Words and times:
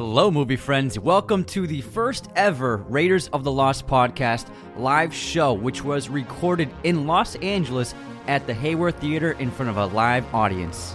Hello, 0.00 0.30
movie 0.30 0.54
friends. 0.54 0.96
Welcome 0.96 1.42
to 1.46 1.66
the 1.66 1.80
first 1.80 2.28
ever 2.36 2.76
Raiders 2.88 3.26
of 3.32 3.42
the 3.42 3.50
Lost 3.50 3.88
podcast 3.88 4.46
live 4.76 5.12
show, 5.12 5.52
which 5.52 5.82
was 5.82 6.08
recorded 6.08 6.70
in 6.84 7.08
Los 7.08 7.34
Angeles 7.34 7.96
at 8.28 8.46
the 8.46 8.54
Hayworth 8.54 8.94
Theater 9.00 9.32
in 9.32 9.50
front 9.50 9.70
of 9.70 9.76
a 9.76 9.86
live 9.86 10.32
audience. 10.32 10.94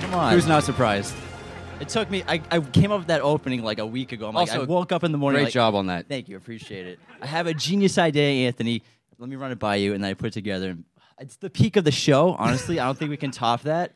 Come 0.00 0.14
on. 0.14 0.32
Who's 0.32 0.48
not 0.48 0.64
surprised? 0.64 1.14
It 1.80 1.90
took 1.90 2.10
me. 2.10 2.24
I, 2.26 2.40
I 2.50 2.60
came 2.60 2.90
up 2.90 3.00
with 3.00 3.08
that 3.08 3.20
opening 3.20 3.62
like 3.62 3.78
a 3.78 3.86
week 3.86 4.12
ago. 4.12 4.28
I'm 4.28 4.34
like, 4.34 4.48
Also, 4.48 4.62
I 4.62 4.64
woke 4.64 4.92
up 4.92 5.04
in 5.04 5.12
the 5.12 5.18
morning. 5.18 5.38
Great 5.38 5.44
like, 5.44 5.52
job 5.52 5.74
on 5.74 5.86
that. 5.88 6.08
Thank 6.08 6.28
you. 6.28 6.36
Appreciate 6.36 6.86
it. 6.86 6.98
I 7.20 7.26
have 7.26 7.46
a 7.46 7.54
genius 7.54 7.98
idea, 7.98 8.46
Anthony. 8.46 8.82
Let 9.18 9.28
me 9.28 9.36
run 9.36 9.52
it 9.52 9.58
by 9.58 9.76
you, 9.76 9.94
and 9.94 10.02
then 10.02 10.10
I 10.10 10.14
put 10.14 10.28
it 10.28 10.32
together. 10.32 10.76
It's 11.18 11.36
the 11.36 11.50
peak 11.50 11.76
of 11.76 11.84
the 11.84 11.90
show. 11.90 12.34
Honestly, 12.38 12.80
I 12.80 12.86
don't 12.86 12.98
think 12.98 13.10
we 13.10 13.16
can 13.16 13.30
top 13.30 13.62
that. 13.62 13.92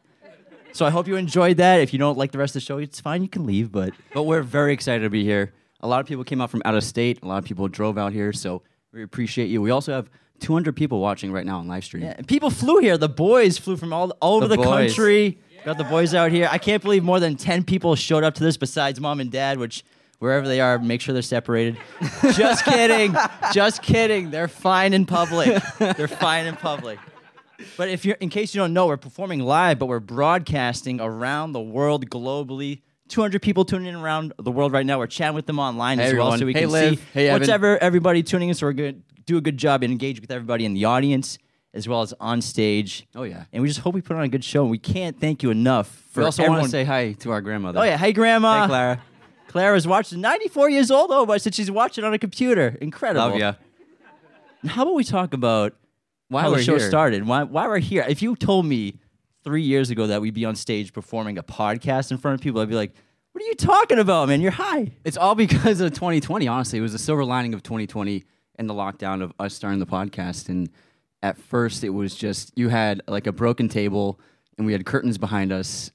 So 0.73 0.87
I 0.87 0.91
hope 0.91 1.09
you 1.09 1.17
enjoyed 1.17 1.57
that. 1.57 1.81
If 1.81 1.93
you 1.93 1.99
don't 1.99 2.17
like 2.17 2.33
the 2.33 2.39
rest 2.39 2.55
of 2.55 2.63
the 2.63 2.67
show, 2.67 2.79
it's 2.79 3.01
fine. 3.01 3.23
You 3.23 3.29
can 3.29 3.47
leave. 3.47 3.73
But 3.73 3.93
But 4.15 4.23
we're 4.23 4.43
very 4.43 4.73
excited 4.73 5.03
to 5.03 5.11
be 5.11 5.25
here. 5.25 5.53
A 5.81 5.89
lot 5.89 6.01
of 6.01 6.07
people 6.07 6.25
came 6.25 6.41
out 6.41 6.51
from 6.51 6.63
out 6.65 6.75
of 6.75 6.85
state. 6.85 7.23
A 7.23 7.27
lot 7.27 7.39
of 7.39 7.45
people 7.45 7.67
drove 7.69 7.99
out 7.99 8.13
here, 8.13 8.33
so 8.33 8.63
we 8.93 9.03
appreciate 9.03 9.47
you. 9.47 9.63
We 9.63 9.71
also 9.71 9.93
have 9.93 10.11
200 10.41 10.75
people 10.77 11.01
watching 11.01 11.33
right 11.33 11.45
now 11.45 11.59
on 11.59 11.69
live 11.69 11.85
stream. 11.85 12.03
yeah, 12.03 12.15
and 12.17 12.27
people 12.27 12.51
flew 12.51 12.79
here. 12.79 12.97
The 12.97 13.09
boys 13.09 13.59
flew 13.59 13.77
from 13.77 13.93
all, 13.93 14.11
all 14.21 14.37
over 14.37 14.49
The 14.49 14.57
the, 14.57 14.63
country. 14.63 15.39
Got 15.65 15.79
the 15.79 15.85
boys 15.85 16.15
out 16.15 16.33
here. 16.33 16.49
I 16.51 16.59
can't 16.59 16.83
believe 16.83 17.05
more 17.05 17.21
than 17.21 17.37
ten 17.37 17.65
people 17.65 17.95
showed 17.95 18.25
up 18.25 18.35
to 18.37 18.43
this 18.45 18.57
besides 18.57 18.99
mom 19.01 19.21
and 19.21 19.31
dad, 19.31 19.59
which 19.59 19.85
wherever 20.19 20.47
they 20.49 20.61
are, 20.61 20.79
make 20.79 21.01
sure 21.01 21.13
they're 21.13 21.23
separated. 21.23 21.77
Just 22.33 22.65
kidding. 22.65 23.15
Just 23.53 23.83
kidding. 23.83 24.31
They're 24.31 24.49
fine 24.49 24.95
in 24.95 25.05
public. 25.07 25.63
They're 25.79 26.09
fine 26.09 26.47
in 26.47 26.57
public. 26.57 26.99
But 27.77 27.91
if 27.91 28.07
you're, 28.07 28.17
in 28.17 28.31
case 28.31 28.55
you 28.55 28.61
don't 28.61 28.73
know, 28.73 28.87
we're 28.87 28.97
performing 28.97 29.41
live, 29.41 29.79
but 29.79 29.87
we're 29.87 30.01
broadcasting 30.01 30.99
around 31.01 31.53
the 31.53 31.61
world 31.61 32.09
globally. 32.09 32.81
200 33.09 33.43
people 33.43 33.65
tuning 33.67 33.89
in 33.89 33.97
around 33.97 34.33
the 34.39 34.51
world 34.51 34.73
right 34.73 34.87
now. 34.87 34.99
We're 34.99 35.09
chatting 35.09 35.35
with 35.35 35.45
them 35.47 35.59
online 35.59 35.99
Hey, 35.99 36.05
as 36.07 36.15
well, 36.15 36.39
so 36.39 36.47
we 36.47 36.53
Hey, 36.55 36.61
can 36.61 36.71
Liv. 36.71 36.99
see 36.99 37.05
Hey, 37.13 37.33
whatever 37.33 37.77
everybody 37.79 38.23
tuning 38.23 38.49
in. 38.49 38.55
So 38.55 38.67
we're 38.67 38.73
going 38.73 38.95
to 38.95 39.23
do 39.27 39.37
a 39.37 39.41
good 39.43 39.59
job 39.59 39.83
and 39.83 39.91
engage 39.93 40.21
with 40.21 40.31
everybody 40.31 40.65
in 40.65 40.73
the 40.75 40.85
audience 40.87 41.37
as 41.73 41.87
well 41.89 42.03
as 42.03 42.13
on 42.21 42.41
stage. 42.41 43.07
Oh, 43.15 43.23
yeah. 43.23 43.45
And 43.53 43.63
we 43.63 43.69
just 43.69 43.81
hope 43.81 43.95
we 43.95 44.01
put 44.03 44.17
on 44.17 44.23
a 44.23 44.29
good 44.29 44.45
show. 44.45 44.63
And 44.63 44.71
we 44.71 44.79
can't 44.79 45.19
thank 45.21 45.43
you 45.43 45.51
enough 45.51 45.89
for 46.11 46.21
We 46.21 46.25
also 46.27 46.43
everyone. 46.43 46.61
want 46.61 46.67
to 46.67 46.71
say 46.73 46.85
hi 46.85 47.13
to 47.13 47.31
our 47.31 47.41
grandmother. 47.41 47.79
oh 47.79 47.83
yeah, 47.85 47.97
hey 47.97 48.13
grandma. 48.13 48.63
Hey, 48.63 48.67
Clara. 48.69 49.03
Clara's 49.49 49.87
watching. 49.87 50.21
94 50.21 50.71
years 50.71 50.91
old. 50.91 51.11
Oh, 51.13 51.27
but 51.27 51.41
since 51.43 51.57
she's 51.57 51.71
watching 51.71 52.05
on 52.05 52.13
a 52.15 52.19
computer, 52.19 52.77
incredible. 52.81 53.29
Love 53.31 53.39
ya. 53.39 53.55
How 54.67 54.83
about 54.83 54.95
we 54.95 55.05
talk 55.05 55.33
about 55.35 55.75
Why 56.29 56.43
how 56.43 56.51
the 56.51 56.63
show 56.63 56.77
here. 56.79 56.89
started? 56.89 57.27
Why 57.27 57.43
why 57.45 57.67
we're 57.67 57.79
here? 57.79 58.05
If 58.09 58.21
you 58.23 58.37
told 58.37 58.67
me 58.67 58.97
three 59.43 59.63
years 59.63 59.91
ago 59.91 60.07
that 60.07 60.21
we'd 60.21 60.35
be 60.35 60.45
on 60.45 60.55
stage 60.55 60.93
performing 60.93 61.39
a 61.39 61.43
podcast 61.43 62.11
in 62.11 62.19
front 62.19 62.35
of 62.35 62.43
people, 62.43 62.61
I'd 62.61 62.69
be 62.69 62.75
like, 62.75 62.93
"What 63.33 63.43
are 63.43 63.47
you 63.47 63.55
talking 63.55 63.99
about, 63.99 64.29
man? 64.29 64.41
You're 64.41 64.51
high." 64.53 64.93
It's 65.05 65.17
all 65.17 65.35
because 65.35 65.81
of 65.81 65.93
2020, 65.95 66.47
honestly. 66.47 66.79
It 66.79 66.83
was 66.83 66.93
the 66.93 66.99
silver 66.99 67.25
lining 67.25 67.55
of 67.55 67.63
2020 67.63 68.23
and 68.57 68.69
the 68.69 68.75
lockdown 68.75 69.23
of 69.23 69.33
us 69.39 69.55
starting 69.55 69.79
the 69.81 69.87
podcast. 69.87 70.49
And 70.51 70.69
at 71.23 71.39
first, 71.39 71.85
it 71.85 71.91
was 71.91 72.15
just 72.15 72.53
you 72.57 72.69
had 72.69 73.03
like 73.07 73.27
a 73.27 73.33
broken 73.33 73.69
table 73.69 74.21
and 74.57 74.67
we 74.67 74.73
had 74.73 74.85
curtains 74.85 75.19
behind 75.19 75.53
us 75.53 75.91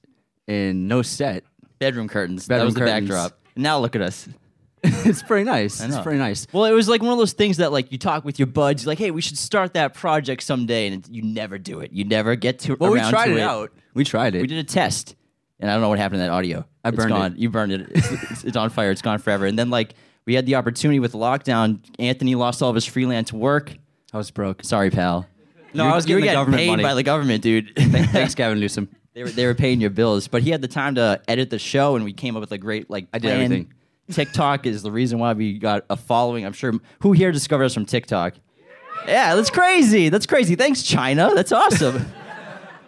and 0.48 0.88
no 0.88 1.02
set. 1.02 1.44
Bedroom 1.80 2.08
curtains. 2.08 2.48
that 2.48 2.56
Bedroom 2.56 2.66
was 2.66 2.74
the 2.76 2.82
backdrop. 2.82 3.40
Now 3.56 3.80
look 3.80 3.96
at 3.96 4.02
us. 4.02 4.28
it's 4.84 5.24
pretty 5.24 5.46
nice. 5.46 5.82
It's 5.82 5.96
know. 5.96 6.04
pretty 6.04 6.20
nice. 6.20 6.46
Well, 6.52 6.66
it 6.66 6.72
was 6.72 6.88
like 6.88 7.02
one 7.02 7.12
of 7.12 7.18
those 7.18 7.34
things 7.34 7.58
that 7.58 7.72
like 7.72 7.92
you 7.92 7.98
talk 7.98 8.24
with 8.24 8.38
your 8.38 8.46
buds, 8.48 8.86
like, 8.86 9.00
"Hey, 9.00 9.10
we 9.10 9.22
should 9.22 9.38
start 9.38 9.74
that 9.74 9.96
project 9.96 10.44
someday," 10.44 10.88
and 10.88 11.08
you 11.08 11.24
never 11.24 11.58
do 11.58 11.80
it. 11.80 11.92
You 11.92 12.04
never 12.04 12.36
get 12.36 12.60
to. 12.60 12.76
Well, 12.80 12.92
we 12.92 13.00
around 13.00 13.10
tried 13.10 13.28
to 13.28 13.38
it 13.38 13.42
out. 13.42 13.72
We 13.96 14.04
tried 14.04 14.36
it. 14.36 14.42
We 14.42 14.48
did 14.48 14.60
a 14.60 14.64
test, 14.64 15.16
and 15.60 15.72
I 15.72 15.74
don't 15.74 15.82
know 15.82 15.90
what 15.90 15.98
happened 15.98 16.20
to 16.20 16.26
that 16.26 16.32
audio. 16.32 16.66
I 16.84 16.90
It's 16.90 16.98
burned 16.98 17.10
gone. 17.10 17.32
it. 17.34 17.40
You 17.40 17.50
burned 17.50 17.72
it. 17.72 17.88
It's, 17.90 18.12
it's, 18.12 18.44
it's 18.44 18.58
on 18.58 18.70
fire. 18.70 18.92
It's 18.92 19.02
gone 19.02 19.18
forever. 19.18 19.48
And 19.48 19.58
then 19.58 19.72
like 19.72 19.96
we 20.26 20.36
had 20.36 20.46
the 20.46 20.56
opportunity 20.56 21.00
with 21.00 21.14
lockdown. 21.14 21.80
Anthony 21.98 22.36
lost 22.36 22.62
all 22.62 22.70
of 22.70 22.76
his 22.76 22.86
freelance 22.86 23.34
work. 23.34 23.76
I 24.16 24.18
was 24.18 24.32
broke. 24.32 24.64
Sorry, 24.64 24.90
pal. 24.90 25.28
No, 25.74 25.84
You 25.84 25.88
were- 25.90 25.94
I 25.94 25.96
was 25.98 26.08
you 26.08 26.16
were 26.16 26.22
getting 26.22 26.32
the 26.34 26.40
government 26.40 26.60
paid 26.62 26.68
money. 26.70 26.84
by 26.84 26.94
the 26.94 27.04
government, 27.04 27.44
dude. 27.44 27.74
Thanks, 27.78 28.34
Gavin 28.40 28.62
Newsom. 28.62 28.88
they 29.14 29.24
were 29.24 29.30
they 29.30 29.46
were 29.46 29.54
paying 29.54 29.82
your 29.82 29.90
bills, 29.90 30.30
but 30.30 30.42
he 30.42 30.52
had 30.52 30.62
the 30.62 30.70
time 30.70 30.96
to 30.96 31.22
edit 31.28 31.50
the 31.50 31.60
show, 31.60 31.96
and 31.98 32.06
we 32.06 32.14
came 32.14 32.38
up 32.38 32.40
with 32.42 32.54
a 32.54 32.58
great 32.58 32.90
like. 32.90 33.08
I 33.14 33.20
did 33.20 33.32
everything. 33.32 33.74
TikTok 34.10 34.66
is 34.68 34.84
the 34.84 34.92
reason 34.92 35.20
why 35.20 35.34
we 35.34 35.58
got 35.60 35.84
a 35.90 35.98
following. 35.98 36.46
I'm 36.46 36.54
sure 36.54 36.74
who 37.02 37.12
here 37.12 37.32
discovered 37.34 37.66
us 37.66 37.74
from 37.74 37.86
TikTok. 37.86 38.36
Yeah, 39.06 39.36
that's 39.36 39.50
crazy. 39.50 40.08
That's 40.10 40.26
crazy. 40.26 40.56
Thanks, 40.56 40.82
China. 40.84 41.32
That's 41.36 41.52
awesome. 41.52 42.06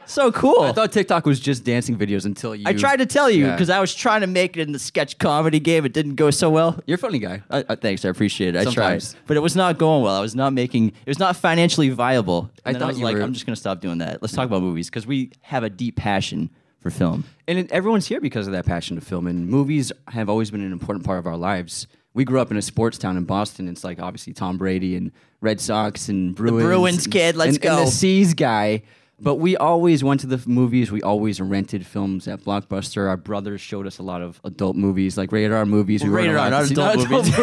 so 0.08 0.32
cool. 0.32 0.62
I 0.62 0.72
thought 0.72 0.92
TikTok 0.92 1.26
was 1.26 1.40
just 1.40 1.64
dancing 1.64 1.98
videos 1.98 2.26
until 2.26 2.56
you. 2.56 2.64
I 2.66 2.74
tried 2.74 2.98
to 2.98 3.06
tell 3.06 3.30
you 3.30 3.46
because 3.52 3.70
I 3.70 3.80
was 3.80 3.94
trying 3.94 4.22
to 4.22 4.28
make 4.28 4.58
it 4.58 4.62
in 4.62 4.72
the 4.72 4.80
sketch 4.80 5.18
comedy 5.20 5.60
game. 5.60 5.86
It 5.86 5.94
didn't 5.94 6.16
go 6.16 6.32
so 6.32 6.50
well. 6.50 6.80
You're 6.88 6.96
a 6.96 7.00
funny 7.00 7.20
guy. 7.20 7.42
Thanks, 7.82 8.04
I 8.06 8.10
appreciate 8.10 8.56
it. 8.56 8.68
I 8.68 8.72
tried, 8.72 9.04
but 9.28 9.38
it 9.38 9.42
was 9.42 9.56
not 9.56 9.78
going 9.78 10.04
well. 10.04 10.16
I 10.16 10.22
was 10.22 10.34
not 10.36 10.54
making. 10.54 10.88
It 10.90 11.08
was 11.08 11.20
not 11.20 11.36
financially 11.36 11.90
viable. 11.90 12.50
I 12.66 12.70
And 12.70 12.76
then 12.76 12.80
thought 12.80 12.86
I 12.86 12.88
was 12.90 13.00
you 13.00 13.06
like, 13.06 13.16
were- 13.18 13.22
I'm 13.22 13.34
just 13.34 13.46
gonna 13.46 13.56
stop 13.56 13.82
doing 13.82 14.00
that. 14.00 14.22
Let's 14.22 14.34
talk 14.34 14.46
about 14.46 14.62
movies 14.62 14.90
because 14.90 15.06
we 15.06 15.32
have 15.42 15.64
a 15.64 15.70
deep 15.70 15.96
passion 15.98 16.50
for 16.80 16.90
film. 16.90 17.24
And 17.48 17.60
it, 17.60 17.72
everyone's 17.72 18.08
here 18.08 18.22
because 18.22 18.48
of 18.48 18.54
that 18.54 18.66
passion 18.66 18.96
to 18.98 19.02
film. 19.02 19.28
And 19.28 19.48
movies 19.48 19.92
have 20.10 20.30
always 20.30 20.52
been 20.52 20.62
an 20.62 20.72
important 20.72 21.06
part 21.06 21.20
of 21.20 21.28
our 21.28 21.38
lives. 21.38 21.88
We 22.14 22.24
grew 22.26 22.40
up 22.40 22.50
in 22.52 22.58
a 22.58 22.62
sports 22.62 22.98
town 22.98 23.18
in 23.18 23.26
Boston. 23.26 23.68
It's 23.68 23.84
like 23.84 24.00
obviously 24.00 24.34
Tom 24.34 24.58
Brady 24.58 24.96
and 24.96 25.12
Red 25.42 25.60
Sox 25.62 26.10
and 26.10 26.34
Bruins. 26.36 26.58
The 26.58 26.64
Bruins 26.64 27.04
and- 27.06 27.14
kid, 27.14 27.36
let's 27.36 27.58
and, 27.58 27.66
And 27.66 27.88
the 27.88 27.92
Seas 27.92 28.34
guy. 28.34 28.84
But 29.20 29.36
we 29.38 29.58
always 29.58 30.04
went 30.04 30.22
to 30.22 30.28
the 30.28 30.40
movies. 30.48 30.92
We 30.92 31.02
always 31.02 31.42
rented 31.42 31.88
films 31.88 32.28
at 32.28 32.42
Blockbuster. 32.42 33.08
Our 33.10 33.18
brothers 33.18 33.62
showed 33.62 33.88
us 33.88 33.98
a 33.98 34.04
lot 34.04 34.22
of 34.22 34.40
adult 34.44 34.76
movies, 34.76 35.18
like 35.18 35.32
rated 35.32 35.52
R 35.54 35.66
movies. 35.66 36.04
We 36.04 36.10
Rated 36.12 36.36
R, 36.36 36.50
not 36.52 36.70
adult 36.70 36.98
not 37.00 37.10
movies. 37.10 37.34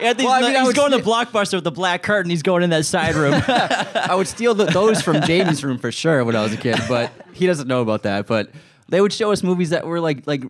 Anthony's 0.00 0.24
Well, 0.26 0.32
I 0.32 0.40
not- 0.40 0.46
mean, 0.48 0.56
I 0.56 0.64
he's 0.64 0.72
going 0.74 0.90
to 0.92 0.98
Blockbuster 0.98 1.54
with 1.54 1.64
the 1.64 1.70
black 1.70 2.02
curtain. 2.02 2.30
He's 2.30 2.42
going 2.42 2.64
in 2.64 2.70
that 2.70 2.84
side 2.84 3.14
room. 3.14 3.34
I 3.46 4.14
would 4.16 4.26
steal 4.26 4.54
the, 4.54 4.64
those 4.64 5.02
from 5.02 5.20
Jamie's 5.22 5.62
room 5.62 5.78
for 5.78 5.92
sure 5.92 6.24
when 6.24 6.34
I 6.34 6.42
was 6.42 6.52
a 6.52 6.56
kid, 6.56 6.80
but 6.88 7.12
he 7.32 7.46
doesn't 7.46 7.68
know 7.68 7.80
about 7.80 8.02
that. 8.02 8.26
But 8.26 8.50
they 8.88 9.00
would 9.00 9.12
show 9.12 9.30
us 9.30 9.42
movies 9.44 9.70
that 9.70 9.86
were 9.86 10.00
like 10.00 10.26
like 10.26 10.42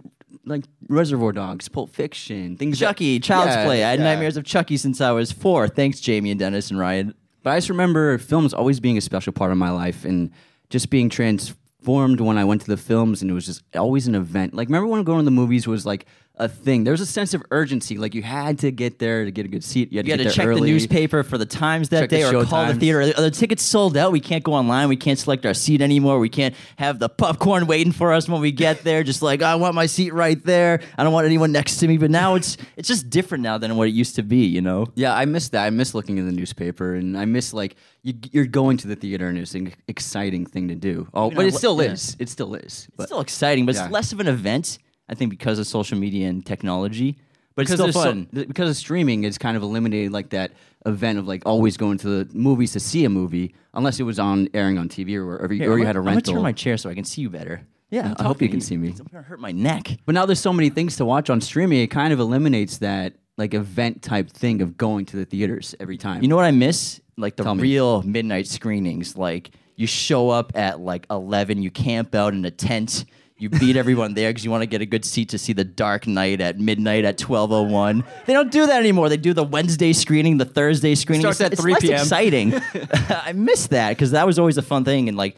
like 0.47 0.65
Reservoir 0.89 1.33
Dogs, 1.33 1.69
Pulp 1.69 1.91
Fiction, 1.91 2.57
things. 2.57 2.79
that- 2.79 2.87
Chucky, 2.87 3.21
Child's 3.21 3.49
Yeah, 3.55 3.65
Play. 3.67 3.85
I 3.85 3.91
had 3.91 3.99
yeah. 3.99 4.05
nightmares 4.07 4.37
of 4.39 4.45
Chucky 4.45 4.77
since 4.79 5.01
I 5.03 5.11
was 5.11 5.31
four. 5.33 5.69
Thanks, 5.69 6.01
Jamie 6.01 6.31
and 6.31 6.39
Dennis 6.41 6.71
and 6.71 6.79
Ryan. 6.79 7.15
But 7.47 7.53
I 7.53 7.59
just 7.59 7.69
remember 7.69 8.19
films 8.19 8.53
always 8.53 8.81
being 8.81 8.99
a 8.99 9.01
special 9.01 9.33
part 9.33 9.53
of 9.53 9.57
my 9.57 9.71
life 9.71 10.05
and 10.05 10.33
just 10.69 10.91
being 10.91 11.09
transformed 11.09 12.21
when 12.21 12.39
I 12.39 12.45
went 12.45 12.63
to 12.63 12.67
the 12.67 12.77
films 12.77 13.23
and 13.23 13.31
it 13.31 13.35
was 13.35 13.47
just 13.47 13.63
always 13.77 14.09
an 14.09 14.17
event. 14.17 14.53
Like 14.53 14.67
remember 14.67 14.89
when 14.89 15.05
going 15.05 15.21
to 15.21 15.25
the 15.25 15.31
movies 15.31 15.65
was 15.69 15.87
like 15.87 16.07
a 16.39 16.49
thing. 16.49 16.85
There 16.85 16.93
was 16.93 17.01
a 17.01 17.07
sense 17.07 17.33
of 17.33 17.43
urgency. 17.51 17.97
Like 17.97 18.15
you 18.15 18.23
had 18.23 18.59
to 18.59 18.71
get 18.71 18.99
there 18.99 19.25
to 19.25 19.31
get 19.31 19.47
a 19.47 19.49
good 19.49 19.65
seat. 19.65 19.91
You 19.91 19.99
had 19.99 20.07
You 20.07 20.17
to 20.19 20.23
had 20.25 20.31
to 20.31 20.37
check 20.37 20.47
early. 20.47 20.61
the 20.61 20.67
newspaper 20.73 21.23
for 21.23 21.39
the 21.39 21.47
times 21.47 21.89
that 21.89 22.01
Check 22.01 22.11
day, 22.11 22.25
or 22.25 22.45
call 22.45 22.67
the 22.67 22.75
theater. 22.75 23.01
Are 23.01 23.07
the 23.23 23.31
tickets 23.31 23.63
sold 23.63 23.97
out? 23.97 24.13
We 24.13 24.21
can't 24.21 24.45
go 24.45 24.53
online. 24.53 24.89
We 24.91 24.97
can't 24.97 25.19
select 25.19 25.47
our 25.47 25.55
seat 25.55 25.81
anymore. 25.81 26.19
We 26.19 26.29
can't 26.29 26.55
have 26.77 26.99
the 26.99 27.09
popcorn 27.09 27.67
waiting 27.67 27.93
for 27.93 28.13
us 28.13 28.29
when 28.29 28.41
we 28.43 28.53
get 28.53 28.85
there. 28.85 29.03
Just 29.03 29.23
like 29.23 29.41
I 29.41 29.55
want 29.55 29.75
my 29.75 29.87
seat 29.87 30.13
right 30.13 30.43
there. 30.45 30.81
I 30.99 31.05
don't 31.05 31.13
want 31.15 31.25
anyone 31.27 31.53
next 31.53 31.79
to 31.79 31.89
me. 31.89 31.97
But 31.97 32.11
now 32.11 32.35
it's 32.35 32.59
it's 32.77 32.89
just 32.89 33.09
different 33.09 33.43
now 33.43 33.57
than 33.57 33.75
what 33.77 33.89
it 33.89 33.93
used 33.93 34.17
to 34.17 34.23
be. 34.23 34.45
You 34.45 34.61
know. 34.61 34.89
Yeah, 34.95 35.15
I 35.15 35.25
miss 35.25 35.49
that. 35.51 35.65
I 35.65 35.71
miss 35.71 35.95
looking 35.95 36.19
in 36.19 36.27
the 36.27 36.33
newspaper, 36.33 36.95
and 36.95 37.17
I 37.17 37.25
miss 37.25 37.55
like 37.55 37.77
you, 38.03 38.13
you're 38.33 38.45
going 38.47 38.77
to 38.77 38.89
the 38.89 38.97
theater, 38.97 39.27
and 39.29 39.39
it's 39.39 39.55
an 39.55 39.73
exciting 39.89 40.45
thing 40.45 40.69
to 40.69 40.75
do. 40.75 41.09
Oh, 41.15 41.31
but 41.31 41.41
know, 41.43 41.47
it 41.49 41.55
still 41.55 41.83
yeah. 41.83 41.93
is. 41.93 42.15
It 42.19 42.29
still 42.29 42.55
is. 42.55 42.89
It's 42.99 43.07
still 43.07 43.21
exciting, 43.21 43.65
but 43.65 43.75
Yeah. 43.75 43.85
it's 43.85 43.93
less 43.93 44.13
of 44.13 44.21
an 44.21 44.29
event. 44.29 44.79
I 45.09 45.15
think 45.15 45.31
because 45.31 45.59
of 45.59 45.67
social 45.67 45.99
media 45.99 46.29
and 46.29 46.45
technology. 46.45 47.17
But 47.55 47.63
it's 47.63 47.71
because 47.71 47.91
still 47.93 48.03
so- 48.03 48.09
fun. 48.11 48.27
th- 48.35 48.49
because 48.49 48.69
of 48.69 48.77
streaming, 48.77 49.25
it's 49.25 49.39
kind 49.39 49.57
of 49.57 49.63
eliminated 49.63 50.13
like 50.13 50.31
that 50.31 50.53
event 50.85 51.19
of 51.19 51.27
like 51.27 51.43
always 51.47 51.77
going 51.79 51.97
to 51.99 52.25
the 52.25 52.35
movies 52.37 52.73
to 52.73 52.81
see 52.81 53.05
a 53.07 53.09
movie, 53.09 53.55
unless 53.73 53.99
it 53.99 54.03
was 54.03 54.19
on 54.19 54.49
airing 54.53 54.77
on 54.79 54.89
TV 54.91 55.17
or 55.17 55.49
Here, 55.51 55.71
or 55.71 55.75
I'm 55.75 55.79
you 55.81 55.87
had 55.87 55.97
a 55.97 56.01
I'm 56.01 56.05
gonna 56.05 56.21
turn 56.21 56.43
my 56.43 56.53
chair 56.53 56.77
so 56.77 56.91
I 56.91 56.95
can 56.95 57.05
see 57.05 57.23
you 57.23 57.31
better. 57.31 57.63
Yeah, 57.91 58.09
I'm 58.19 58.27
I 58.27 58.29
hope 58.29 58.43
you 58.43 58.49
can 58.51 58.61
see 58.61 58.77
me. 58.77 58.89
I'm 58.89 59.07
gonna 59.11 59.23
hurt 59.23 59.41
my 59.41 59.53
neck. 59.53 59.97
But 60.05 60.15
now 60.15 60.27
there's 60.27 60.41
so 60.41 60.53
many 60.53 60.69
things 60.71 60.97
to 60.97 61.05
watch 61.07 61.31
on 61.31 61.41
streaming. 61.41 61.81
It 61.81 61.87
kind 61.91 62.13
of 62.13 62.21
eliminates 62.21 62.79
that 62.79 63.15
like 63.39 63.55
event 63.55 64.03
type 64.03 64.29
thing 64.31 64.61
of 64.61 64.77
going 64.77 65.07
to 65.07 65.17
the 65.17 65.25
theaters 65.25 65.75
every 65.81 65.97
time. 65.97 66.21
You 66.23 66.29
know 66.29 66.37
what 66.37 66.45
I 66.45 66.51
miss? 66.51 67.01
Like 67.17 67.37
the 67.37 67.45
Tell 67.45 67.55
me. 67.55 67.63
real 67.63 68.03
midnight 68.03 68.49
screenings. 68.49 69.17
Like 69.17 69.51
you 69.77 69.87
show 69.87 70.29
up 70.29 70.53
at 70.57 70.81
like 70.81 71.07
eleven, 71.11 71.63
you 71.63 71.71
camp 71.71 72.15
out 72.15 72.35
in 72.35 72.45
a 72.45 72.51
tent, 72.51 73.07
you 73.39 73.51
beat 73.51 73.77
everyone 73.77 74.15
there 74.15 74.31
because 74.31 74.45
you 74.45 74.51
want 74.51 74.63
to 74.63 74.67
get 74.67 74.81
a 74.81 74.87
good 74.87 75.05
seat 75.05 75.29
to 75.31 75.39
see 75.39 75.53
the 75.53 75.65
Dark 75.65 76.07
Knight 76.07 76.41
at 76.41 76.59
midnight 76.59 77.05
at 77.05 77.19
twelve 77.19 77.53
oh 77.53 77.63
one. 77.63 78.05
They 78.27 78.33
don't 78.33 78.51
do 78.51 78.67
that 78.67 78.81
anymore. 78.81 79.09
They 79.09 79.17
do 79.17 79.33
the 79.35 79.45
Wednesday 79.45 79.93
screening, 79.93 80.39
the 80.39 80.45
Thursday 80.45 80.95
screening. 80.95 81.23
Starts 81.23 81.41
It's- 81.41 81.47
at 81.49 81.53
it's 81.55 81.63
3 81.63 81.73
less 81.73 81.83
p.m.. 81.83 82.01
Exciting. 82.01 82.55
I 83.11 83.33
miss 83.33 83.67
that 83.69 83.91
because 83.91 84.13
that 84.13 84.27
was 84.27 84.39
always 84.39 84.57
a 84.59 84.63
fun 84.63 84.85
thing 84.85 85.09
and 85.09 85.17
like. 85.17 85.37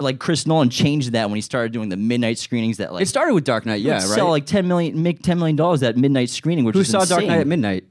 like 0.00 0.18
Chris 0.18 0.48
Nolan 0.48 0.68
changed 0.68 1.12
that 1.12 1.28
when 1.30 1.36
he 1.36 1.40
started 1.40 1.70
doing 1.72 1.88
the 1.90 1.96
midnight 1.96 2.38
screenings 2.38 2.78
that 2.78 2.92
like 2.92 3.02
It 3.02 3.06
started 3.06 3.34
with 3.34 3.44
Dark 3.44 3.64
Knight, 3.66 3.80
yeah, 3.82 3.92
right. 3.94 4.02
sell 4.02 4.28
like 4.30 4.44
ten 4.44 4.66
million, 4.66 5.00
make 5.00 5.22
ten 5.22 5.38
million 5.38 5.54
dollars 5.54 5.80
at 5.84 5.96
midnight 5.96 6.28
screening, 6.28 6.64
which 6.64 6.74
Who 6.74 6.82
saw 6.82 7.04
Dark. 7.04 7.24
Knight 7.24 7.38
at 7.38 7.46
midnight? 7.46 7.84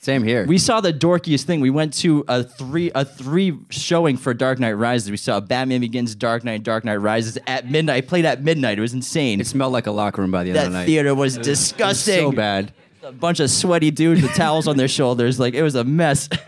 Same 0.00 0.22
here. 0.22 0.46
We 0.46 0.58
saw 0.58 0.80
the 0.80 0.92
dorkiest 0.92 1.42
thing. 1.44 1.60
We 1.60 1.70
went 1.70 1.92
to 1.94 2.24
a 2.28 2.44
three 2.44 2.90
a 2.94 3.04
three 3.04 3.58
showing 3.70 4.16
for 4.16 4.32
Dark 4.32 4.58
Knight 4.58 4.72
Rises. 4.72 5.10
We 5.10 5.16
saw 5.16 5.40
Batman 5.40 5.80
Begins, 5.80 6.14
Dark 6.14 6.44
Knight, 6.44 6.62
Dark 6.62 6.84
Knight 6.84 6.96
Rises 6.96 7.36
at 7.46 7.68
midnight. 7.68 8.06
Played 8.06 8.24
at 8.24 8.42
midnight. 8.42 8.78
It 8.78 8.80
was 8.80 8.94
insane. 8.94 9.40
it 9.40 9.46
smelled 9.46 9.72
like 9.72 9.86
a 9.86 9.90
locker 9.90 10.22
room 10.22 10.30
by 10.30 10.44
the 10.44 10.50
end 10.50 10.58
of 10.58 10.64
the 10.64 10.70
night. 10.70 10.80
That 10.80 10.86
theater 10.86 11.14
was 11.14 11.36
disgusting. 11.36 12.14
so 12.14 12.32
bad. 12.32 12.72
A 13.02 13.12
bunch 13.12 13.40
of 13.40 13.50
sweaty 13.50 13.90
dudes 13.90 14.22
with 14.22 14.34
towels 14.34 14.68
on 14.68 14.76
their 14.76 14.88
shoulders. 14.88 15.40
Like 15.40 15.54
it 15.54 15.62
was 15.62 15.74
a 15.74 15.84
mess. 15.84 16.28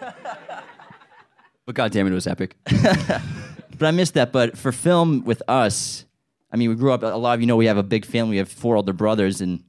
But 1.66 1.76
God 1.76 1.92
damn 1.92 2.06
it, 2.08 2.10
it 2.10 2.14
was 2.14 2.26
epic. 2.26 2.56
but 2.64 3.86
I 3.86 3.92
missed 3.92 4.14
that. 4.14 4.32
But 4.32 4.58
for 4.58 4.72
film 4.72 5.22
with 5.24 5.40
us, 5.46 6.04
I 6.50 6.56
mean, 6.56 6.68
we 6.68 6.74
grew 6.74 6.90
up. 6.92 7.04
A 7.04 7.06
lot 7.06 7.34
of 7.34 7.40
you 7.40 7.46
know 7.46 7.54
we 7.56 7.66
have 7.66 7.76
a 7.76 7.84
big 7.84 8.04
family. 8.04 8.30
We 8.32 8.36
have 8.38 8.48
four 8.48 8.74
older 8.74 8.92
brothers, 8.92 9.40
and 9.40 9.62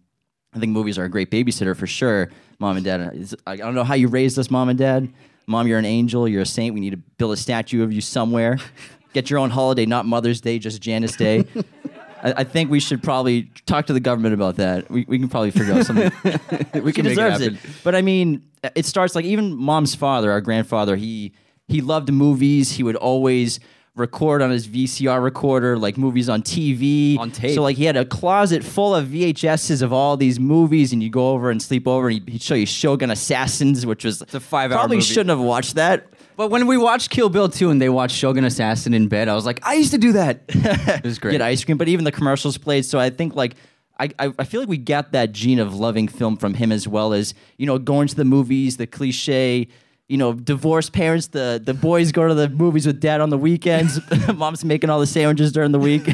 I 0.51 0.57
think 0.57 0.71
movies 0.71 0.97
are 0.97 1.03
a 1.03 1.09
great 1.09 1.29
babysitter 1.29 1.75
for 1.77 1.85
sure. 1.85 2.31
Mom 2.61 2.77
and 2.77 2.85
dad. 2.85 3.35
I 3.47 3.55
don't 3.55 3.73
know 3.73 3.83
how 3.83 3.95
you 3.95 4.07
raised 4.07 4.37
us, 4.37 4.51
mom 4.51 4.69
and 4.69 4.77
dad. 4.77 5.11
Mom, 5.47 5.67
you're 5.67 5.79
an 5.79 5.85
angel. 5.85 6.27
You're 6.27 6.43
a 6.43 6.45
saint. 6.45 6.75
We 6.75 6.79
need 6.79 6.91
to 6.91 6.97
build 6.97 7.33
a 7.33 7.37
statue 7.37 7.83
of 7.83 7.91
you 7.91 8.01
somewhere. 8.01 8.59
Get 9.13 9.31
your 9.31 9.39
own 9.39 9.49
holiday, 9.49 9.87
not 9.87 10.05
Mother's 10.05 10.41
Day, 10.41 10.59
just 10.59 10.79
Janice 10.79 11.15
Day. 11.17 11.43
I, 12.23 12.33
I 12.37 12.43
think 12.43 12.69
we 12.69 12.79
should 12.79 13.01
probably 13.01 13.51
talk 13.65 13.87
to 13.87 13.93
the 13.93 13.99
government 13.99 14.35
about 14.35 14.57
that. 14.57 14.91
We, 14.91 15.05
we 15.07 15.17
can 15.17 15.27
probably 15.27 15.49
figure 15.49 15.73
out 15.73 15.87
something. 15.87 16.11
we 16.23 16.91
She 16.91 16.93
can 16.93 17.05
make 17.05 17.15
deserves 17.15 17.41
it 17.41 17.53
it. 17.53 17.59
But 17.83 17.95
I 17.95 18.03
mean, 18.03 18.43
it 18.75 18.85
starts 18.85 19.15
like 19.15 19.25
even 19.25 19.55
mom's 19.55 19.95
father, 19.95 20.31
our 20.31 20.39
grandfather. 20.39 20.95
He 20.95 21.33
he 21.67 21.81
loved 21.81 22.13
movies. 22.13 22.73
He 22.73 22.83
would 22.83 22.95
always 22.95 23.59
record 23.95 24.41
on 24.41 24.51
his 24.51 24.67
VCR 24.67 25.21
recorder, 25.21 25.77
like 25.77 25.97
movies 25.97 26.29
on 26.29 26.41
TV, 26.41 27.17
On 27.17 27.31
tape. 27.31 27.55
So 27.55 27.61
like 27.61 27.77
he 27.77 27.83
had 27.85 27.97
a 27.97 28.05
closet 28.05 28.63
full 28.63 28.95
of 28.95 29.07
VHSs 29.07 29.81
of 29.81 29.91
all 29.91 30.17
these 30.17 30.39
movies, 30.39 30.93
and 30.93 31.03
you 31.03 31.09
go 31.09 31.31
over 31.31 31.51
and 31.51 31.61
sleep 31.61 31.87
over, 31.87 32.07
and 32.09 32.27
he'd, 32.29 32.41
show 32.41 32.55
you 32.55 32.65
Shogun 32.65 33.11
Assassins, 33.11 33.85
which 33.85 34.05
was 34.05 34.21
a 34.21 34.39
five-hour 34.39 34.77
Probably 34.79 34.97
movie. 34.97 35.07
shouldn't 35.07 35.29
have 35.29 35.39
watched 35.39 35.75
that. 35.75 36.07
But 36.37 36.49
when 36.49 36.65
we 36.65 36.77
watched 36.77 37.09
Kill 37.09 37.29
Bill 37.29 37.49
2 37.49 37.69
and 37.69 37.81
they 37.81 37.89
watched 37.89 38.15
Shogun 38.15 38.45
Assassin 38.45 38.93
in 38.93 39.07
bed, 39.09 39.27
I 39.27 39.35
was 39.35 39.45
like, 39.45 39.59
I 39.67 39.73
used 39.75 39.91
to 39.91 39.97
do 39.97 40.13
that. 40.13 40.41
it 40.47 41.03
was 41.03 41.19
great. 41.19 41.33
Get 41.33 41.41
ice 41.41 41.63
cream, 41.63 41.77
but 41.77 41.87
even 41.87 42.05
the 42.05 42.11
commercials 42.11 42.57
played. 42.57 42.85
So 42.85 42.97
I 42.97 43.09
think 43.09 43.35
like 43.35 43.55
I, 43.99 44.09
I 44.17 44.33
I 44.39 44.43
feel 44.45 44.61
like 44.61 44.69
we 44.69 44.77
got 44.77 45.11
that 45.11 45.33
gene 45.33 45.59
of 45.59 45.75
loving 45.75 46.07
film 46.07 46.37
from 46.37 46.53
him 46.55 46.71
as 46.71 46.87
well 46.87 47.13
as 47.13 47.33
you 47.57 47.65
know 47.65 47.77
going 47.77 48.07
to 48.07 48.15
the 48.15 48.25
movies, 48.25 48.77
the 48.77 48.87
cliche. 48.87 49.67
You 50.11 50.17
know, 50.17 50.33
divorced 50.33 50.91
parents. 50.91 51.27
The 51.27 51.61
the 51.63 51.73
boys 51.73 52.11
go 52.11 52.27
to 52.27 52.33
the 52.33 52.49
movies 52.49 52.85
with 52.85 52.99
dad 52.99 53.21
on 53.21 53.29
the 53.29 53.37
weekends. 53.37 53.99
Mom's 54.35 54.65
making 54.65 54.89
all 54.89 54.99
the 54.99 55.07
sandwiches 55.07 55.53
during 55.53 55.71
the 55.71 55.79
week. 55.79 56.09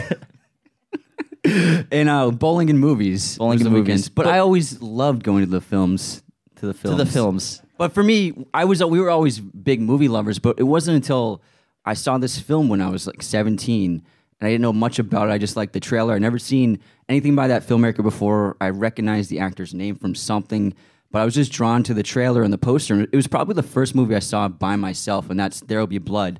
and 1.91 2.09
uh, 2.09 2.31
bowling 2.31 2.69
and 2.69 2.79
movies. 2.79 3.38
Bowling 3.38 3.57
and 3.59 3.65
the 3.65 3.69
movies. 3.71 3.83
weekends. 3.83 4.09
But, 4.09 4.25
But- 4.25 4.33
I 4.33 4.39
always 4.39 4.81
loved 4.81 5.23
going 5.23 5.44
to 5.44 5.49
the 5.49 5.61
films. 5.61 6.21
To 6.57 6.67
the 6.67 6.73
films. 6.73 6.97
to 6.97 7.03
the 7.03 7.09
films. 7.09 7.61
But 7.77 7.94
for 7.94 8.03
me, 8.03 8.45
I 8.53 8.65
was 8.65 8.83
we 8.83 8.99
were 8.99 9.09
always 9.09 9.39
big 9.39 9.81
movie 9.81 10.07
lovers, 10.07 10.39
but 10.39 10.59
it 10.59 10.63
wasn't 10.63 10.95
until 10.95 11.41
I 11.85 11.94
saw 11.94 12.17
this 12.17 12.39
film 12.39 12.69
when 12.69 12.81
I 12.81 12.89
was 12.89 13.07
like 13.07 13.21
17 13.21 14.03
and 14.39 14.47
I 14.47 14.51
didn't 14.51 14.61
know 14.61 14.73
much 14.73 14.99
about 14.99 15.29
it. 15.29 15.31
I 15.31 15.38
just 15.38 15.55
liked 15.55 15.73
the 15.73 15.79
trailer. 15.79 16.13
I 16.13 16.19
never 16.19 16.38
seen 16.39 16.79
anything 17.09 17.35
by 17.35 17.47
that 17.47 17.67
filmmaker 17.67 18.03
before. 18.03 18.57
I 18.59 18.69
recognized 18.69 19.29
the 19.29 19.39
actor's 19.39 19.73
name 19.73 19.95
from 19.95 20.15
something, 20.15 20.73
but 21.12 21.21
I 21.21 21.25
was 21.25 21.36
just 21.36 21.51
drawn 21.51 21.83
to 21.83 21.94
the 21.94 22.04
trailer 22.04 22.44
and 22.44 22.51
the 22.51 22.57
poster. 22.57 23.01
It 23.01 23.15
was 23.15 23.27
probably 23.27 23.54
the 23.56 23.63
first 23.63 23.95
movie 23.95 24.15
I 24.15 24.19
saw 24.19 24.48
by 24.48 24.75
myself, 24.75 25.30
and 25.30 25.39
that's 25.39 25.62
There'll 25.62 25.88
Be 25.88 26.00
Blood. 26.00 26.39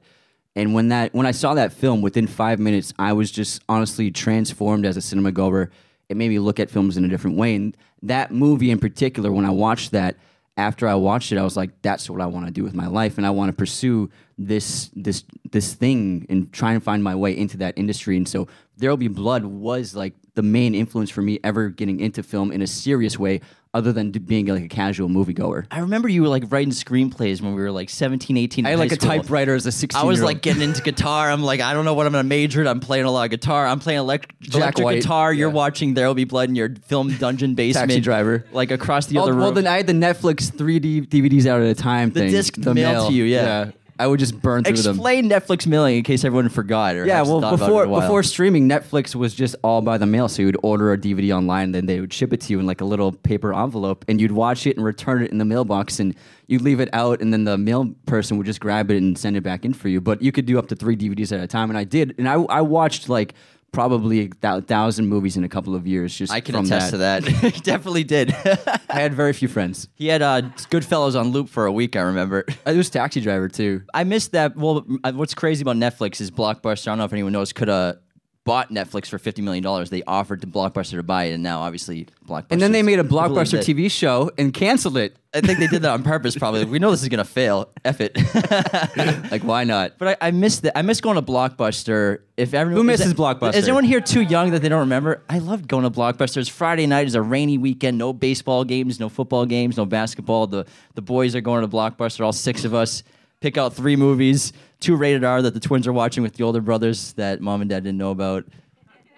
And 0.56 0.74
when 0.74 0.90
that 0.90 1.14
when 1.14 1.26
I 1.26 1.32
saw 1.32 1.54
that 1.54 1.72
film, 1.72 2.02
within 2.02 2.28
five 2.28 2.60
minutes, 2.60 2.94
I 2.98 3.14
was 3.14 3.32
just 3.32 3.62
honestly 3.70 4.12
transformed 4.12 4.86
as 4.86 4.98
a 4.98 5.02
cinema 5.02 5.32
goer. 5.32 5.72
It 6.10 6.18
made 6.18 6.30
me 6.30 6.40
look 6.40 6.60
at 6.60 6.70
films 6.70 6.98
in 6.98 7.06
a 7.06 7.08
different 7.08 7.38
way. 7.38 7.56
And 7.56 7.78
that 8.02 8.32
movie 8.32 8.72
in 8.72 8.80
particular, 8.80 9.32
when 9.32 9.46
I 9.46 9.52
watched 9.52 9.92
that, 9.92 10.16
after 10.58 10.88
I 10.88 10.96
watched 10.96 11.32
it, 11.32 11.38
I 11.38 11.44
was 11.44 11.56
like, 11.56 11.70
that's 11.84 12.10
what 12.10 12.22
I 12.22 12.26
want 12.26 12.48
to 12.48 12.52
do 12.52 12.64
with 12.64 12.74
my 12.74 12.88
life, 12.88 13.18
and 13.18 13.28
I 13.28 13.30
want 13.30 13.50
to 13.50 13.54
pursue 13.54 14.10
this 14.40 14.90
this 14.96 15.24
this 15.52 15.74
thing 15.76 16.26
and 16.30 16.52
try 16.52 16.74
and 16.74 16.84
find 16.84 17.04
my 17.04 17.16
way 17.16 17.38
into 17.38 17.58
that 17.58 17.78
industry. 17.78 18.18
And 18.18 18.28
so, 18.28 18.48
There'll 18.78 18.98
Be 18.98 19.08
Blood 19.08 19.46
was 19.46 19.96
like 19.96 20.14
the 20.34 20.42
main 20.42 20.74
influence 20.74 21.12
for 21.12 21.22
me 21.22 21.40
ever 21.44 21.70
getting 21.70 22.00
into 22.00 22.24
film 22.24 22.52
in 22.52 22.64
a 22.64 22.68
serious 22.68 23.20
way, 23.20 23.42
other 23.74 23.92
than 23.92 24.12
being 24.12 24.48
like 24.48 24.64
a 24.64 24.68
casual 24.68 25.10
moviegoer. 25.10 25.66
I 25.70 25.80
remember 25.80 26.08
you 26.08 26.22
were 26.24 26.28
like 26.28 26.44
writing 26.50 26.72
screenplays 26.72 27.42
when 27.42 27.54
we 27.54 27.62
were 27.62 27.72
like 27.72 27.90
17, 27.90 28.36
18. 28.38 28.66
I 28.66 28.72
had 28.72 28.80
like 28.80 28.92
a 28.92 28.96
typewriter 28.98 29.54
as 29.54 29.66
a 29.66 29.72
16 29.72 30.02
I 30.02 30.06
was 30.06 30.22
like 30.22 30.42
getting 30.42 30.62
into 30.64 30.82
guitar. 30.82 31.30
I'm 31.30 31.44
like, 31.44 31.60
I 31.60 31.74
don't 31.74 31.86
know 31.86 31.94
what 31.94 32.06
I'm 32.06 32.14
gonna 32.14 32.24
major 32.24 32.62
in. 32.62 32.68
I'm 32.68 32.80
playing 32.80 33.06
a 33.06 33.12
lot 33.12 33.26
of 33.26 33.30
guitar. 33.32 33.68
I'm 33.68 33.80
playing 33.80 34.00
elect- 34.00 34.32
electric 34.56 34.86
White. 34.86 35.02
guitar. 35.02 35.32
You're 35.34 35.50
Yeah. 35.50 35.56
watching 35.56 35.94
There 35.94 36.08
Will 36.08 36.14
Be 36.16 36.24
Blood 36.24 36.50
in 36.50 36.56
your 36.56 36.74
film 36.88 37.16
dungeon 37.18 37.56
basement. 37.56 37.90
Taxi 37.92 38.02
driver. 38.02 38.46
Like 38.52 38.72
across 38.72 39.06
the 39.08 39.18
Oh, 39.20 39.24
other 39.24 39.34
room. 39.34 39.42
well, 39.42 39.52
then 39.52 39.68
I 39.68 39.78
had 39.78 39.88
the 39.88 39.94
Netflix 39.94 40.52
3D 40.52 41.08
DVDs 41.08 41.46
out 41.46 41.62
at 41.62 41.68
a 41.68 41.76
time 41.76 42.10
The 42.12 42.22
thing. 42.22 42.32
disc 42.32 42.58
mailed 42.58 43.10
to 43.10 43.14
you, 43.14 43.26
yeah. 43.26 43.72
I 44.00 44.08
would 44.08 44.20
just 44.20 44.42
burn 44.42 44.64
through 44.64 44.76
them. 44.78 44.96
Explain 44.96 45.30
Netflix 45.30 45.66
mailing 45.68 45.98
in 45.98 46.04
case 46.04 46.24
everyone 46.24 46.50
forgot 46.50 46.96
or 46.96 47.06
Yeah, 47.06 47.22
well, 47.24 47.42
thought 47.42 47.54
about 47.54 47.66
it 47.66 47.68
before 47.68 47.84
in 47.84 47.90
a 47.90 47.92
while. 47.92 48.02
before 48.02 48.24
streaming, 48.24 48.70
Netflix 48.70 49.16
was 49.16 49.34
just 49.34 49.56
all 49.64 49.82
by 49.82 49.98
the 49.98 50.06
mail. 50.06 50.28
So 50.28 50.42
you 50.42 50.48
would 50.48 50.58
order 50.64 50.92
a 50.94 50.98
DVD 50.98 51.36
online, 51.36 51.72
then 51.72 51.86
they 51.86 52.00
would 52.00 52.14
ship 52.14 52.34
it 52.34 52.42
to 52.42 52.54
you 52.54 52.60
in 52.60 52.66
like 52.66 52.82
a 52.82 52.86
little 52.86 53.12
paper 53.12 53.54
envelope, 53.54 54.06
and 54.08 54.22
you'd 54.22 54.32
watch 54.32 54.68
it 54.68 54.76
and 54.78 54.86
return 54.86 55.24
it 55.24 55.32
in 55.32 55.38
the 55.38 55.46
mailbox, 55.46 56.00
and 56.00 56.16
you'd 56.48 56.62
leave 56.62 56.80
it 56.80 56.90
out, 56.94 57.22
and 57.22 57.34
then 57.34 57.44
the 57.44 57.58
mail 57.58 57.94
person 58.06 58.38
would 58.38 58.46
just 58.46 58.60
grab 58.60 58.92
it 58.92 58.98
and 58.98 59.18
send 59.18 59.36
it 59.36 59.42
back 59.42 59.66
in 59.66 59.74
for 59.74 59.90
you. 59.90 60.00
But 60.00 60.22
you 60.22 60.32
could 60.32 60.46
do 60.46 60.60
up 60.60 60.68
to 60.68 60.76
three 60.76 60.96
DVDs 60.96 61.32
at 61.32 61.44
a 61.44 61.48
time, 61.48 61.70
and 61.70 61.78
I 61.78 61.84
did, 61.84 62.16
and 62.18 62.28
I 62.30 62.36
I 62.36 62.62
watched 62.62 63.10
like 63.10 63.34
probably 63.72 64.32
a 64.44 64.62
thousand 64.62 65.08
movies 65.08 65.38
in 65.38 65.44
a 65.44 65.50
couple 65.50 65.76
of 65.76 65.86
years. 65.86 66.16
Just 66.16 66.32
I 66.34 66.40
can 66.42 66.56
attest 66.56 66.92
to 66.92 66.98
that. 66.98 67.24
he 67.24 67.52
definitely 67.62 68.04
did. 68.04 68.32
I 68.90 69.00
had 69.00 69.14
very 69.14 69.34
few 69.34 69.48
friends. 69.48 69.88
he 69.94 70.08
had 70.08 70.22
uh, 70.22 70.42
Goodfellas 70.72 71.20
on 71.20 71.30
loop 71.30 71.50
for 71.50 71.66
a 71.66 71.72
week. 71.72 71.96
I 71.96 72.02
remember. 72.02 72.46
It 72.68 72.76
was 72.76 72.90
Taxi 72.90 73.22
Driver 73.22 73.48
too. 73.48 73.84
I 73.94 74.04
missed 74.04 74.34
that. 74.34 74.56
Well, 74.56 74.86
uh, 75.04 75.14
what's 75.14 75.34
crazy 75.34 75.62
about 75.62 75.78
Netflix 75.78 76.20
is 76.20 76.30
Blockbuster. 76.32 76.88
I 76.88 76.92
don't 76.92 76.98
know 76.98 77.06
if 77.06 77.14
anyone 77.14 77.32
knows. 77.32 77.54
Could 77.54 77.70
have 77.70 77.98
bought 78.48 78.70
Netflix 78.72 79.08
for 79.10 79.20
fifty 79.20 79.42
million 79.44 79.62
dollars. 79.62 79.90
They 79.92 80.02
offered 80.08 80.42
to 80.42 80.48
Blockbuster 80.48 80.92
to 80.92 81.04
buy 81.04 81.26
it, 81.26 81.34
and 81.34 81.44
now 81.44 81.60
obviously 81.60 82.08
Blockbuster. 82.28 82.48
And 82.52 82.62
then 82.62 82.72
they 82.72 82.82
made 82.82 82.98
a 82.98 83.04
blockbuster 83.04 83.60
TV 83.60 83.92
show 83.92 84.32
and 84.38 84.54
canceled 84.54 84.98
it. 84.98 85.18
I 85.34 85.42
think 85.42 85.60
they 85.60 85.68
did 85.68 85.82
that 85.82 85.92
on 85.92 86.02
purpose. 86.04 86.36
Probably. 86.40 86.64
We 86.66 86.80
know 86.80 86.90
this 86.90 87.04
is 87.04 87.10
gonna 87.10 87.26
fail. 87.26 87.70
F 87.86 88.00
it. 88.02 88.18
Like, 89.30 89.44
why 89.44 89.66
not? 89.66 89.98
But 89.98 90.18
I, 90.22 90.28
I 90.30 90.32
miss 90.32 90.62
that. 90.62 90.78
I 90.78 90.82
miss 90.82 91.02
going 91.02 91.16
to 91.16 91.22
Blockbuster. 91.22 92.20
If 92.38 92.54
everyone 92.54 92.86
Who 92.86 92.92
is 92.92 93.00
misses 93.00 93.14
that- 93.14 93.22
Blockbuster? 93.22 93.56
Is 93.56 93.66
anyone 93.66 93.84
here 93.84 94.00
too 94.02 94.22
young 94.22 94.52
that 94.52 94.62
they 94.62 94.70
don't 94.70 94.80
remember? 94.80 95.22
I 95.30 95.40
loved 95.40 95.68
going 95.68 95.84
to 95.84 95.92
Blockbusters. 95.92 96.50
Friday 96.50 96.88
night 96.88 97.06
is 97.08 97.16
a 97.16 97.22
rainy 97.22 97.58
weekend. 97.58 97.98
No 97.98 98.14
baseball 98.14 98.64
games, 98.64 99.00
no 99.00 99.10
football 99.10 99.46
games, 99.46 99.76
no 99.76 99.86
basketball. 99.86 100.48
The 100.48 100.66
the 100.96 101.02
boys 101.02 101.36
are 101.36 101.42
going 101.42 101.62
to 101.62 101.68
Blockbuster. 101.68 102.24
All 102.26 102.32
six 102.34 102.64
of 102.64 102.74
us 102.74 103.04
pick 103.42 103.58
out 103.58 103.74
three 103.76 103.96
movies, 103.98 104.54
two 104.80 104.96
rated 104.96 105.24
R 105.24 105.42
that 105.42 105.54
the 105.54 105.60
twins 105.60 105.88
are 105.88 105.94
watching 105.94 106.24
with 106.24 106.34
the 106.34 106.44
older 106.44 106.62
brothers 106.62 107.14
that 107.14 107.42
mom 107.42 107.62
and 107.62 107.70
dad 107.70 107.84
didn't 107.84 107.98
know 107.98 108.12
about. 108.12 108.46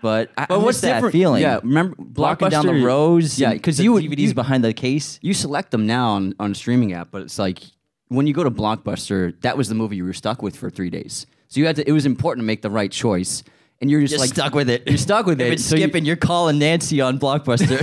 But 0.01 0.31
I, 0.37 0.43
I 0.43 0.45
But 0.45 0.57
miss 0.59 0.65
what's 0.65 0.81
that 0.81 0.93
different- 0.95 1.11
feeling? 1.13 1.41
yeah, 1.41 1.59
remember 1.61 1.95
blocking 1.99 2.49
down 2.49 2.65
the 2.65 2.73
rows. 2.73 3.37
Yeah, 3.37 3.51
because 3.53 3.79
you 3.81 3.91
would- 3.93 4.03
DVDs 4.03 4.19
you- 4.29 4.33
behind 4.33 4.63
the 4.63 4.73
case. 4.73 5.19
You 5.21 5.33
select 5.33 5.71
them 5.71 5.85
now 5.85 6.11
on, 6.11 6.33
on 6.39 6.51
a 6.51 6.55
streaming 6.55 6.93
app, 6.93 7.09
but 7.11 7.21
it's 7.21 7.37
like 7.37 7.59
when 8.07 8.25
you 8.25 8.33
go 8.33 8.43
to 8.45 8.51
Blockbuster, 8.51 9.39
that 9.41 9.57
was 9.57 9.67
the 9.67 9.75
movie 9.75 9.97
you 9.97 10.05
were 10.05 10.13
stuck 10.13 10.41
with 10.41 10.55
for 10.55 10.69
three 10.69 10.89
days. 10.89 11.25
So 11.49 11.59
you 11.59 11.65
had 11.65 11.75
to. 11.77 11.87
It 11.87 11.91
was 11.91 12.05
important 12.05 12.43
to 12.43 12.45
make 12.47 12.61
the 12.61 12.69
right 12.69 12.91
choice, 12.91 13.43
and 13.81 13.91
you're 13.91 13.99
just 13.99 14.11
You're 14.13 14.19
like 14.21 14.29
stuck 14.29 14.53
with 14.55 14.69
it. 14.69 14.83
You're 14.87 14.97
stuck 14.97 15.25
with 15.25 15.41
it. 15.41 15.51
it's 15.53 15.65
So 15.65 15.75
you- 15.75 15.81
skipping, 15.83 16.05
you're 16.05 16.15
calling 16.15 16.59
Nancy 16.59 17.01
on 17.01 17.19
Blockbuster. 17.19 17.79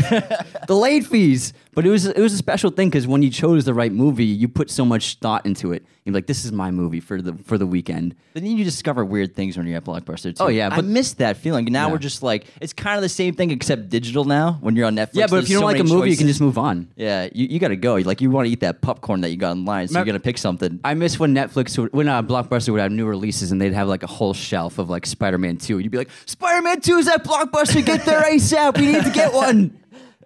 the 0.66 0.74
late 0.76 1.04
fees. 1.06 1.52
But 1.76 1.86
it 1.86 1.90
was 1.90 2.06
it 2.06 2.18
was 2.18 2.32
a 2.32 2.38
special 2.38 2.70
thing 2.70 2.88
because 2.88 3.06
when 3.06 3.22
you 3.22 3.28
chose 3.30 3.64
the 3.66 3.74
right 3.74 3.92
movie, 3.92 4.24
you 4.24 4.48
put 4.48 4.70
so 4.70 4.84
much 4.84 5.16
thought 5.20 5.44
into 5.46 5.72
it. 5.72 5.84
You're 6.06 6.14
like, 6.14 6.26
this 6.26 6.44
is 6.46 6.50
my 6.52 6.70
movie 6.70 7.00
for 7.00 7.20
the 7.20 7.34
for 7.44 7.58
the 7.58 7.66
weekend. 7.66 8.14
Then 8.32 8.46
you 8.46 8.64
discover 8.64 9.04
weird 9.04 9.34
things 9.34 9.58
when 9.58 9.66
you're 9.66 9.76
at 9.76 9.84
Blockbuster 9.84 10.34
too. 10.34 10.42
Oh, 10.42 10.48
yeah, 10.48 10.68
I 10.72 10.76
but- 10.76 10.84
miss 10.86 11.12
that 11.14 11.36
feeling. 11.36 11.66
Now 11.66 11.86
Yeah. 11.88 11.92
we're 11.92 11.98
just 11.98 12.22
like 12.22 12.46
it's 12.62 12.72
kind 12.72 12.96
of 12.96 13.02
the 13.02 13.10
same 13.10 13.34
thing 13.34 13.50
except 13.50 13.90
digital 13.90 14.24
now. 14.24 14.56
When 14.62 14.74
you're 14.74 14.86
on 14.86 14.96
Netflix, 14.96 15.10
Yeah, 15.14 15.26
but 15.26 15.36
if 15.36 15.48
there's 15.48 15.50
you 15.50 15.56
don't 15.56 15.62
so 15.62 15.66
like 15.66 15.80
a 15.80 15.84
many 15.84 15.94
movie, 15.96 16.10
you 16.10 16.16
can 16.16 16.24
choices. 16.26 16.38
just 16.38 16.40
move 16.40 16.56
on. 16.56 16.88
yeah, 16.96 17.28
you, 17.34 17.46
you 17.48 17.58
got 17.58 17.68
to 17.68 17.76
go. 17.76 17.96
Like 17.96 18.22
you 18.22 18.30
want 18.30 18.46
to 18.46 18.52
eat 18.52 18.60
that 18.60 18.80
popcorn 18.80 19.20
that 19.20 19.28
you 19.30 19.36
got 19.36 19.50
online, 19.50 19.88
so 19.88 19.98
you're 19.98 20.06
gonna 20.06 20.18
pick 20.18 20.38
something. 20.38 20.80
I 20.82 20.94
miss 20.94 21.18
when 21.18 21.34
Netflix 21.34 21.76
would, 21.78 21.92
when 21.92 22.08
uh, 22.08 22.22
Blockbuster 22.22 22.70
would 22.70 22.80
have 22.80 22.90
new 22.92 23.04
releases 23.06 23.52
and 23.52 23.60
they'd 23.60 23.74
have 23.74 23.88
like 23.88 24.02
a 24.02 24.06
whole 24.06 24.32
shelf 24.32 24.78
of 24.78 24.88
like 24.88 25.04
Spider 25.04 25.36
Man 25.36 25.58
Two. 25.58 25.78
You'd 25.78 25.92
be 25.92 25.98
like, 25.98 26.10
Spider 26.24 26.62
Man 26.62 26.80
Two 26.80 26.96
is 26.96 27.06
at 27.06 27.22
Blockbuster. 27.22 27.84
Get 27.84 28.06
there 28.06 28.22
ASAP. 28.32 28.78
We 28.78 28.86
need 28.92 29.04
to 29.04 29.10
get 29.10 29.34
one. 29.34 29.78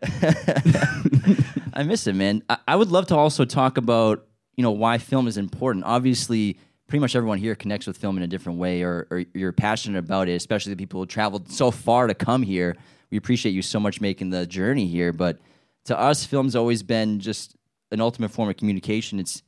I 1.75 1.83
miss 1.85 2.07
it, 2.07 2.15
man. 2.15 2.43
I, 2.49 2.59
I 2.69 2.77
would 2.77 2.91
love 2.91 3.07
to 3.09 3.17
also 3.17 3.45
talk 3.45 3.77
about 3.77 4.27
you 4.57 4.63
know 4.63 4.71
why 4.71 4.99
film 4.99 5.27
is 5.27 5.37
important. 5.37 5.85
Obviously, 5.85 6.59
pretty 6.87 7.01
much 7.01 7.15
everyone 7.15 7.39
here 7.39 7.55
connects 7.55 7.87
with 7.87 7.97
film 7.97 8.17
in 8.17 8.23
a 8.23 8.27
different 8.27 8.59
way, 8.59 8.83
or, 8.83 9.07
or 9.11 9.25
you're 9.35 9.53
passionate 9.53 9.99
about 9.99 10.29
it. 10.29 10.35
Especially 10.35 10.73
the 10.73 10.77
people 10.77 11.01
who 11.01 11.07
traveled 11.07 11.51
so 11.51 11.71
far 11.71 12.07
to 12.07 12.15
come 12.15 12.43
here. 12.43 12.77
We 13.11 13.17
appreciate 13.17 13.53
you 13.53 13.63
so 13.63 13.81
much 13.81 14.01
making 14.01 14.31
the 14.31 14.47
journey 14.47 14.87
here. 14.87 15.13
But 15.13 15.39
to 15.87 15.99
us, 15.99 16.25
film's 16.25 16.55
always 16.55 16.83
been 16.83 17.21
just 17.21 17.57
an 17.91 18.01
ultimate 18.01 18.31
form 18.31 18.49
of 18.49 18.57
communication. 18.57 19.19
It's 19.19 19.43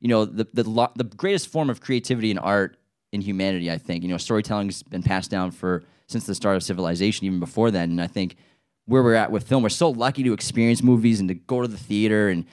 you 0.00 0.08
know 0.08 0.24
the 0.24 0.46
the 0.52 0.68
lo- 0.68 0.92
the 0.96 1.04
greatest 1.04 1.48
form 1.48 1.70
of 1.70 1.80
creativity 1.80 2.30
and 2.30 2.40
art 2.40 2.76
in 3.12 3.20
humanity. 3.20 3.70
I 3.70 3.78
think 3.78 4.02
you 4.02 4.08
know 4.08 4.16
storytelling's 4.16 4.82
been 4.82 5.02
passed 5.02 5.30
down 5.30 5.52
for 5.52 5.84
since 6.08 6.26
the 6.26 6.34
start 6.34 6.56
of 6.56 6.62
civilization, 6.62 7.26
even 7.26 7.40
before 7.40 7.70
then. 7.70 7.90
And 7.90 8.00
I 8.00 8.06
think 8.06 8.36
where 8.86 9.02
we're 9.02 9.14
at 9.14 9.30
with 9.30 9.46
film, 9.46 9.62
we're 9.62 9.68
so 9.68 9.90
lucky 9.90 10.22
to 10.24 10.32
experience 10.32 10.82
movies 10.82 11.20
and 11.20 11.28
to 11.28 11.34
go 11.34 11.62
to 11.62 11.68
the 11.68 11.76
theater 11.76 12.28
and 12.28 12.44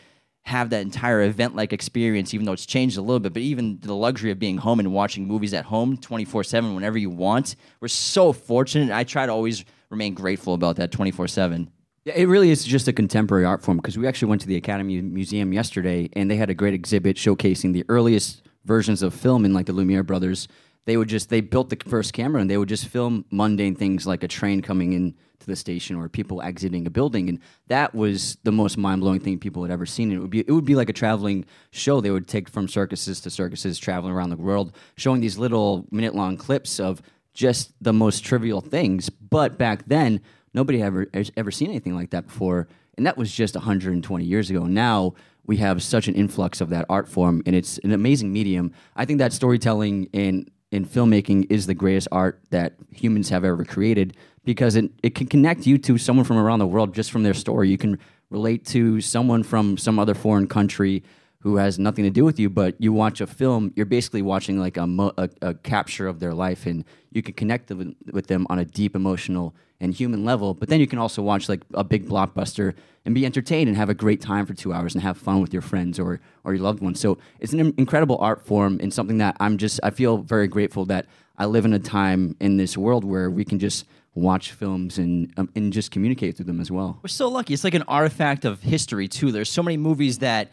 have 0.43 0.71
that 0.71 0.81
entire 0.81 1.21
event 1.21 1.55
like 1.55 1.74
experience, 1.74 2.33
even 2.33 2.45
though 2.45 2.53
it's 2.53 2.65
changed 2.65 2.98
a 2.98 3.01
little 3.01 3.19
bit. 3.19 3.33
But 3.33 3.41
even 3.41 3.79
the 3.81 3.93
luxury 3.93 4.31
of 4.31 4.39
being 4.39 4.57
home 4.57 4.79
and 4.79 4.91
watching 4.91 5.27
movies 5.27 5.53
at 5.53 5.65
home 5.65 5.98
24 5.98 6.43
7 6.43 6.75
whenever 6.75 6.98
you 6.98 7.09
want, 7.09 7.55
we're 7.79 7.88
so 7.88 8.33
fortunate. 8.33 8.95
I 8.95 9.03
try 9.03 9.25
to 9.25 9.31
always 9.31 9.63
remain 9.89 10.13
grateful 10.13 10.53
about 10.53 10.77
that 10.77 10.91
24 10.91 11.27
7. 11.27 11.71
Yeah, 12.05 12.13
it 12.15 12.25
really 12.25 12.50
is 12.50 12.63
just 12.63 12.88
a 12.88 12.93
contemporary 12.93 13.45
art 13.45 13.62
form 13.62 13.77
because 13.77 13.98
we 13.98 14.07
actually 14.07 14.29
went 14.29 14.41
to 14.41 14.48
the 14.48 14.55
Academy 14.55 15.01
Museum 15.01 15.53
yesterday 15.53 16.09
and 16.13 16.31
they 16.31 16.38
had 16.38 16.50
a 16.50 16.55
great 16.55 16.74
exhibit 16.74 17.17
showcasing 17.17 17.74
the 17.74 17.83
earliest 17.89 18.41
versions 18.65 19.01
of 19.03 19.13
film 19.13 19.45
in 19.45 19.53
like 19.53 19.65
the 19.65 19.74
Lumiere 19.74 20.03
brothers. 20.03 20.48
They 20.89 20.98
would 20.98 21.08
just 21.08 21.29
they 21.29 21.41
built 21.41 21.69
the 21.69 21.77
first 21.88 22.13
camera 22.13 22.41
and 22.41 22.50
they 22.50 22.58
would 22.58 22.67
just 22.67 22.88
film 22.88 23.24
mundane 23.31 23.75
things 23.75 24.08
like 24.08 24.24
a 24.24 24.27
train 24.27 24.62
coming 24.62 24.93
in 24.93 25.15
to 25.39 25.46
the 25.48 25.55
station 25.55 25.96
or 25.96 26.10
people 26.10 26.41
exiting 26.41 26.86
a 26.86 26.89
building 26.89 27.29
and 27.29 27.39
that 27.67 27.96
was 27.96 28.38
the 28.43 28.51
most 28.51 28.77
mind-blowing 28.77 29.22
thing 29.22 29.39
people 29.39 29.62
had 29.63 29.72
ever 29.72 29.86
seen. 29.86 30.10
and 30.10 30.17
It 30.17 30.22
would 30.22 30.31
be 30.31 30.39
it 30.39 30.51
would 30.51 30.65
be 30.65 30.75
like 30.75 30.89
a 30.89 30.93
traveling 30.93 31.46
show 31.72 32.01
they 32.01 32.12
would 32.12 32.27
take 32.27 32.50
from 32.50 32.67
circuses 32.67 33.22
to 33.22 33.29
circuses 33.29 33.79
traveling 33.79 34.13
around 34.13 34.31
the 34.31 34.38
world 34.38 34.75
showing 34.96 35.22
these 35.22 35.38
little 35.38 35.86
minute-long 35.91 36.38
clips 36.38 36.79
of 36.79 37.01
just 37.34 37.72
the 37.81 37.93
most 37.93 38.25
trivial 38.25 38.60
things. 38.60 39.10
But 39.10 39.58
back 39.58 39.88
then 39.88 40.19
Nobody 40.53 40.81
ever 40.81 41.08
ever 41.38 41.51
seen 41.51 41.69
anything 41.69 41.96
like 41.96 42.10
that 42.12 42.27
before, 42.27 42.67
and 42.98 43.05
that 43.05 43.17
was 43.17 43.31
just 43.31 43.55
120 43.55 44.25
years 44.25 44.50
ago. 44.50 44.63
Now 44.65 45.13
we 45.46 45.58
have 45.58 45.81
such 45.84 46.08
an 46.08 46.15
influx 46.15 46.62
of 46.62 46.69
that 46.69 46.86
art 46.89 47.08
form, 47.08 47.43
and 47.46 47.55
it's 47.55 47.77
an 47.79 47.91
amazing 47.91 48.34
medium. 48.34 48.72
I 48.96 49.05
think 49.05 49.19
that 49.19 49.34
storytelling 49.34 50.05
in 50.12 50.50
in 50.71 50.85
filmmaking 50.85 51.47
is 51.49 51.67
the 51.67 51.73
greatest 51.73 52.07
art 52.11 52.41
that 52.51 52.73
humans 52.91 53.29
have 53.29 53.43
ever 53.43 53.65
created 53.65 54.15
because 54.45 54.75
it, 54.75 54.91
it 55.03 55.15
can 55.15 55.27
connect 55.27 55.65
you 55.65 55.77
to 55.77 55.97
someone 55.97 56.25
from 56.25 56.38
around 56.38 56.59
the 56.59 56.67
world 56.67 56.93
just 56.93 57.11
from 57.11 57.23
their 57.23 57.33
story. 57.33 57.69
You 57.69 57.77
can 57.77 57.99
relate 58.29 58.65
to 58.67 59.01
someone 59.01 59.43
from 59.43 59.77
some 59.77 59.97
other 59.97 60.13
foreign 60.13 60.47
country 60.47 61.03
who 61.41 61.55
has 61.55 61.79
nothing 61.79 62.03
to 62.03 62.10
do 62.10 62.25
with 62.25 62.38
you, 62.39 62.50
but 62.50 62.75
you 62.79 62.91
watch 62.91 63.22
a 63.22 63.27
film, 63.27 63.72
you're 63.75 63.86
basically 63.86 64.22
watching 64.22 64.60
like 64.60 64.75
a, 64.77 64.86
mo- 64.86 65.13
a, 65.17 65.29
a 65.41 65.53
capture 65.53 66.08
of 66.08 66.19
their 66.19 66.34
life, 66.34 66.65
and 66.65 66.84
you 67.12 67.22
can 67.22 67.34
connect 67.34 67.69
with, 67.69 67.96
with 68.12 68.27
them 68.27 68.46
on 68.50 68.60
a 68.60 68.65
deep 68.65 68.96
emotional 68.96 69.55
and 69.79 69.93
human 69.93 70.25
level. 70.25 70.53
But 70.53 70.67
then 70.67 70.81
you 70.81 70.88
can 70.88 71.00
also 71.00 71.22
watch 71.22 71.48
like 71.48 71.62
a 71.74 71.84
big 71.84 72.08
blockbuster 72.08 72.75
and 73.05 73.15
be 73.15 73.25
entertained 73.25 73.69
and 73.69 73.77
have 73.77 73.89
a 73.89 73.93
great 73.93 74.19
time 74.22 74.46
for 74.46 74.53
two 74.53 74.74
hours 74.74 74.93
and 74.93 75.01
have 75.01 75.17
fun 75.17 75.39
with 75.41 75.53
your 75.53 75.62
friends 75.62 75.98
or 75.98 76.19
or 76.43 76.53
your 76.53 76.63
loved 76.63 76.81
ones. 76.81 77.00
So 77.00 77.17
it's 77.39 77.53
an 77.53 77.74
incredible 77.77 78.17
art 78.19 78.46
form 78.46 78.79
and 78.81 78.93
something 78.93 79.19
that 79.19 79.38
I'm 79.39 79.58
just 79.58 79.79
I 79.81 79.91
feel 79.91 80.17
very 80.17 80.48
grateful 80.48 80.86
that 80.86 81.05
I 81.38 81.46
live 81.46 81.63
in 81.63 81.74
a 81.74 81.79
time 81.79 82.36
in 82.41 82.58
this 82.58 82.77
world 82.77 83.05
where 83.05 83.29
we 83.29 83.46
can 83.46 83.58
just 83.58 83.86
watch 84.15 84.51
films 84.51 84.98
and 84.98 85.31
um, 85.38 85.50
and 85.55 85.72
just 85.72 85.91
communicate 85.91 86.36
through 86.36 86.48
them 86.48 86.60
as 86.60 86.69
well. 86.69 87.00
We're 87.01 87.08
so 87.08 87.29
lucky. 87.29 87.53
It's 87.53 87.63
like 87.63 87.74
an 87.75 87.84
artifact 87.88 88.43
of 88.43 88.62
history 88.62 89.08
too. 89.08 89.31
There's 89.31 89.50
so 89.50 89.63
many 89.63 89.77
movies 89.77 90.17
that 90.19 90.51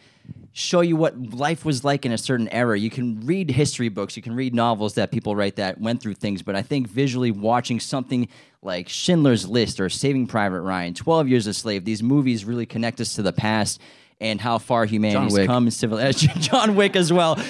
show 0.56 0.80
you 0.80 0.96
what 0.96 1.34
life 1.34 1.66
was 1.66 1.84
like 1.84 2.06
in 2.06 2.12
a 2.12 2.18
certain 2.18 2.48
era. 2.48 2.78
You 2.78 2.88
can 2.88 3.20
read 3.26 3.50
history 3.50 3.90
books, 3.90 4.16
you 4.16 4.22
can 4.22 4.34
read 4.34 4.54
novels 4.54 4.94
that 4.94 5.10
people 5.10 5.36
write 5.36 5.56
that 5.56 5.78
went 5.78 6.00
through 6.00 6.14
things, 6.14 6.40
but 6.40 6.56
I 6.56 6.62
think 6.62 6.88
visually 6.88 7.30
watching 7.30 7.78
something 7.78 8.26
like 8.62 8.88
Schindler's 8.88 9.46
List 9.46 9.80
or 9.80 9.90
Saving 9.90 10.26
Private 10.26 10.62
Ryan, 10.62 10.94
12 10.94 11.28
Years 11.28 11.46
a 11.46 11.52
Slave, 11.52 11.84
these 11.84 12.02
movies 12.02 12.46
really 12.46 12.64
connect 12.64 13.02
us 13.02 13.16
to 13.16 13.22
the 13.22 13.34
past 13.34 13.82
and 14.18 14.40
how 14.40 14.56
far 14.56 14.86
humanity's 14.86 15.46
come 15.46 15.66
in 15.66 15.70
civil 15.70 15.98
John 16.12 16.74
Wick 16.74 16.96
as 16.96 17.12
well. 17.12 17.34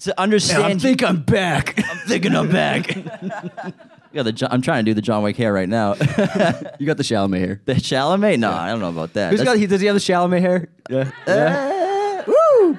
to 0.00 0.20
understand 0.20 0.64
I 0.64 0.74
think 0.78 1.04
I'm 1.04 1.22
back. 1.22 1.78
I'm 1.78 1.98
thinking 2.08 2.34
I'm 2.34 2.50
back. 2.50 2.92
yeah, 4.12 4.22
the, 4.22 4.32
Jo- 4.32 4.48
I'm 4.50 4.62
trying 4.62 4.84
to 4.84 4.90
do 4.90 4.94
the 4.94 5.02
John 5.02 5.22
Wick 5.22 5.36
hair 5.36 5.52
right 5.52 5.68
now. 5.68 5.94
you 6.78 6.86
got 6.86 6.96
the 6.96 7.02
Chalamet 7.02 7.38
hair. 7.38 7.60
the 7.64 7.74
Chalamet? 7.74 8.38
No, 8.38 8.50
I 8.50 8.68
don't 8.70 8.80
know 8.80 8.88
about 8.90 9.12
that. 9.14 9.30
Who's 9.30 9.40
That's- 9.40 9.54
got? 9.54 9.60
He, 9.60 9.66
does 9.66 9.80
he 9.80 9.86
have 9.86 9.96
the 9.96 10.00
Chalamet 10.00 10.40
hair? 10.40 10.68
Yeah. 10.90 11.10
Uh, 11.26 12.22
woo! 12.26 12.78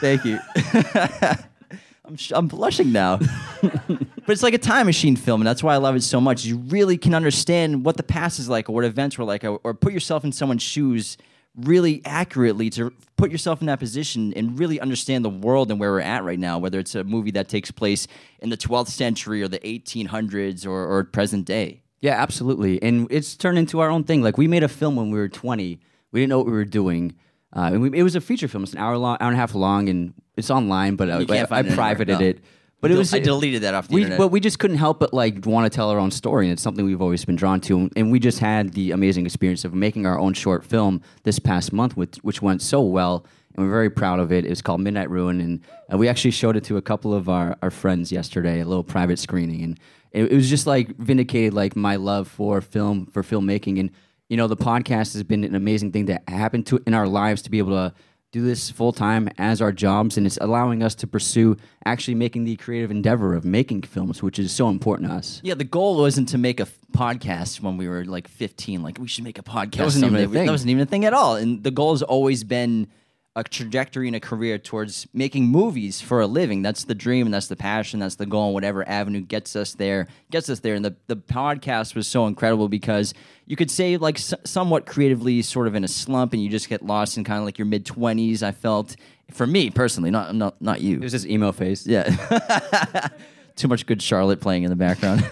Thank 0.00 0.24
you. 0.24 0.38
I'm, 2.04 2.16
sh- 2.16 2.32
I'm 2.34 2.46
blushing 2.46 2.92
now. 2.92 3.18
but 3.62 3.98
it's 4.28 4.42
like 4.42 4.54
a 4.54 4.58
time 4.58 4.86
machine 4.86 5.16
film, 5.16 5.40
and 5.40 5.46
that's 5.46 5.62
why 5.62 5.74
I 5.74 5.78
love 5.78 5.96
it 5.96 6.02
so 6.02 6.20
much. 6.20 6.44
You 6.44 6.56
really 6.58 6.96
can 6.98 7.14
understand 7.14 7.84
what 7.84 7.96
the 7.96 8.02
past 8.04 8.38
is 8.38 8.48
like, 8.48 8.68
or 8.68 8.72
what 8.74 8.84
events 8.84 9.18
were 9.18 9.24
like, 9.24 9.44
or, 9.44 9.60
or 9.64 9.74
put 9.74 9.92
yourself 9.92 10.24
in 10.24 10.32
someone's 10.32 10.62
shoes 10.62 11.16
really 11.56 12.02
accurately 12.04 12.70
to 12.70 12.92
put 13.16 13.30
yourself 13.30 13.60
in 13.60 13.66
that 13.66 13.78
position 13.78 14.32
and 14.34 14.58
really 14.58 14.78
understand 14.78 15.24
the 15.24 15.30
world 15.30 15.70
and 15.70 15.80
where 15.80 15.90
we're 15.90 16.00
at 16.00 16.22
right 16.22 16.38
now, 16.38 16.58
whether 16.58 16.78
it's 16.78 16.94
a 16.94 17.04
movie 17.04 17.30
that 17.30 17.48
takes 17.48 17.70
place 17.70 18.06
in 18.40 18.50
the 18.50 18.56
12th 18.56 18.88
century 18.88 19.42
or 19.42 19.48
the 19.48 19.58
1800s 19.60 20.66
or, 20.66 20.86
or 20.86 21.04
present 21.04 21.46
day. 21.46 21.82
Yeah, 22.00 22.20
absolutely. 22.20 22.82
And 22.82 23.06
it's 23.10 23.36
turned 23.36 23.58
into 23.58 23.80
our 23.80 23.88
own 23.88 24.04
thing. 24.04 24.22
Like 24.22 24.36
we 24.36 24.46
made 24.46 24.62
a 24.62 24.68
film 24.68 24.96
when 24.96 25.10
we 25.10 25.18
were 25.18 25.28
20. 25.28 25.80
We 26.12 26.20
didn't 26.20 26.28
know 26.30 26.38
what 26.38 26.46
we 26.46 26.52
were 26.52 26.64
doing. 26.64 27.14
Uh, 27.54 27.70
and 27.72 27.80
we, 27.80 27.98
it 27.98 28.02
was 28.02 28.14
a 28.14 28.20
feature 28.20 28.48
film. 28.48 28.64
It's 28.64 28.74
an 28.74 28.78
hour 28.78 28.98
long, 28.98 29.16
hour 29.20 29.28
and 29.28 29.36
a 29.36 29.40
half 29.40 29.54
long, 29.54 29.88
and 29.88 30.12
it's 30.36 30.50
online. 30.50 30.96
But 30.96 31.10
I, 31.10 31.18
You 31.20 31.26
I, 31.30 31.46
I 31.50 31.58
anywhere, 31.60 31.74
privated 31.74 32.20
no. 32.20 32.26
it. 32.26 32.40
But 32.80 32.90
it 32.90 32.98
was 32.98 33.12
I 33.14 33.20
deleted 33.20 33.62
that 33.62 33.74
off 33.74 33.88
the 33.88 33.94
we, 33.94 34.02
internet. 34.02 34.18
but 34.18 34.28
we 34.28 34.38
just 34.38 34.58
couldn't 34.58 34.76
help 34.76 35.00
but 35.00 35.14
like 35.14 35.46
want 35.46 35.70
to 35.70 35.74
tell 35.74 35.90
our 35.90 35.98
own 35.98 36.10
story, 36.10 36.46
and 36.46 36.52
it's 36.52 36.62
something 36.62 36.84
we've 36.84 37.02
always 37.02 37.24
been 37.24 37.36
drawn 37.36 37.60
to. 37.62 37.90
And 37.96 38.12
we 38.12 38.18
just 38.20 38.38
had 38.38 38.74
the 38.74 38.90
amazing 38.90 39.24
experience 39.24 39.64
of 39.64 39.74
making 39.74 40.06
our 40.06 40.18
own 40.18 40.34
short 40.34 40.64
film 40.64 41.00
this 41.22 41.38
past 41.38 41.72
month, 41.72 41.96
which, 41.96 42.16
which 42.18 42.42
went 42.42 42.60
so 42.60 42.82
well, 42.82 43.24
and 43.54 43.64
we're 43.64 43.72
very 43.72 43.90
proud 43.90 44.20
of 44.20 44.30
it. 44.30 44.44
It 44.44 44.50
was 44.50 44.60
called 44.60 44.82
Midnight 44.82 45.10
Ruin, 45.10 45.40
and 45.40 45.60
uh, 45.92 45.96
we 45.96 46.06
actually 46.06 46.32
showed 46.32 46.56
it 46.56 46.64
to 46.64 46.76
a 46.76 46.82
couple 46.82 47.14
of 47.14 47.28
our, 47.28 47.56
our 47.62 47.70
friends 47.70 48.12
yesterday, 48.12 48.60
a 48.60 48.66
little 48.66 48.84
private 48.84 49.18
screening, 49.18 49.62
and 49.62 49.80
it, 50.12 50.30
it 50.30 50.34
was 50.34 50.50
just 50.50 50.66
like 50.66 50.94
vindicated 50.96 51.54
like 51.54 51.76
my 51.76 51.96
love 51.96 52.28
for 52.28 52.60
film 52.60 53.06
for 53.06 53.22
filmmaking, 53.22 53.80
and 53.80 53.90
you 54.28 54.36
know 54.36 54.48
the 54.48 54.56
podcast 54.56 55.14
has 55.14 55.22
been 55.22 55.44
an 55.44 55.54
amazing 55.54 55.92
thing 55.92 56.06
that 56.06 56.28
happened 56.28 56.66
to 56.66 56.82
in 56.86 56.92
our 56.92 57.08
lives 57.08 57.42
to 57.42 57.50
be 57.50 57.58
able 57.58 57.72
to 57.72 57.94
do 58.32 58.42
this 58.42 58.70
full 58.70 58.92
time 58.92 59.28
as 59.38 59.62
our 59.62 59.72
jobs, 59.72 60.16
and 60.18 60.26
it's 60.26 60.36
allowing 60.40 60.82
us 60.82 60.94
to 60.96 61.06
pursue 61.06 61.56
actually 61.84 62.14
making 62.14 62.44
the 62.44 62.56
creative 62.56 62.90
endeavor 62.90 63.34
of 63.34 63.44
making 63.44 63.82
films, 63.82 64.22
which 64.22 64.38
is 64.38 64.52
so 64.52 64.68
important 64.68 65.08
to 65.08 65.14
us. 65.14 65.40
Yeah, 65.42 65.54
the 65.54 65.64
goal 65.64 65.96
wasn't 65.96 66.28
to 66.30 66.38
make 66.38 66.58
a 66.60 66.64
f- 66.64 66.78
podcast 66.92 67.60
when 67.60 67.76
we 67.76 67.88
were 67.88 68.04
like 68.04 68.28
15. 68.28 68.82
Like 68.82 68.98
we 68.98 69.08
should 69.08 69.24
make 69.24 69.38
a 69.38 69.42
podcast. 69.42 69.76
That 69.76 69.84
wasn't 69.84 70.04
even 70.06 70.16
a 70.16 70.28
thing. 70.28 70.46
That 70.46 70.52
wasn't 70.52 70.70
even 70.70 70.82
a 70.82 70.86
thing 70.86 71.04
at 71.04 71.14
all. 71.14 71.36
And 71.36 71.62
the 71.62 71.70
goal 71.70 71.92
has 71.92 72.02
always 72.02 72.44
been 72.44 72.88
a 73.36 73.44
trajectory 73.44 74.06
and 74.06 74.16
a 74.16 74.20
career 74.20 74.56
towards 74.56 75.06
making 75.12 75.44
movies 75.46 76.00
for 76.00 76.22
a 76.22 76.26
living. 76.26 76.62
That's 76.62 76.84
the 76.84 76.94
dream 76.94 77.26
and 77.26 77.34
that's 77.34 77.48
the 77.48 77.54
passion. 77.54 78.00
That's 78.00 78.14
the 78.16 78.24
goal. 78.24 78.46
And 78.46 78.54
whatever 78.54 78.88
avenue 78.88 79.20
gets 79.20 79.54
us 79.54 79.74
there, 79.74 80.08
gets 80.30 80.48
us 80.48 80.60
there. 80.60 80.74
And 80.74 80.82
the 80.84 80.96
the 81.06 81.16
podcast 81.16 81.94
was 81.94 82.08
so 82.08 82.26
incredible 82.26 82.68
because 82.68 83.12
you 83.44 83.54
could 83.54 83.70
say 83.70 83.98
like 83.98 84.16
s- 84.16 84.32
somewhat 84.44 84.86
creatively, 84.86 85.42
sort 85.42 85.66
of 85.66 85.74
in 85.74 85.84
a 85.84 85.88
slump, 85.88 86.32
and 86.32 86.42
you 86.42 86.48
just 86.48 86.68
get 86.70 86.82
lost 86.84 87.18
in 87.18 87.24
kind 87.24 87.38
of 87.38 87.44
like 87.44 87.58
your 87.58 87.66
mid 87.66 87.84
20s. 87.84 88.42
I 88.42 88.52
felt 88.52 88.96
for 89.30 89.46
me 89.46 89.70
personally, 89.70 90.10
not 90.10 90.34
not 90.34 90.60
not 90.62 90.80
you. 90.80 90.96
It 90.96 91.02
was 91.02 91.12
this 91.12 91.26
emo 91.26 91.52
face. 91.52 91.86
Yeah. 91.86 92.08
Too 93.56 93.68
much 93.68 93.84
Good 93.86 94.00
Charlotte 94.02 94.40
playing 94.40 94.64
in 94.64 94.70
the 94.70 94.76
background. 94.76 95.22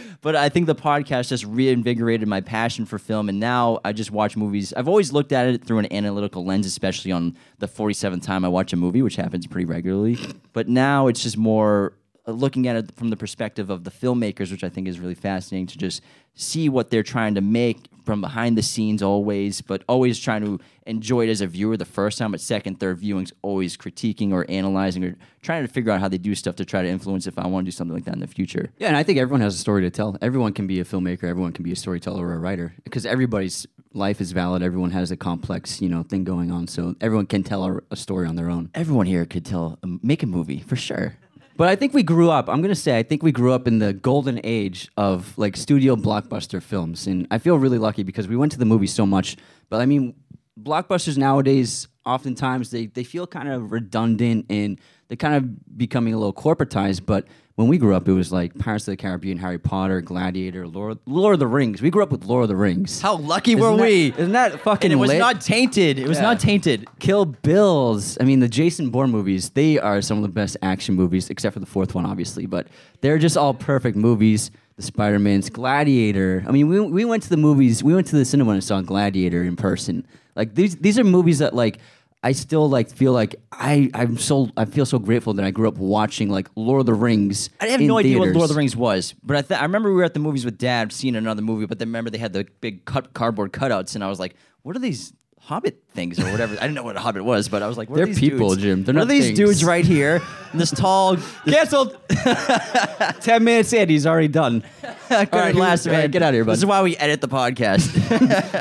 but 0.22 0.36
I 0.36 0.48
think 0.48 0.66
the 0.66 0.74
podcast 0.74 1.28
just 1.28 1.44
reinvigorated 1.44 2.28
my 2.28 2.40
passion 2.40 2.84
for 2.86 2.98
film, 2.98 3.28
and 3.28 3.40
now 3.40 3.80
I 3.84 3.92
just 3.92 4.10
watch 4.10 4.36
movies. 4.36 4.72
I've 4.74 4.88
always 4.88 5.12
looked 5.12 5.32
at 5.32 5.48
it 5.48 5.64
through 5.64 5.78
an 5.78 5.92
analytical 5.92 6.44
lens, 6.44 6.66
especially 6.66 7.12
on 7.12 7.36
the 7.58 7.68
47th 7.68 8.22
time 8.22 8.44
I 8.44 8.48
watch 8.48 8.72
a 8.72 8.76
movie, 8.76 9.02
which 9.02 9.16
happens 9.16 9.46
pretty 9.46 9.64
regularly. 9.64 10.18
But 10.52 10.68
now 10.68 11.06
it's 11.06 11.22
just 11.22 11.36
more 11.36 11.94
Uh, 12.30 12.32
looking 12.32 12.68
at 12.68 12.76
it 12.76 12.94
from 12.94 13.10
the 13.10 13.16
perspective 13.16 13.70
of 13.70 13.84
the 13.84 13.90
filmmakers, 13.90 14.50
which 14.50 14.64
I 14.64 14.68
think 14.68 14.88
is 14.88 14.98
really 14.98 15.14
fascinating 15.14 15.66
to 15.68 15.78
just 15.78 16.02
see 16.34 16.68
what 16.68 16.90
they're 16.90 17.02
trying 17.02 17.34
to 17.34 17.40
make 17.40 17.88
from 18.04 18.20
behind 18.20 18.56
the 18.56 18.62
scenes 18.62 19.02
always, 19.02 19.60
but 19.60 19.82
always 19.88 20.18
trying 20.18 20.42
to 20.42 20.58
enjoy 20.86 21.26
it 21.26 21.30
as 21.30 21.40
a 21.40 21.46
viewer 21.46 21.76
the 21.76 21.84
first 21.84 22.18
time, 22.18 22.30
but 22.32 22.40
second, 22.40 22.80
third 22.80 23.00
viewings, 23.00 23.32
always 23.42 23.76
critiquing 23.76 24.32
or 24.32 24.46
analyzing 24.48 25.04
or 25.04 25.16
trying 25.42 25.66
to 25.66 25.72
figure 25.72 25.92
out 25.92 26.00
how 26.00 26.08
they 26.08 26.18
do 26.18 26.34
stuff 26.34 26.56
to 26.56 26.64
try 26.64 26.82
to 26.82 26.88
influence 26.88 27.26
if 27.26 27.38
I 27.38 27.46
want 27.46 27.64
to 27.64 27.70
do 27.70 27.72
something 27.72 27.94
like 27.94 28.04
that 28.04 28.14
in 28.14 28.20
the 28.20 28.26
future. 28.26 28.70
Yeah, 28.78 28.88
and 28.88 28.96
I 28.96 29.02
think 29.02 29.18
everyone 29.18 29.42
has 29.42 29.54
a 29.54 29.58
story 29.58 29.82
to 29.82 29.90
tell. 29.90 30.16
Everyone 30.22 30.52
can 30.52 30.66
be 30.66 30.80
a 30.80 30.84
filmmaker. 30.84 31.24
Everyone 31.24 31.52
can 31.52 31.64
be 31.64 31.72
a 31.72 31.76
storyteller 31.76 32.26
or 32.26 32.34
a 32.34 32.38
writer 32.38 32.74
because 32.84 33.04
everybody's 33.04 33.66
life 33.92 34.20
is 34.20 34.32
valid. 34.32 34.62
Everyone 34.62 34.90
has 34.92 35.10
a 35.10 35.16
complex, 35.16 35.80
you 35.80 35.88
know, 35.88 36.02
thing 36.02 36.24
going 36.24 36.50
on. 36.50 36.68
So 36.68 36.94
everyone 37.00 37.26
can 37.26 37.42
tell 37.42 37.64
a, 37.64 37.80
a 37.90 37.96
story 37.96 38.26
on 38.26 38.36
their 38.36 38.50
own. 38.50 38.70
Everyone 38.74 39.06
here 39.06 39.24
could 39.26 39.44
tell, 39.44 39.78
make 39.84 40.22
a 40.22 40.26
movie 40.26 40.60
for 40.60 40.76
sure. 40.76 41.16
But 41.60 41.68
I 41.68 41.76
think 41.76 41.92
we 41.92 42.02
grew 42.02 42.30
up. 42.30 42.48
I'm 42.48 42.62
gonna 42.62 42.74
say 42.74 42.96
I 42.96 43.02
think 43.02 43.22
we 43.22 43.32
grew 43.32 43.52
up 43.52 43.68
in 43.68 43.80
the 43.80 43.92
golden 43.92 44.40
age 44.44 44.88
of 44.96 45.36
like 45.36 45.58
studio 45.58 45.94
blockbuster 45.94 46.62
films, 46.62 47.06
and 47.06 47.26
I 47.30 47.36
feel 47.36 47.58
really 47.58 47.76
lucky 47.76 48.02
because 48.02 48.26
we 48.26 48.34
went 48.34 48.50
to 48.52 48.58
the 48.58 48.64
movies 48.64 48.94
so 48.94 49.04
much. 49.04 49.36
But 49.68 49.82
I 49.82 49.84
mean, 49.84 50.14
blockbusters 50.58 51.18
nowadays 51.18 51.86
oftentimes 52.06 52.70
they 52.70 52.86
they 52.86 53.04
feel 53.04 53.26
kind 53.26 53.50
of 53.50 53.72
redundant 53.72 54.46
and 54.48 54.80
they're 55.08 55.18
kind 55.18 55.34
of 55.34 55.76
becoming 55.76 56.14
a 56.14 56.16
little 56.16 56.32
corporatized. 56.32 57.04
But 57.04 57.26
when 57.60 57.68
we 57.68 57.76
grew 57.76 57.94
up, 57.94 58.08
it 58.08 58.12
was 58.14 58.32
like 58.32 58.58
Pirates 58.58 58.88
of 58.88 58.92
the 58.92 58.96
Caribbean, 58.96 59.36
Harry 59.36 59.58
Potter, 59.58 60.00
Gladiator, 60.00 60.66
Lord, 60.66 60.96
Lord 61.04 61.34
of 61.34 61.40
the 61.40 61.46
Rings. 61.46 61.82
We 61.82 61.90
grew 61.90 62.02
up 62.02 62.10
with 62.10 62.24
Lord 62.24 62.44
of 62.44 62.48
the 62.48 62.56
Rings. 62.56 63.02
How 63.02 63.16
lucky 63.16 63.54
were 63.54 63.66
Isn't 63.68 63.76
that- 63.76 63.82
we? 63.84 64.12
Isn't 64.22 64.32
that 64.32 64.60
fucking 64.62 64.90
and 64.90 64.98
it 64.98 65.00
was 65.00 65.08
lit? 65.10 65.18
not 65.18 65.42
tainted. 65.42 65.98
It 65.98 66.08
was 66.08 66.16
Yeah. 66.16 66.22
not 66.22 66.40
tainted. 66.40 66.88
Kill 67.00 67.26
Bills. 67.26 68.16
I 68.18 68.24
mean, 68.24 68.40
the 68.40 68.48
Jason 68.48 68.88
Bourne 68.88 69.10
movies, 69.10 69.50
they 69.50 69.78
are 69.78 70.00
some 70.00 70.16
of 70.16 70.22
the 70.22 70.30
best 70.30 70.56
action 70.62 70.94
movies, 70.94 71.28
except 71.28 71.52
for 71.52 71.60
the 71.60 71.66
fourth 71.66 71.94
one, 71.94 72.06
obviously. 72.06 72.46
But 72.46 72.66
they're 73.02 73.18
just 73.18 73.36
all 73.36 73.52
perfect 73.52 73.94
movies. 73.94 74.50
The 74.76 74.82
Spider 74.82 75.18
Man's 75.18 75.50
Gladiator. 75.50 76.42
I 76.48 76.52
mean, 76.52 76.66
we, 76.68 76.80
we 76.80 77.04
went 77.04 77.22
to 77.24 77.28
the 77.28 77.36
movies, 77.36 77.84
we 77.84 77.94
went 77.94 78.06
to 78.06 78.16
the 78.16 78.24
cinema 78.24 78.52
and 78.52 78.64
saw 78.64 78.80
Gladiator 78.80 79.42
in 79.42 79.54
person. 79.54 80.06
Like, 80.34 80.54
these, 80.54 80.76
these 80.76 80.98
are 80.98 81.04
movies 81.04 81.40
that, 81.40 81.54
like, 81.54 81.78
I 82.22 82.32
still 82.32 82.68
like 82.68 82.90
feel 82.90 83.12
like 83.12 83.36
I 83.50 83.90
I'm 83.94 84.18
so 84.18 84.50
I 84.56 84.66
feel 84.66 84.84
so 84.84 84.98
grateful 84.98 85.32
that 85.34 85.44
I 85.44 85.50
grew 85.50 85.68
up 85.68 85.78
watching 85.78 86.28
like 86.28 86.48
Lord 86.54 86.80
of 86.80 86.86
the 86.86 86.94
Rings. 86.94 87.48
I 87.60 87.68
have 87.68 87.80
no 87.80 87.96
idea 87.96 88.18
what 88.18 88.24
theaters. 88.24 88.36
Lord 88.36 88.50
of 88.50 88.54
the 88.54 88.58
Rings 88.58 88.76
was, 88.76 89.14
but 89.22 89.36
I, 89.38 89.42
th- 89.42 89.58
I 89.58 89.62
remember 89.62 89.88
we 89.88 89.96
were 89.96 90.04
at 90.04 90.12
the 90.12 90.20
movies 90.20 90.44
with 90.44 90.58
Dad, 90.58 90.92
seeing 90.92 91.16
another 91.16 91.40
movie. 91.40 91.64
But 91.64 91.78
then 91.78 91.88
remember 91.88 92.10
they 92.10 92.18
had 92.18 92.34
the 92.34 92.46
big 92.60 92.84
cut 92.84 93.14
cardboard 93.14 93.52
cutouts, 93.52 93.94
and 93.94 94.04
I 94.04 94.08
was 94.08 94.20
like, 94.20 94.34
"What 94.62 94.76
are 94.76 94.80
these 94.80 95.14
Hobbit 95.50 95.82
things 95.94 96.18
or 96.20 96.30
whatever?" 96.30 96.54
I 96.54 96.60
didn't 96.60 96.74
know 96.74 96.82
what 96.84 96.96
a 96.96 97.00
Hobbit 97.00 97.24
was, 97.24 97.48
but 97.48 97.62
I 97.62 97.66
was 97.66 97.76
like, 97.76 97.90
what 97.90 97.96
They're 97.96 98.04
are 98.04 98.06
these 98.06 98.20
people, 98.20 98.50
dudes? 98.50 98.62
Jim. 98.62 98.84
They're 98.84 98.94
what 98.94 99.00
not 99.00 99.06
are 99.06 99.08
these 99.08 99.26
things. 99.26 99.38
dudes 99.38 99.64
right 99.64 99.84
here? 99.84 100.22
And 100.52 100.60
this 100.60 100.70
tall, 100.70 101.16
Canceled. 101.44 101.96
Ten 103.20 103.44
minutes 103.44 103.72
in, 103.72 103.88
he's 103.88 104.06
already 104.06 104.28
done. 104.28 104.62
couldn't 105.08 105.32
right, 105.32 105.54
last, 105.54 105.86
all 105.86 105.92
man. 105.92 106.10
get 106.10 106.22
outta 106.22 106.36
here, 106.36 106.44
bud. 106.44 106.52
This 106.52 106.60
is 106.60 106.66
why 106.66 106.82
we 106.82 106.96
edit 106.96 107.20
the 107.20 107.28
podcast. 107.28 107.92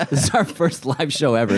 This 0.10 0.24
is 0.24 0.30
our 0.32 0.46
first 0.46 0.86
live 0.86 1.14
show 1.14 1.36
ever. 1.36 1.56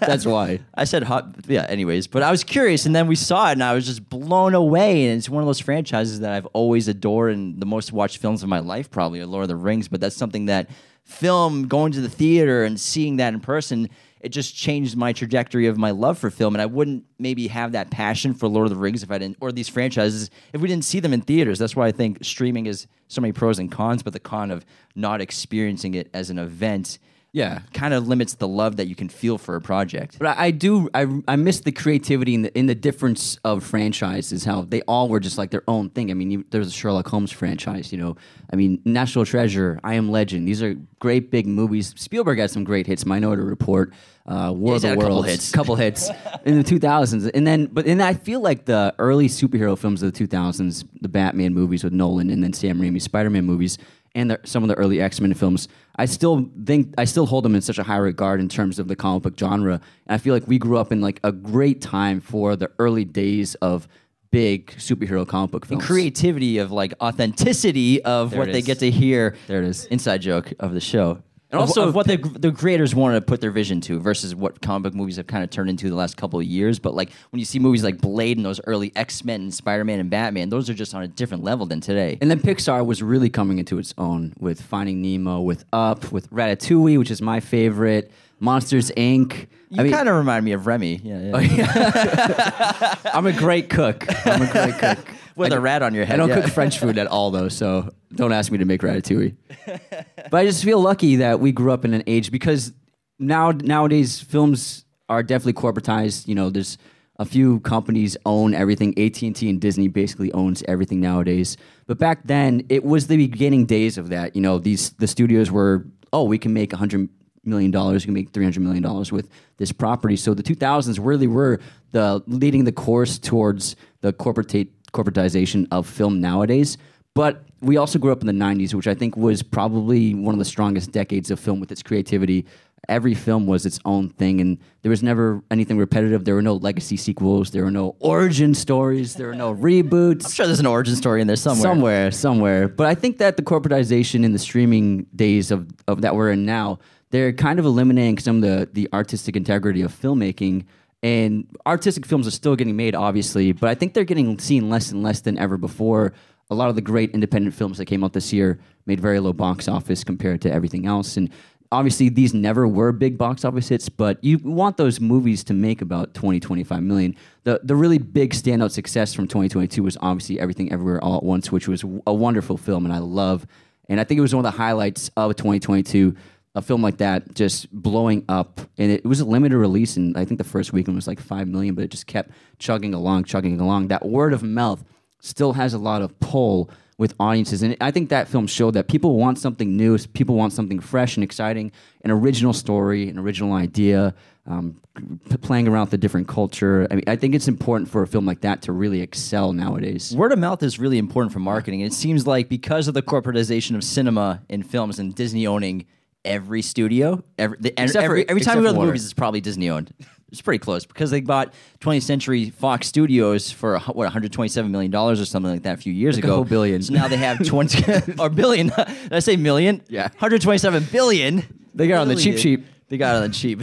That's 0.00 0.24
why. 0.26 0.60
I 0.74 0.84
said 0.84 1.02
hot, 1.02 1.28
yeah. 1.46 1.66
Anyways, 1.68 2.06
but 2.06 2.22
I 2.22 2.30
was 2.30 2.42
curious, 2.44 2.86
and 2.86 2.94
then 2.96 3.06
we 3.06 3.16
saw 3.16 3.48
it, 3.48 3.52
and 3.52 3.64
I 3.64 3.74
was 3.74 3.86
just 3.86 4.08
blown 4.08 4.54
away. 4.54 5.06
And 5.06 5.18
it's 5.18 5.28
one 5.28 5.42
of 5.42 5.46
those 5.46 5.60
franchises 5.60 6.20
that 6.20 6.32
I've 6.32 6.46
always 6.46 6.88
adored, 6.88 7.34
and 7.34 7.60
the 7.60 7.66
most 7.66 7.92
watched 7.92 8.18
films 8.18 8.42
of 8.42 8.48
my 8.48 8.60
life 8.60 8.90
probably 8.90 9.20
are 9.20 9.26
Lord 9.26 9.42
of 9.42 9.48
the 9.48 9.56
Rings. 9.56 9.88
But 9.88 10.00
that's 10.00 10.16
something 10.16 10.46
that 10.46 10.70
film, 11.04 11.68
going 11.68 11.92
to 11.92 12.00
the 12.00 12.08
theater 12.08 12.64
and 12.64 12.78
seeing 12.78 13.16
that 13.16 13.32
in 13.34 13.40
person, 13.40 13.88
it 14.20 14.30
just 14.30 14.54
changed 14.54 14.96
my 14.96 15.12
trajectory 15.12 15.66
of 15.66 15.78
my 15.78 15.90
love 15.90 16.18
for 16.18 16.30
film. 16.30 16.54
And 16.54 16.62
I 16.62 16.66
wouldn't 16.66 17.04
maybe 17.18 17.48
have 17.48 17.72
that 17.72 17.90
passion 17.90 18.34
for 18.34 18.48
Lord 18.48 18.66
of 18.66 18.70
the 18.70 18.76
Rings 18.76 19.02
if 19.02 19.10
I 19.10 19.18
didn't, 19.18 19.38
or 19.40 19.52
these 19.52 19.68
franchises 19.68 20.30
if 20.52 20.60
we 20.60 20.68
didn't 20.68 20.84
see 20.84 21.00
them 21.00 21.12
in 21.12 21.20
theaters. 21.20 21.58
That's 21.58 21.76
why 21.76 21.86
I 21.86 21.92
think 21.92 22.24
streaming 22.24 22.66
is 22.66 22.86
so 23.08 23.20
many 23.20 23.32
pros 23.32 23.58
and 23.58 23.70
cons. 23.70 24.02
But 24.02 24.12
the 24.12 24.20
con 24.20 24.50
of 24.50 24.64
not 24.94 25.20
experiencing 25.20 25.94
it 25.94 26.10
as 26.12 26.30
an 26.30 26.38
event 26.38 26.98
Yeah. 27.32 27.60
kind 27.74 27.92
of 27.94 28.08
limits 28.08 28.34
the 28.34 28.48
love 28.48 28.76
that 28.76 28.86
you 28.88 28.94
can 28.94 29.08
feel 29.08 29.38
for 29.38 29.54
a 29.54 29.60
project. 29.60 30.18
But 30.18 30.38
I, 30.38 30.46
I 30.46 30.50
do. 30.50 30.88
I, 30.94 31.06
I 31.28 31.36
miss 31.36 31.60
the 31.60 31.72
creativity 31.72 32.34
in 32.34 32.42
the 32.42 32.58
in 32.58 32.66
the 32.66 32.74
difference 32.74 33.38
of 33.44 33.62
franchises. 33.64 34.44
How 34.44 34.62
they 34.62 34.80
all 34.82 35.08
were 35.08 35.20
just 35.20 35.36
like 35.38 35.50
their 35.50 35.62
own 35.68 35.90
thing. 35.90 36.10
I 36.10 36.14
mean, 36.14 36.30
you, 36.30 36.44
there's 36.50 36.68
a 36.68 36.72
Sherlock 36.72 37.06
Holmes 37.06 37.30
franchise. 37.30 37.92
You 37.92 37.98
know, 37.98 38.16
I 38.52 38.56
mean, 38.56 38.80
National 38.84 39.24
Treasure, 39.24 39.78
I 39.84 39.94
Am 39.94 40.10
Legend. 40.10 40.48
These 40.48 40.62
are 40.62 40.74
great 41.00 41.30
big 41.30 41.46
movies. 41.46 41.94
Spielberg 41.96 42.38
had 42.38 42.50
some 42.50 42.64
great 42.64 42.86
hits. 42.86 43.04
Minority 43.04 43.42
Report, 43.42 43.92
uh, 44.26 44.52
War 44.56 44.74
He's 44.74 44.84
of 44.84 44.90
had 44.90 44.98
the 44.98 45.02
a 45.02 45.04
couple 45.04 45.22
hits. 45.22 45.52
couple 45.52 45.76
hits 45.76 46.10
in 46.46 46.60
the 46.60 46.64
2000s. 46.64 47.30
And 47.34 47.46
then, 47.46 47.66
but 47.66 47.86
and 47.86 48.02
I 48.02 48.14
feel 48.14 48.40
like 48.40 48.64
the 48.64 48.94
early 48.98 49.28
superhero 49.28 49.76
films 49.78 50.02
of 50.02 50.12
the 50.12 50.26
2000s, 50.26 50.86
the 51.02 51.08
Batman 51.08 51.52
movies 51.54 51.84
with 51.84 51.92
Nolan, 51.92 52.30
and 52.30 52.42
then 52.42 52.52
Sam 52.52 52.80
Raimi 52.80 53.00
Spider-Man 53.02 53.44
movies. 53.44 53.76
And 54.14 54.30
the, 54.30 54.40
some 54.44 54.62
of 54.64 54.68
the 54.68 54.74
early 54.74 55.00
X 55.00 55.20
Men 55.20 55.32
films, 55.34 55.68
I 55.96 56.06
still 56.06 56.48
think 56.64 56.94
I 56.98 57.04
still 57.04 57.26
hold 57.26 57.44
them 57.44 57.54
in 57.54 57.60
such 57.60 57.78
a 57.78 57.82
high 57.82 57.96
regard 57.98 58.40
in 58.40 58.48
terms 58.48 58.78
of 58.78 58.88
the 58.88 58.96
comic 58.96 59.22
book 59.22 59.38
genre. 59.38 59.74
And 59.74 60.14
I 60.14 60.18
feel 60.18 60.34
like 60.34 60.46
we 60.48 60.58
grew 60.58 60.78
up 60.78 60.90
in 60.92 61.00
like 61.00 61.20
a 61.22 61.30
great 61.32 61.80
time 61.80 62.20
for 62.20 62.56
the 62.56 62.70
early 62.78 63.04
days 63.04 63.54
of 63.56 63.86
big 64.30 64.66
superhero 64.76 65.26
comic 65.26 65.50
book 65.52 65.66
films. 65.66 65.82
The 65.82 65.86
creativity 65.86 66.58
of 66.58 66.70
like 66.72 66.94
authenticity 67.00 68.02
of 68.04 68.30
There 68.30 68.40
what 68.40 68.52
they 68.52 68.58
is. 68.60 68.66
get 68.66 68.78
to 68.80 68.90
hear. 68.90 69.36
There 69.46 69.62
it 69.62 69.68
is. 69.68 69.84
Inside 69.86 70.18
joke 70.22 70.52
of 70.58 70.74
the 70.74 70.80
show. 70.80 71.22
And 71.50 71.60
also- 71.60 71.88
of 71.88 71.94
what 71.94 72.06
the, 72.06 72.16
the 72.18 72.52
creators 72.52 72.94
wanted 72.94 73.14
to 73.14 73.20
put 73.22 73.40
their 73.40 73.50
vision 73.50 73.80
to 73.82 73.98
versus 73.98 74.34
what 74.34 74.60
comic 74.60 74.82
book 74.82 74.94
movies 74.94 75.16
have 75.16 75.26
kind 75.26 75.42
of 75.42 75.48
turned 75.50 75.70
into 75.70 75.88
the 75.88 75.94
last 75.94 76.16
couple 76.18 76.38
of 76.38 76.44
years. 76.44 76.78
But 76.78 76.94
like 76.94 77.10
when 77.30 77.38
you 77.38 77.46
see 77.46 77.58
movies 77.58 77.82
like 77.82 77.98
Blade 78.00 78.36
and 78.36 78.44
those 78.44 78.60
early 78.66 78.92
X 78.94 79.24
Men 79.24 79.40
and 79.42 79.54
Spider 79.54 79.82
Man 79.84 79.98
and 79.98 80.10
Batman, 80.10 80.50
those 80.50 80.68
are 80.68 80.74
just 80.74 80.94
on 80.94 81.02
a 81.02 81.08
different 81.08 81.44
level 81.44 81.64
than 81.64 81.80
today. 81.80 82.18
And 82.20 82.30
then 82.30 82.40
Pixar 82.40 82.84
was 82.84 83.02
really 83.02 83.30
coming 83.30 83.58
into 83.58 83.78
its 83.78 83.94
own 83.96 84.34
with 84.38 84.60
Finding 84.60 85.00
Nemo, 85.00 85.40
with 85.40 85.64
Up, 85.72 86.12
with 86.12 86.28
Ratatouille, 86.30 86.98
which 86.98 87.10
is 87.10 87.22
my 87.22 87.40
favorite, 87.40 88.10
Monsters 88.40 88.90
Inc. 88.92 89.46
You 89.70 89.90
kind 89.90 90.08
of 90.08 90.16
remind 90.16 90.44
me 90.44 90.52
of 90.52 90.66
Remy. 90.66 91.00
Yeah, 91.02 91.38
yeah. 91.40 92.94
I'm 93.14 93.26
a 93.26 93.32
great 93.32 93.68
cook. 93.68 94.04
I'm 94.26 94.42
a 94.42 94.50
great 94.50 94.78
cook. 94.78 94.98
With 95.38 95.52
I 95.52 95.56
a 95.56 95.60
rat 95.60 95.82
on 95.82 95.94
your 95.94 96.04
head. 96.04 96.14
I 96.14 96.16
don't 96.16 96.28
yeah. 96.28 96.42
cook 96.42 96.50
French 96.50 96.78
food 96.78 96.98
at 96.98 97.06
all, 97.06 97.30
though, 97.30 97.48
so 97.48 97.90
don't 98.14 98.32
ask 98.32 98.50
me 98.50 98.58
to 98.58 98.64
make 98.64 98.80
ratatouille. 98.82 99.36
but 100.30 100.34
I 100.34 100.44
just 100.44 100.64
feel 100.64 100.80
lucky 100.80 101.16
that 101.16 101.40
we 101.40 101.52
grew 101.52 101.72
up 101.72 101.84
in 101.84 101.94
an 101.94 102.02
age 102.06 102.30
because 102.30 102.72
now 103.18 103.52
nowadays 103.52 104.20
films 104.20 104.84
are 105.08 105.22
definitely 105.22 105.54
corporatized. 105.54 106.26
You 106.26 106.34
know, 106.34 106.50
there's 106.50 106.76
a 107.18 107.24
few 107.24 107.60
companies 107.60 108.16
own 108.26 108.54
everything. 108.54 108.98
AT 108.98 109.22
and 109.22 109.34
T 109.34 109.48
and 109.50 109.60
Disney 109.60 109.88
basically 109.88 110.32
owns 110.32 110.62
everything 110.68 111.00
nowadays. 111.00 111.56
But 111.86 111.98
back 111.98 112.24
then, 112.24 112.64
it 112.68 112.84
was 112.84 113.06
the 113.06 113.16
beginning 113.16 113.66
days 113.66 113.98
of 113.98 114.08
that. 114.10 114.36
You 114.36 114.42
know, 114.42 114.58
these 114.58 114.90
the 114.90 115.06
studios 115.06 115.50
were 115.50 115.86
oh, 116.12 116.24
we 116.24 116.38
can 116.38 116.52
make 116.52 116.72
a 116.72 116.76
hundred 116.76 117.08
million 117.44 117.70
dollars, 117.70 118.02
we 118.02 118.06
can 118.06 118.14
make 118.14 118.30
three 118.30 118.44
hundred 118.44 118.62
million 118.62 118.82
dollars 118.82 119.10
with 119.10 119.28
this 119.56 119.72
property. 119.72 120.16
So 120.16 120.34
the 120.34 120.42
2000s 120.42 120.98
really 121.00 121.26
were 121.26 121.60
the 121.92 122.22
leading 122.26 122.64
the 122.64 122.72
course 122.72 123.18
towards 123.18 123.76
the 124.00 124.12
corporate 124.12 124.48
corporatization 124.92 125.66
of 125.70 125.86
film 125.86 126.20
nowadays. 126.20 126.76
But 127.14 127.44
we 127.60 127.76
also 127.76 127.98
grew 127.98 128.12
up 128.12 128.20
in 128.20 128.26
the 128.26 128.32
90s, 128.32 128.74
which 128.74 128.86
I 128.86 128.94
think 128.94 129.16
was 129.16 129.42
probably 129.42 130.14
one 130.14 130.34
of 130.34 130.38
the 130.38 130.44
strongest 130.44 130.92
decades 130.92 131.30
of 131.30 131.40
film 131.40 131.58
with 131.58 131.72
its 131.72 131.82
creativity. 131.82 132.46
Every 132.88 133.14
film 133.14 133.46
was 133.46 133.66
its 133.66 133.80
own 133.84 134.08
thing, 134.10 134.40
and 134.40 134.56
there 134.82 134.90
was 134.90 135.02
never 135.02 135.42
anything 135.50 135.78
repetitive. 135.78 136.24
There 136.24 136.36
were 136.36 136.42
no 136.42 136.54
legacy 136.54 136.96
sequels. 136.96 137.50
There 137.50 137.64
were 137.64 137.72
no 137.72 137.96
origin 137.98 138.54
stories. 138.54 139.14
There 139.14 139.26
were 139.26 139.34
no 139.34 139.52
reboots 139.68 140.26
I'm 140.26 140.30
sure 140.30 140.46
there's 140.46 140.60
an 140.60 140.66
origin 140.66 140.94
story 140.94 141.20
in 141.20 141.26
there 141.26 141.36
somewhere. 141.36 141.62
somewhere, 141.62 142.10
somewhere. 142.12 142.68
But 142.68 142.86
I 142.86 142.94
think 142.94 143.18
that 143.18 143.36
the 143.36 143.42
corporatization 143.42 144.24
in 144.24 144.32
the 144.32 144.38
streaming 144.38 145.06
days 145.14 145.50
of, 145.50 145.68
of 145.88 146.02
that 146.02 146.14
we're 146.14 146.30
in 146.30 146.46
now, 146.46 146.78
they're 147.10 147.32
kind 147.32 147.58
of 147.58 147.64
eliminating 147.64 148.18
some 148.18 148.36
of 148.36 148.42
the, 148.42 148.68
the 148.72 148.88
artistic 148.92 149.34
integrity 149.34 149.82
of 149.82 149.92
filmmaking. 149.92 150.66
And 151.02 151.46
artistic 151.64 152.06
films 152.06 152.26
are 152.26 152.32
still 152.32 152.56
getting 152.56 152.76
made, 152.76 152.94
obviously, 152.94 153.52
but 153.52 153.68
I 153.68 153.74
think 153.74 153.94
they're 153.94 154.04
getting 154.04 154.38
seen 154.38 154.68
less 154.68 154.90
and 154.90 155.02
less 155.02 155.20
than 155.20 155.38
ever 155.38 155.56
before. 155.56 156.12
A 156.50 156.54
lot 156.54 156.70
of 156.70 156.74
the 156.74 156.80
great 156.80 157.10
independent 157.12 157.54
films 157.54 157.78
that 157.78 157.84
came 157.84 158.02
out 158.02 158.14
this 158.14 158.32
year 158.32 158.58
made 158.86 159.00
very 159.00 159.20
low 159.20 159.32
box 159.32 159.68
office 159.68 160.02
compared 160.02 160.40
to 160.42 160.52
everything 160.52 160.86
else. 160.86 161.16
And 161.16 161.30
obviously, 161.70 162.08
these 162.08 162.34
never 162.34 162.66
were 162.66 162.90
big 162.90 163.16
box 163.16 163.44
office 163.44 163.68
hits, 163.68 163.88
but 163.88 164.22
you 164.24 164.38
want 164.38 164.76
those 164.76 164.98
movies 164.98 165.44
to 165.44 165.54
make 165.54 165.82
about 165.82 166.14
20, 166.14 166.40
25 166.40 166.82
million. 166.82 167.14
The, 167.44 167.60
the 167.62 167.76
really 167.76 167.98
big 167.98 168.32
standout 168.32 168.72
success 168.72 169.14
from 169.14 169.28
2022 169.28 169.84
was 169.84 169.96
obviously 170.00 170.40
Everything 170.40 170.72
Everywhere 170.72 171.04
All 171.04 171.18
at 171.18 171.22
Once, 171.22 171.52
which 171.52 171.68
was 171.68 171.84
a 172.06 172.14
wonderful 172.14 172.56
film 172.56 172.84
and 172.84 172.94
I 172.94 172.98
love. 172.98 173.46
And 173.88 174.00
I 174.00 174.04
think 174.04 174.18
it 174.18 174.22
was 174.22 174.34
one 174.34 174.44
of 174.44 174.52
the 174.52 174.58
highlights 174.58 175.10
of 175.16 175.36
2022 175.36 176.16
a 176.58 176.62
film 176.62 176.82
like 176.82 176.98
that 176.98 177.34
just 177.34 177.72
blowing 177.72 178.24
up. 178.28 178.60
And 178.76 178.90
it, 178.92 179.04
was 179.04 179.20
a 179.20 179.24
limited 179.24 179.56
release 179.56 179.96
and 179.96 180.16
i 180.18 180.24
think 180.24 180.36
the 180.36 180.44
first 180.44 180.72
weekend 180.72 180.94
was 180.94 181.06
like 181.06 181.18
5 181.18 181.48
million 181.48 181.74
but 181.74 181.84
it 181.84 181.90
just 181.90 182.06
kept 182.06 182.30
chugging 182.58 182.92
along 182.92 183.24
chugging 183.24 183.58
along. 183.60 183.88
That 183.88 184.04
word 184.04 184.32
of 184.32 184.42
mouth 184.42 184.84
still 185.20 185.54
has 185.54 185.72
a 185.72 185.78
lot 185.78 186.02
of 186.02 186.18
pull 186.20 186.70
with 186.98 187.14
audiences. 187.18 187.62
And 187.62 187.76
i 187.80 187.90
think 187.90 188.10
that 188.10 188.28
film 188.28 188.46
showed 188.46 188.72
that 188.72 188.88
people 188.88 189.16
want 189.16 189.38
something 189.38 189.76
new 189.76 189.96
people 189.98 190.34
want 190.34 190.52
something 190.52 190.80
fresh 190.80 191.16
and 191.16 191.24
exciting 191.24 191.72
an 192.04 192.10
original 192.10 192.52
story 192.52 193.08
an 193.08 193.18
original 193.18 193.54
idea 193.54 194.14
um, 194.48 194.80
p- 195.28 195.36
playing 195.36 195.68
around 195.68 195.86
with 195.86 195.94
a 195.94 195.98
different 195.98 196.26
culture. 196.26 196.88
I, 196.90 196.94
mean, 196.94 197.04
I 197.06 197.16
think 197.16 197.34
it's 197.34 197.48
important 197.48 197.90
for 197.90 198.02
a 198.02 198.06
film 198.06 198.24
like 198.24 198.40
that 198.40 198.62
to 198.62 198.72
really 198.72 199.00
excel 199.02 199.52
nowadays. 199.52 200.14
Word 200.16 200.32
of 200.32 200.38
mouth 200.38 200.62
is 200.62 200.78
really 200.78 200.98
important 200.98 201.32
for 201.32 201.38
marketing. 201.38 201.80
It 201.80 201.92
seems 201.92 202.26
like 202.26 202.48
because 202.48 202.88
of 202.88 202.94
the 202.94 203.02
corporatization 203.02 203.76
of 203.76 203.84
cinema 203.84 204.42
and 204.48 204.68
films 204.68 204.98
and 204.98 205.14
Disney 205.14 205.46
owning 205.46 205.86
every 206.24 206.62
studio, 206.62 207.22
every, 207.38 207.56
the, 207.60 207.68
Except 207.80 207.92
for- 207.92 207.98
every, 208.02 208.28
every 208.28 208.40
time 208.42 208.58
we 208.58 208.64
go 208.64 208.68
to 208.72 208.78
the 208.78 208.84
movies, 208.84 209.04
it's 209.04 209.14
probably 209.14 209.40
Disney 209.40 209.70
owned. 209.70 209.92
It's 210.30 210.42
pretty 210.42 210.58
close 210.58 210.84
because 210.84 211.10
they 211.10 211.22
bought 211.22 211.54
20th 211.80 212.02
Century 212.02 212.50
Fox 212.50 212.86
Studios 212.86 213.50
for 213.50 213.76
uh, 213.76 213.80
what 213.80 213.96
127 214.04 214.70
million 214.70 214.90
dollars 214.90 215.22
or 215.22 215.24
something 215.24 215.50
like 215.50 215.62
that 215.62 215.78
a 215.78 215.80
few 215.80 215.92
years 215.92 216.16
Like 216.16 216.24
a 216.24 216.26
ago. 216.26 216.34
whole 216.36 216.44
billion. 216.44 216.82
So 216.82 216.92
now 216.92 217.08
they 217.08 217.16
have 217.16 217.42
20 217.46 218.02
or 218.18 218.28
billion. 218.28 218.66
Did 218.76 219.12
I 219.12 219.20
say 219.20 219.36
million? 219.36 219.80
Yeah. 219.88 220.02
127 220.08 220.84
billion. 220.92 221.44
They 221.74 221.88
got 221.88 221.94
it 221.94 222.00
on 222.02 222.08
the 222.08 222.16
cheap 222.16 222.36
cheap. 222.36 222.66
They 222.90 222.98
got 222.98 223.16
on 223.16 223.22
the 223.22 223.28
cheap. 223.34 223.60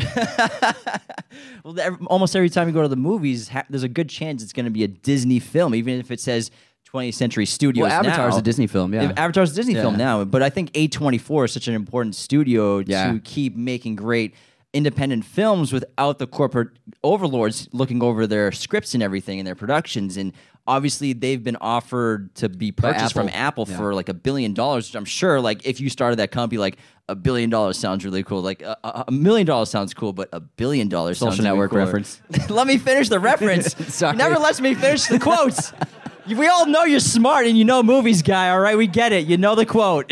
well, 1.63 1.79
ev- 1.79 2.05
almost 2.07 2.35
every 2.35 2.49
time 2.49 2.67
you 2.67 2.73
go 2.73 2.81
to 2.81 2.87
the 2.87 2.95
movies, 2.95 3.49
ha- 3.49 3.63
there's 3.69 3.83
a 3.83 3.89
good 3.89 4.09
chance 4.09 4.41
it's 4.43 4.53
going 4.53 4.65
to 4.65 4.71
be 4.71 4.83
a 4.83 4.87
Disney 4.87 5.39
film, 5.39 5.75
even 5.75 5.99
if 5.99 6.11
it 6.11 6.19
says 6.19 6.51
20th 6.95 7.13
Century 7.13 7.45
Studios. 7.45 7.83
Well, 7.83 7.91
Avatar's 7.91 8.33
now. 8.33 8.39
a 8.39 8.41
Disney 8.41 8.67
film, 8.67 8.93
yeah. 8.93 9.11
Avatar's 9.17 9.51
a 9.51 9.55
Disney 9.55 9.73
film 9.75 9.97
now, 9.97 10.23
but 10.23 10.41
I 10.41 10.49
think 10.49 10.71
A24 10.73 11.45
is 11.45 11.51
such 11.51 11.67
an 11.67 11.73
important 11.75 12.15
studio 12.15 12.79
Yeah. 12.79 13.11
to 13.13 13.19
keep 13.19 13.55
making 13.55 13.95
great 13.97 14.33
independent 14.73 15.23
films 15.23 15.71
without 15.71 16.19
the 16.19 16.27
corporate 16.27 16.67
overlords 17.03 17.69
looking 17.71 18.03
over 18.03 18.27
their 18.27 18.51
scripts 18.51 18.93
and 18.93 19.01
everything 19.01 19.39
and 19.39 19.47
their 19.47 19.55
productions 19.55 20.17
and 20.17 20.33
obviously 20.67 21.13
they've 21.13 21.43
been 21.45 21.55
offered 21.61 22.33
to 22.35 22.49
be 22.49 22.73
purchased 22.73 23.13
from 23.13 23.27
Apple. 23.29 23.63
Apple 23.63 23.67
Yeah. 23.69 23.77
for 23.77 23.93
like 23.93 24.09
a 24.09 24.13
billion 24.13 24.53
dollars, 24.53 24.89
which 24.89 24.95
I'm 24.95 25.05
sure 25.05 25.39
like 25.39 25.65
if 25.65 25.79
you 25.79 25.89
started 25.89 26.17
that 26.19 26.31
company, 26.31 26.57
like 26.59 26.75
a 27.07 27.15
billion 27.15 27.49
dollars 27.49 27.77
sounds 27.77 28.03
really 28.03 28.23
cool. 28.23 28.41
Like 28.41 28.63
a, 28.63 28.75
a- 29.07 29.11
million 29.11 29.45
dollars 29.47 29.69
sounds 29.69 29.93
cool, 29.93 30.11
but 30.11 30.27
a 30.33 30.39
billion 30.41 30.89
dollars 30.89 31.19
Social 31.19 31.43
network 31.43 31.69
cooler. 31.71 31.85
reference. 31.85 32.19
Let 32.49 32.67
me 32.67 32.77
finish 32.77 33.07
the 33.09 33.19
reference. 33.19 33.75
Sorry. 33.95 34.17
Never 34.17 34.35
lets 34.39 34.59
me 34.59 34.73
finish 34.73 35.05
the 35.05 35.19
quotes. 35.19 35.71
We 36.27 36.47
all 36.47 36.65
know 36.65 36.83
you're 36.83 36.99
smart 36.99 37.45
and 37.45 37.57
you 37.57 37.63
know 37.65 37.83
movies, 37.83 38.21
guy. 38.21 38.49
All 38.49 38.59
right, 38.59 38.77
we 38.77 38.87
get 38.87 39.11
it. 39.11 39.27
You 39.27 39.37
know 39.37 39.53
the 39.55 39.65
quote. 39.65 40.11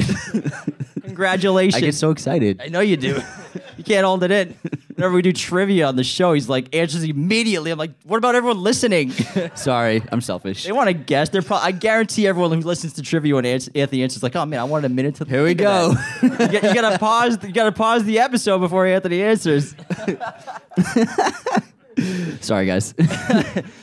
Congratulations. 1.02 1.76
I 1.76 1.86
get 1.86 1.96
so 1.96 2.12
excited. 2.12 2.62
I 2.62 2.68
know 2.68 2.80
you 2.80 2.98
do. 2.98 3.22
you 3.78 3.84
can't 3.84 4.06
hold 4.06 4.24
it 4.24 4.32
in. 4.32 4.56
Whenever 4.96 5.16
we 5.16 5.22
do 5.24 5.34
trivia 5.34 5.88
on 5.88 5.96
the 5.96 6.04
show, 6.04 6.34
he's 6.34 6.48
like 6.48 6.74
answers 6.76 7.04
immediately. 7.04 7.72
I'm 7.72 7.80
like, 7.80 7.92
what 8.04 8.18
about 8.18 8.36
everyone 8.36 8.62
listening? 8.62 9.12
Sorry, 9.56 10.04
I'm 10.12 10.22
selfish. 10.22 10.64
they 10.64 10.72
want 10.72 10.88
to 10.88 10.94
guess. 10.94 11.30
They're 11.30 11.42
probably. 11.42 11.68
I 11.68 11.72
guarantee 11.72 12.28
everyone 12.28 12.52
who 12.52 12.68
listens 12.68 12.94
to 12.94 13.02
trivia 13.02 13.36
when 13.36 13.46
Ans- 13.46 13.70
Anthony 13.74 14.04
answers 14.04 14.22
like, 14.22 14.36
oh 14.36 14.46
man, 14.46 14.60
I 14.60 14.64
wanted 14.66 14.92
a 14.92 14.94
minute 14.94 15.16
to. 15.16 15.26
Here 15.26 15.44
we 15.44 15.56
go. 15.56 15.94
you, 16.22 16.30
got, 16.30 16.64
you 16.64 16.74
gotta 16.74 17.00
pause. 17.00 17.38
You 17.44 17.52
gotta 17.52 17.72
pause 17.72 18.04
the 18.04 18.20
episode 18.20 18.60
before 18.60 18.86
Anthony 18.86 19.22
answers. 19.24 19.74
Sorry, 22.42 22.66
guys. 22.66 22.94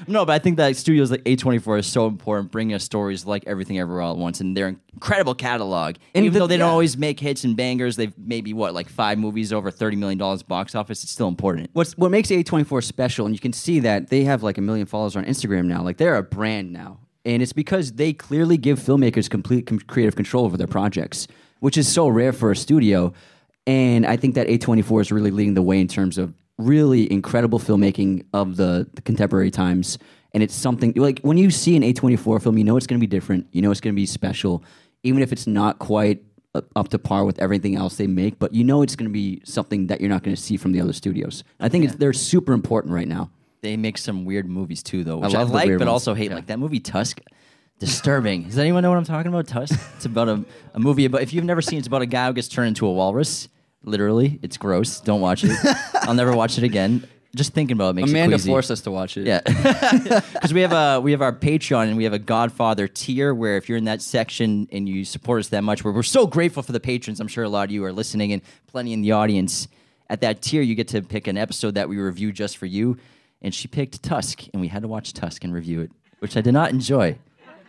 No, 0.07 0.27
but 0.27 0.33
I 0.33 0.39
think 0.41 0.57
that 0.57 0.75
studios 0.77 1.11
like 1.13 1.23
A24 1.23 1.79
is 1.79 1.87
so 1.87 2.07
important, 2.09 2.51
bringing 2.51 2.75
us 2.75 2.83
stories 2.83 3.25
like 3.25 3.45
Everything 3.47 3.79
Everywhere 3.79 4.03
All 4.03 4.13
at 4.13 4.19
Once 4.19 4.41
and 4.41 4.57
their 4.57 4.67
incredible 4.93 5.37
catalog. 5.37 5.97
And 6.17 6.25
Even 6.25 6.33
the- 6.35 6.39
though 6.41 6.47
they 6.49 6.57
don't 6.57 6.67
yeah. 6.67 6.73
always 6.73 6.97
make 6.97 7.21
hits 7.21 7.45
and 7.45 7.57
bangers, 7.57 7.95
they've 7.95 8.13
maybe 8.19 8.53
what 8.53 8.75
like 8.75 8.89
five 8.89 9.19
movies 9.19 9.53
over 9.53 9.71
thirty 9.71 9.97
million 9.97 10.19
dollars 10.19 10.43
box 10.43 10.75
office. 10.75 11.05
It's 11.05 11.13
still 11.13 11.29
important. 11.29 11.71
What's 11.75 11.97
what 11.97 12.11
makes 12.11 12.29
A24 12.31 12.83
special, 12.83 13.25
and 13.27 13.35
you 13.35 13.39
can 13.39 13.53
see 13.53 13.79
that 13.81 14.09
they 14.09 14.25
have 14.25 14.43
like 14.43 14.59
a 14.59 14.61
million 14.63 14.87
followers 14.87 15.15
on 15.15 15.25
Instagram 15.25 15.67
now. 15.67 15.83
Like 15.83 15.99
they're 15.99 16.17
a 16.17 16.23
brand 16.25 16.73
now, 16.73 16.99
and 17.25 17.43
it's 17.43 17.53
because 17.53 17.93
they 17.93 18.13
clearly 18.13 18.57
give 18.57 18.81
filmmakers 18.81 19.31
complete 19.31 19.67
com- 19.67 19.79
creative 19.79 20.17
control 20.17 20.45
over 20.45 20.57
their 20.57 20.67
projects, 20.67 21.29
which 21.61 21.79
is 21.79 21.87
so 21.87 22.09
rare 22.09 22.33
for 22.33 22.51
a 22.51 22.57
studio. 22.57 23.13
And 23.67 24.05
I 24.07 24.17
think 24.17 24.35
that 24.35 24.49
A24 24.49 25.03
is 25.03 25.13
really 25.13 25.31
leading 25.31 25.55
the 25.55 25.63
way 25.63 25.81
in 25.81 25.87
terms 25.87 26.19
of 26.19 26.35
really 26.61 27.11
incredible 27.13 27.59
filmmaking 27.59 28.25
of 28.33 28.57
the, 28.57 28.89
the 28.95 29.03
contemporary 29.03 29.51
times. 29.51 29.99
And 30.33 30.43
it's 30.43 30.55
something 30.55 30.93
like 30.97 31.21
when 31.21 31.39
you 31.39 31.51
see 31.51 31.77
an 31.77 31.83
A24 31.83 32.43
film, 32.43 32.59
you 32.59 32.65
know 32.65 32.77
it's 32.77 32.87
going 32.87 33.01
to 33.01 33.05
be 33.05 33.11
different. 33.11 33.47
You 33.53 33.63
know 33.63 33.71
it's 33.71 33.81
going 33.81 33.95
to 33.95 34.01
be 34.01 34.07
special, 34.07 34.63
even 35.03 35.23
if 35.23 35.33
it's 35.33 35.47
not 35.47 35.79
quite 35.79 36.23
up 36.75 36.89
to 36.89 36.99
par 36.99 37.25
with 37.25 37.39
everything 37.41 37.77
else 37.77 37.97
they 37.97 38.07
make. 38.07 38.39
But 38.39 38.55
you 38.55 38.65
know 38.65 38.83
it's 38.83 38.97
going 38.97 39.09
to 39.09 39.13
be 39.13 39.41
something 39.45 39.89
that 39.89 40.01
you're 40.01 40.11
not 40.11 40.23
going 40.23 40.35
to 40.35 40.41
see 40.41 40.57
from 40.57 40.73
the 40.73 40.81
other 40.81 40.93
studios. 40.93 41.45
I 41.59 41.69
think 41.69 41.85
it's, 41.85 41.95
they're 41.97 42.13
super 42.13 42.53
important 42.53 42.95
right 42.95 43.09
now. 43.09 43.31
They 43.63 43.77
make 43.77 43.99
some 43.99 44.25
weird 44.25 44.49
movies 44.49 44.83
too, 44.83 45.05
though, 45.05 45.19
which 45.19 45.35
I, 45.35 45.39
love 45.39 45.49
the 45.49 45.55
like, 45.55 45.69
but 45.69 45.81
ones. 45.81 45.89
also 45.89 46.15
hate. 46.15 46.31
Yeah. 46.31 46.37
Like 46.37 46.47
that 46.47 46.59
movie 46.59 46.81
Tusk, 46.81 47.21
disturbing. 47.79 48.45
Does 48.45 48.59
anyone 48.59 48.83
know 48.83 48.91
what 48.91 48.99
I'm 48.99 49.05
talking 49.05 49.29
about? 49.29 49.47
Tusk. 49.49 49.79
It's 49.97 50.07
about 50.07 50.29
a, 50.29 50.45
a 50.75 50.81
movie 50.81 51.05
about. 51.05 51.23
If 51.23 51.35
you've 51.35 51.45
never 51.45 51.61
seen, 51.61 51.77
it, 51.77 51.81
it's 51.81 51.89
about 51.89 52.03
a 52.03 52.07
guy 52.07 52.27
who 52.29 52.33
gets 52.33 52.49
turned 52.49 52.69
into 52.69 52.87
a 52.87 52.93
walrus. 52.93 53.49
Literally, 53.85 54.39
it's 54.43 54.57
gross. 54.57 55.01
Don't 55.01 55.21
watch 55.21 55.45
it. 55.45 55.57
I'll 56.03 56.15
never 56.15 56.35
watch 56.35 56.59
it 56.59 56.65
again. 56.65 57.07
Just 57.35 57.53
thinking 57.53 57.77
about 57.77 57.91
it 57.91 57.95
makes 57.95 58.11
Amanda 58.11 58.35
it 58.35 58.39
queasy. 58.39 58.51
forced 58.51 58.71
us 58.73 58.81
to 58.83 58.91
watch 58.91 59.17
it. 59.17 59.27
Yeah, 59.27 59.41
because 60.33 60.53
we 60.53 60.63
have 60.63 60.73
a 60.73 61.01
we 61.01 61.13
have 61.13 61.23
our 61.23 61.33
Patreon 61.33 61.85
and 61.85 61.97
we 61.97 62.03
have 62.05 62.13
a 62.13 62.19
Godfather 62.19 62.89
tier 62.89 63.33
where 63.33 63.57
if 63.57 63.69
you're 63.69 63.79
in 63.79 63.85
that 63.85 64.03
section 64.03 64.67
and 64.73 64.89
you 64.89 65.05
support 65.05 65.39
us 65.39 65.49
that 65.49 65.63
much, 65.63 65.85
where 65.85 65.95
we're 65.95 66.03
so 66.03 66.27
grateful 66.27 66.63
for 66.63 66.73
the 66.73 66.81
patrons. 66.81 67.21
I'm 67.21 67.29
sure 67.29 67.45
a 67.45 67.49
lot 67.49 67.69
of 67.69 67.71
you 67.71 67.85
are 67.85 67.93
listening 67.93 68.33
and 68.33 68.43
plenty 68.67 68.93
in 68.93 69.01
the 69.01 69.13
audience. 69.13 69.69
At 70.09 70.23
that 70.23 70.43
tier, 70.43 70.61
you 70.61 70.75
get 70.75 70.89
to 70.89 71.03
pick 71.03 71.29
an 71.29 71.37
episode 71.37 71.77
that 71.77 71.89
we 71.89 71.97
review 71.99 72.33
just 72.33 72.57
for 72.59 72.67
you. 72.67 72.99
And 73.43 73.55
she 73.55 73.69
picked 73.69 74.03
Tusk, 74.03 74.43
and 74.53 74.61
we 74.61 74.67
had 74.67 74.83
to 74.83 74.89
watch 74.89 75.15
Tusk 75.15 75.45
and 75.45 75.55
review 75.55 75.81
it, 75.83 75.93
which 76.19 76.37
I 76.37 76.41
did 76.41 76.53
not 76.53 76.73
enjoy. 76.73 77.17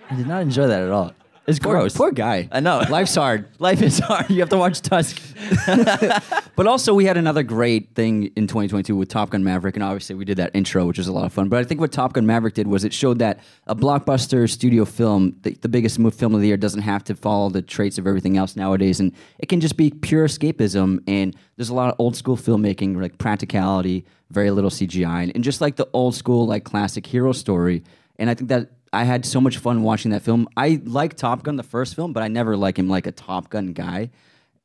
I 0.10 0.16
did 0.16 0.28
not 0.28 0.42
enjoy 0.42 0.68
that 0.68 0.82
at 0.82 0.90
all. 0.90 1.14
It's 1.52 1.60
Poor, 1.60 1.74
gross. 1.74 1.96
poor 1.96 2.12
guy. 2.12 2.48
I 2.52 2.62
know. 2.62 2.82
Life's 2.90 3.14
hard. 3.14 3.48
Life 3.60 3.82
is 3.82 4.00
hard. 4.00 4.30
You 4.30 4.40
have 4.40 4.50
to 4.50 4.58
watch 4.58 4.82
Tusk. 4.82 5.22
But 6.56 6.68
also, 6.68 6.94
we 6.94 7.06
had 7.06 7.18
another 7.18 7.44
great 7.44 7.96
thing 7.96 8.26
in 8.36 8.46
2022 8.46 8.96
with 8.96 9.08
Top 9.08 9.30
Gun 9.32 9.44
Maverick, 9.44 9.76
and 9.76 9.84
obviously, 9.84 10.16
we 10.16 10.26
did 10.26 10.38
that 10.38 10.52
intro, 10.54 10.86
which 10.86 10.98
was 10.98 11.08
a 11.08 11.12
lot 11.12 11.26
of 11.26 11.32
fun. 11.34 11.48
But 11.50 11.60
I 11.60 11.64
think 11.64 11.80
what 11.80 11.92
Top 11.92 12.14
Gun 12.14 12.26
Maverick 12.26 12.54
did 12.54 12.68
was 12.68 12.84
it 12.84 12.94
showed 12.94 13.20
that 13.20 13.40
a 13.68 13.76
blockbuster 13.76 14.48
studio 14.50 14.84
film, 14.86 15.36
the, 15.42 15.54
the 15.62 15.70
biggest 15.70 15.96
film 16.14 16.36
of 16.36 16.42
the 16.42 16.48
year, 16.48 16.58
doesn't 16.58 16.82
have 16.82 17.04
to 17.06 17.16
follow 17.16 17.50
the 17.50 17.62
traits 17.62 17.98
of 17.98 18.06
everything 18.06 18.38
else 18.38 18.56
nowadays, 18.56 19.00
and 19.00 19.14
it 19.40 19.48
can 19.48 19.62
just 19.62 19.78
be 19.78 19.90
pure 19.92 20.28
escapism. 20.28 21.02
And 21.08 21.36
there's 21.56 21.70
a 21.70 21.74
lot 21.74 21.90
of 21.90 21.96
old 22.00 22.16
school 22.18 22.36
filmmaking, 22.38 23.02
like 23.02 23.18
practicality, 23.18 24.06
very 24.30 24.52
little 24.52 24.70
CGI, 24.70 25.24
and, 25.24 25.32
and 25.34 25.44
just 25.44 25.62
like 25.62 25.78
the 25.78 25.88
old 25.94 26.16
school, 26.16 26.46
like 26.46 26.64
classic 26.66 27.08
hero 27.08 27.32
story. 27.32 27.84
And 28.20 28.30
I 28.30 28.34
think 28.36 28.50
that 28.50 28.70
I 28.94 29.04
had 29.06 29.26
so 29.26 29.40
much 29.40 29.58
fun 29.58 29.84
watching 29.84 30.12
that 30.12 30.22
film. 30.22 30.48
I 30.58 30.82
like 30.84 31.16
Top 31.16 31.44
Gun, 31.44 31.56
the 31.56 31.64
first 31.64 31.96
film, 31.96 32.12
but 32.14 32.24
I 32.24 32.28
never 32.28 32.58
like 32.58 32.78
him 32.78 32.90
like 32.90 33.08
a 33.08 33.12
Top 33.12 33.50
Gun 33.50 33.74
guy. 33.74 34.10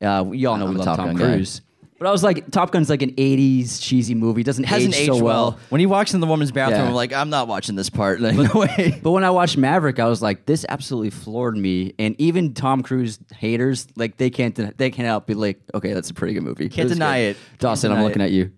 Uh, 0.01 0.23
we 0.27 0.45
all 0.45 0.57
know 0.57 0.67
I'm 0.67 0.73
we 0.73 0.77
love 0.77 0.97
Top 0.97 1.07
guy. 1.07 1.13
Cruise. 1.13 1.61
But 1.99 2.07
I 2.07 2.11
was 2.11 2.23
like, 2.23 2.51
Top 2.51 2.71
Gun's 2.71 2.89
like 2.91 3.01
an 3.01 3.13
'80s 3.15 3.81
cheesy 3.81 4.13
movie. 4.13 4.43
Doesn't 4.43 4.65
Hasn't 4.65 4.93
age 4.93 5.01
aged 5.09 5.17
so 5.17 5.23
well. 5.23 5.23
well. 5.51 5.59
When 5.69 5.79
he 5.79 5.87
walks 5.87 6.13
in 6.13 6.19
the 6.19 6.27
woman's 6.27 6.51
bathroom, 6.51 6.81
Yeah. 6.81 6.87
I'm 6.89 6.93
like, 6.93 7.11
I'm 7.11 7.29
not 7.31 7.47
watching 7.47 7.75
this 7.75 7.89
part. 7.89 8.19
Like, 8.27 8.35
no 8.35 8.51
way. 8.59 8.99
But 9.01 9.11
when 9.11 9.23
I 9.23 9.29
watched 9.31 9.57
Maverick, 9.57 9.97
I 9.99 10.05
was 10.05 10.21
like, 10.21 10.45
this 10.45 10.63
absolutely 10.69 11.09
floored 11.09 11.57
me. 11.57 11.93
And 11.97 12.15
even 12.19 12.53
Tom 12.53 12.83
Cruise 12.83 13.17
haters, 13.35 13.87
like 13.95 14.17
they 14.17 14.29
can't 14.29 14.53
den- 14.53 14.73
they 14.77 14.91
can't 14.91 15.07
help 15.07 15.25
be 15.25 15.33
like, 15.33 15.59
okay, 15.73 15.93
that's 15.93 16.09
a 16.11 16.13
pretty 16.13 16.33
good 16.35 16.43
movie. 16.43 16.69
Can't 16.69 16.87
was 16.89 16.93
deny 16.97 17.19
good. 17.21 17.29
it. 17.31 17.37
Can't 17.37 17.59
Dawson, 17.59 17.91
I'm 17.91 17.97
deny 17.97 18.07
looking 18.07 18.21
it. 18.21 18.25
at 18.25 18.31
you. 18.31 18.51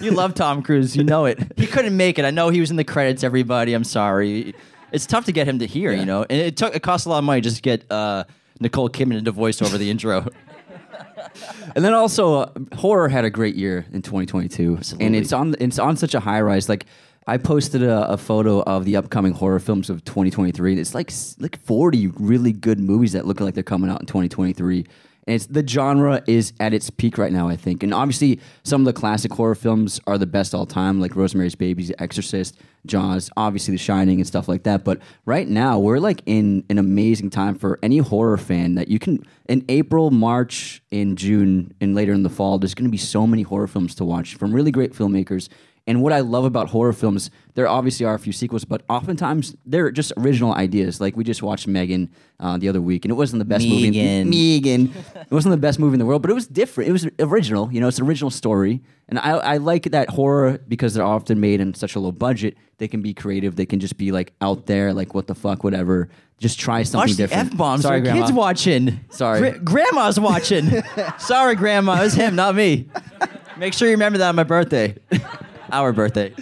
You 0.00 0.10
love 0.12 0.34
Tom 0.34 0.62
Cruise. 0.62 0.96
You 0.96 1.04
know 1.04 1.24
it. 1.26 1.38
He 1.56 1.66
couldn't 1.66 1.96
make 1.96 2.18
it. 2.18 2.24
I 2.24 2.30
know 2.30 2.48
he 2.50 2.60
was 2.60 2.70
in 2.70 2.76
the 2.76 2.84
credits. 2.84 3.24
Everybody, 3.24 3.72
I'm 3.74 3.84
sorry. 3.84 4.54
It's 4.92 5.06
tough 5.06 5.24
to 5.26 5.32
get 5.32 5.46
him 5.46 5.58
to 5.60 5.66
hear, 5.66 5.92
you 5.92 6.04
know, 6.06 6.22
and 6.28 6.40
it 6.40 6.56
took 6.56 6.74
it 6.74 6.82
cost 6.82 7.06
a 7.06 7.08
lot 7.10 7.18
of 7.18 7.24
money 7.24 7.40
just 7.40 7.56
to 7.56 7.62
get 7.62 7.90
uh, 7.90 8.24
Nicole 8.60 8.88
Kidman 8.88 9.24
to 9.24 9.32
voice 9.32 9.60
over 9.62 9.76
the 9.78 9.90
intro. 9.90 10.26
And 11.74 11.84
then 11.84 11.94
also, 11.94 12.34
uh, 12.34 12.50
horror 12.74 13.08
had 13.08 13.24
a 13.24 13.30
great 13.30 13.54
year 13.54 13.86
in 13.92 14.02
2022, 14.02 14.76
Absolutely. 14.78 15.06
and 15.06 15.16
it's 15.16 15.32
on 15.32 15.54
it's 15.60 15.78
on 15.78 15.96
such 15.96 16.14
a 16.14 16.20
high 16.20 16.40
rise. 16.40 16.68
Like 16.68 16.86
I 17.26 17.36
posted 17.36 17.82
a, 17.82 18.08
a 18.10 18.16
photo 18.16 18.62
of 18.62 18.84
the 18.84 18.96
upcoming 18.96 19.32
horror 19.32 19.60
films 19.60 19.90
of 19.90 20.04
2023. 20.04 20.78
It's 20.78 20.94
like 20.94 21.12
like 21.38 21.60
40 21.64 22.08
really 22.18 22.52
good 22.52 22.80
movies 22.80 23.12
that 23.12 23.26
look 23.26 23.40
like 23.40 23.54
they're 23.54 23.62
coming 23.62 23.90
out 23.90 24.00
in 24.00 24.06
2023. 24.06 24.86
And 25.28 25.34
it's 25.34 25.44
the 25.44 25.66
genre 25.66 26.22
is 26.26 26.54
at 26.58 26.72
its 26.72 26.88
peak 26.88 27.18
right 27.18 27.30
now, 27.30 27.48
I 27.48 27.56
think. 27.56 27.82
And 27.82 27.92
obviously, 27.92 28.40
some 28.62 28.80
of 28.80 28.86
the 28.86 28.98
classic 28.98 29.30
horror 29.30 29.54
films 29.54 30.00
are 30.06 30.16
the 30.16 30.24
best 30.24 30.54
all 30.54 30.64
time, 30.64 31.02
like 31.02 31.14
Rosemary's 31.14 31.54
Baby, 31.54 31.92
Exorcist, 31.98 32.56
Jaws, 32.86 33.28
obviously 33.36 33.72
The 33.72 33.78
Shining, 33.78 34.20
and 34.20 34.26
stuff 34.26 34.48
like 34.48 34.62
that. 34.62 34.84
But 34.84 35.02
right 35.26 35.46
now, 35.46 35.78
we're 35.80 35.98
like 35.98 36.22
in 36.24 36.64
an 36.70 36.78
amazing 36.78 37.28
time 37.28 37.56
for 37.56 37.78
any 37.82 37.98
horror 37.98 38.38
fan 38.38 38.76
that 38.76 38.88
you 38.88 38.98
can. 38.98 39.22
In 39.50 39.66
April, 39.68 40.10
March, 40.10 40.82
in 40.90 41.14
June, 41.14 41.74
and 41.78 41.94
later 41.94 42.14
in 42.14 42.22
the 42.22 42.30
fall, 42.30 42.58
there's 42.58 42.74
going 42.74 42.86
to 42.86 42.90
be 42.90 42.96
so 42.96 43.26
many 43.26 43.42
horror 43.42 43.66
films 43.66 43.94
to 43.96 44.06
watch 44.06 44.34
from 44.34 44.54
really 44.54 44.70
great 44.70 44.94
filmmakers. 44.94 45.50
And 45.88 46.02
what 46.02 46.12
I 46.12 46.20
love 46.20 46.44
about 46.44 46.68
horror 46.68 46.92
films, 46.92 47.30
there 47.54 47.66
obviously 47.66 48.04
are 48.04 48.12
a 48.14 48.18
few 48.18 48.32
sequels, 48.32 48.66
but 48.66 48.82
oftentimes 48.90 49.56
they're 49.64 49.90
just 49.90 50.12
original 50.18 50.52
ideas. 50.52 51.00
Like 51.00 51.16
we 51.16 51.24
just 51.24 51.42
watched 51.42 51.66
Megan 51.66 52.10
uh, 52.38 52.58
the 52.58 52.68
other 52.68 52.82
week, 52.82 53.06
and 53.06 53.10
it 53.10 53.14
wasn't 53.14 53.38
the 53.38 53.46
best 53.46 53.66
movie. 53.66 53.90
Megan. 53.90 54.28
Megan. 54.30 54.92
it 55.16 55.30
wasn't 55.30 55.52
the 55.52 55.56
best 55.56 55.78
movie 55.78 55.94
in 55.94 55.98
the 55.98 56.04
world, 56.04 56.20
but 56.20 56.30
it 56.30 56.34
was 56.34 56.46
different. 56.46 56.90
It 56.90 56.92
was 56.92 57.08
original. 57.18 57.72
You 57.72 57.80
know, 57.80 57.88
it's 57.88 57.98
an 57.98 58.06
original 58.06 58.30
story, 58.30 58.82
and 59.08 59.18
I, 59.18 59.30
I 59.30 59.56
like 59.56 59.84
that 59.92 60.10
horror 60.10 60.58
because 60.68 60.92
they're 60.92 61.06
often 61.06 61.40
made 61.40 61.58
in 61.62 61.72
such 61.72 61.94
a 61.94 62.00
low 62.00 62.12
budget. 62.12 62.58
They 62.76 62.86
can 62.86 63.00
be 63.00 63.14
creative. 63.14 63.56
They 63.56 63.66
can 63.66 63.80
just 63.80 63.96
be 63.96 64.12
like 64.12 64.34
out 64.42 64.66
there, 64.66 64.92
like 64.92 65.14
what 65.14 65.26
the 65.26 65.34
fuck, 65.34 65.64
whatever. 65.64 66.10
Just 66.36 66.60
try 66.60 66.82
something 66.82 67.08
Watch 67.08 67.16
the 67.16 67.22
different. 67.24 67.52
f 67.52 67.56
bombs. 67.56 67.82
Sorry, 67.82 68.02
Grandma. 68.02 68.20
kids 68.20 68.32
watching. 68.32 69.00
Sorry. 69.08 69.40
Gra- 69.40 69.58
grandma's 69.60 70.20
watching. 70.20 70.82
Sorry, 71.18 71.56
Grandma. 71.56 71.94
It 72.00 72.04
was 72.04 72.14
him, 72.14 72.36
not 72.36 72.54
me. 72.54 72.90
Make 73.56 73.72
sure 73.72 73.88
you 73.88 73.94
remember 73.94 74.18
that 74.18 74.28
on 74.28 74.36
my 74.36 74.44
birthday. 74.44 74.94
Our 75.70 75.92
birthday. 75.92 76.34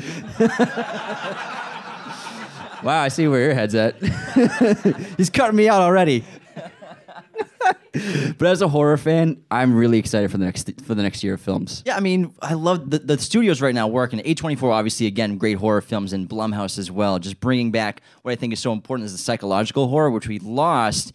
Wow, 2.82 3.02
I 3.02 3.08
see 3.08 3.26
where 3.26 3.40
your 3.40 3.54
head's 3.54 3.74
at. 3.74 3.96
He's 5.16 5.30
cutting 5.30 5.56
me 5.56 5.68
out 5.68 5.82
already. 5.82 6.24
but 8.38 8.46
as 8.46 8.62
a 8.62 8.68
horror 8.68 8.96
fan, 8.96 9.42
I'm 9.50 9.74
really 9.74 9.98
excited 9.98 10.30
for 10.30 10.38
the 10.38 10.44
next 10.44 10.80
for 10.82 10.94
the 10.94 11.02
next 11.02 11.24
year 11.24 11.34
of 11.34 11.40
films. 11.40 11.82
Yeah, 11.86 11.96
I 11.96 12.00
mean, 12.00 12.32
I 12.40 12.54
love 12.54 12.90
the, 12.90 12.98
the 12.98 13.18
studios 13.18 13.60
right 13.60 13.74
now 13.74 13.88
working. 13.88 14.20
A24, 14.20 14.72
obviously, 14.72 15.06
again, 15.06 15.38
great 15.38 15.58
horror 15.58 15.80
films, 15.80 16.12
and 16.12 16.28
Blumhouse 16.28 16.78
as 16.78 16.90
well. 16.90 17.18
Just 17.18 17.40
bringing 17.40 17.72
back 17.72 18.02
what 18.22 18.32
I 18.32 18.36
think 18.36 18.52
is 18.52 18.60
so 18.60 18.72
important 18.72 19.06
is 19.06 19.12
the 19.12 19.18
psychological 19.18 19.88
horror, 19.88 20.10
which 20.10 20.28
we 20.28 20.38
lost 20.38 21.12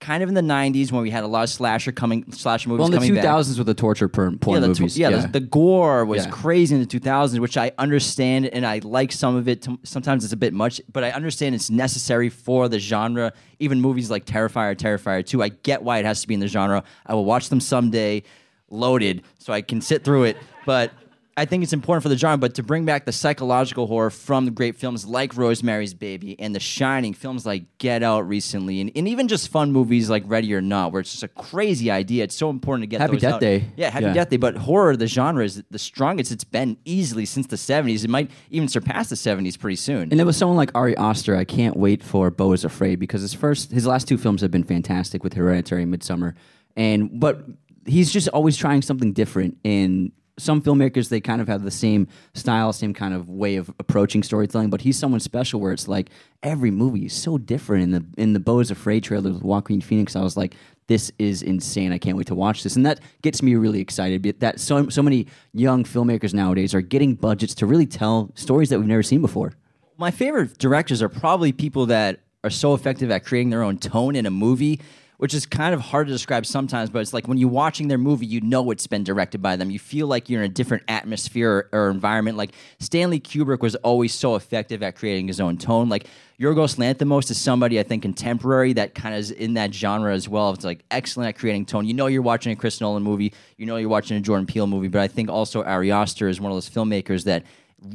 kind 0.00 0.22
of 0.22 0.28
in 0.28 0.34
the 0.36 0.40
90s 0.40 0.92
when 0.92 1.02
we 1.02 1.10
had 1.10 1.24
a 1.24 1.26
lot 1.26 1.42
of 1.42 1.50
slasher 1.50 1.90
coming 1.90 2.30
slasher 2.32 2.68
movies 2.68 2.78
Well, 2.78 2.86
in 2.86 2.92
the 2.92 2.98
coming 2.98 3.14
back. 3.14 3.24
2000s 3.24 3.58
with 3.58 3.66
the 3.66 3.74
torture 3.74 4.08
porn, 4.08 4.38
porn 4.38 4.54
yeah, 4.56 4.60
the, 4.60 4.68
movies. 4.68 4.96
yeah, 4.98 5.10
The, 5.10 5.26
the 5.28 5.40
gore 5.40 6.04
was 6.04 6.24
Yeah. 6.24 6.30
crazy 6.30 6.74
in 6.76 6.80
the 6.80 6.86
2000s, 6.86 7.40
which 7.40 7.56
I 7.56 7.72
understand 7.78 8.46
and 8.46 8.64
I 8.64 8.78
like 8.84 9.10
some 9.10 9.34
of 9.34 9.48
it. 9.48 9.62
To, 9.62 9.76
sometimes 9.82 10.22
it's 10.22 10.32
a 10.32 10.36
bit 10.36 10.54
much, 10.54 10.80
but 10.92 11.02
I 11.02 11.10
understand 11.10 11.56
it's 11.56 11.68
necessary 11.70 12.28
for 12.28 12.68
the 12.68 12.78
genre. 12.78 13.32
Even 13.58 13.80
movies 13.80 14.08
like 14.08 14.24
Terrifier, 14.24 14.76
Terrifier 14.76 15.26
2, 15.26 15.42
I 15.42 15.48
get 15.48 15.82
why 15.82 15.98
it 15.98 16.04
has 16.04 16.20
to 16.20 16.28
be 16.28 16.34
in 16.34 16.40
the 16.40 16.46
genre. 16.48 16.84
I 17.04 17.14
will 17.14 17.24
watch 17.24 17.48
them 17.48 17.58
someday, 17.60 18.22
loaded, 18.70 19.22
so 19.38 19.52
I 19.52 19.62
can 19.62 19.80
sit 19.80 20.04
through 20.04 20.24
it. 20.24 20.36
But 20.64 20.92
I 21.38 21.44
think 21.44 21.62
it's 21.62 21.72
important 21.72 22.02
for 22.02 22.08
the 22.08 22.16
genre, 22.18 22.36
but 22.36 22.54
to 22.56 22.62
bring 22.62 22.84
back 22.84 23.04
the 23.04 23.12
psychological 23.12 23.86
horror 23.86 24.10
from 24.10 24.44
the 24.44 24.50
great 24.50 24.74
films 24.76 25.06
like 25.06 25.36
Rosemary's 25.36 25.94
Baby 25.94 26.38
and 26.40 26.54
The 26.54 26.60
Shining, 26.60 27.14
films 27.14 27.46
like 27.46 27.78
Get 27.78 28.02
Out 28.02 28.28
recently, 28.28 28.80
and, 28.80 28.90
and 28.96 29.06
even 29.06 29.28
just 29.28 29.48
fun 29.48 29.70
movies 29.72 30.10
like 30.10 30.24
Ready 30.26 30.52
or 30.52 30.60
Not, 30.60 30.90
where 30.92 31.00
it's 31.00 31.12
just 31.12 31.22
a 31.22 31.28
crazy 31.28 31.90
idea. 31.90 32.24
It's 32.24 32.34
so 32.34 32.50
important 32.50 32.82
to 32.82 32.86
get 32.88 33.00
Happy 33.00 33.12
those 33.12 33.20
Death 33.22 33.34
out. 33.34 33.40
Day. 33.40 33.64
Yeah, 33.76 33.90
Happy 33.90 34.06
Yeah. 34.06 34.12
Death 34.14 34.30
Day. 34.30 34.36
But 34.36 34.56
horror, 34.56 34.96
the 34.96 35.06
genre, 35.06 35.44
is 35.44 35.62
the 35.70 35.78
strongest 35.78 36.32
it's 36.32 36.44
been 36.44 36.76
easily 36.84 37.24
since 37.24 37.46
the 37.46 37.56
70s. 37.56 38.02
It 38.04 38.10
might 38.10 38.30
even 38.50 38.66
surpass 38.68 39.08
the 39.08 39.14
70s 39.16 39.58
pretty 39.58 39.76
soon. 39.76 40.02
And 40.10 40.18
there 40.18 40.26
was 40.26 40.36
someone 40.36 40.56
like 40.56 40.72
Ari 40.74 40.96
Aster. 40.96 41.36
I 41.36 41.44
can't 41.44 41.76
wait 41.76 42.02
for 42.02 42.30
Beau 42.30 42.52
is 42.52 42.64
Afraid 42.64 42.98
because 42.98 43.22
his 43.22 43.32
first, 43.32 43.70
his 43.70 43.86
last 43.86 44.08
two 44.08 44.18
films 44.18 44.40
have 44.42 44.50
been 44.50 44.64
fantastic 44.64 45.22
with 45.22 45.34
Hereditary 45.34 45.84
and 45.84 45.94
Midsommar, 45.94 46.34
and 46.76 47.20
but 47.20 47.44
he's 47.86 48.12
just 48.12 48.28
always 48.28 48.56
trying 48.56 48.82
something 48.82 49.12
different. 49.12 49.56
And 49.64 50.12
some 50.38 50.62
filmmakers 50.62 51.08
they 51.08 51.20
kind 51.20 51.40
of 51.40 51.48
have 51.48 51.62
the 51.64 51.70
same 51.70 52.08
style, 52.34 52.72
same 52.72 52.94
kind 52.94 53.12
of 53.12 53.28
way 53.28 53.56
of 53.56 53.68
approaching 53.78 54.22
storytelling. 54.22 54.70
But 54.70 54.80
he's 54.80 54.98
someone 54.98 55.20
special 55.20 55.60
where 55.60 55.72
it's 55.72 55.88
like 55.88 56.10
every 56.42 56.70
movie 56.70 57.06
is 57.06 57.12
so 57.12 57.36
different. 57.38 57.82
In 57.82 57.90
the 57.90 58.04
in 58.16 58.32
the 58.32 58.40
Beau 58.40 58.60
Afraid 58.60 59.04
trailer 59.04 59.30
with 59.32 59.42
Joaquin 59.42 59.80
Phoenix, 59.80 60.16
I 60.16 60.22
was 60.22 60.36
like. 60.36 60.54
This 60.88 61.12
is 61.18 61.42
insane! 61.42 61.92
I 61.92 61.98
can't 61.98 62.16
wait 62.16 62.28
to 62.28 62.34
watch 62.34 62.62
this, 62.62 62.74
and 62.74 62.86
that 62.86 63.00
gets 63.20 63.42
me 63.42 63.56
really 63.56 63.78
excited. 63.78 64.22
That 64.40 64.58
so 64.58 64.88
so 64.88 65.02
many 65.02 65.26
young 65.52 65.84
filmmakers 65.84 66.32
nowadays 66.32 66.74
are 66.74 66.80
getting 66.80 67.14
budgets 67.14 67.54
to 67.56 67.66
really 67.66 67.84
tell 67.84 68.32
stories 68.36 68.70
that 68.70 68.78
we've 68.78 68.88
never 68.88 69.02
seen 69.02 69.20
before. 69.20 69.52
my 69.98 70.10
favorite 70.10 70.56
directors 70.58 71.02
are 71.02 71.08
probably 71.08 71.52
people 71.52 71.86
that 71.86 72.20
are 72.44 72.50
so 72.50 72.72
effective 72.72 73.10
at 73.10 73.24
creating 73.24 73.50
their 73.50 73.62
own 73.62 73.76
tone 73.76 74.14
in 74.16 74.24
a 74.24 74.30
movie, 74.30 74.80
which 75.18 75.34
is 75.34 75.46
kind 75.46 75.74
of 75.74 75.80
hard 75.80 76.06
to 76.06 76.12
describe 76.12 76.46
sometimes. 76.46 76.90
But 76.90 77.00
it's 77.00 77.12
like 77.12 77.28
when 77.28 77.38
you're 77.38 77.50
watching 77.50 77.88
their 77.88 77.98
movie, 77.98 78.26
you 78.26 78.40
know 78.40 78.70
it's 78.70 78.86
been 78.86 79.04
directed 79.04 79.42
by 79.42 79.56
them. 79.56 79.70
You 79.70 79.78
feel 79.78 80.06
like 80.06 80.30
you're 80.30 80.42
in 80.42 80.50
a 80.50 80.54
different 80.54 80.84
atmosphere 80.88 81.68
or, 81.72 81.86
or 81.86 81.90
environment. 81.90 82.36
Like 82.36 82.52
Stanley 82.78 83.20
Kubrick 83.20 83.60
was 83.60 83.74
always 83.76 84.14
so 84.14 84.36
effective 84.36 84.82
at 84.82 84.96
creating 84.96 85.26
his 85.26 85.40
own 85.40 85.58
tone. 85.58 85.88
Like 85.88 86.06
Yorgos 86.40 86.76
Lanthimos 86.76 87.30
is 87.30 87.38
somebody 87.38 87.80
I 87.80 87.82
think 87.82 88.02
contemporary 88.02 88.72
that 88.74 88.94
kind 88.94 89.14
of 89.14 89.20
is 89.20 89.32
in 89.32 89.54
that 89.54 89.74
genre 89.74 90.14
as 90.14 90.28
well. 90.28 90.50
It's 90.50 90.64
like 90.64 90.84
excellent 90.90 91.28
at 91.28 91.38
creating 91.38 91.66
tone. 91.66 91.84
You 91.84 91.94
know 91.94 92.06
you're 92.06 92.22
watching 92.22 92.52
a 92.52 92.56
Chris 92.56 92.80
Nolan 92.80 93.02
movie. 93.02 93.34
You 93.56 93.66
know 93.66 93.76
you're 93.76 93.88
watching 93.88 94.16
a 94.16 94.20
Jordan 94.20 94.46
Peele 94.46 94.68
movie. 94.68 94.88
But 94.88 95.00
I 95.00 95.08
think 95.08 95.28
also 95.28 95.64
Ari 95.64 95.90
Aster 95.90 96.28
is 96.28 96.40
one 96.40 96.52
of 96.52 96.56
those 96.56 96.70
filmmakers 96.70 97.24
that 97.24 97.42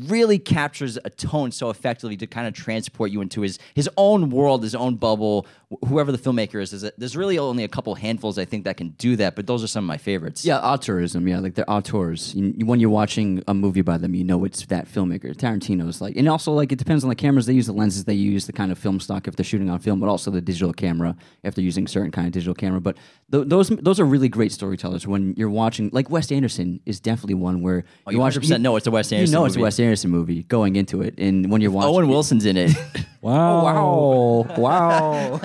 really 0.07 0.39
captures 0.39 0.97
a 1.03 1.09
tone 1.09 1.51
so 1.51 1.69
effectively 1.69 2.15
to 2.17 2.25
kind 2.27 2.47
of 2.47 2.53
transport 2.53 3.11
you 3.11 3.19
into 3.21 3.41
his 3.41 3.59
his 3.73 3.89
own 3.97 4.29
world, 4.29 4.63
his 4.63 4.75
own 4.75 4.95
bubble. 4.95 5.45
wh- 5.69 5.87
Whoever 5.87 6.11
the 6.11 6.17
filmmaker 6.17 6.61
is, 6.61 6.71
is 6.71 6.89
there's 6.97 7.17
really 7.17 7.37
only 7.37 7.63
a 7.63 7.67
couple 7.67 7.93
handfuls 7.95 8.37
I 8.37 8.45
think 8.45 8.63
that 8.63 8.77
can 8.77 8.89
do 8.91 9.15
that, 9.17 9.35
but 9.35 9.45
those 9.47 9.63
are 9.63 9.67
some 9.67 9.83
of 9.83 9.87
my 9.87 9.97
favorites. 9.97 10.45
Yeah, 10.45 10.59
auteurism. 10.61 11.27
Yeah, 11.27 11.39
like 11.39 11.55
they're 11.55 11.69
auteurs. 11.69 12.33
You, 12.33 12.65
when 12.65 12.79
you're 12.79 12.89
watching 12.89 13.43
a 13.47 13.53
movie 13.53 13.81
by 13.81 13.97
them, 13.97 14.15
you 14.15 14.23
know 14.23 14.45
it's 14.45 14.65
that 14.67 14.87
filmmaker. 14.87 15.35
Tarantino's 15.35 15.99
like, 15.99 16.15
and 16.15 16.29
also 16.29 16.53
like 16.53 16.71
it 16.71 16.77
depends 16.79 17.03
on 17.03 17.09
the 17.09 17.15
cameras 17.15 17.45
they 17.45 17.53
use, 17.53 17.65
the 17.65 17.73
lenses 17.73 18.05
they 18.05 18.13
use, 18.13 18.45
the 18.47 18.53
kind 18.53 18.71
of 18.71 18.77
film 18.79 18.99
stock 19.01 19.27
if 19.27 19.35
they're 19.35 19.43
shooting 19.43 19.69
on 19.69 19.79
film, 19.79 19.99
but 19.99 20.07
also 20.07 20.31
the 20.31 20.41
digital 20.41 20.71
camera 20.73 21.15
if 21.43 21.55
they're 21.55 21.63
using 21.65 21.87
certain 21.87 22.11
kind 22.11 22.27
of 22.27 22.31
digital 22.33 22.53
camera. 22.53 22.79
But 22.79 22.97
th- 23.31 23.47
those 23.47 23.67
those 23.69 23.99
are 23.99 24.05
really 24.05 24.29
great 24.29 24.51
storytellers. 24.53 25.05
When 25.05 25.33
you're 25.35 25.49
watching, 25.49 25.89
like 25.91 26.09
Wes 26.09 26.31
Anderson 26.31 26.79
is 26.85 26.99
definitely 27.01 27.35
one 27.35 27.61
where 27.61 27.83
Oh, 28.07 28.11
you 28.11 28.19
100% 28.19 28.61
know 28.61 28.75
it's 28.77 28.87
a 28.87 28.91
Wes 28.91 29.11
Anderson 29.11 29.33
You 29.33 29.39
know 29.39 29.45
it's 29.45 29.55
a 29.55 29.59
movie. 29.59 29.63
Wes 29.73 29.79
Anderson 29.79 30.11
movie 30.11 30.43
going 30.43 30.75
into 30.75 31.01
it, 31.01 31.15
and 31.17 31.49
when 31.49 31.59
you're 31.59 31.71
watching, 31.71 31.95
Owen 31.95 32.07
Wilson's 32.07 32.45
in 32.45 32.57
it. 32.57 32.71
Wow. 33.23 33.63
wow. 33.63 34.55
Wow! 34.57 35.37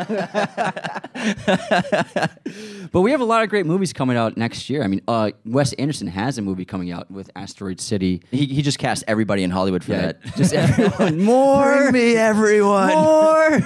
but 2.92 3.00
we 3.02 3.12
have 3.12 3.20
a 3.20 3.24
lot 3.24 3.44
of 3.44 3.50
great 3.50 3.66
movies 3.66 3.92
coming 3.92 4.16
out 4.16 4.36
next 4.36 4.68
year. 4.68 4.82
I 4.82 4.88
mean, 4.88 5.00
uh, 5.06 5.30
Wes 5.44 5.74
Anderson 5.74 6.08
has 6.08 6.38
a 6.38 6.42
movie 6.42 6.64
coming 6.64 6.90
out 6.90 7.08
with 7.08 7.30
Asteroid 7.36 7.80
City. 7.80 8.20
he, 8.32 8.46
he 8.46 8.62
just 8.62 8.80
cast 8.80 9.04
everybody 9.06 9.44
in 9.44 9.52
Hollywood 9.52 9.84
for 9.84 9.92
that. 9.92 10.20
Just 10.36 10.52
everyone. 10.54 11.22
More. 11.22 11.92
me, 11.92 12.16
everyone. 12.16 12.88
More. 12.88 13.60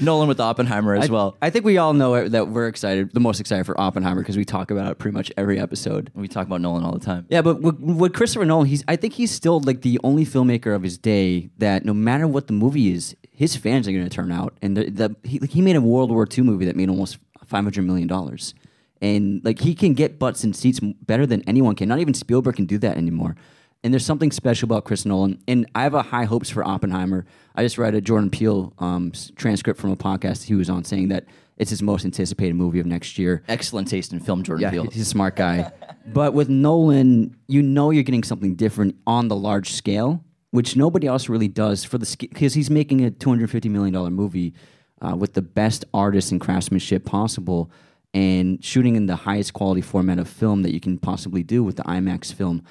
Nolan 0.00 0.26
with 0.26 0.40
Oppenheimer 0.40 0.96
as 0.96 1.08
I, 1.08 1.12
well. 1.12 1.36
I 1.40 1.50
think 1.50 1.64
we 1.64 1.78
all 1.78 1.92
know 1.92 2.28
that 2.28 2.48
we're 2.48 2.66
excited, 2.66 3.14
the 3.14 3.20
most 3.20 3.38
excited 3.38 3.66
for 3.66 3.80
Oppenheimer 3.80 4.20
because 4.20 4.36
we 4.36 4.44
talk 4.44 4.72
about 4.72 4.90
it 4.90 4.98
pretty 4.98 5.16
much 5.16 5.30
every 5.36 5.60
episode. 5.60 6.10
we 6.14 6.26
talk 6.26 6.46
about 6.46 6.60
Nolan 6.60 6.82
all 6.84 6.92
the 6.92 7.04
time. 7.04 7.26
Yeah, 7.28 7.42
but 7.42 7.60
with, 7.62 7.78
with 7.78 8.14
Christopher 8.14 8.44
Nolan, 8.44 8.66
he's 8.66 8.82
I 8.88 8.96
think 8.96 9.14
he's 9.14 9.30
still 9.30 9.60
like 9.60 9.77
the 9.82 9.98
only 10.04 10.24
filmmaker 10.24 10.74
of 10.74 10.82
his 10.82 10.98
day 10.98 11.50
that 11.58 11.84
no 11.84 11.94
matter 11.94 12.26
what 12.26 12.46
the 12.46 12.52
movie 12.52 12.92
is, 12.92 13.16
his 13.30 13.56
fans 13.56 13.86
are 13.86 13.92
going 13.92 14.04
to 14.04 14.10
turn 14.10 14.32
out. 14.32 14.56
And 14.62 14.76
the, 14.76 14.90
the, 14.90 15.16
he, 15.22 15.38
like, 15.38 15.50
he 15.50 15.62
made 15.62 15.76
a 15.76 15.80
World 15.80 16.10
War 16.10 16.26
II 16.30 16.44
movie 16.44 16.64
that 16.64 16.76
made 16.76 16.88
almost 16.88 17.18
five 17.46 17.64
hundred 17.64 17.82
million 17.82 18.08
dollars, 18.08 18.54
and 19.00 19.42
like 19.44 19.60
he 19.60 19.74
can 19.74 19.94
get 19.94 20.18
butts 20.18 20.44
in 20.44 20.52
seats 20.52 20.80
better 20.80 21.26
than 21.26 21.42
anyone 21.48 21.74
can. 21.74 21.88
Not 21.88 21.98
even 21.98 22.14
Spielberg 22.14 22.56
can 22.56 22.66
do 22.66 22.78
that 22.78 22.96
anymore. 22.96 23.36
And 23.84 23.94
there's 23.94 24.04
something 24.04 24.32
special 24.32 24.66
about 24.66 24.84
Chris 24.84 25.06
Nolan, 25.06 25.40
and 25.46 25.64
I 25.74 25.84
have 25.84 25.94
a 25.94 26.02
high 26.02 26.24
hopes 26.24 26.50
for 26.50 26.66
Oppenheimer. 26.66 27.24
I 27.54 27.62
just 27.62 27.78
read 27.78 27.94
a 27.94 28.00
Jordan 28.00 28.28
Peele 28.28 28.72
um, 28.80 29.12
transcript 29.36 29.80
from 29.80 29.92
a 29.92 29.96
podcast 29.96 30.44
he 30.44 30.54
was 30.56 30.68
on 30.68 30.82
saying 30.82 31.08
that 31.08 31.26
it's 31.58 31.70
his 31.70 31.82
most 31.82 32.04
anticipated 32.04 32.54
movie 32.54 32.80
of 32.80 32.86
next 32.86 33.18
year. 33.18 33.42
Excellent 33.48 33.88
taste 33.88 34.12
in 34.12 34.20
film, 34.20 34.42
Jordan 34.42 34.62
Yeah, 34.62 34.70
Peele. 34.70 34.84
he's 34.90 35.02
a 35.02 35.04
smart 35.04 35.36
guy. 35.36 35.70
but 36.06 36.32
with 36.32 36.48
Nolan, 36.48 37.36
you 37.48 37.62
know 37.62 37.90
you're 37.90 38.02
getting 38.04 38.22
something 38.24 38.54
different 38.54 38.96
on 39.06 39.28
the 39.28 39.36
large 39.36 39.72
scale, 39.72 40.24
which 40.52 40.76
nobody 40.76 41.06
else 41.06 41.28
really 41.28 41.48
does 41.48 41.84
for 41.84 41.98
the 41.98 42.16
because 42.18 42.54
he's 42.54 42.70
making 42.70 43.04
a 43.04 43.10
250 43.10 43.68
million 43.68 43.92
dollar 43.92 44.10
movie 44.10 44.54
uh, 45.02 45.14
with 45.16 45.34
the 45.34 45.42
best 45.42 45.84
artists 45.92 46.30
and 46.32 46.40
craftsmanship 46.40 47.04
possible, 47.04 47.70
and 48.14 48.64
shooting 48.64 48.96
in 48.96 49.06
the 49.06 49.16
highest 49.16 49.52
quality 49.52 49.80
format 49.82 50.18
of 50.18 50.28
film 50.28 50.62
that 50.62 50.72
you 50.72 50.80
can 50.80 50.96
possibly 50.98 51.42
do 51.42 51.62
with 51.62 51.76
the 51.76 51.82
IMAX 51.84 52.32
film. 52.32 52.62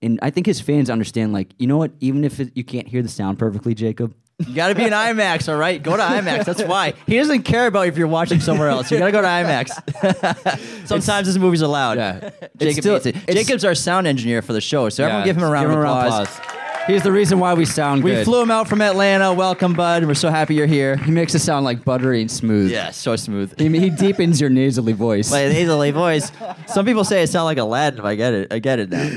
And 0.00 0.18
I 0.22 0.30
think 0.30 0.46
his 0.46 0.60
fans 0.60 0.90
understand, 0.90 1.32
like, 1.32 1.48
you 1.58 1.66
know 1.66 1.76
what? 1.76 1.90
Even 2.00 2.22
if 2.24 2.38
it, 2.40 2.52
you 2.56 2.62
can't 2.64 2.86
hear 2.86 3.02
the 3.02 3.08
sound 3.08 3.38
perfectly, 3.38 3.74
Jacob, 3.74 4.14
You 4.46 4.54
got 4.54 4.68
to 4.68 4.74
be 4.76 4.84
in 4.84 4.90
IMAX, 4.90 5.48
all 5.48 5.58
right? 5.58 5.82
Go 5.82 5.96
to 5.96 6.02
IMAX. 6.02 6.44
That's 6.44 6.62
why. 6.62 6.94
He 7.08 7.16
doesn't 7.16 7.42
care 7.42 7.66
about 7.66 7.88
if 7.88 7.96
you're 7.98 8.06
watching 8.06 8.38
somewhere 8.38 8.68
else. 8.68 8.88
You 8.90 8.98
got 8.98 9.06
to 9.06 9.12
go 9.12 9.20
to 9.22 9.26
IMAX. 9.26 10.86
Sometimes 10.86 11.26
his 11.26 11.38
movies 11.40 11.60
are 11.62 11.66
loud. 11.68 11.98
Yeah. 11.98 12.30
Jacob 12.56 12.82
still- 12.84 12.94
hates 13.00 13.06
it. 13.06 13.16
Jacob's 13.34 13.64
our 13.64 13.74
sound 13.74 14.06
engineer 14.06 14.40
for 14.42 14.52
the 14.52 14.60
show, 14.60 14.88
so 14.90 15.04
everyone 15.04 15.24
give 15.24 15.36
him 15.36 15.42
a 15.42 15.50
round 15.50 15.66
of 15.66 15.72
him 15.72 15.78
a 15.78 15.82
applause. 15.82 16.40
He's 16.86 17.02
the 17.02 17.12
reason 17.12 17.38
why 17.38 17.52
we 17.52 17.66
sound 17.66 18.02
We 18.02 18.12
good. 18.12 18.24
flew 18.24 18.40
him 18.40 18.50
out 18.50 18.66
from 18.66 18.80
Atlanta. 18.80 19.34
Welcome, 19.34 19.74
bud. 19.74 20.04
We're 20.06 20.14
so 20.14 20.30
happy 20.30 20.54
you're 20.54 20.66
here. 20.66 20.96
He 20.96 21.10
makes 21.10 21.34
it 21.34 21.40
sound 21.40 21.66
like 21.66 21.84
buttery 21.84 22.22
and 22.22 22.30
smooth. 22.30 22.70
Yeah, 22.70 22.92
so 22.92 23.14
smooth. 23.16 23.58
He, 23.60 23.68
he 23.78 23.90
deepens 23.90 24.40
your 24.40 24.48
nasally 24.48 24.94
voice. 24.94 25.30
Like 25.30 25.48
nasally 25.52 25.90
voice. 25.90 26.32
Some 26.66 26.86
people 26.86 27.04
say 27.04 27.22
it 27.22 27.26
sound 27.26 27.44
like 27.44 27.58
Aladdin. 27.58 27.98
If 27.98 28.04
I 28.06 28.14
get 28.14 28.32
it, 28.32 28.52
I 28.52 28.58
get 28.60 28.78
it 28.78 28.88
now. 28.88 29.10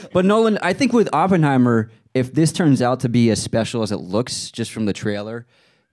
But 0.12 0.24
Nolan, 0.24 0.58
I 0.62 0.72
think 0.72 0.92
with 0.92 1.08
Oppenheimer, 1.12 1.88
if 2.14 2.32
this 2.32 2.52
turns 2.52 2.80
out 2.80 3.00
to 3.00 3.08
be 3.08 3.30
as 3.30 3.42
special 3.42 3.82
as 3.82 3.92
it 3.92 3.98
looks 3.98 4.50
just 4.50 4.72
from 4.72 4.86
the 4.86 4.92
trailer, 4.92 5.46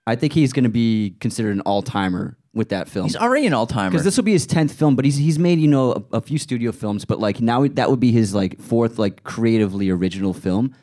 I 0.08 0.16
think 0.16 0.34
he's 0.34 0.54
going 0.54 0.64
to 0.64 0.70
be 0.70 1.16
considered 1.20 1.56
an 1.56 1.62
all 1.62 1.82
timer 1.82 2.38
with 2.54 2.70
that 2.70 2.90
film. 2.90 3.06
He's 3.06 3.16
already 3.16 3.48
an 3.48 3.54
all 3.54 3.68
timer. 3.68 3.92
Because 3.92 4.04
this 4.04 4.18
will 4.18 4.24
be 4.24 4.34
his 4.34 4.46
tenth 4.46 4.74
film, 4.74 4.96
but 4.96 5.06
he's 5.06 5.18
he's 5.18 5.40
made 5.40 5.60
you 5.60 5.68
know 5.68 5.94
a, 5.94 6.18
a 6.18 6.22
few 6.22 6.38
studio 6.38 6.72
films, 6.72 7.06
but 7.06 7.20
like 7.20 7.42
now 7.42 7.68
that 7.68 7.90
would 7.90 8.00
be 8.00 8.12
his 8.12 8.34
like 8.34 8.60
fourth 8.60 9.00
like 9.00 9.24
creatively 9.24 9.90
original 9.90 10.34
film, 10.34 10.76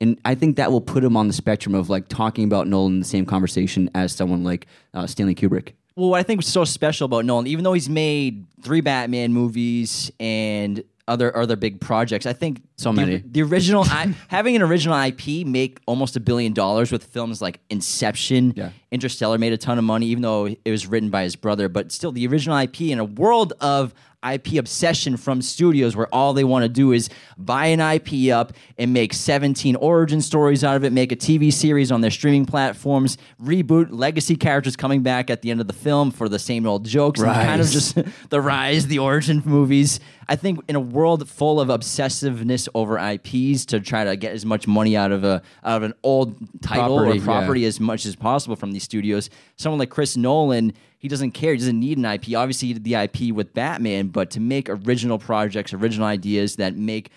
and 0.00 0.20
I 0.24 0.34
think 0.34 0.56
that 0.56 0.70
will 0.70 0.80
put 0.80 1.02
him 1.02 1.16
on 1.16 1.28
the 1.28 1.32
spectrum 1.32 1.74
of 1.74 1.88
like 1.88 2.08
talking 2.08 2.44
about 2.44 2.66
Nolan 2.66 2.94
in 2.94 2.98
the 3.00 3.06
same 3.06 3.26
conversation 3.26 3.90
as 3.94 4.12
someone 4.12 4.44
like 4.44 4.66
uh, 4.92 5.06
Stanley 5.06 5.34
Kubrick. 5.34 5.72
Well, 5.96 6.10
what 6.10 6.18
I 6.18 6.24
think 6.24 6.38
was 6.38 6.46
so 6.46 6.64
special 6.64 7.04
about 7.06 7.24
Nolan, 7.24 7.46
even 7.46 7.64
though 7.64 7.72
he's 7.72 7.88
made 7.88 8.46
three 8.62 8.80
Batman 8.80 9.32
movies 9.32 10.10
and 10.18 10.82
other 11.06 11.34
other 11.36 11.56
big 11.56 11.80
projects, 11.80 12.26
I 12.26 12.32
think 12.32 12.60
So 12.76 12.92
many. 12.92 13.22
The, 13.24 13.42
original, 13.42 13.84
I, 13.84 14.14
having 14.28 14.56
an 14.56 14.62
original 14.62 14.98
IP 15.00 15.46
make 15.46 15.78
almost 15.86 16.16
a 16.16 16.20
billion 16.20 16.52
dollars 16.52 16.90
with 16.90 17.04
films 17.04 17.40
like 17.40 17.60
Inception, 17.70 18.52
Yeah. 18.56 18.70
Interstellar 18.90 19.38
made 19.38 19.52
a 19.52 19.56
ton 19.58 19.78
of 19.78 19.84
money, 19.84 20.06
even 20.06 20.22
though 20.22 20.46
it 20.46 20.70
was 20.70 20.86
written 20.86 21.10
by 21.10 21.22
his 21.22 21.36
brother. 21.36 21.68
But 21.68 21.92
still, 21.92 22.12
the 22.12 22.26
original 22.26 22.56
IP 22.58 22.82
in 22.82 22.98
a 22.98 23.04
world 23.04 23.52
of 23.60 23.94
IP 24.28 24.54
obsession 24.54 25.16
from 25.18 25.42
studios 25.42 25.94
where 25.94 26.06
all 26.14 26.32
they 26.32 26.44
want 26.44 26.62
to 26.62 26.68
do 26.68 26.92
is 26.92 27.10
buy 27.36 27.66
an 27.66 27.80
IP 27.80 28.32
up 28.32 28.54
and 28.78 28.92
make 28.92 29.12
17 29.12 29.76
origin 29.76 30.20
stories 30.22 30.64
out 30.64 30.76
of 30.76 30.84
it, 30.84 30.92
make 30.92 31.12
a 31.12 31.16
TV 31.16 31.52
series 31.52 31.92
on 31.92 32.00
their 32.00 32.10
streaming 32.10 32.46
platforms, 32.46 33.18
reboot 33.42 33.88
legacy 33.90 34.34
characters 34.36 34.76
coming 34.76 35.02
back 35.02 35.28
at 35.28 35.42
the 35.42 35.50
end 35.50 35.60
of 35.60 35.66
the 35.66 35.74
film 35.74 36.10
for 36.10 36.28
the 36.28 36.38
same 36.38 36.66
old 36.66 36.86
jokes, 36.86 37.20
and 37.20 37.30
kind 37.32 37.60
of 37.60 37.68
just 37.68 37.98
the 38.30 38.40
rise, 38.40 38.86
the 38.86 38.98
origin 38.98 39.42
movies. 39.44 40.00
I 40.26 40.36
think 40.36 40.60
in 40.68 40.76
a 40.76 40.80
world 40.80 41.28
full 41.28 41.60
of 41.60 41.68
obsessiveness 41.68 42.63
over 42.74 42.98
IPs 42.98 43.64
to 43.66 43.80
try 43.80 44.04
to 44.04 44.16
get 44.16 44.32
as 44.32 44.44
much 44.44 44.66
money 44.66 44.96
out 44.96 45.12
of 45.12 45.24
a 45.24 45.42
out 45.64 45.78
of 45.78 45.82
an 45.82 45.94
old 46.02 46.36
title 46.62 46.98
Property, 46.98 47.18
or 47.18 47.20
yeah. 47.20 47.24
property 47.24 47.64
as 47.64 47.80
much 47.80 48.06
as 48.06 48.16
possible 48.16 48.56
from 48.56 48.72
these 48.72 48.84
studios, 48.84 49.30
someone 49.56 49.78
like 49.78 49.90
Chris 49.90 50.16
Nolan, 50.16 50.72
he 50.98 51.08
doesn't 51.08 51.32
care. 51.32 51.52
He 51.52 51.58
doesn't 51.58 51.78
need 51.78 51.98
an 51.98 52.04
IP. 52.04 52.34
Obviously, 52.36 52.68
he 52.68 52.74
did 52.74 52.84
the 52.84 52.94
IP 52.94 53.34
with 53.34 53.52
Batman, 53.52 54.08
but 54.08 54.30
to 54.30 54.40
make 54.40 54.68
original 54.68 55.18
projects, 55.18 55.72
original 55.72 56.06
ideas 56.06 56.56
that 56.56 56.76
make 56.76 57.10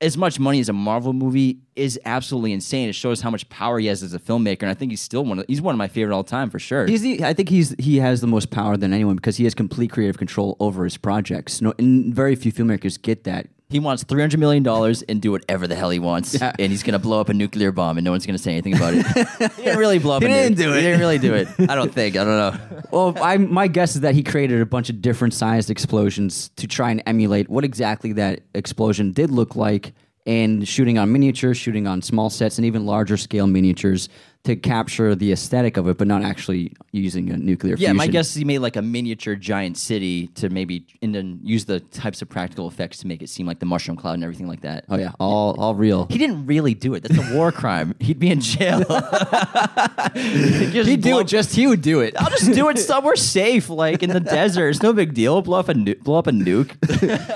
as 0.00 0.16
much 0.16 0.40
money 0.40 0.60
as 0.60 0.68
a 0.68 0.72
Marvel 0.72 1.12
movie 1.12 1.58
is 1.76 2.00
absolutely 2.04 2.52
insane. 2.52 2.88
It 2.88 2.94
shows 2.94 3.20
how 3.20 3.30
much 3.30 3.48
power 3.48 3.78
he 3.78 3.86
has 3.86 4.02
as 4.02 4.14
a 4.14 4.18
filmmaker, 4.18 4.62
and 4.62 4.70
I 4.70 4.74
think 4.74 4.92
he's 4.92 5.00
still 5.00 5.24
one 5.24 5.38
of 5.38 5.44
he's 5.46 5.60
one 5.60 5.74
of 5.74 5.78
my 5.78 5.88
favorite 5.88 6.14
all 6.14 6.24
time 6.24 6.50
for 6.50 6.58
sure. 6.58 6.86
He's 6.86 7.02
the, 7.02 7.24
I 7.24 7.34
think 7.34 7.48
he's 7.48 7.74
he 7.78 7.98
has 7.98 8.20
the 8.20 8.26
most 8.26 8.50
power 8.50 8.76
than 8.76 8.92
anyone 8.92 9.16
because 9.16 9.36
he 9.36 9.44
has 9.44 9.54
complete 9.54 9.90
creative 9.90 10.18
control 10.18 10.56
over 10.60 10.84
his 10.84 10.96
projects. 10.96 11.60
No, 11.60 11.74
and 11.78 12.14
very 12.14 12.34
few 12.34 12.52
filmmakers 12.52 13.00
get 13.00 13.24
that 13.24 13.48
He 13.70 13.78
wants 13.78 14.02
three 14.04 14.20
hundred 14.20 14.40
million 14.40 14.62
dollars 14.62 15.02
and 15.02 15.22
do 15.22 15.30
whatever 15.30 15.66
the 15.66 15.74
hell 15.76 15.90
he 15.90 15.98
wants, 16.00 16.34
Yeah. 16.34 16.52
and 16.58 16.70
he's 16.72 16.82
gonna 16.82 16.98
blow 16.98 17.20
up 17.20 17.28
a 17.28 17.34
nuclear 17.34 17.70
bomb, 17.72 17.96
and 17.98 18.04
no 18.04 18.10
one's 18.10 18.26
gonna 18.26 18.36
say 18.38 18.50
anything 18.52 18.74
about 18.74 18.94
it. 18.94 19.06
he 19.56 19.62
didn't 19.62 19.78
really 19.78 19.98
blow 20.00 20.16
up. 20.16 20.22
He 20.22 20.28
a 20.28 20.32
didn't 20.32 20.58
do 20.58 20.72
it. 20.72 20.76
He 20.76 20.82
didn't 20.82 21.00
really 21.00 21.18
do 21.18 21.34
it. 21.34 21.48
I 21.60 21.74
don't 21.76 21.94
think. 21.94 22.16
I 22.16 22.24
don't 22.24 22.36
know. 22.36 22.58
Well, 22.90 23.16
I, 23.22 23.36
my 23.36 23.68
guess 23.68 23.94
is 23.94 24.00
that 24.00 24.16
he 24.16 24.24
created 24.24 24.60
a 24.60 24.66
bunch 24.66 24.90
of 24.90 25.00
different 25.00 25.32
sized 25.32 25.70
explosions 25.70 26.48
to 26.56 26.66
try 26.66 26.90
and 26.90 27.00
emulate 27.06 27.48
what 27.48 27.64
exactly 27.64 28.12
that 28.14 28.40
explosion 28.52 29.12
did 29.12 29.30
look 29.30 29.54
like, 29.54 29.92
and 30.26 30.66
shooting 30.66 30.98
on 30.98 31.12
miniatures, 31.12 31.56
shooting 31.56 31.86
on 31.86 32.02
small 32.02 32.30
sets, 32.30 32.58
and 32.58 32.64
even 32.66 32.86
larger 32.86 33.16
scale 33.16 33.46
miniatures 33.46 34.08
to 34.44 34.56
capture 34.56 35.14
the 35.14 35.32
aesthetic 35.32 35.76
of 35.76 35.86
it, 35.86 35.98
but 35.98 36.06
not 36.06 36.22
actually 36.22 36.72
using 36.92 37.28
a 37.30 37.36
nuclear 37.36 37.72
Yeah, 37.74 37.88
fusion. 37.88 37.96
my 37.98 38.06
guess 38.06 38.30
is 38.30 38.36
he 38.36 38.44
made 38.46 38.60
like 38.60 38.76
a 38.76 38.80
miniature 38.82 39.36
giant 39.36 39.76
city 39.76 40.28
to 40.36 40.48
maybe 40.48 40.86
and 41.02 41.14
then 41.14 41.40
use 41.42 41.66
the 41.66 41.80
types 41.80 42.22
of 42.22 42.30
practical 42.30 42.66
effects 42.66 42.98
to 43.00 43.06
make 43.06 43.20
it 43.20 43.28
seem 43.28 43.46
like 43.46 43.58
the 43.58 43.66
mushroom 43.66 43.98
cloud 43.98 44.14
and 44.14 44.24
everything 44.24 44.48
like 44.48 44.62
that. 44.62 44.86
Oh 44.88 44.96
yeah, 44.96 45.12
all 45.20 45.54
all 45.60 45.74
real. 45.74 46.06
He 46.08 46.16
didn't 46.16 46.46
really 46.46 46.72
do 46.72 46.94
it. 46.94 47.02
That's 47.02 47.18
a 47.18 47.34
war 47.36 47.52
crime. 47.52 47.94
He'd 48.00 48.18
be 48.18 48.30
in 48.30 48.40
jail. 48.40 48.78
He'd 50.14 51.02
do 51.02 51.18
it. 51.20 51.26
Just 51.26 51.54
he 51.54 51.66
would 51.66 51.82
do 51.82 52.00
it. 52.00 52.14
I'll 52.18 52.30
just 52.30 52.52
do 52.52 52.68
it 52.70 52.78
somewhere 52.90 53.16
safe, 53.16 53.68
like 53.68 54.02
in 54.02 54.10
the 54.10 54.20
desert. 54.20 54.70
It's 54.70 54.82
no 54.82 54.92
big 54.92 55.14
deal. 55.14 55.42
Blow 55.42 55.58
up 55.58 55.68
a 55.68 55.74
nu- 55.74 55.94
blow 55.96 56.18
up 56.18 56.26
a 56.26 56.32
nuke. 56.32 56.76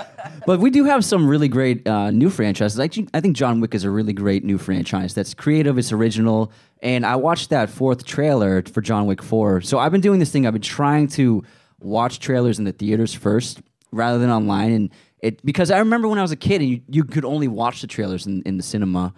But 0.47 0.61
we 0.61 0.69
do 0.71 0.85
have 0.85 1.05
some 1.07 1.27
really 1.27 1.49
great 1.49 1.87
uh, 1.88 2.11
new 2.11 2.29
franchises. 2.29 2.79
I 2.79 2.87
think, 2.88 3.09
I 3.14 3.21
think 3.21 3.35
John 3.35 3.61
Wick 3.61 3.75
is 3.75 3.85
a 3.85 3.90
really 3.90 4.12
great 4.12 4.45
new 4.45 4.59
franchise 4.59 5.14
that's 5.14 5.33
creative, 5.33 5.79
it's 5.79 5.90
original. 5.90 6.53
And 6.85 7.07
I 7.07 7.16
watched 7.16 7.49
that 7.49 7.70
fourth 7.70 8.05
trailer 8.05 8.62
for 8.62 8.83
John 8.83 9.07
Wick 9.07 9.23
4. 9.23 9.62
So 9.62 9.79
I've 9.79 9.90
been 9.90 10.03
doing 10.03 10.20
this 10.20 10.31
thing. 10.31 10.47
I've 10.47 10.53
been 10.53 10.61
trying 10.62 11.09
to 11.09 11.42
watch 11.81 12.20
trailers 12.20 12.59
in 12.59 12.66
the 12.66 12.73
theaters 12.73 13.14
first 13.14 13.62
rather 13.90 14.18
than 14.18 14.31
online. 14.31 14.70
And 14.70 14.90
it 15.20 15.44
because 15.44 15.70
I 15.70 15.79
remember 15.79 16.09
when 16.09 16.18
I 16.18 16.23
was 16.23 16.31
a 16.31 16.37
kid 16.37 16.61
and 16.61 16.70
you, 16.70 16.83
you 16.87 17.05
could 17.05 17.25
only 17.25 17.49
watch 17.49 17.81
the 17.81 17.87
trailers 17.87 18.27
in, 18.27 18.42
in 18.42 18.59
the 18.59 18.62
cinema. 18.62 19.14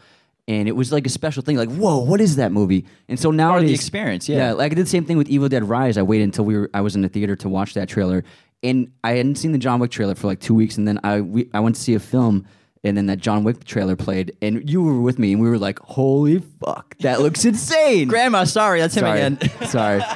And 0.48 0.68
it 0.68 0.76
was 0.76 0.92
like 0.92 1.08
a 1.08 1.10
special 1.10 1.42
thing, 1.42 1.56
like, 1.56 1.70
whoa, 1.70 1.98
what 1.98 2.20
is 2.20 2.36
that 2.36 2.52
movie? 2.52 2.86
And 3.08 3.18
so 3.18 3.32
now 3.32 3.58
the 3.58 3.74
experience, 3.74 4.28
yeah. 4.28 4.36
yeah, 4.36 4.52
like 4.52 4.70
I 4.70 4.76
did 4.76 4.86
the 4.86 4.90
same 4.90 5.04
thing 5.04 5.16
with 5.16 5.28
Evil 5.28 5.48
Dead 5.48 5.68
Rise. 5.68 5.98
I 5.98 6.02
waited 6.02 6.22
until 6.22 6.44
we 6.44 6.56
were 6.56 6.70
I 6.72 6.82
was 6.82 6.94
in 6.94 7.02
the 7.02 7.08
theater 7.08 7.34
to 7.34 7.48
watch 7.48 7.74
that 7.74 7.88
trailer, 7.88 8.22
and 8.62 8.92
I 9.02 9.14
hadn't 9.14 9.38
seen 9.38 9.50
the 9.50 9.58
John 9.58 9.80
Wick 9.80 9.90
trailer 9.90 10.14
for 10.14 10.28
like 10.28 10.38
two 10.38 10.54
weeks, 10.54 10.78
and 10.78 10.86
then 10.86 11.00
I 11.02 11.20
we, 11.20 11.50
I 11.52 11.58
went 11.58 11.74
to 11.74 11.82
see 11.82 11.94
a 11.94 11.98
film, 11.98 12.46
and 12.84 12.96
then 12.96 13.06
that 13.06 13.18
John 13.18 13.44
Wick 13.44 13.64
trailer 13.64 13.96
played, 13.96 14.36
and 14.40 14.68
you 14.68 14.82
were 14.82 15.00
with 15.00 15.18
me, 15.18 15.32
and 15.32 15.40
we 15.42 15.48
were 15.48 15.58
like, 15.58 15.78
"Holy 15.80 16.38
fuck, 16.38 16.96
that 16.98 17.20
looks 17.20 17.44
insane!" 17.44 18.08
Grandma, 18.08 18.44
sorry, 18.44 18.80
that's 18.80 18.94
him 18.96 19.04
again. 19.04 19.38
sorry. 19.66 20.02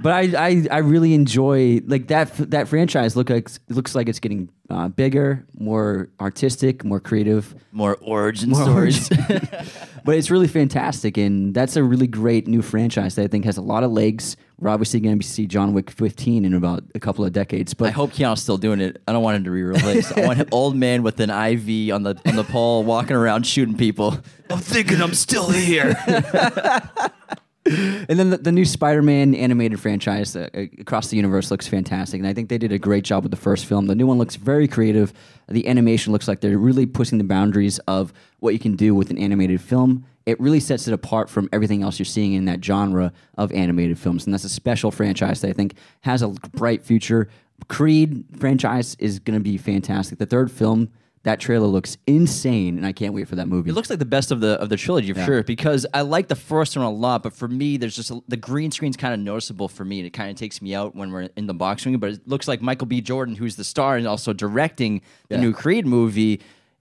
But 0.00 0.12
I, 0.12 0.46
I, 0.46 0.66
I 0.70 0.78
really 0.78 1.12
enjoy 1.14 1.80
like 1.86 2.08
that 2.08 2.32
that 2.50 2.68
franchise. 2.68 3.16
Look 3.16 3.30
like 3.30 3.50
looks 3.68 3.94
like 3.94 4.08
it's 4.08 4.20
getting 4.20 4.48
uh, 4.70 4.88
bigger, 4.88 5.46
more 5.58 6.08
artistic, 6.20 6.84
more 6.84 7.00
creative 7.00 7.54
More 7.72 7.96
origin 8.00 8.50
more 8.50 8.62
stories. 8.62 9.08
but 10.04 10.14
it's 10.14 10.30
really 10.30 10.46
fantastic, 10.46 11.16
and 11.16 11.54
that's 11.54 11.76
a 11.76 11.82
really 11.82 12.06
great 12.06 12.46
new 12.46 12.62
franchise 12.62 13.16
that 13.16 13.22
I 13.24 13.26
think 13.26 13.44
has 13.44 13.56
a 13.56 13.62
lot 13.62 13.82
of 13.82 13.90
legs. 13.90 14.36
We're 14.60 14.70
obviously 14.70 15.00
going 15.00 15.18
to 15.18 15.26
see 15.26 15.46
John 15.46 15.72
Wick 15.72 15.90
15 15.90 16.44
in 16.44 16.52
about 16.52 16.82
a 16.94 17.00
couple 17.00 17.24
of 17.24 17.32
decades, 17.32 17.74
but 17.74 17.88
I 17.88 17.90
hope 17.92 18.10
Keanu's 18.10 18.42
still 18.42 18.58
doing 18.58 18.80
it. 18.80 19.00
I 19.06 19.12
don't 19.12 19.22
want 19.22 19.36
him 19.36 19.44
to 19.44 19.50
re-release. 19.52 20.10
I 20.12 20.26
want 20.26 20.40
an 20.40 20.48
old 20.52 20.76
man 20.76 21.02
with 21.02 21.20
an 21.20 21.30
IV 21.30 21.94
on 21.94 22.02
the 22.02 22.20
on 22.26 22.36
the 22.36 22.44
pole 22.44 22.84
walking 22.84 23.16
around 23.16 23.46
shooting 23.46 23.76
people. 23.76 24.18
I'm 24.50 24.58
thinking 24.58 25.00
I'm 25.00 25.14
still 25.14 25.50
here. 25.50 25.96
And 27.68 28.18
then 28.18 28.30
the, 28.30 28.38
the 28.38 28.52
new 28.52 28.64
Spider-Man 28.64 29.34
animated 29.34 29.80
franchise 29.80 30.34
uh, 30.34 30.48
across 30.54 31.08
the 31.08 31.16
universe 31.16 31.50
looks 31.50 31.66
fantastic, 31.66 32.18
and 32.18 32.26
I 32.26 32.34
think 32.34 32.48
they 32.48 32.58
did 32.58 32.72
a 32.72 32.78
great 32.78 33.04
job 33.04 33.22
with 33.22 33.30
the 33.30 33.36
first 33.36 33.66
film. 33.66 33.86
The 33.86 33.94
new 33.94 34.06
one 34.06 34.18
looks 34.18 34.36
very 34.36 34.68
creative. 34.68 35.12
The 35.48 35.66
animation 35.68 36.12
looks 36.12 36.28
like 36.28 36.40
they're 36.40 36.58
really 36.58 36.86
pushing 36.86 37.18
the 37.18 37.24
boundaries 37.24 37.78
of 37.80 38.12
what 38.40 38.52
you 38.52 38.58
can 38.58 38.76
do 38.76 38.94
with 38.94 39.10
an 39.10 39.18
animated 39.18 39.60
film. 39.60 40.04
It 40.26 40.38
really 40.40 40.60
sets 40.60 40.86
it 40.86 40.92
apart 40.92 41.30
from 41.30 41.48
everything 41.52 41.82
else 41.82 41.98
you're 41.98 42.06
seeing 42.06 42.34
in 42.34 42.44
that 42.46 42.64
genre 42.64 43.12
of 43.36 43.52
animated 43.52 43.98
films, 43.98 44.26
and 44.26 44.34
that's 44.34 44.44
a 44.44 44.48
special 44.48 44.90
franchise 44.90 45.40
that 45.40 45.48
I 45.48 45.52
think 45.52 45.74
has 46.02 46.22
a 46.22 46.28
bright 46.28 46.84
future. 46.84 47.28
Creed 47.68 48.24
franchise 48.38 48.96
is 48.98 49.18
going 49.18 49.38
to 49.38 49.42
be 49.42 49.58
fantastic. 49.58 50.18
The 50.18 50.26
third 50.26 50.50
film, 50.50 50.90
that 51.24 51.40
trailer 51.40 51.66
looks 51.66 51.96
insane, 52.06 52.76
and 52.78 52.86
I 52.86 52.92
can't 52.92 53.12
wait 53.12 53.28
for 53.28 53.36
that 53.36 53.48
movie. 53.48 53.70
It 53.70 53.74
looks 53.74 53.90
like 53.90 53.98
the 53.98 54.04
best 54.04 54.30
of 54.30 54.40
the 54.40 54.60
of 54.60 54.68
the 54.68 54.76
trilogy 54.76 55.12
for 55.12 55.24
sure 55.24 55.42
because 55.42 55.84
I 55.92 56.02
like 56.02 56.28
the 56.28 56.36
first 56.36 56.76
one 56.76 56.86
a 56.86 56.90
lot, 56.90 57.22
but 57.22 57.32
for 57.32 57.48
me, 57.48 57.76
there's 57.76 57.96
just 57.96 58.10
a, 58.10 58.20
the 58.28 58.36
green 58.36 58.70
screen's 58.70 58.96
kind 58.96 59.12
of 59.12 59.20
noticeable 59.20 59.68
for 59.68 59.84
me, 59.84 59.98
and 59.98 60.06
it 60.06 60.12
kind 60.12 60.30
of 60.30 60.36
takes 60.36 60.62
me 60.62 60.74
out 60.74 60.94
when 60.94 61.10
we're 61.12 61.28
in 61.36 61.46
the 61.46 61.54
box 61.54 61.84
ring. 61.84 61.96
But 61.98 62.10
it 62.12 62.28
looks 62.28 62.46
like 62.48 62.62
Michael 62.62 62.86
B. 62.86 63.00
Jordan, 63.00 63.34
who's 63.34 63.56
the 63.56 63.64
star 63.64 63.96
and 63.96 64.06
also 64.06 64.32
directing 64.32 65.02
the 65.28 65.34
Yeah. 65.36 65.40
new 65.42 65.52
Creed 65.52 65.86
movie. 65.86 66.40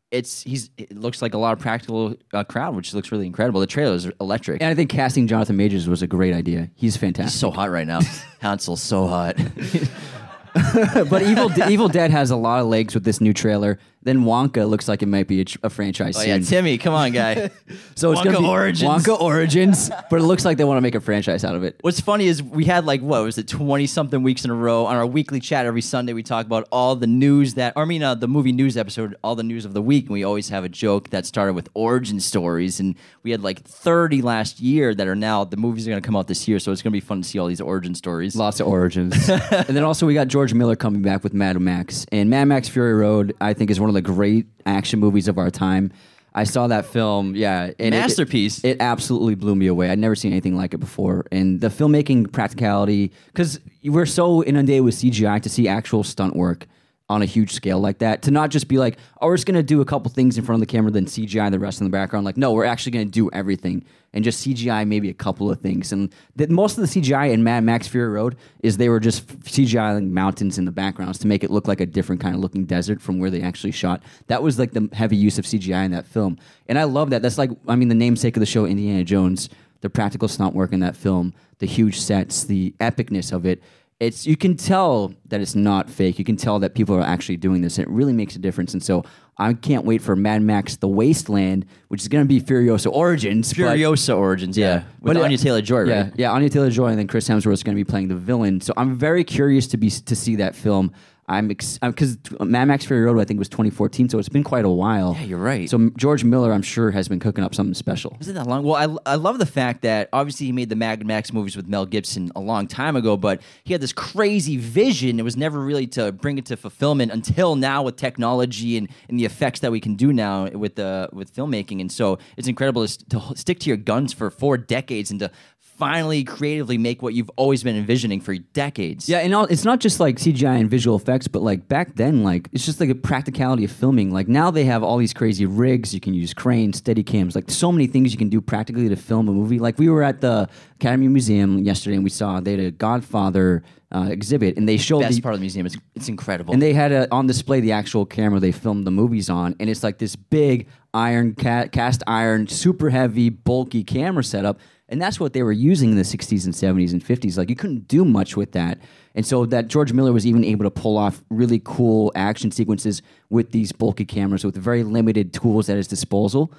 It's 0.10 0.44
he's 0.44 0.70
it 0.78 0.96
looks 0.98 1.22
like 1.22 1.34
a 1.34 1.38
lot 1.38 1.52
of 1.52 1.60
practical 1.60 2.16
uh, 2.32 2.44
crowd, 2.46 2.76
which 2.78 2.94
looks 2.94 3.12
really 3.12 3.26
incredible. 3.26 3.60
The 3.60 3.68
trailer 3.68 3.94
is 3.96 4.10
electric. 4.22 4.62
and 4.62 4.70
I 4.70 4.76
think 4.76 4.90
casting 4.90 5.28
Jonathan 5.28 5.58
Majors 5.58 5.90
was 5.90 6.02
a 6.02 6.08
great 6.08 6.34
idea. 6.34 6.70
He's 6.76 6.96
fantastic. 6.96 7.34
He's 7.34 7.40
so 7.42 7.52
hot 7.52 7.70
right 7.72 7.86
now. 7.86 8.00
Hansel's 8.40 8.82
so 8.82 9.06
hot. 9.08 9.36
but 11.10 11.22
Evil 11.24 11.52
Evil 11.70 11.88
Dead 11.90 12.12
has 12.12 12.32
a 12.32 12.36
lot 12.36 12.62
of 12.62 12.68
legs 12.68 12.94
with 12.94 13.04
this 13.04 13.22
new 13.22 13.34
trailer. 13.34 13.80
Then 14.08 14.24
Wonka 14.24 14.70
looks 14.70 14.88
like 14.88 15.04
it 15.04 15.08
might 15.08 15.28
be 15.28 15.42
a, 15.42 15.46
tr- 15.46 15.58
a 15.64 15.70
franchise 15.70 16.16
Oh 16.16 16.22
soon. 16.22 16.30
yeah, 16.30 16.40
Timmy, 16.48 16.78
come 16.78 16.94
on, 16.94 17.12
guy. 17.12 17.50
so 17.96 18.14
it's 18.14 18.22
gonna 18.24 18.38
Wonka 18.38 18.40
be 18.40 18.46
Origins. 18.48 18.90
Wonka 19.06 19.20
Origins, 19.20 19.92
but 20.10 20.22
it 20.22 20.24
looks 20.24 20.46
like 20.46 20.56
they 20.58 20.64
want 20.64 20.78
to 20.78 20.82
make 20.82 20.96
a 20.96 21.02
franchise 21.02 21.44
out 21.44 21.56
of 21.56 21.66
it. 21.66 21.76
What's 21.82 22.00
funny 22.00 22.26
is 22.28 22.42
we 22.42 22.64
had 22.64 22.86
like 22.86 23.02
what 23.02 23.22
was 23.24 23.38
it, 23.38 23.50
twenty 23.50 23.86
something 23.86 24.24
weeks 24.24 24.46
in 24.46 24.52
a 24.52 24.56
row 24.56 24.86
on 24.86 24.96
our 24.96 25.06
weekly 25.06 25.42
chat 25.42 25.66
every 25.66 25.82
Sunday. 25.82 26.14
We 26.14 26.24
talk 26.24 26.46
about 26.46 26.70
all 26.72 26.96
the 26.96 27.06
news 27.06 27.56
that, 27.56 27.74
or 27.76 27.84
I 27.84 27.86
mean, 27.86 28.02
uh, 28.02 28.16
the 28.16 28.30
movie 28.30 28.54
news 28.54 28.78
episode, 28.78 29.14
all 29.26 29.36
the 29.36 29.44
news 29.44 29.66
of 29.66 29.74
the 29.74 29.82
week, 29.82 30.06
and 30.06 30.14
we 30.14 30.24
always 30.24 30.48
have 30.48 30.64
a 30.64 30.70
joke 30.70 31.10
that 31.10 31.26
started 31.26 31.52
with 31.54 31.68
origin 31.74 32.22
stories, 32.22 32.80
and 32.80 32.96
we 33.24 33.32
had 33.32 33.44
like 33.44 33.62
thirty 33.62 34.22
last 34.22 34.62
year 34.62 34.96
that 34.96 35.06
are 35.08 35.16
now 35.16 35.44
the 35.44 35.58
movies 35.58 35.86
are 35.86 35.92
going 35.92 36.02
to 36.02 36.06
come 36.06 36.16
out 36.16 36.28
this 36.28 36.48
year, 36.48 36.60
so 36.60 36.72
it's 36.72 36.82
going 36.82 36.92
to 36.94 36.96
be 36.96 37.02
fun 37.02 37.22
to 37.24 37.28
see 37.28 37.40
all 37.40 37.48
these 37.48 37.60
origin 37.60 37.94
stories. 37.94 38.38
Lots 38.38 38.62
of 38.62 38.68
origins, 38.68 39.28
and 39.30 39.68
then 39.76 39.84
also 39.84 40.06
we 40.06 40.14
got 40.14 40.30
George 40.30 40.54
Miller 40.54 40.78
coming 40.78 41.02
back 41.02 41.26
with 41.26 41.34
Mad 41.34 41.60
Max, 41.60 42.06
and 42.14 42.30
Mad 42.30 42.46
Max 42.46 42.70
Fury 42.70 42.94
Road. 42.94 43.36
I 43.42 43.54
think 43.54 43.70
is 43.70 43.82
one 43.82 43.90
of 43.90 43.94
the 43.94 43.97
great 44.02 44.46
action 44.66 45.00
movies 45.00 45.28
of 45.28 45.38
our 45.38 45.50
time. 45.50 45.92
I 46.36 46.44
saw 46.44 46.68
that 46.68 46.86
film, 46.86 47.36
yeah, 47.36 47.72
and 47.80 47.96
it- 47.96 47.98
Masterpiece. 47.98 48.64
It, 48.64 48.78
absolutely 48.80 49.34
blew 49.34 49.56
me 49.56 49.66
away. 49.68 49.90
I'd 49.90 49.98
never 49.98 50.14
seen 50.16 50.32
anything 50.32 50.56
like 50.56 50.74
it 50.76 50.78
before, 50.78 51.26
and 51.32 51.60
the 51.62 51.70
filmmaking 51.70 52.32
practicality, 52.32 53.12
because 53.28 53.60
we're 53.84 54.06
so 54.06 54.44
inundated 54.44 54.84
with 54.84 54.94
CGI 54.96 55.42
to 55.42 55.50
see 55.50 55.68
actual 55.68 56.04
stunt 56.04 56.36
work 56.36 56.68
on 57.10 57.22
a 57.22 57.26
huge 57.26 57.54
scale 57.54 57.80
like 57.80 58.00
that, 58.00 58.22
to 58.24 58.32
not 58.32 58.50
just 58.50 58.68
be 58.68 58.78
like, 58.78 58.98
oh, 59.22 59.28
we're 59.28 59.36
just 59.36 59.48
gonna 59.48 59.64
do 59.64 59.82
a 59.82 59.86
couple 59.86 60.12
things 60.12 60.38
in 60.38 60.44
front 60.44 60.62
of 60.62 60.68
the 60.68 60.72
camera, 60.72 60.92
then 60.92 61.06
CGI 61.06 61.50
the 61.50 61.60
rest 61.60 61.80
in 61.80 61.86
the 61.86 61.92
background. 61.92 62.26
Like, 62.26 62.38
no, 62.38 62.52
we're 62.52 62.66
actually 62.66 62.92
gonna 62.92 63.06
do 63.06 63.30
everything 63.32 63.86
and 64.14 64.24
just 64.24 64.46
CGI 64.46 64.88
maybe 64.88 65.10
a 65.10 65.14
couple 65.14 65.52
of 65.52 65.62
things. 65.62 65.92
And 65.92 66.14
the, 66.36 66.48
most 66.48 66.78
of 66.78 66.82
the 66.82 67.02
CGI 67.02 67.32
in 67.32 67.44
Mad 67.44 67.64
Max 67.64 67.88
Fury 67.88 68.10
Road 68.10 68.36
is 68.62 68.78
they 68.78 68.90
were 68.90 69.00
just 69.00 69.28
CGI 69.28 70.10
mountains 70.10 70.58
in 70.58 70.66
the 70.66 70.72
backgrounds 70.72 71.20
to 71.20 71.28
make 71.28 71.44
it 71.44 71.52
look 71.52 71.68
like 71.68 71.82
a 71.82 71.86
different 71.86 72.22
kind 72.22 72.34
of 72.34 72.42
looking 72.42 72.66
desert 72.66 73.02
from 73.02 73.20
where 73.20 73.30
they 73.30 73.42
actually 73.42 73.72
shot. 73.72 74.02
That 74.28 74.42
was 74.44 74.58
like 74.58 74.72
the 74.72 74.90
heavy 74.94 75.18
use 75.18 75.38
of 75.38 75.46
CGI 75.46 75.86
in 75.86 75.92
that 75.92 76.08
film, 76.08 76.38
and 76.68 76.80
I 76.80 76.84
love 76.86 77.12
that. 77.12 77.22
That's 77.22 77.38
like, 77.38 77.52
I 77.68 77.76
mean, 77.76 77.90
the 77.90 77.96
namesake 77.96 78.36
of 78.36 78.40
the 78.40 78.46
show, 78.46 78.66
Indiana 78.66 79.04
Jones. 79.04 79.50
The 79.82 79.92
practical 79.92 80.28
stunt 80.28 80.56
work 80.56 80.74
in 80.74 80.80
that 80.80 80.96
film, 80.96 81.36
the 81.60 81.68
huge 81.68 82.00
sets, 82.00 82.44
the 82.44 82.74
epicness 82.80 83.32
of 83.32 83.46
it. 83.46 83.62
It's 84.00 84.28
you 84.28 84.38
can 84.38 84.56
tell 84.56 85.14
that 85.26 85.42
it's 85.42 85.56
not 85.56 85.90
fake. 85.90 86.20
You 86.20 86.26
can 86.26 86.36
tell 86.38 86.60
that 86.60 86.76
people 86.76 86.96
are 86.96 87.02
actually 87.02 87.38
doing 87.38 87.62
this. 87.62 87.78
And 87.80 87.88
it 87.88 87.92
really 87.92 88.14
makes 88.14 88.36
a 88.36 88.40
difference. 88.40 88.74
And 88.74 88.84
so 88.84 89.04
I 89.40 89.54
can't 89.54 89.86
wait 89.86 90.02
for 90.04 90.16
Mad 90.16 90.42
Max: 90.44 90.76
The 90.78 90.88
Wasteland, 90.88 91.66
which 91.88 92.02
is 92.02 92.08
going 92.08 92.24
to 92.24 92.28
be 92.28 92.40
Furiosa 92.40 92.92
Origins. 92.92 93.54
but- 93.54 93.58
Furiosa 93.78 94.16
origins, 94.16 94.56
yeah, 94.58 94.84
with 95.02 95.14
But 95.14 95.18
it- 95.18 95.24
Anya 95.24 95.38
Taylor 95.38 95.62
Joy, 95.62 95.84
yeah, 95.86 96.02
right? 96.04 96.14
yeah, 96.16 96.32
Anya 96.32 96.50
Taylor 96.50 96.70
Joy, 96.70 96.88
and 96.88 97.00
then 97.00 97.08
Chris 97.08 97.28
Hemsworth 97.28 97.54
is 97.54 97.64
going 97.64 97.76
to 97.76 97.80
be 97.84 97.90
playing 97.90 98.08
the 98.10 98.16
villain. 98.16 98.62
So 98.62 98.74
I'm 98.78 98.96
very 98.96 99.24
curious 99.24 99.66
to 99.68 99.78
be 99.78 99.90
to 99.90 100.16
see 100.16 100.36
that 100.38 100.56
film. 100.56 100.92
I'm 101.30 101.50
because 101.50 101.78
uh, 101.82 101.92
uh, 102.40 102.46
Mad 102.46 102.66
Max 102.66 102.86
Fury 102.86 103.04
Road 103.04 103.20
I 103.20 103.26
think 103.26 103.38
was 103.38 103.50
2014, 103.50 104.08
so 104.08 104.18
it's 104.18 104.30
been 104.30 104.46
quite 104.46 104.64
a 104.64 104.70
while. 104.70 105.14
Yeah, 105.20 105.26
you're 105.26 105.40
right. 105.40 105.70
So 105.70 105.90
George 105.98 106.24
Miller, 106.24 106.54
I'm 106.54 106.62
sure, 106.62 106.90
has 106.92 107.10
been 107.10 107.20
cooking 107.20 107.44
up 107.44 107.54
something 107.54 107.74
special. 107.74 108.16
Was 108.18 108.30
it 108.30 108.34
that 108.34 108.48
long? 108.48 108.64
Well, 108.64 109.00
I, 109.06 109.12
I 109.12 109.16
love 109.16 109.38
the 109.38 109.46
fact 109.46 109.82
that 109.82 110.08
obviously 110.14 110.46
he 110.46 110.54
made 110.54 110.70
the 110.70 110.78
Mad 110.78 111.06
Max 111.06 111.34
movies 111.34 111.58
with 111.58 111.68
Mel 111.68 111.86
Gibson 111.86 112.32
a 112.36 112.40
long 112.40 112.66
time 112.66 112.96
ago, 112.96 113.18
but 113.18 113.42
he 113.66 113.74
had 113.74 113.82
this 113.82 113.92
crazy 113.92 114.56
vision. 114.56 115.20
It 115.20 115.24
was 115.24 115.36
never 115.36 115.60
really 115.60 115.88
to 115.88 116.14
bring 116.14 116.38
it 116.38 116.46
to 116.46 116.56
fulfillment 116.56 117.12
until 117.12 117.58
now 117.58 117.84
with 117.84 117.98
technology 117.98 118.78
and, 118.78 118.88
and 119.10 119.20
the 119.20 119.26
effects 119.26 119.60
that 119.60 119.72
we 119.72 119.82
can 119.82 119.96
do 119.96 120.14
now 120.14 120.50
with 120.52 120.76
the 120.76 121.10
with 121.12 121.36
filmmaking. 121.36 121.82
And 121.82 121.92
so 121.92 122.20
it's 122.38 122.48
incredible 122.48 122.88
to, 122.88 123.10
to 123.10 123.36
stick 123.36 123.60
to 123.60 123.70
your 123.70 123.78
guns 123.78 124.14
for 124.14 124.30
four 124.30 124.58
decades 124.58 125.12
and 125.12 125.20
to 125.20 125.32
finally 125.78 126.24
creatively 126.24 126.78
make 126.78 127.02
what 127.02 127.14
you've 127.14 127.30
always 127.36 127.64
been 127.64 127.76
envisioning 127.76 128.20
for 128.20 128.36
decades. 128.36 129.08
Yeah, 129.08 129.20
and 129.20 129.34
all, 129.34 129.46
it's 129.46 129.64
not 129.64 129.80
just 129.80 130.00
like 130.00 130.18
CGI 130.18 130.60
and 130.60 130.70
visual 130.70 130.98
effects, 130.98 131.28
but 131.28 131.42
like 131.42 131.68
back 131.68 131.96
then, 131.96 132.24
like 132.24 132.50
it's 132.52 132.66
just 132.66 132.80
like 132.80 132.90
a 132.90 132.96
practicality 132.96 133.64
of 133.64 133.72
filming. 133.72 134.12
Like 134.12 134.28
now 134.28 134.50
they 134.50 134.66
have 134.66 134.84
all 134.84 134.98
these 134.98 135.14
crazy 135.14 135.46
rigs. 135.46 135.94
You 135.94 136.00
can 136.00 136.14
use 136.14 136.34
cranes, 136.34 136.78
steady 136.78 137.04
cams, 137.04 137.36
like 137.36 137.50
so 137.50 137.72
many 137.72 137.88
things 137.88 138.12
you 138.12 138.18
can 138.18 138.30
do 138.30 138.42
practically 138.42 138.90
to 138.90 138.96
film 138.96 139.30
a 139.30 139.32
movie. 139.32 139.60
Like 139.60 139.78
we 139.78 139.90
were 139.90 140.04
at 140.04 140.22
the 140.22 140.50
Academy 140.76 141.08
Museum 141.08 141.60
yesterday 141.60 141.96
and 141.96 142.04
we 142.04 142.10
saw 142.10 142.40
they 142.40 142.52
had 142.52 142.60
a 142.60 142.72
Godfather 142.72 143.64
uh, 143.92 144.08
exhibit, 144.10 144.58
and 144.58 144.68
they 144.68 144.78
showed 144.78 145.02
Best 145.02 145.16
the, 145.16 145.22
part 145.22 145.34
of 145.34 145.40
the 145.40 145.44
museum. 145.44 145.66
It's, 145.66 145.78
it's 145.96 146.10
incredible. 146.10 146.54
and 146.54 146.62
they 146.62 146.74
had 146.74 146.92
a, 146.92 147.12
on 147.14 147.26
display 147.26 147.62
the 147.62 147.72
actual 147.72 148.06
camera 148.06 148.40
they 148.40 148.52
filmed 148.52 148.86
the 148.86 148.92
movies 148.92 149.30
on, 149.30 149.56
and 149.60 149.70
it's 149.70 149.84
like 149.84 149.98
this 149.98 150.16
big 150.16 150.68
iron 150.94 151.36
ca- 151.36 151.68
cast 151.68 152.04
iron, 152.06 152.48
super 152.48 152.90
heavy, 152.90 153.30
bulky 153.30 153.84
camera 153.84 154.24
setup, 154.24 154.60
and 154.90 155.02
that's 155.02 155.20
what 155.20 155.34
they 155.34 155.44
were 155.44 155.52
using 155.52 155.92
in 155.92 155.98
the 155.98 156.04
'60s 156.04 156.46
and 156.46 156.54
'70s 156.54 156.92
and 156.94 157.04
'50s. 157.04 157.38
Like 157.38 157.50
you 157.50 157.56
couldn't 157.56 157.88
do 157.88 158.06
much 158.06 158.38
with 158.38 158.52
that, 158.54 158.80
and 159.16 159.26
so 159.26 159.46
that 159.46 159.68
George 159.68 159.94
Miller 159.94 160.14
was 160.14 160.26
even 160.26 160.44
able 160.44 160.64
to 160.64 160.72
pull 160.72 160.98
off 160.98 161.24
really 161.30 161.62
cool 161.64 162.12
action 162.16 162.52
sequences 162.52 163.02
with 163.30 163.52
these 163.52 163.72
bulky 163.72 164.06
cameras 164.06 164.44
with 164.46 164.56
very 164.56 164.84
limited 164.84 165.34
tools 165.34 165.70
at 165.70 165.78
his 165.78 165.88
disposal 165.88 166.54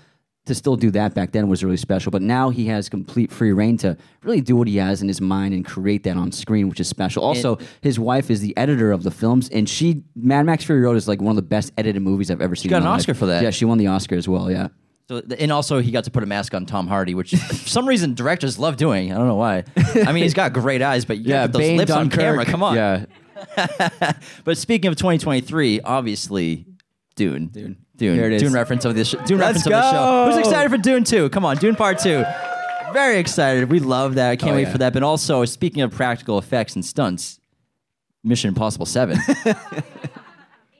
to 0.48 0.54
still 0.54 0.76
do 0.76 0.90
that 0.90 1.14
back 1.14 1.32
then 1.32 1.48
was 1.48 1.62
really 1.62 1.76
special. 1.76 2.10
But 2.10 2.22
now 2.22 2.50
he 2.50 2.66
has 2.66 2.88
complete 2.88 3.30
free 3.30 3.52
reign 3.52 3.76
to 3.78 3.96
really 4.22 4.40
do 4.40 4.56
what 4.56 4.66
he 4.66 4.78
has 4.78 5.02
in 5.02 5.08
his 5.08 5.20
mind 5.20 5.54
and 5.54 5.64
create 5.64 6.04
that 6.04 6.16
on 6.16 6.32
screen, 6.32 6.68
which 6.68 6.80
is 6.80 6.88
special. 6.88 7.22
Also, 7.22 7.58
his 7.82 7.98
wife 7.98 8.30
is 8.30 8.40
the 8.40 8.56
editor 8.56 8.90
of 8.90 9.02
the 9.02 9.10
films, 9.10 9.48
and 9.50 9.68
she 9.68 10.02
Mad 10.16 10.46
Max 10.46 10.64
Fury 10.64 10.80
Road 10.80 10.96
is 10.96 11.06
like 11.06 11.20
one 11.20 11.30
of 11.30 11.36
the 11.36 11.42
best 11.42 11.72
edited 11.78 12.02
movies 12.02 12.30
I've 12.30 12.40
ever 12.40 12.56
seen. 12.56 12.70
got 12.70 12.78
in 12.78 12.82
an 12.84 12.88
Oscar 12.88 13.12
life. 13.12 13.18
for 13.18 13.26
that. 13.26 13.42
Yeah, 13.42 13.50
she 13.50 13.64
won 13.64 13.78
the 13.78 13.86
Oscar 13.86 14.16
as 14.16 14.28
well. 14.28 14.50
Yeah. 14.50 14.68
So, 15.08 15.22
and 15.38 15.50
also 15.50 15.80
he 15.80 15.90
got 15.90 16.04
to 16.04 16.10
put 16.10 16.22
a 16.22 16.26
mask 16.26 16.52
on 16.54 16.66
Tom 16.66 16.86
Hardy, 16.86 17.14
which 17.14 17.30
for 17.34 17.54
some 17.68 17.88
reason 17.88 18.14
directors 18.14 18.58
love 18.58 18.76
doing. 18.76 19.10
I 19.10 19.16
don't 19.16 19.26
know 19.26 19.36
why. 19.36 19.64
I 20.06 20.12
mean, 20.12 20.22
he's 20.22 20.34
got 20.34 20.52
great 20.52 20.82
eyes, 20.82 21.04
but 21.06 21.16
you 21.18 21.30
Yeah, 21.30 21.46
those 21.46 21.60
Bane, 21.60 21.78
lips 21.78 21.90
on 21.90 22.10
camera. 22.10 22.44
Come 22.44 22.62
on. 22.62 22.74
Yeah, 22.76 23.06
But 24.44 24.58
speaking 24.58 24.88
of 24.88 24.96
2023, 24.96 25.80
obviously, 25.80 26.66
Dune. 27.16 27.46
Dune. 27.46 27.76
Dune. 27.96 28.14
Here 28.16 28.26
it 28.26 28.34
is. 28.34 28.42
Dune 28.42 28.52
reference 28.52 28.84
of 28.84 28.94
this. 28.94 29.10
Dune 29.12 29.38
Let's 29.38 29.64
reference 29.64 29.66
of 29.66 29.72
the 29.72 29.90
show. 29.90 29.96
go. 29.96 30.26
Who's 30.30 30.36
excited 30.46 30.70
for 30.70 30.76
Dune 30.76 31.04
2? 31.04 31.30
Come 31.30 31.44
on, 31.44 31.56
Dune 31.56 31.74
Part 31.74 31.98
2. 32.00 32.22
Very 32.92 33.18
excited. 33.18 33.70
We 33.70 33.80
love 33.80 34.14
that. 34.16 34.30
I 34.30 34.36
can't 34.36 34.52
Oh, 34.52 34.56
wait 34.56 34.62
yeah. 34.62 34.72
for 34.72 34.78
that. 34.78 34.92
But 34.92 35.02
also, 35.02 35.44
speaking 35.46 35.82
of 35.82 35.90
practical 35.90 36.38
effects 36.38 36.74
and 36.74 36.84
stunts, 36.84 37.40
Mission 38.22 38.48
Impossible 38.48 38.86
7. 38.86 39.18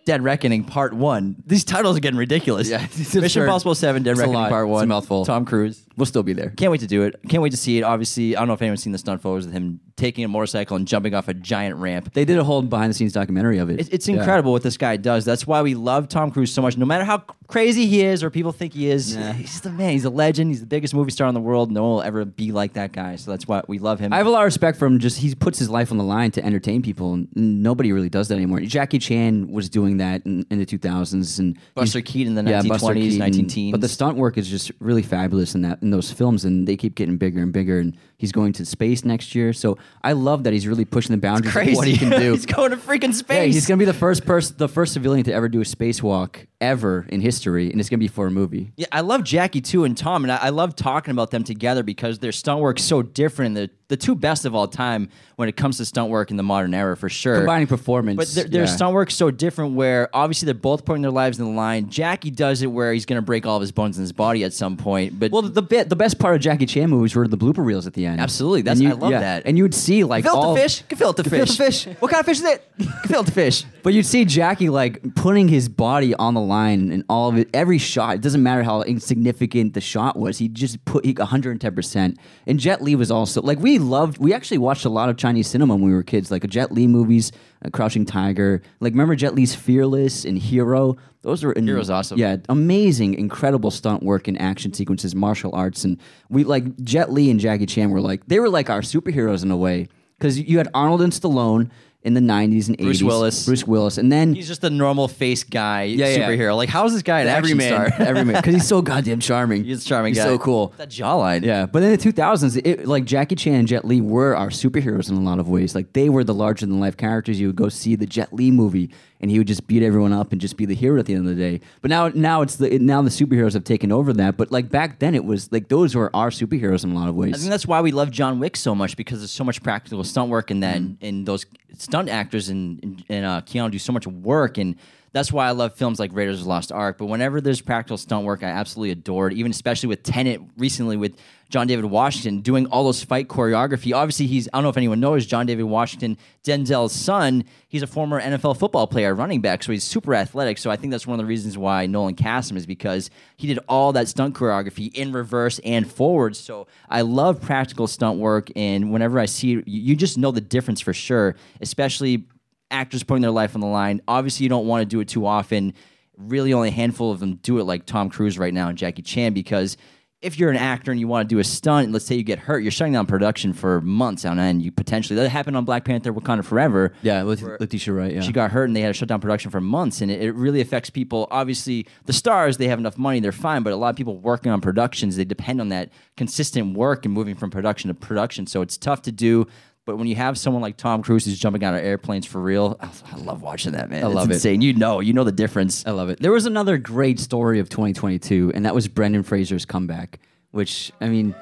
Dead 0.08 0.22
Reckoning 0.24 0.64
Part 0.64 0.94
1. 0.94 1.42
These 1.46 1.64
titles 1.64 1.94
are 1.98 2.00
getting 2.00 2.16
ridiculous. 2.18 2.66
Yeah, 2.66 2.86
Mission. 3.14 3.42
Impossible 3.42 3.74
7, 3.74 4.02
Dead 4.02 4.16
Reckoning 4.16 4.32
lot. 4.34 4.48
Part 4.48 4.64
It's 4.64 4.70
a 4.70 4.72
1. 4.72 4.88
mouthful. 4.88 5.26
Tom 5.26 5.44
Cruise. 5.44 5.82
we'll 5.98 6.06
still 6.06 6.22
be 6.22 6.32
there. 6.32 6.48
Can't 6.56 6.70
wait 6.72 6.80
to 6.80 6.86
do 6.86 7.02
it. 7.02 7.16
Can't 7.28 7.42
wait 7.42 7.50
to 7.50 7.58
see 7.58 7.76
it. 7.76 7.82
Obviously, 7.82 8.34
I 8.34 8.38
don't 8.40 8.48
know 8.48 8.54
if 8.54 8.62
anyone's 8.62 8.82
seen 8.82 8.92
the 8.92 8.98
stunt 8.98 9.20
photos 9.20 9.44
of 9.44 9.52
him 9.52 9.80
taking 9.98 10.24
a 10.24 10.28
motorcycle 10.28 10.76
and 10.76 10.86
jumping 10.88 11.12
off 11.12 11.28
a 11.28 11.34
giant 11.34 11.76
ramp. 11.76 12.14
They 12.14 12.24
did 12.24 12.38
a 12.38 12.44
whole 12.44 12.62
behind 12.62 12.90
the 12.90 12.94
scenes 12.94 13.12
documentary 13.12 13.58
of 13.58 13.68
it. 13.68 13.80
It- 13.80 13.88
It's 13.92 14.08
Yeah. 14.08 14.16
incredible 14.16 14.52
what 14.52 14.62
this 14.62 14.76
guy 14.78 14.96
does. 14.96 15.24
That's 15.24 15.46
why 15.46 15.60
we 15.60 15.74
love 15.74 16.08
Tom 16.08 16.30
Cruise 16.30 16.52
so 16.52 16.62
much. 16.62 16.76
No 16.78 16.86
matter 16.86 17.04
how 17.04 17.18
crazy 17.48 17.86
he 17.86 18.02
is 18.02 18.22
or 18.22 18.30
people 18.30 18.52
think 18.52 18.74
he 18.74 18.88
is, 18.88 19.16
Nah. 19.16 19.32
he's 19.32 19.60
the 19.60 19.70
man. 19.70 19.90
He's 19.92 20.04
a 20.04 20.10
legend. 20.10 20.50
He's 20.50 20.60
the 20.60 20.66
biggest 20.66 20.94
movie 20.94 21.10
star 21.10 21.26
in 21.28 21.34
the 21.34 21.40
world. 21.40 21.70
No 21.72 21.82
one 21.82 21.90
will 21.92 22.02
ever 22.02 22.24
be 22.24 22.52
like 22.52 22.74
that 22.74 22.92
guy. 22.92 23.16
So 23.16 23.30
that's 23.30 23.48
why 23.48 23.62
we 23.68 23.78
love 23.78 23.98
him. 24.00 24.12
I 24.12 24.16
have 24.18 24.26
a 24.26 24.30
lot 24.30 24.40
of 24.42 24.44
respect 24.46 24.78
for 24.78 24.86
him. 24.86 24.98
Just 25.00 25.18
he 25.18 25.34
puts 25.34 25.58
his 25.58 25.68
life 25.68 25.90
on 25.90 25.98
the 25.98 26.04
line 26.04 26.30
to 26.32 26.44
entertain 26.44 26.80
people, 26.82 27.14
and 27.14 27.28
nobody 27.34 27.92
really 27.92 28.08
does 28.08 28.28
that 28.28 28.36
anymore. 28.36 28.60
Jackie 28.60 28.98
Chan 28.98 29.50
was 29.50 29.68
doing 29.68 29.96
that 29.96 30.24
in, 30.24 30.46
in 30.50 30.58
the 30.60 30.66
2000s, 30.66 31.38
and 31.40 31.56
Buster 31.74 32.00
Keaton 32.00 32.36
in 32.38 32.44
the 32.44 32.50
Buster 32.68 32.68
1920s, 32.94 33.02
Keaton. 33.02 33.18
19 33.18 33.70
But 33.72 33.80
the 33.80 33.88
stunt 33.88 34.16
work 34.16 34.38
is 34.38 34.48
just 34.48 34.70
really 34.80 35.02
fabulous 35.02 35.54
in 35.54 35.62
that 35.62 35.78
in 35.82 35.90
those 35.90 36.12
films, 36.12 36.44
and 36.44 36.68
they 36.68 36.76
keep 36.76 36.94
getting 36.94 37.16
bigger 37.16 37.42
and 37.42 37.52
bigger. 37.52 37.80
And 37.80 37.96
he's 38.18 38.32
going 38.32 38.52
to 38.54 38.66
space 38.66 39.04
next 39.04 39.34
year, 39.34 39.52
so 39.52 39.78
I 40.02 40.12
love 40.12 40.44
that 40.44 40.52
he's 40.52 40.66
really 40.66 40.84
pushing 40.84 41.12
the 41.12 41.20
boundaries 41.20 41.56
of 41.56 41.76
what 41.76 41.88
he 41.88 41.96
can 41.96 42.10
do. 42.10 42.32
he's 42.32 42.46
going 42.46 42.70
to 42.70 42.76
freaking 42.76 43.14
space. 43.14 43.36
Yeah, 43.36 43.44
he's 43.44 43.66
gonna 43.66 43.78
be 43.78 43.84
the 43.84 43.94
first 43.94 44.26
person, 44.26 44.56
the 44.58 44.68
first 44.68 44.92
civilian 44.92 45.24
to 45.24 45.32
ever 45.32 45.48
do 45.48 45.60
a 45.60 45.64
spacewalk 45.64 46.46
ever 46.60 47.06
in 47.08 47.20
history, 47.20 47.70
and 47.70 47.80
it's 47.80 47.88
gonna 47.88 47.98
be 47.98 48.08
for 48.08 48.26
a 48.26 48.30
movie. 48.30 48.72
Yeah, 48.76 48.86
I 48.92 49.00
love 49.00 49.24
Jackie 49.24 49.60
too 49.60 49.84
and 49.84 49.96
Tom, 49.96 50.24
and 50.24 50.32
I, 50.32 50.36
I 50.36 50.48
love 50.50 50.76
talking 50.76 51.12
about 51.12 51.30
them 51.30 51.44
together 51.44 51.82
because 51.82 52.18
their 52.18 52.32
stunt 52.32 52.60
work's 52.60 52.82
so 52.82 53.02
different. 53.02 53.54
The 53.54 53.70
the 53.88 53.96
two 53.96 54.14
best 54.14 54.44
of 54.44 54.54
all 54.54 54.68
time 54.68 55.08
when 55.36 55.48
it 55.48 55.56
comes 55.56 55.78
to 55.78 55.84
stunt 55.84 56.10
work 56.10 56.30
in 56.30 56.36
the 56.36 56.42
modern 56.42 56.74
era, 56.74 56.96
for 56.96 57.08
sure. 57.08 57.36
Combining 57.38 57.66
performance, 57.66 58.16
But 58.16 58.28
their, 58.28 58.44
their 58.44 58.60
yeah. 58.64 58.66
stunt 58.74 58.92
work's 58.94 59.14
so 59.14 59.30
different 59.30 59.74
where 59.74 60.08
obviously 60.14 60.46
they're 60.46 60.54
both 60.54 60.84
putting 60.84 61.00
their 61.02 61.10
lives 61.10 61.38
in 61.38 61.44
the 61.46 61.50
line. 61.52 61.88
Jackie 61.88 62.30
does 62.30 62.60
it 62.62 62.66
where 62.66 62.92
he's 62.92 63.06
going 63.06 63.16
to 63.16 63.24
break 63.24 63.46
all 63.46 63.56
of 63.56 63.60
his 63.62 63.72
bones 63.72 63.96
in 63.96 64.02
his 64.02 64.12
body 64.12 64.44
at 64.44 64.52
some 64.52 64.76
point. 64.76 65.18
But 65.18 65.30
Well, 65.32 65.42
the 65.42 65.62
bit, 65.62 65.88
the 65.88 65.96
best 65.96 66.18
part 66.18 66.34
of 66.34 66.40
Jackie 66.42 66.66
Chan 66.66 66.90
movies 66.90 67.14
were 67.14 67.26
the 67.26 67.38
blooper 67.38 67.64
reels 67.64 67.86
at 67.86 67.94
the 67.94 68.04
end. 68.06 68.20
Absolutely, 68.20 68.62
that's- 68.62 68.80
you- 68.80 68.90
I 68.90 68.92
love 68.92 69.10
that. 69.10 69.42
And 69.46 69.56
you 69.56 69.64
would 69.64 69.74
see 69.74 70.04
like 70.04 70.24
gefilte 70.24 70.34
all, 70.34 70.56
fish, 70.56 70.82
gefilte 70.88 71.28
fish, 71.28 71.56
fish. 71.56 71.86
What 72.00 72.10
kind 72.10 72.20
of 72.20 72.26
fish 72.26 72.40
is 72.40 72.44
it? 72.44 72.64
gefilte 72.78 73.32
fish. 73.32 73.64
But 73.82 73.94
you'd 73.94 74.04
see 74.06 74.24
Jackie 74.26 74.68
like 74.68 75.14
putting 75.14 75.48
his 75.48 75.68
body 75.68 76.14
on 76.14 76.34
the 76.34 76.40
line 76.40 76.92
and 76.92 77.04
all 77.08 77.28
of 77.30 77.38
it. 77.38 77.48
Every 77.54 77.78
shot, 77.78 78.16
it 78.16 78.20
doesn't 78.20 78.42
matter 78.42 78.62
how 78.62 78.82
insignificant 78.82 79.72
the 79.74 79.80
shot 79.80 80.16
was. 80.18 80.38
He 80.38 80.48
just 80.48 80.84
put 80.84 81.04
he 81.06 81.12
110. 81.12 81.74
percent 81.74 82.18
And 82.46 82.58
Jet 82.60 82.82
Li 82.82 82.94
was 82.94 83.10
also 83.10 83.40
like 83.40 83.58
we 83.58 83.77
loved. 83.78 84.18
We 84.18 84.32
actually 84.32 84.58
watched 84.58 84.84
a 84.84 84.88
lot 84.88 85.08
of 85.08 85.16
Chinese 85.16 85.48
cinema 85.48 85.74
when 85.74 85.84
we 85.84 85.92
were 85.92 86.02
kids, 86.02 86.30
like 86.30 86.44
a 86.44 86.48
Jet 86.48 86.72
Li 86.72 86.86
movies, 86.86 87.32
uh, 87.64 87.70
Crouching 87.70 88.04
Tiger. 88.04 88.62
Like 88.80 88.92
remember 88.92 89.16
Jet 89.16 89.34
Li's 89.34 89.54
Fearless 89.54 90.24
and 90.24 90.38
Hero. 90.38 90.96
Those 91.22 91.44
were 91.44 91.52
in, 91.52 91.66
Hero's 91.66 91.90
awesome. 91.90 92.18
Yeah, 92.18 92.36
amazing, 92.48 93.14
incredible 93.14 93.70
stunt 93.70 94.02
work 94.02 94.28
and 94.28 94.40
action 94.40 94.72
sequences, 94.72 95.14
martial 95.14 95.54
arts, 95.54 95.84
and 95.84 95.98
we 96.28 96.44
like 96.44 96.76
Jet 96.82 97.12
Li 97.12 97.30
and 97.30 97.40
Jackie 97.40 97.66
Chan 97.66 97.90
were 97.90 98.00
like 98.00 98.26
they 98.26 98.40
were 98.40 98.48
like 98.48 98.70
our 98.70 98.80
superheroes 98.80 99.42
in 99.42 99.50
a 99.50 99.56
way 99.56 99.88
because 100.18 100.38
you 100.38 100.58
had 100.58 100.68
Arnold 100.74 101.02
and 101.02 101.12
Stallone 101.12 101.70
in 102.02 102.14
the 102.14 102.20
90s 102.20 102.68
and 102.68 102.78
80s. 102.78 102.82
Bruce 102.84 103.02
Willis. 103.02 103.44
Bruce 103.46 103.66
Willis, 103.66 103.98
and 103.98 104.10
then 104.10 104.32
He's 104.34 104.46
just 104.46 104.62
a 104.62 104.70
normal 104.70 105.08
face 105.08 105.42
guy, 105.42 105.82
yeah. 105.82 106.16
superhero. 106.16 106.56
Like, 106.56 106.68
how 106.68 106.86
is 106.86 106.92
this 106.92 107.02
guy 107.02 107.20
an 107.20 107.28
every 107.28 107.52
action 107.52 107.58
man, 107.58 107.90
star? 107.92 108.06
every 108.06 108.24
man, 108.24 108.36
because 108.36 108.54
he's 108.54 108.66
so 108.68 108.80
goddamn 108.82 109.18
charming. 109.20 109.64
He's 109.64 109.84
a 109.84 109.88
charming 109.88 110.14
He's 110.14 110.22
guy. 110.22 110.28
so 110.30 110.38
cool. 110.38 110.72
That 110.76 110.90
jawline. 110.90 111.44
Yeah, 111.44 111.66
but 111.66 111.82
in 111.82 111.90
the 111.90 111.98
2000s, 111.98 112.60
it, 112.64 112.86
like 112.86 113.04
Jackie 113.04 113.34
Chan 113.34 113.54
and 113.54 113.68
Jet 113.68 113.84
Li 113.84 114.00
were 114.00 114.36
our 114.36 114.48
superheroes 114.48 115.10
in 115.10 115.16
a 115.16 115.20
lot 115.20 115.38
of 115.40 115.48
ways. 115.48 115.74
Like 115.74 115.92
they 115.92 116.08
were 116.08 116.22
the 116.24 116.34
larger 116.34 116.66
than 116.66 116.78
life 116.80 116.96
characters. 116.96 117.40
You 117.40 117.48
would 117.48 117.56
go 117.56 117.68
see 117.68 117.96
the 117.96 118.06
Jet 118.06 118.32
Li 118.32 118.50
movie, 118.52 118.90
and 119.20 119.30
he 119.30 119.38
would 119.38 119.46
just 119.48 119.66
beat 119.66 119.82
everyone 119.82 120.12
up 120.12 120.30
and 120.32 120.40
just 120.40 120.56
be 120.56 120.64
the 120.64 120.74
hero 120.74 120.98
at 121.00 121.06
the 121.06 121.14
end 121.14 121.28
of 121.28 121.36
the 121.36 121.40
day. 121.40 121.60
But 121.82 121.90
now, 121.90 122.08
now 122.08 122.42
it's 122.42 122.56
the 122.56 122.78
now 122.78 123.02
the 123.02 123.10
superheroes 123.10 123.54
have 123.54 123.64
taken 123.64 123.90
over 123.92 124.12
that. 124.12 124.36
But 124.36 124.50
like 124.52 124.68
back 124.70 124.98
then, 125.00 125.14
it 125.14 125.24
was 125.24 125.50
like 125.52 125.68
those 125.68 125.94
were 125.94 126.14
our 126.14 126.30
superheroes 126.30 126.84
in 126.84 126.92
a 126.92 126.94
lot 126.94 127.08
of 127.08 127.14
ways. 127.14 127.34
I 127.34 127.38
think 127.38 127.50
that's 127.50 127.66
why 127.66 127.80
we 127.80 127.90
love 127.92 128.10
John 128.10 128.38
Wick 128.40 128.56
so 128.56 128.74
much 128.74 128.96
because 128.96 129.18
there's 129.20 129.30
so 129.30 129.44
much 129.44 129.62
practical 129.62 130.02
stunt 130.04 130.30
work 130.30 130.50
in 130.50 130.60
that, 130.60 130.76
Mm. 130.76 130.76
and, 130.76 130.98
and 131.02 131.26
those 131.26 131.46
stunt 131.76 132.08
actors 132.08 132.48
and 132.48 132.78
and, 132.82 133.04
and 133.08 133.24
uh, 133.26 133.40
Keanu 133.42 133.70
do 133.70 133.78
so 133.78 133.92
much 133.92 134.06
work, 134.06 134.58
and 134.58 134.76
that's 135.18 135.32
why 135.32 135.48
I 135.48 135.50
love 135.50 135.74
films 135.74 135.98
like 135.98 136.10
Raiders 136.14 136.38
of 136.38 136.44
the 136.44 136.48
Lost 136.48 136.70
Ark. 136.70 136.96
But 136.98 137.06
whenever 137.06 137.40
there's 137.40 137.60
practical 137.60 137.96
stunt 137.96 138.24
work, 138.24 138.42
I 138.42 138.46
absolutely 138.46 138.92
adore 138.92 139.26
it. 139.28 139.34
Even 139.34 139.50
especially 139.50 139.88
with 139.88 140.02
Tenet 140.02 140.40
recently 140.56 140.96
with 140.96 141.16
John 141.50 141.66
David 141.66 141.86
Washington 141.86 142.40
doing 142.40 142.66
all 142.66 142.84
those 142.84 143.02
fight 143.02 143.26
choreography. 143.26 143.94
Obviously, 143.94 144.26
he's 144.26 144.48
I 144.52 144.58
don't 144.58 144.64
know 144.64 144.68
if 144.68 144.76
anyone 144.76 145.00
knows 145.00 145.26
John 145.26 145.46
David 145.46 145.64
Washington, 145.64 146.18
Denzel's 146.44 146.92
son. 146.92 147.44
He's 147.68 147.82
a 147.82 147.86
former 147.86 148.20
NFL 148.20 148.58
football 148.58 148.86
player, 148.86 149.14
running 149.14 149.40
back, 149.40 149.62
so 149.62 149.72
he's 149.72 149.84
super 149.84 150.14
athletic. 150.14 150.58
So 150.58 150.70
I 150.70 150.76
think 150.76 150.90
that's 150.90 151.06
one 151.06 151.18
of 151.18 151.24
the 151.24 151.28
reasons 151.28 151.56
why 151.56 151.86
Nolan 151.86 152.14
cast 152.14 152.50
him 152.50 152.56
is 152.56 152.66
because 152.66 153.10
he 153.36 153.46
did 153.46 153.58
all 153.68 153.92
that 153.94 154.08
stunt 154.08 154.34
choreography 154.34 154.94
in 154.94 155.12
reverse 155.12 155.58
and 155.60 155.90
forward. 155.90 156.36
So 156.36 156.66
I 156.88 157.00
love 157.00 157.40
practical 157.40 157.86
stunt 157.86 158.18
work, 158.18 158.50
and 158.54 158.92
whenever 158.92 159.18
I 159.18 159.26
see 159.26 159.54
it, 159.54 159.66
you 159.66 159.80
you 159.88 159.96
just 159.96 160.18
know 160.18 160.30
the 160.30 160.42
difference 160.42 160.80
for 160.80 160.92
sure, 160.92 161.34
especially 161.62 162.26
actors 162.70 163.02
putting 163.02 163.22
their 163.22 163.30
life 163.30 163.54
on 163.54 163.60
the 163.60 163.66
line. 163.66 164.00
Obviously, 164.08 164.44
you 164.44 164.50
don't 164.50 164.66
want 164.66 164.82
to 164.82 164.86
do 164.86 165.00
it 165.00 165.08
too 165.08 165.26
often. 165.26 165.74
Really, 166.16 166.52
only 166.52 166.68
a 166.68 166.72
handful 166.72 167.12
of 167.12 167.20
them 167.20 167.36
do 167.36 167.58
it, 167.58 167.64
like 167.64 167.86
Tom 167.86 168.10
Cruise 168.10 168.38
right 168.38 168.52
now 168.52 168.68
and 168.68 168.76
Jackie 168.76 169.02
Chan, 169.02 169.34
because 169.34 169.76
if 170.20 170.36
you're 170.36 170.50
an 170.50 170.56
actor 170.56 170.90
and 170.90 170.98
you 170.98 171.06
want 171.06 171.28
to 171.28 171.32
do 171.32 171.38
a 171.38 171.44
stunt, 171.44 171.92
let's 171.92 172.04
say 172.04 172.16
you 172.16 172.24
get 172.24 172.40
hurt, 172.40 172.58
you're 172.58 172.72
shutting 172.72 172.92
down 172.92 173.06
production 173.06 173.52
for 173.52 173.80
months 173.80 174.24
on 174.24 174.36
end. 174.40 174.62
You 174.62 174.72
potentially 174.72 175.14
that 175.20 175.28
happened 175.28 175.56
on 175.56 175.64
Black 175.64 175.84
Panther: 175.84 176.12
Wakanda 176.12 176.44
Forever. 176.44 176.92
yeah, 177.02 177.22
with 177.22 177.40
Letitia 177.40 177.94
Wright. 177.94 178.14
Yeah, 178.14 178.20
She 178.22 178.32
got 178.32 178.50
hurt 178.50 178.64
and 178.64 178.74
they 178.74 178.80
had 178.80 178.88
to 178.88 178.94
shut 178.94 179.08
down 179.08 179.20
production 179.20 179.52
for 179.52 179.60
months, 179.60 180.00
and 180.00 180.10
it, 180.10 180.20
it 180.20 180.32
really 180.32 180.60
affects 180.60 180.90
people. 180.90 181.28
Obviously, 181.30 181.86
the 182.06 182.12
stars 182.12 182.56
they 182.56 182.66
have 182.66 182.80
enough 182.80 182.98
money, 182.98 183.20
they're 183.20 183.30
fine, 183.30 183.62
but 183.62 183.72
a 183.72 183.76
lot 183.76 183.90
of 183.90 183.96
people 183.96 184.18
working 184.18 184.50
on 184.50 184.60
productions 184.60 185.14
they 185.14 185.24
depend 185.24 185.60
on 185.60 185.68
that 185.68 185.90
consistent 186.16 186.76
work 186.76 187.04
and 187.04 187.14
moving 187.14 187.36
from 187.36 187.50
production 187.52 187.86
to 187.86 187.94
production. 187.94 188.48
So 188.48 188.60
it's 188.60 188.76
tough 188.76 189.02
to 189.02 189.12
do. 189.12 189.46
But 189.88 189.96
when 189.96 190.06
you 190.06 190.16
have 190.16 190.36
someone 190.36 190.60
like 190.60 190.76
Tom 190.76 191.02
Cruise 191.02 191.24
who's 191.24 191.38
jumping 191.38 191.64
out 191.64 191.72
of 191.72 191.80
airplanes 191.82 192.26
for 192.26 192.42
real, 192.42 192.76
I, 192.78 192.90
I 193.10 193.16
love 193.16 193.40
watching 193.40 193.72
that 193.72 193.88
man. 193.88 194.04
I 194.04 194.08
It's 194.08 194.14
love 194.14 194.30
it. 194.30 194.34
insane. 194.34 194.60
You 194.60 194.74
know, 194.74 195.00
you 195.00 195.14
know 195.14 195.24
the 195.24 195.32
difference. 195.32 195.86
I 195.86 195.92
love 195.92 196.10
it. 196.10 196.20
There 196.20 196.30
was 196.30 196.44
another 196.44 196.76
great 196.76 197.18
story 197.18 197.58
of 197.58 197.70
2022, 197.70 198.52
and 198.54 198.66
that 198.66 198.74
was 198.74 198.86
Brendan 198.86 199.22
Fraser's 199.22 199.64
comeback. 199.64 200.20
Which 200.50 200.92
I 201.00 201.08
mean, 201.08 201.34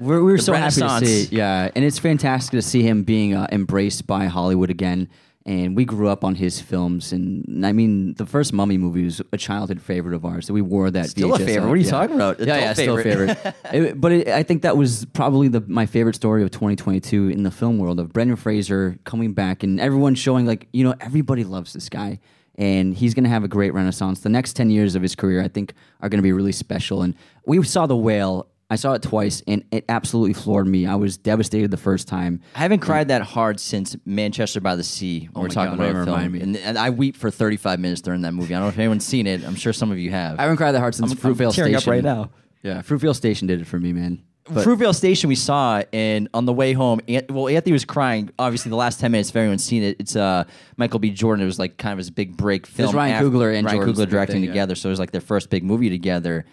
we're, 0.00 0.24
we 0.24 0.32
were 0.32 0.38
so 0.38 0.54
happy 0.54 0.80
to 0.80 1.06
see. 1.06 1.28
Yeah, 1.36 1.70
and 1.76 1.84
it's 1.84 2.00
fantastic 2.00 2.50
to 2.58 2.62
see 2.62 2.82
him 2.82 3.04
being 3.04 3.32
uh, 3.36 3.46
embraced 3.52 4.08
by 4.08 4.24
Hollywood 4.24 4.70
again. 4.70 5.08
And 5.46 5.76
we 5.76 5.84
grew 5.84 6.08
up 6.08 6.24
on 6.24 6.36
his 6.36 6.60
films. 6.60 7.12
And 7.12 7.66
I 7.66 7.72
mean, 7.72 8.14
the 8.14 8.24
first 8.24 8.52
Mummy 8.52 8.78
movie 8.78 9.04
was 9.04 9.20
a 9.32 9.36
childhood 9.36 9.80
favorite 9.82 10.14
of 10.14 10.24
ours. 10.24 10.46
That 10.46 10.54
we 10.54 10.62
wore 10.62 10.90
that. 10.90 11.10
Still 11.10 11.34
a 11.34 11.38
VHS 11.38 11.44
favorite. 11.44 11.62
out. 11.62 11.68
What 11.68 11.72
are 11.72 11.76
you 11.76 11.84
Yeah. 11.84 11.90
talking 11.90 12.16
about? 12.16 12.40
Yeah, 12.40 12.46
yeah, 12.46 12.54
Adult 12.70 12.76
still 12.76 12.98
a 12.98 13.02
favorite. 13.02 13.38
favorite. 13.38 13.54
It- 13.90 14.00
but 14.00 14.12
it, 14.12 14.28
I 14.28 14.42
think 14.42 14.62
that 14.62 14.76
was 14.76 15.04
probably 15.12 15.48
the 15.48 15.62
my 15.66 15.86
favorite 15.86 16.14
story 16.16 16.42
of 16.42 16.50
2022 16.50 17.28
in 17.28 17.42
the 17.42 17.50
film 17.50 17.78
world 17.78 18.00
of 18.00 18.12
Brendan 18.12 18.36
Fraser 18.36 18.98
coming 19.04 19.32
back 19.34 19.62
and 19.62 19.78
everyone 19.80 20.14
showing 20.14 20.46
like 20.46 20.66
you 20.72 20.82
know 20.84 20.94
everybody 21.00 21.44
loves 21.44 21.72
this 21.74 21.88
guy 21.88 22.20
and 22.56 22.94
he's 22.94 23.14
going 23.14 23.24
to 23.24 23.30
have 23.30 23.42
a 23.44 23.48
great 23.48 23.74
renaissance. 23.74 24.20
The 24.20 24.28
next 24.28 24.52
10 24.54 24.70
years 24.70 24.94
of 24.94 25.02
his 25.02 25.14
career 25.14 25.42
I 25.42 25.48
think 25.48 25.74
are 26.00 26.08
going 26.08 26.18
to 26.18 26.22
be 26.22 26.32
really 26.32 26.52
special 26.52 27.02
and 27.02 27.14
we 27.46 27.62
saw 27.64 27.86
The 27.86 27.96
Whale. 27.96 28.46
I 28.70 28.76
saw 28.76 28.94
it 28.94 29.02
twice 29.02 29.42
and 29.46 29.62
it 29.70 29.84
absolutely 29.88 30.32
floored 30.32 30.66
me. 30.66 30.86
I 30.86 30.94
was 30.94 31.16
devastated 31.18 31.70
the 31.70 31.76
first 31.76 32.08
time. 32.08 32.40
I 32.54 32.60
haven't 32.60 32.80
cried 32.80 33.08
that 33.08 33.22
hard 33.22 33.60
since 33.60 33.94
Manchester 34.06 34.60
by 34.60 34.74
the 34.74 34.82
Sea. 34.82 35.28
when 35.32 35.36
Oh 35.36 35.40
we're 35.42 35.48
talking 35.48 35.76
God, 35.76 35.90
about 35.90 36.02
a 36.02 36.04
film, 36.20 36.32
me. 36.32 36.40
And, 36.40 36.56
and 36.56 36.78
I 36.78 36.90
weep 36.90 37.16
for 37.16 37.30
35 37.30 37.78
minutes 37.78 38.00
during 38.00 38.22
that 38.22 38.32
movie. 38.32 38.54
I 38.54 38.58
don't 38.58 38.66
know 38.66 38.72
if 38.72 38.78
anyone's 38.78 39.04
seen 39.06 39.26
it. 39.26 39.44
I'm 39.44 39.54
sure 39.54 39.72
some 39.72 39.92
of 39.92 39.98
you 39.98 40.10
have. 40.12 40.38
I 40.38 40.42
haven't 40.42 40.56
cried 40.56 40.72
that 40.72 40.80
hard 40.80 40.94
since 40.94 41.10
I'm- 41.12 41.18
I'm 41.22 41.34
Fruitvale 41.34 41.48
up 41.48 41.52
Station. 41.52 41.90
right 41.90 42.02
now. 42.02 42.30
Yeah, 42.62 42.80
Fruitvale 42.80 43.14
Station 43.14 43.46
did 43.46 43.60
it 43.60 43.66
for 43.66 43.78
me, 43.78 43.92
man. 43.92 44.22
But- 44.50 44.66
Fruitvale 44.66 44.94
Station 44.94 45.28
we 45.28 45.34
saw, 45.36 45.82
and 45.92 46.28
on 46.34 46.44
the 46.46 46.52
way 46.52 46.72
home, 46.72 47.00
Ant- 47.08 47.30
well, 47.30 47.48
Anthony 47.48 47.72
was 47.72 47.84
crying. 47.84 48.30
Obviously, 48.38 48.70
the 48.70 48.76
last 48.76 48.98
ten 49.00 49.12
minutes, 49.12 49.28
if 49.30 49.36
anyone's 49.36 49.64
seen 49.64 49.82
it, 49.82 49.96
it's 50.00 50.16
uh, 50.16 50.44
Michael 50.78 50.98
B. 50.98 51.10
Jordan. 51.10 51.42
It 51.42 51.46
was 51.46 51.58
like 51.58 51.76
kind 51.78 51.92
of 51.92 51.98
his 51.98 52.10
big 52.10 52.36
break 52.36 52.66
film. 52.66 52.94
Ryan 52.94 53.14
after- 53.14 53.28
Coogler 53.28 53.54
and 53.56 53.66
Ryan 53.66 53.80
Coogler 53.80 54.08
directing 54.08 54.36
thing, 54.36 54.44
yeah. 54.44 54.50
together, 54.50 54.74
so 54.74 54.88
it 54.88 54.92
was 54.92 54.98
like 54.98 55.12
their 55.12 55.20
first 55.22 55.48
big 55.50 55.62
movie 55.64 55.88
together. 55.90 56.44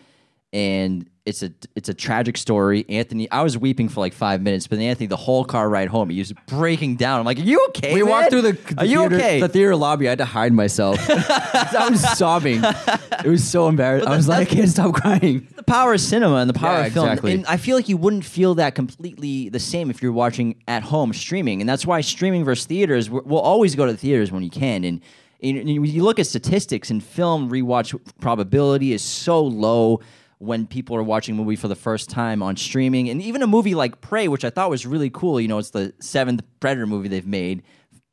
And 0.53 1.09
it's 1.25 1.43
a 1.43 1.51
it's 1.75 1.87
a 1.87 1.93
tragic 1.93 2.35
story. 2.35 2.83
Anthony, 2.89 3.29
I 3.29 3.43
was 3.43 3.57
weeping 3.57 3.89
for 3.89 3.99
like 3.99 4.11
five 4.13 4.41
minutes, 4.41 4.67
but 4.67 4.79
then 4.79 4.87
Anthony, 4.87 5.07
the 5.07 5.15
whole 5.15 5.45
car 5.45 5.69
ride 5.69 5.87
home, 5.87 6.09
he 6.09 6.19
was 6.19 6.33
breaking 6.47 6.95
down. 6.95 7.19
I'm 7.19 7.25
like, 7.25 7.37
"Are 7.37 7.43
you 7.43 7.63
okay?" 7.69 7.93
We 7.93 8.01
man? 8.01 8.09
walked 8.09 8.29
through 8.31 8.41
the, 8.41 8.51
the 8.53 8.75
Are 8.79 8.85
you 8.85 8.99
theater, 9.01 9.15
okay? 9.15 9.39
the 9.39 9.47
theater 9.47 9.75
lobby. 9.75 10.07
I 10.07 10.11
had 10.11 10.17
to 10.17 10.25
hide 10.25 10.51
myself. 10.51 10.97
I 11.09 11.87
was 11.89 12.01
sobbing. 12.17 12.61
It 12.63 13.27
was 13.29 13.43
so 13.47 13.67
embarrassing. 13.67 14.09
I 14.09 14.15
was 14.15 14.27
like, 14.27 14.51
I 14.51 14.55
can't 14.55 14.69
stop 14.69 14.95
crying. 14.95 15.47
the 15.55 15.63
power 15.63 15.93
of 15.93 16.01
cinema 16.01 16.37
and 16.37 16.49
the 16.49 16.55
power 16.55 16.79
Yeah, 16.79 16.85
of 16.87 16.93
film. 16.93 17.05
exactly. 17.07 17.33
And 17.33 17.45
I 17.45 17.57
feel 17.57 17.75
like 17.75 17.87
you 17.87 17.97
wouldn't 17.97 18.25
feel 18.25 18.55
that 18.55 18.73
completely 18.73 19.49
the 19.49 19.59
same 19.59 19.89
if 19.91 20.01
you're 20.01 20.11
watching 20.11 20.55
at 20.67 20.81
home 20.81 21.13
streaming. 21.13 21.61
And 21.61 21.69
that's 21.69 21.85
why 21.85 22.01
streaming 22.01 22.43
versus 22.43 22.65
theaters, 22.65 23.09
we'll 23.11 23.39
always 23.39 23.75
go 23.75 23.85
to 23.85 23.91
the 23.91 23.97
theaters 23.97 24.31
when 24.31 24.41
you 24.43 24.49
can. 24.49 24.83
And, 24.83 25.01
you 25.43 26.03
look 26.03 26.19
at 26.19 26.27
statistics 26.27 26.91
and 26.91 27.03
film 27.03 27.49
rewatch 27.49 27.99
probability 28.19 28.93
is 28.93 29.01
so 29.01 29.41
low 29.43 29.99
when 30.41 30.65
people 30.65 30.95
are 30.95 31.03
watching 31.03 31.35
a 31.35 31.37
movie 31.37 31.55
for 31.55 31.67
the 31.67 31.75
first 31.75 32.09
time 32.09 32.41
on 32.41 32.57
streaming. 32.57 33.09
And 33.09 33.21
even 33.21 33.41
a 33.43 33.47
movie 33.47 33.75
like 33.75 34.01
Prey, 34.01 34.27
which 34.27 34.43
I 34.43 34.49
thought 34.49 34.69
was 34.69 34.85
really 34.85 35.09
cool, 35.11 35.39
you 35.39 35.47
know, 35.47 35.59
it's 35.59 35.69
the 35.69 35.93
seventh 35.99 36.41
Predator 36.59 36.87
movie 36.87 37.07
they've 37.07 37.25
made. 37.27 37.61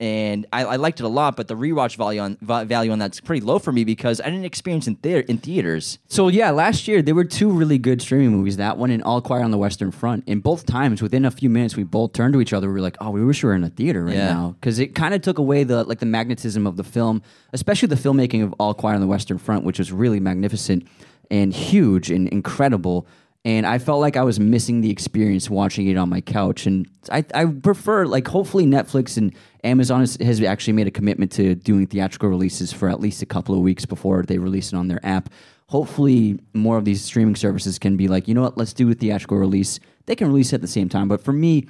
And 0.01 0.47
I, 0.53 0.65
I 0.65 0.77
liked 0.77 1.01
it 1.01 1.05
a 1.05 1.09
lot, 1.09 1.37
but 1.37 1.49
the 1.49 1.57
rewatch 1.57 1.97
value 1.97 2.21
on 2.21 2.39
va- 2.41 2.65
value 2.65 2.93
on 2.93 3.01
that's 3.01 3.19
pretty 3.19 3.45
low 3.45 3.59
for 3.59 3.73
me 3.73 3.83
because 3.83 4.21
I 4.21 4.27
didn't 4.27 4.45
experience 4.45 4.87
in 4.87 4.95
theater 4.95 5.25
in 5.27 5.39
theaters. 5.39 5.99
So 6.07 6.29
yeah, 6.29 6.51
last 6.51 6.87
year 6.87 7.03
there 7.03 7.17
were 7.17 7.25
two 7.25 7.51
really 7.51 7.79
good 7.79 8.01
streaming 8.01 8.31
movies. 8.31 8.59
That 8.59 8.79
one 8.79 8.93
and 8.93 9.03
All 9.03 9.21
Quiet 9.21 9.43
on 9.43 9.51
the 9.51 9.59
Western 9.59 9.91
Front. 9.91 10.23
And 10.29 10.41
both 10.41 10.67
times, 10.67 11.03
within 11.03 11.25
a 11.25 11.33
few 11.33 11.51
minutes, 11.51 11.77
we 11.77 11.83
both 11.83 12.13
turned 12.13 12.33
to 12.35 12.41
each 12.41 12.53
other. 12.53 12.69
We 12.69 12.75
were 12.75 12.81
like, 12.81 12.97
"Oh, 13.01 13.11
we 13.11 13.25
wish 13.25 13.43
we 13.43 13.49
were 13.49 13.57
in 13.57 13.65
a 13.65 13.71
theater 13.71 14.05
right 14.05 14.15
Yeah. 14.15 14.35
now," 14.35 14.55
because 14.61 14.79
it 14.79 14.95
kind 14.95 15.15
of 15.15 15.23
took 15.23 15.39
away 15.39 15.65
the 15.65 15.83
like 15.83 15.99
the 15.99 16.07
magnetism 16.07 16.65
of 16.65 16.77
the 16.77 16.85
film, 16.85 17.21
especially 17.53 17.89
the 17.89 17.97
filmmaking 17.97 18.45
of 18.45 18.55
All 18.61 18.75
Quiet 18.75 18.95
on 18.95 19.01
the 19.01 19.09
Western 19.09 19.39
Front, 19.39 19.65
which 19.65 19.81
was 19.81 19.91
really 19.91 20.21
magnificent 20.21 20.87
and 21.31 21.53
huge 21.53 22.11
and 22.11 22.29
incredible. 22.29 23.07
And 23.45 23.67
I 23.67 23.79
felt 23.79 24.01
like 24.01 24.17
I 24.17 24.25
was 24.25 24.41
missing 24.41 24.81
the 24.81 24.91
experience 24.91 25.49
watching 25.49 25.87
it 25.87 25.97
on 25.97 26.09
my 26.09 26.21
couch. 26.21 26.67
And 26.67 26.87
I, 27.11 27.25
I 27.35 27.47
prefer, 27.47 28.05
like, 28.05 28.27
hopefully 28.27 28.67
Netflix 28.67 29.17
and 29.17 29.35
Amazon 29.65 30.01
has, 30.01 30.17
has 30.17 30.43
actually 30.43 30.75
made 30.75 30.87
a 30.87 30.91
commitment 30.91 31.33
to 31.33 31.55
doing 31.55 31.87
theatrical 31.87 32.29
releases 32.29 32.73
for 32.73 32.89
at 32.89 33.01
least 33.01 33.23
a 33.23 33.27
couple 33.27 33.55
of 33.55 33.61
weeks 33.61 33.87
before 33.87 34.23
they 34.23 34.39
release 34.39 34.73
it 34.73 34.77
on 34.77 34.89
their 34.89 35.05
app. 35.05 35.31
Hopefully, 35.69 36.39
more 36.53 36.77
of 36.77 36.85
these 36.85 37.03
streaming 37.03 37.37
services 37.37 37.79
can 37.79 37.97
be 37.97 38.09
like, 38.09 38.27
you 38.27 38.35
know 38.35 38.43
what, 38.43 38.59
let's 38.59 38.73
do 38.73 38.91
a 38.91 38.95
theatrical 38.95 39.39
release. 39.39 39.79
They 40.07 40.17
can 40.17 40.27
release 40.27 40.53
at 40.53 40.61
the 40.61 40.69
same 40.69 40.89
time. 40.89 41.09
But 41.09 41.23
for 41.23 41.33
me, 41.33 41.69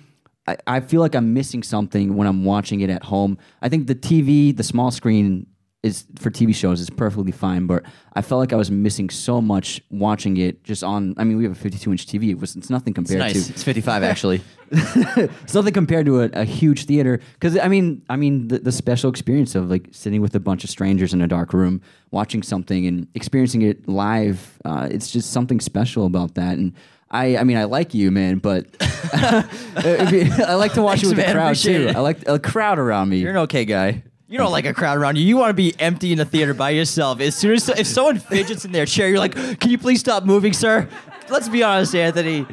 I 0.66 0.80
feel 0.80 1.00
like 1.00 1.14
I'm 1.14 1.34
missing 1.34 1.62
something 1.62 2.16
when 2.16 2.26
I'm 2.26 2.44
watching 2.44 2.80
it 2.80 2.90
at 2.90 3.04
home. 3.04 3.38
I 3.60 3.68
think 3.68 3.86
the 3.86 3.94
TV, 3.94 4.56
the 4.56 4.62
small 4.62 4.90
screen, 4.90 5.46
is 5.82 6.06
for 6.18 6.30
TV 6.30 6.52
shows 6.54 6.80
is 6.80 6.90
perfectly 6.90 7.30
fine, 7.30 7.66
but 7.66 7.84
I 8.14 8.20
felt 8.22 8.40
like 8.40 8.52
I 8.52 8.56
was 8.56 8.68
missing 8.70 9.10
so 9.10 9.40
much 9.40 9.80
watching 9.90 10.36
it 10.36 10.64
just 10.64 10.82
on. 10.82 11.14
I 11.16 11.24
mean, 11.24 11.36
we 11.36 11.44
have 11.44 11.52
a 11.52 11.54
52 11.54 11.90
inch 11.92 12.06
TV. 12.06 12.30
It 12.30 12.40
was 12.40 12.56
it's 12.56 12.68
nothing 12.68 12.94
compared 12.94 13.20
nice. 13.20 13.46
to 13.46 13.52
It's 13.52 13.62
55 13.62 14.02
actually. 14.02 14.40
it's 14.72 15.54
nothing 15.54 15.72
compared 15.72 16.06
to 16.06 16.22
a, 16.22 16.30
a 16.32 16.44
huge 16.44 16.86
theater. 16.86 17.20
Because 17.34 17.56
I 17.56 17.68
mean, 17.68 18.02
I 18.08 18.16
mean 18.16 18.48
the, 18.48 18.58
the 18.58 18.72
special 18.72 19.08
experience 19.08 19.54
of 19.54 19.70
like 19.70 19.88
sitting 19.92 20.20
with 20.20 20.34
a 20.34 20.40
bunch 20.40 20.64
of 20.64 20.70
strangers 20.70 21.14
in 21.14 21.22
a 21.22 21.28
dark 21.28 21.52
room, 21.52 21.80
watching 22.10 22.42
something 22.42 22.84
and 22.86 23.06
experiencing 23.14 23.62
it 23.62 23.88
live. 23.88 24.58
Uh, 24.64 24.88
it's 24.90 25.12
just 25.12 25.30
something 25.30 25.60
special 25.60 26.06
about 26.06 26.34
that. 26.34 26.58
And 26.58 26.72
I, 27.10 27.36
I 27.36 27.44
mean, 27.44 27.56
I 27.56 27.64
like 27.64 27.94
you, 27.94 28.10
man, 28.10 28.38
but 28.38 28.66
I 28.80 30.54
like 30.58 30.72
to 30.72 30.82
watch 30.82 31.02
Thanks, 31.02 31.04
it 31.04 31.08
with 31.08 31.16
man. 31.18 31.28
the 31.28 31.32
crowd 31.32 31.56
too. 31.56 31.86
it. 31.88 31.96
I 31.96 32.00
like 32.00 32.26
a 32.28 32.38
crowd 32.40 32.80
around 32.80 33.10
me. 33.10 33.18
You're 33.18 33.30
an 33.30 33.36
okay 33.38 33.64
guy. 33.64 34.02
You 34.30 34.36
don't 34.36 34.52
like 34.52 34.66
a 34.66 34.74
crowd 34.74 34.98
around 34.98 35.16
you. 35.16 35.24
You 35.24 35.38
want 35.38 35.50
to 35.50 35.54
be 35.54 35.74
empty 35.80 36.12
in 36.12 36.20
a 36.20 36.24
theater 36.26 36.52
by 36.52 36.70
yourself. 36.70 37.18
As 37.20 37.34
soon 37.34 37.54
as 37.54 37.66
if 37.70 37.86
someone 37.86 38.18
fidgets 38.18 38.66
in 38.66 38.72
their 38.72 38.84
chair, 38.84 39.08
you're 39.08 39.18
like, 39.18 39.34
"Can 39.58 39.70
you 39.70 39.78
please 39.78 40.00
stop 40.00 40.24
moving, 40.24 40.52
sir?" 40.52 40.86
Let's 41.30 41.48
be 41.48 41.62
honest, 41.62 41.94
Anthony. 41.94 42.46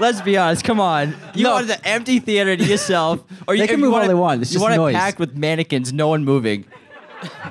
Let's 0.00 0.20
be 0.20 0.36
honest. 0.36 0.64
Come 0.64 0.80
on. 0.80 1.14
You 1.34 1.44
No. 1.44 1.52
wanted 1.52 1.68
the 1.68 1.86
empty 1.86 2.18
theater 2.18 2.56
to 2.56 2.64
yourself, 2.64 3.20
or 3.46 3.54
you 3.54 3.66
can 3.68 3.80
move 3.80 3.92
all 3.92 3.98
want 4.00 4.08
they 4.08 4.14
want. 4.14 4.42
It's 4.42 4.50
you 4.50 4.54
just 4.56 4.62
want 4.62 4.74
it 4.74 4.78
noise. 4.78 4.94
packed 4.96 5.18
with 5.20 5.36
mannequins, 5.36 5.92
no 5.92 6.08
one 6.08 6.24
moving. 6.24 6.64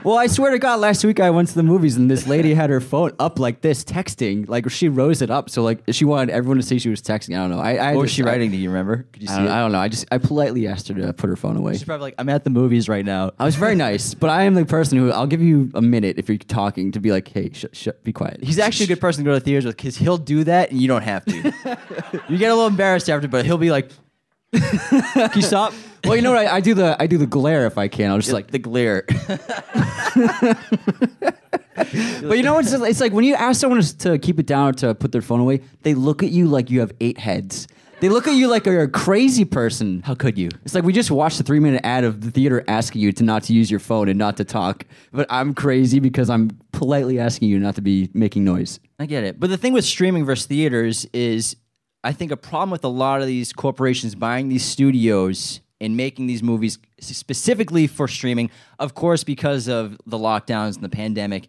Well, 0.03 0.17
I 0.17 0.27
swear 0.27 0.51
to 0.51 0.59
God, 0.59 0.79
last 0.79 1.03
week 1.03 1.19
I 1.19 1.31
went 1.31 1.47
to 1.49 1.55
the 1.55 1.63
movies 1.63 1.95
and 1.97 2.09
this 2.11 2.27
lady 2.27 2.53
had 2.53 2.69
her 2.69 2.79
phone 2.79 3.11
up 3.17 3.39
like 3.39 3.61
this, 3.61 3.83
texting. 3.83 4.47
Like 4.47 4.69
she 4.69 4.87
rose 4.89 5.21
it 5.23 5.31
up, 5.31 5.49
so 5.49 5.63
like 5.63 5.79
she 5.89 6.05
wanted 6.05 6.31
everyone 6.31 6.57
to 6.57 6.63
see 6.63 6.77
she 6.77 6.89
was 6.89 7.01
texting. 7.01 7.33
I 7.35 7.37
don't 7.41 7.49
know. 7.49 7.59
I, 7.59 7.75
I 7.75 7.95
What 7.95 8.01
was 8.03 8.11
she 8.11 8.21
I- 8.21 8.27
writing? 8.27 8.51
Do 8.51 8.57
you 8.57 8.69
remember? 8.69 9.07
Could 9.11 9.23
you 9.23 9.29
I 9.29 9.31
see 9.31 9.37
don't, 9.39 9.47
it? 9.47 9.51
I 9.51 9.59
don't 9.61 9.71
know. 9.71 9.79
I 9.79 9.87
just 9.87 10.05
I 10.11 10.19
politely 10.19 10.67
asked 10.67 10.87
her 10.89 10.93
to 10.93 11.13
put 11.13 11.29
her 11.29 11.35
phone 11.35 11.57
away. 11.57 11.73
She's 11.73 11.83
probably 11.83 12.03
like, 12.05 12.15
"I'm 12.19 12.29
at 12.29 12.43
the 12.43 12.51
movies 12.51 12.87
right 12.87 13.03
now." 13.05 13.31
I 13.39 13.45
was 13.45 13.55
very 13.55 13.75
nice, 13.75 14.13
but 14.13 14.29
I 14.29 14.43
am 14.43 14.53
the 14.53 14.65
person 14.65 14.97
who 14.99 15.11
I'll 15.11 15.25
give 15.27 15.41
you 15.41 15.71
a 15.73 15.81
minute 15.81 16.19
if 16.19 16.29
you're 16.29 16.37
talking 16.37 16.91
to 16.91 16.99
be 16.99 17.11
like, 17.11 17.27
hey, 17.29 17.49
sh- 17.51 17.65
sh- 17.73 17.87
be 18.03 18.13
quiet. 18.13 18.43
He's 18.43 18.59
actually 18.59 18.83
a 18.85 18.87
good 18.89 19.01
person 19.01 19.23
to 19.23 19.29
go 19.31 19.33
to 19.33 19.39
theaters 19.43 19.65
with 19.65 19.77
because 19.77 19.97
he'll 19.97 20.17
do 20.19 20.43
that 20.43 20.69
and 20.71 20.79
you 20.79 20.87
don't 20.87 21.01
have 21.03 21.25
to. 21.25 21.35
you 22.29 22.37
get 22.37 22.51
a 22.51 22.53
little 22.53 22.67
embarrassed 22.67 23.09
after, 23.09 23.27
but 23.27 23.45
he'll 23.45 23.57
be 23.57 23.71
like, 23.71 23.89
"Can 24.53 25.31
you 25.35 25.41
stop?" 25.41 25.73
Well, 26.05 26.15
you 26.15 26.21
know 26.21 26.31
what? 26.31 26.45
I, 26.45 26.55
I 26.55 26.59
do 26.59 26.73
the 26.73 27.01
I 27.01 27.07
do 27.07 27.17
the 27.17 27.27
glare 27.27 27.65
if 27.65 27.77
I 27.77 27.87
can. 27.87 28.11
I'll 28.11 28.17
just 28.17 28.31
like, 28.31 28.51
the 28.51 28.59
glare. 28.59 29.05
but 31.75 32.37
you 32.37 32.43
know 32.43 32.53
what's 32.55 32.71
it's 32.71 33.01
like 33.01 33.13
when 33.13 33.25
you 33.25 33.35
ask 33.35 33.59
someone 33.59 33.81
to 33.81 34.17
keep 34.19 34.39
it 34.39 34.45
down 34.45 34.69
or 34.69 34.73
to 34.73 34.95
put 34.95 35.11
their 35.11 35.21
phone 35.21 35.39
away, 35.39 35.61
they 35.83 35.93
look 35.93 36.23
at 36.23 36.31
you 36.31 36.47
like 36.47 36.69
you 36.69 36.79
have 36.79 36.91
eight 36.99 37.17
heads. 37.17 37.67
They 38.01 38.09
look 38.09 38.27
at 38.27 38.35
you 38.35 38.49
like 38.49 38.65
you're 38.65 38.81
a 38.81 38.89
crazy 38.89 39.45
person. 39.45 40.01
How 40.01 40.15
could 40.15 40.37
you? 40.37 40.49
It's 40.65 40.75
like 40.75 40.83
we 40.83 40.91
just 40.91 41.11
watched 41.11 41.39
a 41.39 41.43
three 41.43 41.59
minute 41.59 41.81
ad 41.83 42.03
of 42.03 42.21
the 42.21 42.29
theater 42.29 42.63
asking 42.67 43.01
you 43.01 43.11
to 43.13 43.23
not 43.23 43.43
to 43.43 43.53
use 43.53 43.71
your 43.71 43.79
phone 43.79 44.09
and 44.09 44.19
not 44.19 44.37
to 44.37 44.43
talk. 44.43 44.85
But 45.13 45.27
I'm 45.29 45.53
crazy 45.53 45.99
because 45.99 46.29
I'm 46.29 46.51
politely 46.71 47.19
asking 47.19 47.49
you 47.49 47.57
not 47.57 47.75
to 47.75 47.81
be 47.81 48.09
making 48.13 48.43
noise. 48.43 48.79
I 48.99 49.05
get 49.05 49.23
it. 49.23 49.39
But 49.39 49.49
the 49.49 49.57
thing 49.57 49.73
with 49.73 49.85
streaming 49.85 50.25
versus 50.25 50.45
theaters 50.45 51.05
is 51.13 51.55
I 52.03 52.11
think 52.11 52.31
a 52.31 52.37
problem 52.37 52.69
with 52.69 52.83
a 52.83 52.89
lot 52.89 53.21
of 53.21 53.27
these 53.27 53.53
corporations 53.53 54.13
buying 54.13 54.49
these 54.49 54.63
studios 54.63 55.61
and 55.81 55.97
making 55.97 56.27
these 56.27 56.41
movies 56.41 56.79
specifically 56.99 57.87
for 57.87 58.07
streaming, 58.07 58.49
of 58.79 58.95
course, 58.95 59.23
because 59.23 59.67
of 59.67 59.97
the 60.05 60.17
lockdowns 60.17 60.75
and 60.75 60.83
the 60.83 60.89
pandemic. 60.89 61.47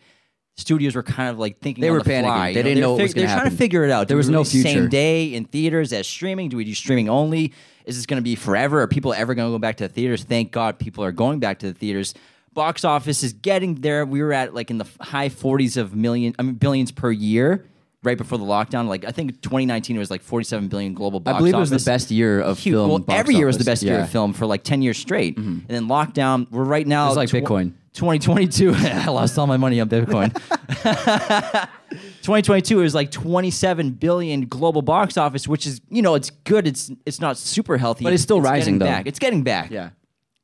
Studios 0.59 0.95
were 0.95 1.03
kind 1.03 1.29
of 1.29 1.39
like 1.39 1.61
thinking 1.61 1.83
They 1.83 1.91
were 1.91 2.03
the 2.03 2.11
panicking. 2.11 2.23
fly. 2.23 2.53
They 2.53 2.61
you 2.61 2.63
didn't 2.65 2.81
know 2.81 2.93
what 2.93 2.97
they're 2.97 3.05
was 3.05 3.15
They're 3.15 3.27
gonna 3.27 3.41
trying 3.41 3.51
to 3.51 3.57
figure 3.57 3.85
it 3.85 3.91
out. 3.91 4.09
There 4.09 4.17
was 4.17 4.31
no 4.31 4.43
future. 4.43 4.69
Same 4.69 4.89
day 4.89 5.35
in 5.35 5.45
theaters 5.45 5.93
as 5.93 6.07
streaming. 6.07 6.49
Do 6.49 6.57
we 6.57 6.65
do 6.65 6.75
streaming 6.75 7.11
only? 7.11 7.53
Is 7.85 7.97
this 7.97 8.07
going 8.07 8.17
to 8.17 8.23
be 8.25 8.37
forever? 8.37 8.81
Are 8.81 8.89
people 8.89 9.13
ever 9.13 9.35
going 9.35 9.49
to 9.49 9.55
go 9.55 9.59
back 9.59 9.77
to 9.77 9.87
the 9.87 9.93
theaters? 9.93 10.25
Thank 10.25 10.53
God 10.53 10.79
people 10.79 11.05
are 11.05 11.13
going 11.13 11.41
back 11.41 11.59
to 11.59 11.67
the 11.73 11.79
theaters. 11.79 12.15
Box 12.55 12.85
office 12.85 13.23
is 13.23 13.35
getting 13.35 13.77
there. 13.77 14.07
We 14.07 14.23
were 14.23 14.33
at 14.33 14.55
like 14.55 14.71
in 14.71 14.79
the 14.79 14.87
high 14.99 15.29
40s 15.29 15.77
of 15.77 15.95
million, 15.95 16.35
I 16.39 16.43
mean 16.43 16.55
billions 16.55 16.91
per 16.91 17.11
year 17.11 17.67
right 18.07 18.17
before 18.17 18.39
the 18.39 18.45
lockdown. 18.45 18.87
Like 18.89 19.05
I 19.05 19.11
think 19.11 19.43
2019 19.43 19.97
it 19.97 19.99
was 19.99 20.11
like 20.11 20.23
47 20.23 20.69
billion 20.69 20.95
global 20.95 21.21
box 21.21 21.35
I 21.35 21.39
believe 21.39 21.55
it 21.55 21.59
was 21.59 21.71
the 21.71 21.79
best 21.91 22.11
year 22.11 22.41
of 22.41 22.59
Huge. 22.59 22.75
film. 22.75 22.89
Well, 22.91 23.05
every 23.09 23.35
year 23.35 23.47
was 23.47 23.59
the 23.59 23.65
best 23.65 23.83
year 23.83 23.93
Yeah. 23.95 23.99
Mm-hmm. 23.99 24.05
of 24.05 24.11
film 24.11 24.33
for 24.33 24.47
like 24.47 24.63
10 24.63 24.81
years 24.81 24.97
straight. 24.97 25.37
And 25.37 25.67
then 25.69 25.89
lockdown, 25.89 26.51
we're 26.51 26.65
right 26.65 26.87
now. 26.87 27.09
It's 27.09 27.17
like 27.17 27.29
tw- 27.29 27.35
Bitcoin. 27.35 27.73
2022. 27.93 28.75
I 28.77 29.07
lost 29.09 29.39
all 29.39 29.47
my 29.47 29.57
money 29.57 29.81
on 29.81 29.89
Bitcoin. 29.89 30.33
2022 31.91 32.83
is 32.83 32.95
like 32.95 33.11
27 33.11 33.93
billion 33.93 34.47
global 34.47 34.83
box 34.83 35.17
office, 35.17 35.47
which 35.49 35.67
is 35.67 35.81
you 35.89 36.03
know 36.03 36.15
it's 36.15 36.31
good. 36.31 36.67
It's 36.67 36.91
it's 37.07 37.21
not 37.21 37.37
super 37.39 37.79
healthy, 37.79 38.05
But 38.05 38.13
it's 38.13 38.23
still 38.23 38.41
rising, 38.41 38.79
though. 38.79 38.87
Back. 38.87 39.07
It's 39.07 39.19
getting 39.19 39.43
back. 39.43 39.71
Yeah. 39.71 39.91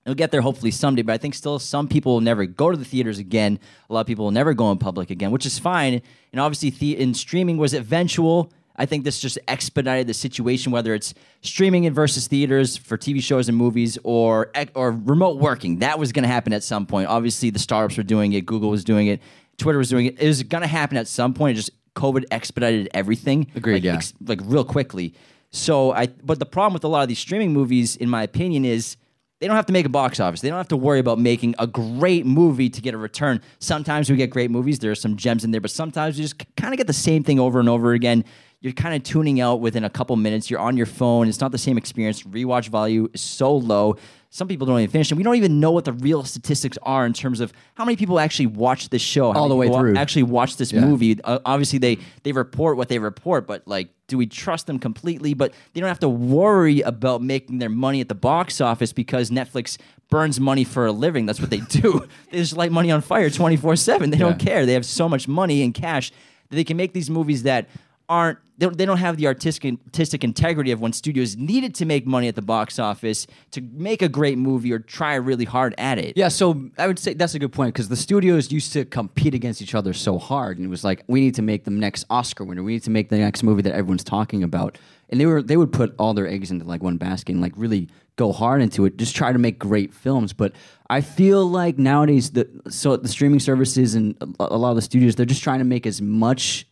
It'll 0.05 0.17
get 0.17 0.33
there 0.33 0.41
hopefully 0.41 0.73
someday, 0.73 1.03
but 1.03 1.13
I 1.13 1.19
think 1.19 1.35
still 1.35 1.59
some 1.59 1.87
people 1.87 2.15
will 2.15 2.21
never 2.21 2.45
go 2.45 2.71
to 2.71 2.77
the 2.77 2.85
theaters 2.85 3.19
again. 3.19 3.61
A 3.89 3.95
lot 3.95 4.01
of 4.01 4.07
people 4.07 4.25
will 4.25 4.33
never 4.33 4.53
go 4.53 4.73
in 4.73 4.79
public 4.79 5.11
again, 5.11 5.31
which 5.31 5.47
is 5.47 5.59
fine. 5.59 6.03
And 6.33 6.41
obviously, 6.41 6.71
the- 6.71 6.99
in 6.99 7.15
streaming 7.15 7.57
was 7.57 7.73
eventual. 7.73 8.51
I 8.75 8.87
think 8.87 9.05
this 9.05 9.21
just 9.21 9.39
expedited 9.47 10.07
the 10.07 10.15
situation, 10.15 10.73
whether 10.73 10.95
it's 10.95 11.15
streaming 11.43 11.85
it 11.85 11.93
versus 11.93 12.27
theaters 12.27 12.77
for 12.77 12.97
TV 12.97 13.23
shows 13.23 13.49
and 13.49 13.57
movies, 13.57 13.99
or 14.03 14.51
or 14.75 14.93
remote 14.93 15.39
working. 15.39 15.81
That 15.81 15.99
was 15.99 16.11
going 16.11 16.23
to 16.23 16.29
happen 16.29 16.53
at 16.53 16.65
some 16.65 16.87
point. 16.87 17.09
Obviously, 17.09 17.51
the 17.51 17.59
startups 17.59 17.97
were 17.97 18.03
doing 18.03 18.33
it, 18.33 18.47
Google 18.47 18.71
was 18.71 18.83
doing 18.83 19.09
it, 19.09 19.21
Twitter 19.59 19.79
was 19.79 19.91
doing 19.91 20.07
it. 20.07 20.21
It 20.21 20.27
was 20.27 20.43
going 20.43 20.63
to 20.63 20.69
happen 20.69 20.97
at 20.97 21.07
some 21.07 21.35
point. 21.35 21.57
It 21.57 21.61
just 21.61 21.71
COVID 21.95 22.25
expedited 22.31 22.89
everything. 22.95 23.47
Agreed, 23.55 23.85
like, 23.85 23.85
yeah. 23.85 24.01
like 24.27 24.41
real 24.45 24.65
quickly. 24.65 25.15
So 25.51 25.93
I, 25.93 26.07
but 26.07 26.39
the 26.39 26.47
problem 26.47 26.73
with 26.73 26.85
a 26.85 26.89
lot 26.89 27.03
of 27.03 27.09
these 27.09 27.19
streaming 27.19 27.53
movies, 27.53 27.95
in 27.97 28.09
my 28.09 28.23
opinion, 28.23 28.65
is 28.65 28.97
they 29.43 29.49
don't 29.49 29.57
have 29.57 29.67
to 29.67 29.73
make 29.73 29.87
a 29.87 29.89
box 29.89 30.21
office. 30.21 30.41
They 30.41 30.51
don't 30.51 30.57
have 30.57 30.69
to 30.69 30.77
worry 30.77 31.01
about 31.01 31.19
making 31.19 31.57
a 31.59 31.67
great 31.67 32.25
movie 32.25 32.71
to 32.71 32.81
get 32.81 32.95
a 32.95 32.97
return. 32.97 33.41
Sometimes 33.59 34.09
we 34.09 34.15
get 34.15 34.31
great 34.31 34.53
movies. 34.53 34.79
There 34.79 34.93
are 34.93 34.95
some 34.95 35.17
gems 35.17 35.43
in 35.43 35.51
there, 35.51 35.61
but 35.61 35.73
sometimes 35.73 36.17
we 36.17 36.23
just 36.23 36.39
kind 36.55 36.73
of 36.73 36.79
get 36.79 36.87
the 36.87 36.93
same 36.93 37.25
thing 37.25 37.41
over 37.41 37.59
and 37.59 37.69
over 37.69 37.93
again. 37.93 38.25
You're 38.63 38.73
kind 38.73 38.95
of 38.95 39.03
tuning 39.03 39.41
out 39.41 39.61
within 39.61 39.83
a 39.83 39.91
couple 39.91 40.15
minutes. 40.15 40.49
You're 40.49 40.61
on 40.61 40.77
your 40.77 40.87
phone. 40.87 41.27
It's 41.29 41.41
not 41.41 41.51
the 41.51 41.59
same 41.59 41.77
experience. 41.77 42.23
Rewatch 42.23 42.69
value 42.69 43.09
is 43.13 43.21
so 43.21 43.57
low. 43.57 43.97
Some 44.31 44.47
people 44.47 44.67
don't 44.69 44.79
even 44.79 44.89
finish 44.91 45.11
it. 45.11 45.17
We 45.17 45.25
don't 45.25 45.35
even 45.35 45.59
know 45.59 45.73
what 45.73 45.85
the 45.85 45.93
real 45.93 46.23
statistics 46.25 46.79
are 46.85 47.05
in 47.05 47.13
terms 47.13 47.41
of 47.41 47.53
how 47.75 47.85
many 47.85 47.97
people 47.97 48.21
actually 48.21 48.47
watch 48.47 48.89
this 48.89 49.03
show, 49.03 49.33
how 49.33 49.41
All 49.41 49.49
the 49.49 49.57
way 49.57 49.69
through. 49.69 49.97
Actually 49.97 50.23
watch 50.23 50.57
this 50.59 50.73
Yeah. 50.73 50.81
movie. 50.87 51.19
Uh, 51.23 51.41
obviously, 51.45 51.81
they 51.81 51.99
they 52.23 52.31
report 52.33 52.77
what 52.77 52.89
they 52.89 53.01
report, 53.01 53.47
but 53.49 53.67
like, 53.67 53.89
do 54.07 54.17
we 54.17 54.27
trust 54.27 54.69
them 54.69 54.79
completely? 54.79 55.35
But 55.35 55.53
they 55.75 55.81
don't 55.81 55.89
have 55.89 55.99
to 55.99 56.09
worry 56.09 56.83
about 56.83 57.21
making 57.21 57.59
their 57.59 57.69
money 57.69 58.01
at 58.01 58.09
the 58.09 58.15
box 58.15 58.61
office 58.61 58.93
because 58.93 59.31
Netflix 59.31 59.77
burns 60.09 60.39
money 60.39 60.63
for 60.65 60.87
a 60.87 60.93
living. 60.93 61.27
That's 61.27 61.41
what 61.41 61.51
they 61.51 61.61
do. 61.61 62.07
they 62.31 62.39
just 62.39 62.57
light 62.57 62.71
money 62.73 62.93
on 62.93 63.01
fire 63.01 63.29
twenty 63.29 63.57
four 63.57 63.75
seven. 63.75 64.11
They 64.11 64.19
don't 64.19 64.39
care. 64.39 64.65
They 64.67 64.75
have 64.75 64.87
so 64.87 65.09
much 65.09 65.27
money 65.27 65.63
and 65.63 65.75
cash 65.75 66.13
that 66.49 66.55
they 66.57 66.65
can 66.65 66.77
make 66.77 66.93
these 66.95 67.11
movies 67.11 67.43
that 67.43 67.69
aren't 68.13 68.39
they 68.59 68.67
don't, 68.67 68.79
they 68.79 68.87
don't 68.87 68.99
have 68.99 69.17
the 69.17 69.27
artistic 69.27 69.75
artistic 69.87 70.23
integrity 70.23 70.71
of 70.71 70.81
when 70.81 70.93
studios 70.93 71.37
needed 71.37 71.75
to 71.77 71.87
make 71.87 72.07
money 72.07 72.29
at 72.29 72.35
the 72.35 72.43
box 72.43 72.79
office 72.79 73.27
to 73.53 73.61
make 73.61 74.03
a 74.03 74.09
great 74.09 74.37
movie 74.37 74.73
or 74.73 74.79
try 74.79 75.15
really 75.15 75.47
hard 75.47 75.75
at 75.79 75.99
it. 75.99 76.17
Yeah, 76.17 76.29
so 76.29 76.71
I 76.79 76.87
would 76.87 76.99
say 76.99 77.15
that's 77.15 77.35
a 77.35 77.39
good 77.39 77.53
point 77.53 77.75
because 77.75 77.89
the 77.89 77.97
studios 77.97 78.53
used 78.53 78.73
to 78.75 78.85
compete 78.85 79.35
against 79.35 79.63
each 79.63 79.75
other 79.75 79.95
so 79.95 80.19
hard, 80.19 80.59
and 80.59 80.67
it 80.67 80.71
was 80.71 80.85
like 80.85 81.03
we 81.09 81.21
need 81.23 81.35
to 81.37 81.43
make 81.43 81.65
the 81.65 81.71
next 81.71 82.05
Oscar 82.11 82.45
winner, 82.45 82.63
we 82.63 82.75
need 82.75 82.85
to 82.85 82.91
make 82.91 83.09
the 83.09 83.19
next 83.19 83.43
movie 83.43 83.63
that 83.63 83.73
everyone's 83.73 84.05
talking 84.05 84.43
about, 84.43 84.77
and 85.09 85.19
they 85.19 85.27
were 85.27 85.43
they 85.43 85.57
would 85.57 85.73
put 85.73 85.95
all 85.99 86.13
their 86.13 86.29
eggs 86.29 86.51
into 86.51 86.67
like 86.67 86.83
one 86.83 86.99
basket 86.99 87.33
and 87.33 87.41
like 87.41 87.55
really 87.57 87.89
go 88.17 88.31
hard 88.31 88.61
into 88.61 88.85
it, 88.85 88.99
just 88.99 89.17
try 89.17 89.33
to 89.33 89.39
make 89.39 89.59
great 89.59 89.95
films. 89.95 90.35
But 90.35 90.53
I 90.91 91.01
feel 91.01 91.47
like 91.47 91.79
nowadays 91.79 92.33
the 92.33 92.49
so 92.69 92.97
the 92.99 93.09
streaming 93.09 93.41
services 93.41 93.95
and 93.95 94.15
a, 94.39 94.59
lot 94.59 94.71
of 94.71 94.77
the 94.77 94.83
studios 94.83 95.17
they're 95.17 95.27
just 95.27 95.43
trying 95.43 95.61
to 95.61 95.65
make 95.65 95.87
as 95.87 96.03
much 96.03 96.67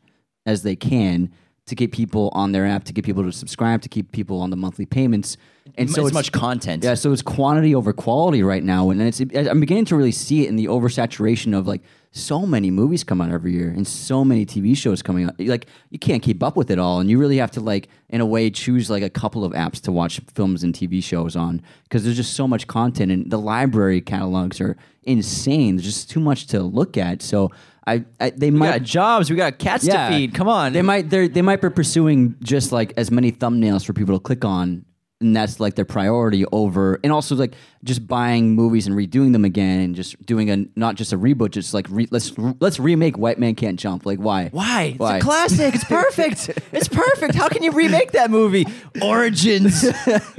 as 0.46 0.62
they 0.62 0.76
can 0.76 1.30
to 1.66 1.74
get 1.74 1.92
people 1.92 2.30
on 2.32 2.52
their 2.52 2.66
app, 2.66 2.84
to 2.84 2.92
get 2.92 3.04
people 3.04 3.22
to 3.22 3.32
subscribe, 3.32 3.80
to 3.82 3.88
keep 3.88 4.12
people 4.12 4.40
on 4.40 4.50
the 4.50 4.56
monthly 4.56 4.86
payments, 4.86 5.36
and 5.76 5.88
so 5.90 6.02
as 6.02 6.08
it's 6.08 6.14
much 6.14 6.32
content. 6.32 6.82
yeah, 6.82 6.94
so 6.94 7.12
it's 7.12 7.22
quantity 7.22 7.74
over 7.74 7.92
quality 7.92 8.42
right 8.42 8.64
now, 8.64 8.90
and 8.90 9.00
it's 9.00 9.20
I'm 9.20 9.60
beginning 9.60 9.84
to 9.86 9.96
really 9.96 10.12
see 10.12 10.44
it 10.44 10.48
in 10.48 10.56
the 10.56 10.66
oversaturation 10.66 11.56
of 11.56 11.66
like 11.66 11.82
so 12.12 12.44
many 12.44 12.70
movies 12.70 13.04
come 13.04 13.20
out 13.20 13.30
every 13.30 13.52
year 13.52 13.68
and 13.68 13.86
so 13.86 14.24
many 14.24 14.44
TV 14.44 14.76
shows 14.76 15.00
coming 15.00 15.26
out. 15.26 15.38
Like 15.38 15.66
you 15.90 15.98
can't 15.98 16.22
keep 16.22 16.42
up 16.42 16.56
with 16.56 16.70
it 16.70 16.78
all, 16.78 16.98
and 17.00 17.08
you 17.08 17.18
really 17.18 17.36
have 17.36 17.52
to 17.52 17.60
like 17.60 17.88
in 18.08 18.20
a 18.20 18.26
way 18.26 18.50
choose 18.50 18.90
like 18.90 19.02
a 19.02 19.10
couple 19.10 19.44
of 19.44 19.52
apps 19.52 19.80
to 19.82 19.92
watch 19.92 20.20
films 20.34 20.64
and 20.64 20.74
TV 20.74 21.02
shows 21.02 21.36
on 21.36 21.62
because 21.84 22.02
there's 22.04 22.16
just 22.16 22.34
so 22.34 22.48
much 22.48 22.66
content, 22.66 23.12
and 23.12 23.30
the 23.30 23.38
library 23.38 24.00
catalogs 24.00 24.60
are 24.60 24.76
insane. 25.04 25.76
There's 25.76 25.86
just 25.86 26.10
too 26.10 26.20
much 26.20 26.46
to 26.48 26.62
look 26.62 26.96
at. 26.96 27.22
So 27.22 27.50
I, 27.86 28.04
I 28.18 28.30
they 28.30 28.50
We 28.50 28.58
might 28.58 28.78
got 28.78 28.82
jobs. 28.82 29.30
We 29.30 29.36
got 29.36 29.58
cats 29.58 29.84
to 29.84 30.08
feed. 30.08 30.34
Come 30.34 30.48
on. 30.48 30.72
they 30.72 30.82
might 30.82 31.10
they 31.10 31.28
they 31.28 31.42
might 31.42 31.60
be 31.60 31.70
pursuing 31.70 32.34
just 32.42 32.72
like 32.72 32.92
as 32.96 33.10
many 33.10 33.30
thumbnails 33.30 33.84
for 33.84 33.92
people 33.92 34.16
to 34.16 34.20
click 34.20 34.44
on, 34.44 34.84
and 35.20 35.36
that's 35.36 35.60
like 35.60 35.74
their 35.74 35.84
priority 35.84 36.46
over, 36.50 36.98
and 37.04 37.12
also 37.12 37.34
like 37.34 37.54
just 37.84 38.06
buying 38.06 38.54
movies 38.54 38.86
and 38.86 38.96
redoing 38.96 39.32
them 39.32 39.44
again, 39.44 39.80
and 39.80 39.94
just 39.94 40.24
doing 40.24 40.50
a 40.50 40.64
not 40.76 40.94
just 40.94 41.12
a 41.12 41.18
reboot, 41.18 41.50
just 41.50 41.74
like 41.74 41.86
re, 41.90 42.08
let's 42.10 42.32
let's 42.60 42.80
remake 42.80 43.18
White 43.18 43.38
Man 43.38 43.54
Can't 43.54 43.78
Jump. 43.78 44.06
Like 44.06 44.18
why? 44.18 44.48
Why? 44.48 44.94
Why? 44.96 45.16
It's 45.16 45.24
a 45.24 45.26
classic. 45.26 45.74
It's 45.74 45.84
perfect. 45.84 46.48
it's 46.72 46.88
perfect. 46.88 47.34
How 47.34 47.48
can 47.48 47.62
you 47.62 47.72
remake 47.72 48.12
that 48.12 48.30
movie? 48.30 48.66
Origins. 49.02 49.86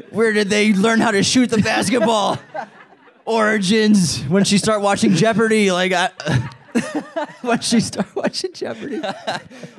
Where 0.10 0.34
did 0.34 0.50
they 0.50 0.74
learn 0.74 1.00
how 1.00 1.12
to 1.12 1.22
shoot 1.22 1.52
the 1.52 1.60
basketball? 1.60 2.40
Origins. 3.26 4.24
When 4.24 4.44
she 4.44 4.58
start 4.58 4.82
watching 4.82 5.14
Jeopardy, 5.14 5.72
like 5.72 5.94
I, 5.94 6.10
when 7.42 7.60
she 7.60 7.82
start 7.82 8.16
watching 8.16 8.52
Jeopardy. 8.54 9.00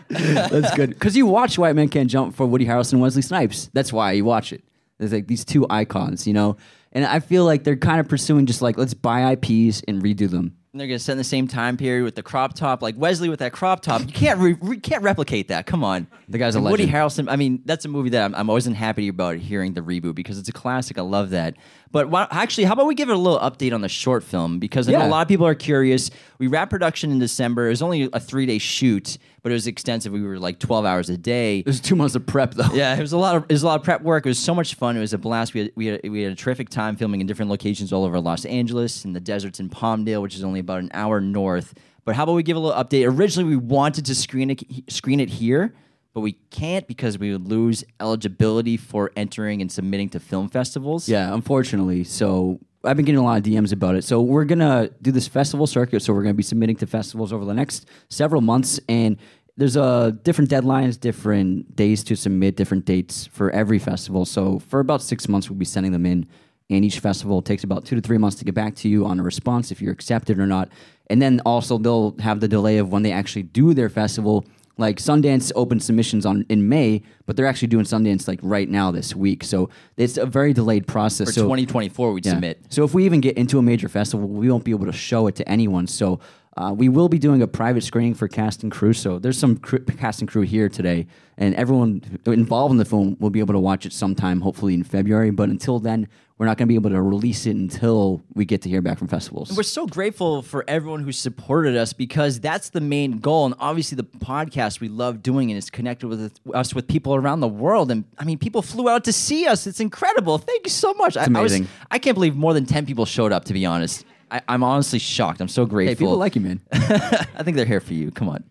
That's 0.09 0.77
good 0.77 0.91
because 0.91 1.17
you 1.17 1.27
watch 1.27 1.59
White 1.59 1.75
Man 1.75 1.89
Can't 1.89 2.09
Jump 2.09 2.37
for 2.37 2.47
Woody 2.47 2.67
Harrelson, 2.67 2.93
and 2.93 3.03
Wesley 3.03 3.23
Snipes. 3.23 3.69
That's 3.73 3.93
why 3.93 4.13
you 4.13 4.25
watch 4.25 4.53
it. 4.53 4.63
There's 4.99 5.13
like 5.13 5.27
these 5.27 5.45
two 5.45 5.67
icons, 5.69 6.27
you 6.27 6.33
know, 6.33 6.57
and 6.93 7.05
I 7.05 7.21
feel 7.21 7.45
like 7.45 7.65
they're 7.65 7.77
kind 7.77 7.99
of 8.01 8.09
pursuing 8.09 8.47
just 8.47 8.63
like 8.63 8.77
let's 8.79 8.95
buy 8.95 9.33
IPs 9.33 9.83
and 9.89 10.03
redo 10.03 10.31
them. 10.31 10.55
and 10.73 10.81
they're 10.81 10.87
gonna 10.87 10.99
set 11.01 11.13
in 11.13 11.19
the 11.19 11.25
same 11.25 11.49
time 11.49 11.77
period 11.77 12.05
with 12.05 12.15
the 12.15 12.23
crop 12.23 12.55
top, 12.55 12.83
like 12.83 12.95
Wesley 12.97 13.29
with 13.29 13.41
that 13.41 13.53
crop 13.53 13.81
top. 13.83 14.01
You 14.03 14.07
can't 14.07 14.39
re- 14.39 14.57
re- 14.61 14.79
can't 14.79 15.03
replicate 15.03 15.49
that. 15.49 15.67
Come 15.67 15.83
on, 15.83 16.07
The 16.29 16.39
guy's 16.39 16.55
a 16.55 16.59
And 16.59 16.71
Woody. 16.71 16.87
Harrelson. 16.87 17.27
I 17.29 17.35
mean, 17.37 17.63
that's 17.65 17.85
a 17.85 17.89
movie 17.89 18.11
that 18.11 18.23
I'm, 18.25 18.35
I'm 18.35 18.49
always 18.49 18.67
happy 18.67 19.09
about 19.09 19.37
hearing 19.39 19.73
the 19.75 19.81
reboot 19.81 20.15
because 20.15 20.39
it's 20.39 20.49
a 20.49 20.53
classic. 20.53 20.99
I 20.99 21.03
love 21.03 21.31
that. 21.31 21.57
But 21.91 22.09
why, 22.09 22.27
actually, 22.31 22.65
how 22.65 22.73
about 22.75 22.87
we 22.87 22.95
give 22.95 23.11
it 23.11 23.15
a 23.15 23.19
little 23.19 23.41
update 23.41 23.75
on 23.75 23.81
the 23.81 23.89
short 23.89 24.23
film 24.23 24.59
because 24.61 24.89
I 24.89 24.93
know 24.93 24.99
Yeah. 25.01 25.09
a 25.09 25.11
lot 25.11 25.23
of 25.23 25.29
people 25.29 25.47
are 25.47 25.55
curious. 25.55 26.11
We 26.39 26.47
wrapped 26.47 26.71
production 26.71 27.11
in 27.11 27.19
December. 27.19 27.67
It 27.67 27.71
was 27.71 27.83
only 27.83 28.09
a 28.13 28.21
three 28.21 28.47
day 28.47 28.59
shoot, 28.59 29.19
but 29.43 29.51
it 29.51 29.55
was 29.55 29.67
extensive. 29.67 30.13
We 30.13 30.23
were 30.23 30.39
like 30.39 30.59
12 30.59 30.85
hours 30.85 31.11
a 31.11 31.17
day. 31.17 31.59
It 31.59 31.67
was 31.67 31.81
two 31.81 31.97
months 31.97 32.15
of 32.15 32.27
prep 32.27 32.55
though. 32.55 32.73
Yeah, 32.73 32.97
it 32.97 33.01
was 33.01 33.13
a 33.13 33.19
lot 33.19 33.37
of 33.37 33.43
it 33.45 33.53
was 33.53 33.63
a 33.63 33.67
lot 33.67 33.81
of 33.81 33.85
prep 33.85 34.03
work. 34.03 34.25
It 34.25 34.31
was 34.31 34.39
so 34.39 34.55
much 34.55 34.75
fun. 34.75 34.97
It 34.97 35.01
was 35.01 35.13
a 35.13 35.19
blast. 35.19 35.53
We 35.55 35.61
had, 35.61 35.73
we 35.75 35.87
had 35.87 36.01
we 36.09 36.23
had 36.23 36.33
a 36.33 36.37
terrific 36.37 36.69
time 36.69 36.97
filming 36.97 37.21
in 37.21 37.27
different 37.27 37.51
locations 37.51 37.93
all 37.93 38.05
over 38.05 38.21
Los 38.21 38.45
Angeles, 38.45 39.05
in 39.05 39.13
the 39.13 39.21
deserts 39.21 39.61
in 39.61 39.69
Palmdale, 39.69 40.23
which 40.23 40.37
is 40.37 40.45
only 40.45 40.61
about 40.61 40.79
an 40.79 40.91
hour 40.95 41.21
north. 41.21 41.75
But 42.05 42.17
how 42.17 42.25
about 42.25 42.35
we 42.35 42.43
give 42.43 42.57
a 42.57 42.61
little 42.61 42.83
update? 42.83 43.07
Originally, 43.07 43.49
we 43.49 43.57
wanted 43.57 44.07
to 44.07 44.15
screen 44.15 44.51
it 44.51 44.63
screen 44.89 45.21
it 45.21 45.29
here, 45.29 45.75
but 46.15 46.21
we 46.21 46.33
can't 46.51 46.87
because 46.87 47.19
we 47.19 47.33
would 47.33 47.49
lose 47.49 47.85
eligibility 48.01 48.77
for 48.77 49.11
entering 49.17 49.61
and 49.61 49.71
submitting 49.71 50.09
to 50.11 50.21
film 50.21 50.49
festivals. 50.49 51.09
Yeah, 51.09 51.35
unfortunately. 51.35 52.05
So 52.05 52.61
I've 52.85 52.97
been 52.97 53.05
getting 53.05 53.21
a 53.21 53.25
lot 53.25 53.39
of 53.39 53.45
DMs 53.45 53.73
about 53.73 53.95
it. 53.95 54.05
So 54.05 54.21
we're 54.21 54.45
gonna 54.45 54.91
do 55.01 55.13
this 55.13 55.29
festival 55.29 55.67
circuit. 55.67 56.03
So 56.03 56.13
we're 56.13 56.23
gonna 56.23 56.35
be 56.35 56.43
submitting 56.43 56.77
to 56.77 56.87
festivals 56.87 57.33
over 57.33 57.45
the 57.45 57.55
next 57.55 57.87
several 58.09 58.41
months, 58.41 58.81
and 58.89 59.17
there's 59.57 59.77
uh, 59.77 60.13
different 60.23 60.51
deadlines, 60.51 60.99
different 60.99 61.77
days 61.77 62.03
to 62.05 62.17
submit, 62.17 62.57
different 62.57 62.85
dates 62.85 63.27
for 63.27 63.51
every 63.51 63.79
festival. 63.79 64.25
So 64.25 64.59
for 64.59 64.81
about 64.81 65.03
six 65.03 65.29
months, 65.29 65.49
we'll 65.51 65.59
be 65.59 65.65
sending 65.65 65.93
them 65.93 66.07
in, 66.07 66.27
and 66.71 66.85
each 66.85 66.99
festival 67.01 67.43
takes 67.43 67.63
about 67.63 67.85
two 67.85 67.95
to 67.95 68.03
three 68.03 68.19
months 68.19 68.37
to 68.39 68.45
get 68.45 68.55
back 68.55 68.75
to 68.77 68.89
you 68.89 69.05
on 69.07 69.21
a 69.21 69.23
response 69.23 69.71
if 69.71 69.81
you're 69.83 69.93
accepted 69.93 70.39
or 70.39 70.47
not. 70.47 70.71
And 71.09 71.21
then 71.21 71.41
also 71.45 71.79
they'll 71.79 72.17
have 72.21 72.41
the 72.41 72.49
delay 72.49 72.79
of 72.79 72.91
when 72.91 73.03
they 73.03 73.13
actually 73.13 73.43
do 73.43 73.75
their 73.75 73.91
festival. 73.91 74.47
Like 74.79 74.97
Sundance 74.97 75.53
opened 75.55 75.83
submissions 75.83 76.25
on 76.25 76.47
in 76.49 76.69
May, 76.69 77.03
but 77.27 77.37
they're 77.37 77.47
actually 77.47 77.69
doing 77.69 77.85
Sundance 77.85 78.27
like 78.27 78.41
right 78.43 78.69
now 78.69 78.91
this 78.91 79.15
week. 79.15 79.45
So 79.45 79.69
it's 79.97 80.17
a 80.17 80.27
very 80.27 80.53
delayed 80.53 80.87
process. 80.87 81.29
For 81.29 81.33
so 81.33 81.43
2024, 81.43 82.13
we'd 82.13 82.25
yeah. 82.25 82.33
submit. 82.33 82.65
So 82.71 82.85
if 82.85 82.95
we 82.95 83.05
even 83.05 83.21
get 83.21 83.37
into 83.37 83.59
a 83.59 83.63
major 83.63 83.89
festival, 83.89 84.27
we 84.27 84.51
won't 84.51 84.65
be 84.65 84.71
able 84.71 84.87
to 84.87 84.93
show 84.93 85.27
it 85.27 85.37
to 85.37 85.49
anyone. 85.49 85.87
So 85.87 86.21
uh, 86.57 86.73
we 86.77 86.89
will 86.89 87.09
be 87.09 87.19
doing 87.19 87.41
a 87.41 87.47
private 87.47 87.83
screening 87.83 88.15
for 88.15 88.29
cast 88.29 88.63
and 88.63 88.71
crew. 88.71 88.93
So 88.93 89.19
there's 89.19 89.39
some 89.39 89.57
cr- 89.57 89.79
cast 89.79 90.21
and 90.21 90.29
crew 90.29 90.43
here 90.43 90.69
today, 90.69 91.07
and 91.39 91.55
everyone 91.55 92.03
involved 92.27 92.73
in 92.73 92.79
the 92.79 92.85
film 92.85 93.17
will 93.21 93.31
be 93.31 93.41
able 93.41 93.55
to 93.55 93.61
watch 93.61 93.87
it 93.87 93.93
sometime, 93.93 94.43
hopefully 94.43 94.75
in 94.75 94.85
February. 94.85 95.31
But 95.31 95.49
until 95.49 95.79
then, 95.79 96.09
we're 96.37 96.47
not 96.47 96.59
going 96.59 96.67
to 96.67 96.73
be 96.73 96.75
able 96.75 96.91
to 96.91 97.01
release 97.01 97.47
it 97.47 97.57
until 97.57 98.21
we 98.35 98.45
get 98.45 98.63
to 98.63 98.69
hear 98.69 98.83
back 98.83 98.99
from 98.99 99.09
festivals. 99.09 99.57
We're 99.57 99.63
so 99.63 99.87
grateful 99.87 100.43
for 100.43 100.65
everyone 100.69 101.05
who 101.05 101.13
supported 101.13 101.77
us 101.77 101.93
because 101.93 102.41
that's 102.41 102.71
the 102.71 102.81
main 102.81 103.21
goal. 103.21 103.47
And 103.47 103.55
obviously, 103.59 103.97
the 103.97 104.05
podcast 104.05 104.81
we 104.81 104.89
love 104.89 105.23
doing 105.23 105.51
and 105.51 105.57
it's 105.57 105.71
connected 105.71 106.09
with 106.09 106.39
us 106.53 106.75
with 106.75 106.87
people 106.87 107.15
around 107.15 107.41
the 107.41 107.49
world. 107.49 107.91
And 107.91 108.05
I 108.19 108.25
mean, 108.25 108.39
people 108.39 108.61
flew 108.61 108.91
out 108.91 109.05
to 109.05 109.13
see 109.13 109.47
us. 109.47 109.67
It's 109.67 109.81
incredible. 109.81 110.37
Thank 110.37 110.67
you 110.67 110.71
so 110.71 110.93
much. 110.95 111.17
It's 111.17 111.25
I, 111.25 111.27
amazing. 111.27 111.63
I, 111.63 111.65
was, 111.65 111.71
I 111.93 111.99
can't 111.99 112.15
believe 112.15 112.37
more 112.37 112.53
than 112.53 112.67
10 112.67 112.85
people 112.85 113.07
showed 113.07 113.33
up, 113.33 113.45
to 113.47 113.53
be 113.53 113.65
honest. 113.65 114.05
I, 114.33 114.41
I'm 114.49 114.65
honestly 114.65 114.99
shocked. 114.99 115.41
I'm 115.43 115.49
so 115.49 115.67
grateful. 115.67 115.91
hey, 115.93 115.99
people 115.99 116.17
like 116.17 116.35
you, 116.35 116.41
man. 116.41 116.61
I 116.73 117.43
think 117.43 117.57
they're 117.57 117.67
here 117.67 117.81
for 117.81 117.93
you. 117.93 118.11
Come 118.11 118.31
on. 118.31 118.43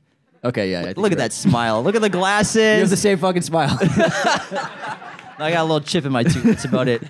okay, 0.44 0.70
yeah. 0.72 0.94
Look 0.96 1.12
at 1.12 1.18
that 1.18 1.34
smile. 1.34 1.82
Look 1.84 1.96
at 1.96 2.02
the 2.02 2.10
glasses. 2.10 2.56
You 2.76 2.82
have 2.82 2.90
the 2.92 2.98
same 2.98 3.18
fucking 3.18 3.42
smile. 3.42 3.76
I 3.82 5.50
got 5.52 5.62
a 5.62 5.64
little 5.64 5.82
chip 5.82 6.06
in 6.06 6.12
my 6.12 6.22
tooth. 6.22 6.44
That's 6.44 6.66
about 6.66 6.88
it. 6.88 7.02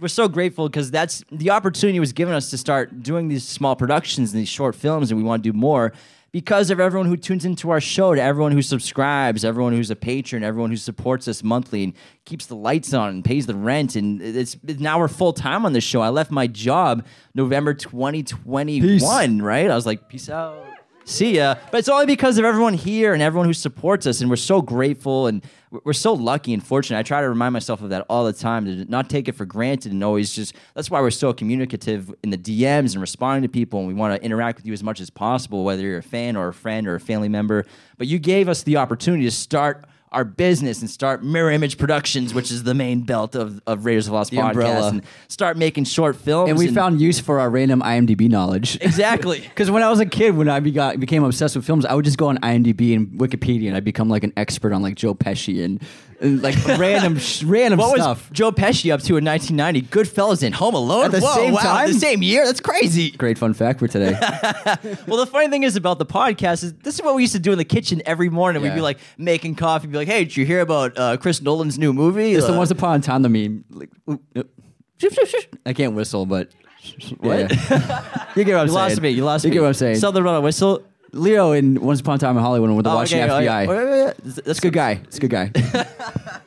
We're 0.00 0.08
so 0.08 0.28
grateful 0.28 0.68
because 0.68 0.90
that's 0.90 1.22
the 1.30 1.50
opportunity 1.50 2.00
was 2.00 2.14
given 2.14 2.32
us 2.32 2.48
to 2.50 2.58
start 2.58 3.02
doing 3.02 3.28
these 3.28 3.46
small 3.46 3.76
productions 3.76 4.32
and 4.32 4.40
these 4.40 4.48
short 4.48 4.74
films, 4.74 5.10
and 5.10 5.20
we 5.20 5.24
want 5.26 5.42
to 5.42 5.52
do 5.52 5.56
more 5.56 5.92
because 6.30 6.70
of 6.70 6.78
everyone 6.78 7.06
who 7.08 7.16
tunes 7.16 7.44
into 7.44 7.70
our 7.70 7.80
show, 7.80 8.14
to 8.14 8.20
everyone 8.20 8.52
who 8.52 8.62
subscribes, 8.62 9.44
everyone 9.44 9.72
who's 9.72 9.90
a 9.90 9.96
patron, 9.96 10.44
everyone 10.44 10.70
who 10.70 10.76
supports 10.76 11.26
us 11.26 11.42
monthly 11.42 11.84
and 11.84 11.94
keeps 12.24 12.46
the 12.46 12.56
lights 12.56 12.92
on 12.92 13.08
and 13.08 13.24
pays 13.24 13.46
the 13.46 13.54
rent. 13.54 13.96
And 13.96 14.20
it's 14.20 14.56
now 14.62 14.98
we're 14.98 15.08
full 15.08 15.32
time 15.32 15.64
on 15.64 15.72
this 15.72 15.84
show. 15.84 16.02
I 16.02 16.10
left 16.10 16.30
my 16.30 16.46
job 16.46 17.06
November 17.34 17.72
2021, 17.72 19.40
right? 19.42 19.70
I 19.70 19.74
was 19.74 19.86
like, 19.86 20.08
peace 20.08 20.28
out. 20.28 20.67
See 21.08 21.36
ya. 21.36 21.54
But 21.72 21.78
it's 21.78 21.88
only 21.88 22.04
because 22.04 22.36
of 22.36 22.44
everyone 22.44 22.74
here 22.74 23.14
and 23.14 23.22
everyone 23.22 23.46
who 23.46 23.54
supports 23.54 24.06
us, 24.06 24.20
and 24.20 24.28
we're 24.28 24.36
so 24.36 24.60
grateful 24.60 25.26
and 25.26 25.42
we're- 25.70 25.94
so 25.94 26.12
lucky 26.12 26.52
and 26.52 26.62
fortunate. 26.62 26.98
I 26.98 27.02
try 27.02 27.22
to 27.22 27.28
remind 27.30 27.54
myself 27.54 27.80
of 27.80 27.88
that 27.88 28.04
all 28.10 28.26
the 28.26 28.32
time 28.34 28.66
to 28.66 28.84
not 28.90 29.08
take 29.08 29.26
it 29.26 29.32
for 29.32 29.46
granted 29.46 29.90
and 29.92 30.04
always 30.04 30.34
just. 30.34 30.54
That's 30.74 30.90
why 30.90 31.00
we're 31.00 31.10
so 31.10 31.32
communicative 31.32 32.14
in 32.22 32.28
the 32.28 32.36
DMs 32.36 32.92
and 32.92 33.00
responding 33.00 33.40
to 33.42 33.48
people, 33.48 33.78
and 33.78 33.88
we 33.88 33.94
want 33.94 34.14
to 34.20 34.22
interact 34.22 34.58
with 34.58 34.66
you 34.66 34.74
as 34.74 34.82
much 34.84 35.00
as 35.00 35.08
possible, 35.08 35.64
whether 35.64 35.80
you're 35.80 35.96
a 35.96 36.02
fan 36.02 36.36
or 36.36 36.48
a 36.48 36.52
friend 36.54 36.86
or 36.86 36.94
a 36.96 37.00
family 37.00 37.30
member. 37.30 37.64
But 37.96 38.06
you 38.06 38.18
gave 38.18 38.46
us 38.46 38.62
the 38.62 38.76
opportunity 38.76 39.24
to 39.24 39.30
start 39.30 39.86
our 40.12 40.24
business 40.24 40.80
and 40.80 40.88
start 40.90 41.22
Mirror 41.22 41.50
Image 41.52 41.78
Productions, 41.78 42.32
which 42.34 42.50
is 42.50 42.62
the 42.62 42.74
main 42.74 43.02
belt 43.02 43.34
of, 43.34 43.60
of 43.66 43.84
Raiders 43.84 44.06
of 44.06 44.14
Lost 44.14 44.30
The 44.30 44.38
podcast, 44.38 44.48
umbrella. 44.50 44.88
and 44.88 45.02
start 45.28 45.56
making 45.56 45.84
short 45.84 46.16
films. 46.16 46.48
And 46.50 46.58
we 46.58 46.68
found 46.68 47.00
use 47.00 47.20
for 47.20 47.40
our 47.40 47.50
random 47.50 47.82
IMDb 47.82 48.28
knowledge. 48.28 48.76
exactly. 48.80 49.40
Because 49.58 49.70
when 49.70 49.82
I 49.82 49.90
was 49.90 49.98
a 50.00 50.06
kid, 50.06 50.36
when 50.36 50.48
I 50.48 50.60
begot, 50.60 51.00
became 51.00 51.24
obsessed 51.24 51.56
with 51.56 51.64
films, 51.64 51.84
I 51.84 51.94
would 51.94 52.04
just 52.04 52.16
go 52.18 52.28
on 52.28 52.38
IMDb 52.38 52.94
and 52.94 53.08
Wikipedia, 53.18 53.66
and 53.68 53.76
I'd 53.76 53.84
become 53.84 54.08
like 54.08 54.22
an 54.24 54.32
expert 54.36 54.72
on 54.72 54.82
like 54.82 54.94
Joe 54.94 55.14
Pesci 55.14 55.64
and 55.64 55.82
like 56.20 56.56
random, 56.78 57.18
sh- 57.20 57.44
random 57.44 57.78
What 57.78 57.96
stuff. 57.98 58.28
was 58.30 58.36
Joe 58.36 58.50
Pesci 58.52 58.92
up 58.92 59.00
to 59.02 59.16
in 59.16 59.24
1990? 59.24 59.82
Goodfellas 59.82 60.42
and 60.42 60.54
Home 60.54 60.74
Alone 60.74 61.04
At 61.06 61.10
the 61.12 61.20
Whoa, 61.20 61.34
same 61.34 61.52
wow, 61.54 61.60
time? 61.60 61.88
the 61.92 61.98
same 61.98 62.22
year. 62.22 62.44
That's 62.44 62.60
crazy. 62.60 63.10
Great 63.12 63.38
fun 63.38 63.54
fact 63.54 63.78
for 63.78 63.88
today. 63.88 64.18
Well, 65.06 65.18
the 65.18 65.26
funny 65.26 65.48
thing 65.48 65.62
is 65.62 65.76
about 65.76 65.98
the 65.98 66.06
podcast 66.06 66.62
is 66.64 66.74
this 66.74 66.94
is 66.96 67.02
what 67.02 67.14
we 67.14 67.22
used 67.22 67.32
to 67.34 67.38
do 67.38 67.52
in 67.52 67.58
the 67.58 67.64
kitchen 67.64 68.02
every 68.06 68.28
morning. 68.28 68.62
We'd 68.62 68.68
Yeah. 68.68 68.74
be 68.76 68.80
like 68.80 68.98
making 69.16 69.54
coffee, 69.54 69.86
be 69.86 69.96
like, 69.96 70.08
"Hey, 70.08 70.24
did 70.24 70.36
you 70.36 70.44
hear 70.44 70.60
about 70.60 70.98
uh, 70.98 71.16
Chris 71.16 71.40
Nolan's 71.40 71.78
new 71.78 71.92
movie?" 71.92 72.32
it's 72.32 72.46
the 72.46 72.52
Uh, 72.52 72.56
once 72.58 72.70
upon 72.70 73.00
a 73.00 73.02
time 73.02 73.22
the 73.22 73.28
meme. 73.28 73.64
Like, 73.70 73.90
oop, 74.10 74.22
oop. 74.36 74.50
I 75.64 75.72
can't 75.72 75.94
whistle, 75.94 76.26
but 76.26 76.50
What? 77.18 77.50
You 77.50 77.56
get 77.56 77.68
what 77.68 77.70
I'm 77.70 78.34
You 78.36 78.44
saying. 78.44 78.68
lost 78.72 79.00
me. 79.00 79.10
You 79.10 79.24
lost 79.24 79.44
You 79.44 79.50
me. 79.50 79.54
get 79.54 79.60
what 79.62 79.68
I'm 79.68 79.74
saying. 79.74 79.96
Southern 79.96 80.24
Run 80.24 80.34
a 80.36 80.40
whistle. 80.40 80.82
Leo 81.12 81.52
in 81.52 81.80
Once 81.80 82.00
Upon 82.00 82.16
a 82.16 82.18
Time 82.18 82.36
in 82.36 82.42
Hollywood 82.42 82.70
when 82.70 82.82
they're 82.82 82.92
Oh, 82.92 82.96
watching 82.96 83.20
okay, 83.22 83.30
oh, 83.32 83.40
FBI. 83.40 83.44
yeah. 83.44 83.66
Wait, 83.66 83.76
wait, 83.76 84.04
wait. 84.26 84.44
That's 84.44 84.58
a 84.58 84.62
good 84.62 84.72
guy. 84.72 85.00
It's 85.04 85.16
a 85.18 85.20
good 85.20 85.30
guy. 85.30 85.52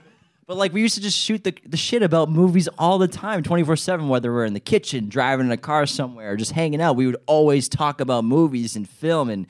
But 0.48 0.58
like 0.58 0.74
we 0.74 0.82
used 0.82 0.96
to 0.96 1.02
just 1.02 1.18
shoot 1.18 1.46
the, 1.46 1.56
the 1.66 1.78
shit 1.78 2.04
about 2.04 2.30
movies 2.30 2.68
all 2.78 2.98
the 2.98 3.08
time, 3.08 3.42
24 3.42 3.78
7, 3.78 4.10
whether 4.10 4.34
we're 4.34 4.44
in 4.44 4.54
the 4.54 4.60
kitchen, 4.60 5.08
driving 5.08 5.46
in 5.46 5.52
a 5.54 5.56
car 5.56 5.86
somewhere, 5.86 6.34
or 6.34 6.36
just 6.36 6.52
hanging 6.52 6.82
out. 6.82 6.98
We 6.98 7.06
would 7.06 7.16
always 7.26 7.70
talk 7.70 8.02
about 8.02 8.26
movies 8.26 8.76
and 8.76 8.90
film 8.90 9.30
and 9.30 9.48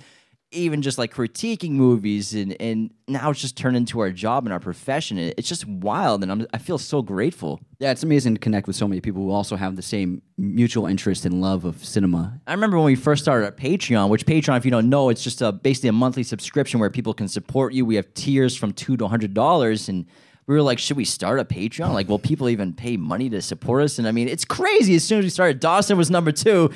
even 0.51 0.81
just 0.81 0.97
like 0.97 1.13
critiquing 1.13 1.71
movies. 1.71 2.33
And, 2.33 2.55
and 2.61 2.93
now 3.07 3.29
it's 3.29 3.39
just 3.39 3.57
turned 3.57 3.77
into 3.77 3.99
our 3.99 4.11
job 4.11 4.45
and 4.45 4.53
our 4.53 4.59
profession. 4.59 5.17
It's 5.17 5.47
just 5.47 5.65
wild. 5.67 6.23
And 6.23 6.31
I'm, 6.31 6.47
I 6.53 6.57
feel 6.57 6.77
so 6.77 7.01
grateful. 7.01 7.61
yeah, 7.79 7.91
it's 7.91 8.03
amazing 8.03 8.35
to 8.35 8.39
connect 8.39 8.67
with 8.67 8.75
so 8.75 8.87
many 8.87 9.01
people 9.01 9.21
who 9.23 9.31
also 9.31 9.55
have 9.55 9.75
the 9.75 9.81
same 9.81 10.21
mutual 10.37 10.85
interest 10.85 11.25
and 11.25 11.41
love 11.41 11.65
of 11.65 11.83
cinema. 11.83 12.39
I 12.47 12.53
remember 12.53 12.77
when 12.77 12.85
we 12.85 12.95
first 12.95 13.23
started 13.23 13.45
our 13.45 13.51
Patreon, 13.51 14.09
which 14.09 14.25
Patreon, 14.25 14.57
if 14.57 14.65
you 14.65 14.71
don't 14.71 14.89
know, 14.89 15.09
it's 15.09 15.23
just 15.23 15.41
a, 15.41 15.51
basically 15.51 15.89
a 15.89 15.93
monthly 15.93 16.23
subscription 16.23 16.79
where 16.79 16.89
people 16.89 17.13
can 17.13 17.27
support 17.27 17.73
you. 17.73 17.85
We 17.85 17.95
have 17.95 18.13
tiers 18.13 18.55
from 18.55 18.73
two 18.73 18.97
to 18.97 19.07
hundred 19.07 19.33
dollars, 19.33 19.87
and 19.87 20.05
we 20.47 20.55
were 20.55 20.61
like, 20.61 20.79
should 20.79 20.97
we 20.97 21.05
start 21.05 21.39
a 21.39 21.45
Patreon? 21.45 21.93
Like, 21.93 22.09
will 22.09 22.19
people 22.19 22.49
even 22.49 22.73
pay 22.73 22.97
money 22.97 23.29
to 23.29 23.41
support 23.41 23.83
us? 23.83 23.99
And 23.99 24.07
I 24.07 24.11
mean, 24.11 24.27
it's 24.27 24.43
crazy. 24.43 24.95
As 24.95 25.03
soon 25.03 25.19
as 25.19 25.23
we 25.25 25.29
started, 25.29 25.59
Dawson 25.59 25.97
was 25.97 26.11
number 26.11 26.31
two. 26.31 26.71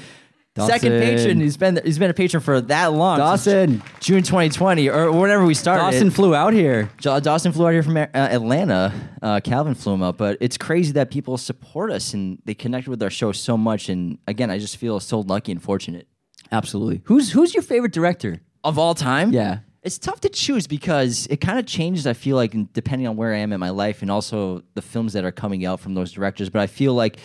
Second 0.57 0.91
patron. 1.01 1.39
He's 1.41 1.57
been 1.57 1.79
he's 1.83 1.99
been 1.99 2.09
a 2.09 2.13
patron 2.13 2.41
for 2.41 2.61
that 2.61 2.93
long. 2.93 3.17
since 3.17 3.45
Dawson. 3.45 3.83
June 3.99 4.23
2020 4.23 4.89
or 4.89 5.11
whenever 5.11 5.45
we 5.45 5.53
started. 5.53 5.81
Dawson 5.81 6.11
flew 6.11 6.33
out 6.33 6.53
here. 6.53 6.89
Dawson 7.01 7.51
flew 7.51 7.67
out 7.67 7.71
here 7.73 7.83
from 7.83 7.97
uh, 7.97 8.07
Atlanta. 8.13 8.93
Uh, 9.21 9.39
Calvin 9.41 9.73
flew 9.75 9.93
him 9.95 10.01
up, 10.03 10.17
but 10.17 10.37
it's 10.39 10.57
crazy 10.57 10.93
that 10.93 11.11
people 11.11 11.37
support 11.37 11.91
us 11.91 12.13
and 12.13 12.39
they 12.45 12.53
connect 12.53 12.87
with 12.87 13.03
our 13.03 13.09
show 13.09 13.31
so 13.33 13.57
much. 13.57 13.89
And 13.89 14.17
again, 14.27 14.49
I 14.49 14.57
just 14.57 14.77
feel 14.77 14.99
so 15.01 15.19
lucky 15.19 15.51
and 15.51 15.61
fortunate. 15.61 16.07
Absolutely. 16.51 17.01
Who's 17.05 17.31
who's 17.31 17.53
your 17.53 17.63
favorite 17.63 17.91
director? 17.91 18.39
Of 18.63 18.79
all 18.79 18.95
time, 18.95 19.31
Yeah. 19.33 19.59
it's 19.83 19.97
tough 19.99 20.21
to 20.21 20.29
choose 20.29 20.67
because 20.67 21.27
it 21.29 21.41
kind 21.41 21.59
of 21.59 21.65
changes. 21.65 22.07
I 22.07 22.13
feel 22.13 22.35
like 22.37 22.55
depending 22.73 23.07
on 23.07 23.15
where 23.17 23.33
I 23.33 23.37
am 23.39 23.51
in 23.51 23.59
my 23.59 23.69
life 23.71 24.01
and 24.01 24.09
also 24.09 24.63
the 24.73 24.81
films 24.81 25.13
that 25.13 25.25
are 25.25 25.31
coming 25.31 25.65
out 25.65 25.79
from 25.81 25.95
those 25.95 26.11
directors. 26.13 26.49
But 26.49 26.61
I 26.61 26.67
feel 26.67 26.93
like 26.93 27.17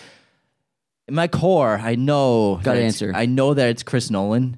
in 1.11 1.14
my 1.14 1.28
core, 1.28 1.78
I 1.78 1.94
know 1.94 2.61
Gotta 2.62 2.80
answer. 2.80 3.12
I 3.14 3.26
know 3.26 3.54
that 3.54 3.68
it's 3.68 3.82
Chris 3.82 4.11
Nolan. 4.11 4.56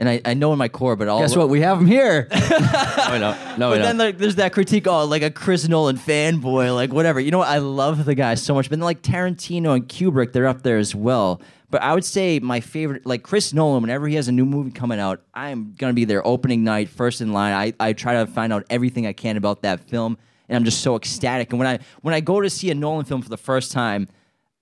And 0.00 0.08
I, 0.08 0.20
I 0.24 0.34
know 0.34 0.52
in 0.52 0.58
my 0.58 0.68
core, 0.68 0.96
but 0.96 1.06
all 1.06 1.20
Guess 1.20 1.36
what? 1.36 1.48
We 1.48 1.60
have 1.60 1.78
him 1.78 1.86
here. 1.86 2.28
no, 2.32 3.18
no, 3.18 3.36
No, 3.56 3.70
But 3.70 3.70
we 3.70 3.78
then 3.78 3.96
like, 3.96 4.18
there's 4.18 4.34
that 4.36 4.52
critique, 4.52 4.86
oh, 4.88 5.04
like 5.04 5.22
a 5.22 5.30
Chris 5.30 5.68
Nolan 5.68 5.96
fanboy, 5.96 6.74
like 6.74 6.92
whatever. 6.92 7.20
You 7.20 7.30
know 7.30 7.38
what? 7.38 7.48
I 7.48 7.58
love 7.58 8.04
the 8.04 8.14
guy 8.14 8.34
so 8.34 8.54
much. 8.54 8.66
But 8.68 8.78
then 8.78 8.84
like 8.84 9.02
Tarantino 9.02 9.74
and 9.74 9.88
Kubrick, 9.88 10.32
they're 10.32 10.48
up 10.48 10.62
there 10.62 10.78
as 10.78 10.94
well. 10.94 11.40
But 11.70 11.82
I 11.82 11.94
would 11.94 12.04
say 12.04 12.38
my 12.40 12.60
favorite, 12.60 13.06
like 13.06 13.22
Chris 13.22 13.52
Nolan, 13.52 13.82
whenever 13.82 14.06
he 14.08 14.16
has 14.16 14.28
a 14.28 14.32
new 14.32 14.44
movie 14.44 14.70
coming 14.72 14.98
out, 15.00 15.22
I'm 15.32 15.74
gonna 15.78 15.92
be 15.94 16.04
there 16.04 16.26
opening 16.26 16.64
night, 16.64 16.88
first 16.88 17.20
in 17.20 17.32
line. 17.32 17.52
I, 17.52 17.72
I 17.84 17.92
try 17.92 18.14
to 18.14 18.26
find 18.26 18.52
out 18.52 18.64
everything 18.70 19.06
I 19.06 19.12
can 19.12 19.36
about 19.36 19.62
that 19.62 19.80
film, 19.80 20.18
and 20.48 20.56
I'm 20.56 20.64
just 20.64 20.82
so 20.82 20.96
ecstatic. 20.96 21.50
And 21.50 21.58
when 21.58 21.68
I 21.68 21.78
when 22.02 22.14
I 22.14 22.20
go 22.20 22.40
to 22.40 22.50
see 22.50 22.70
a 22.70 22.74
Nolan 22.74 23.04
film 23.06 23.22
for 23.22 23.28
the 23.28 23.36
first 23.38 23.72
time, 23.72 24.08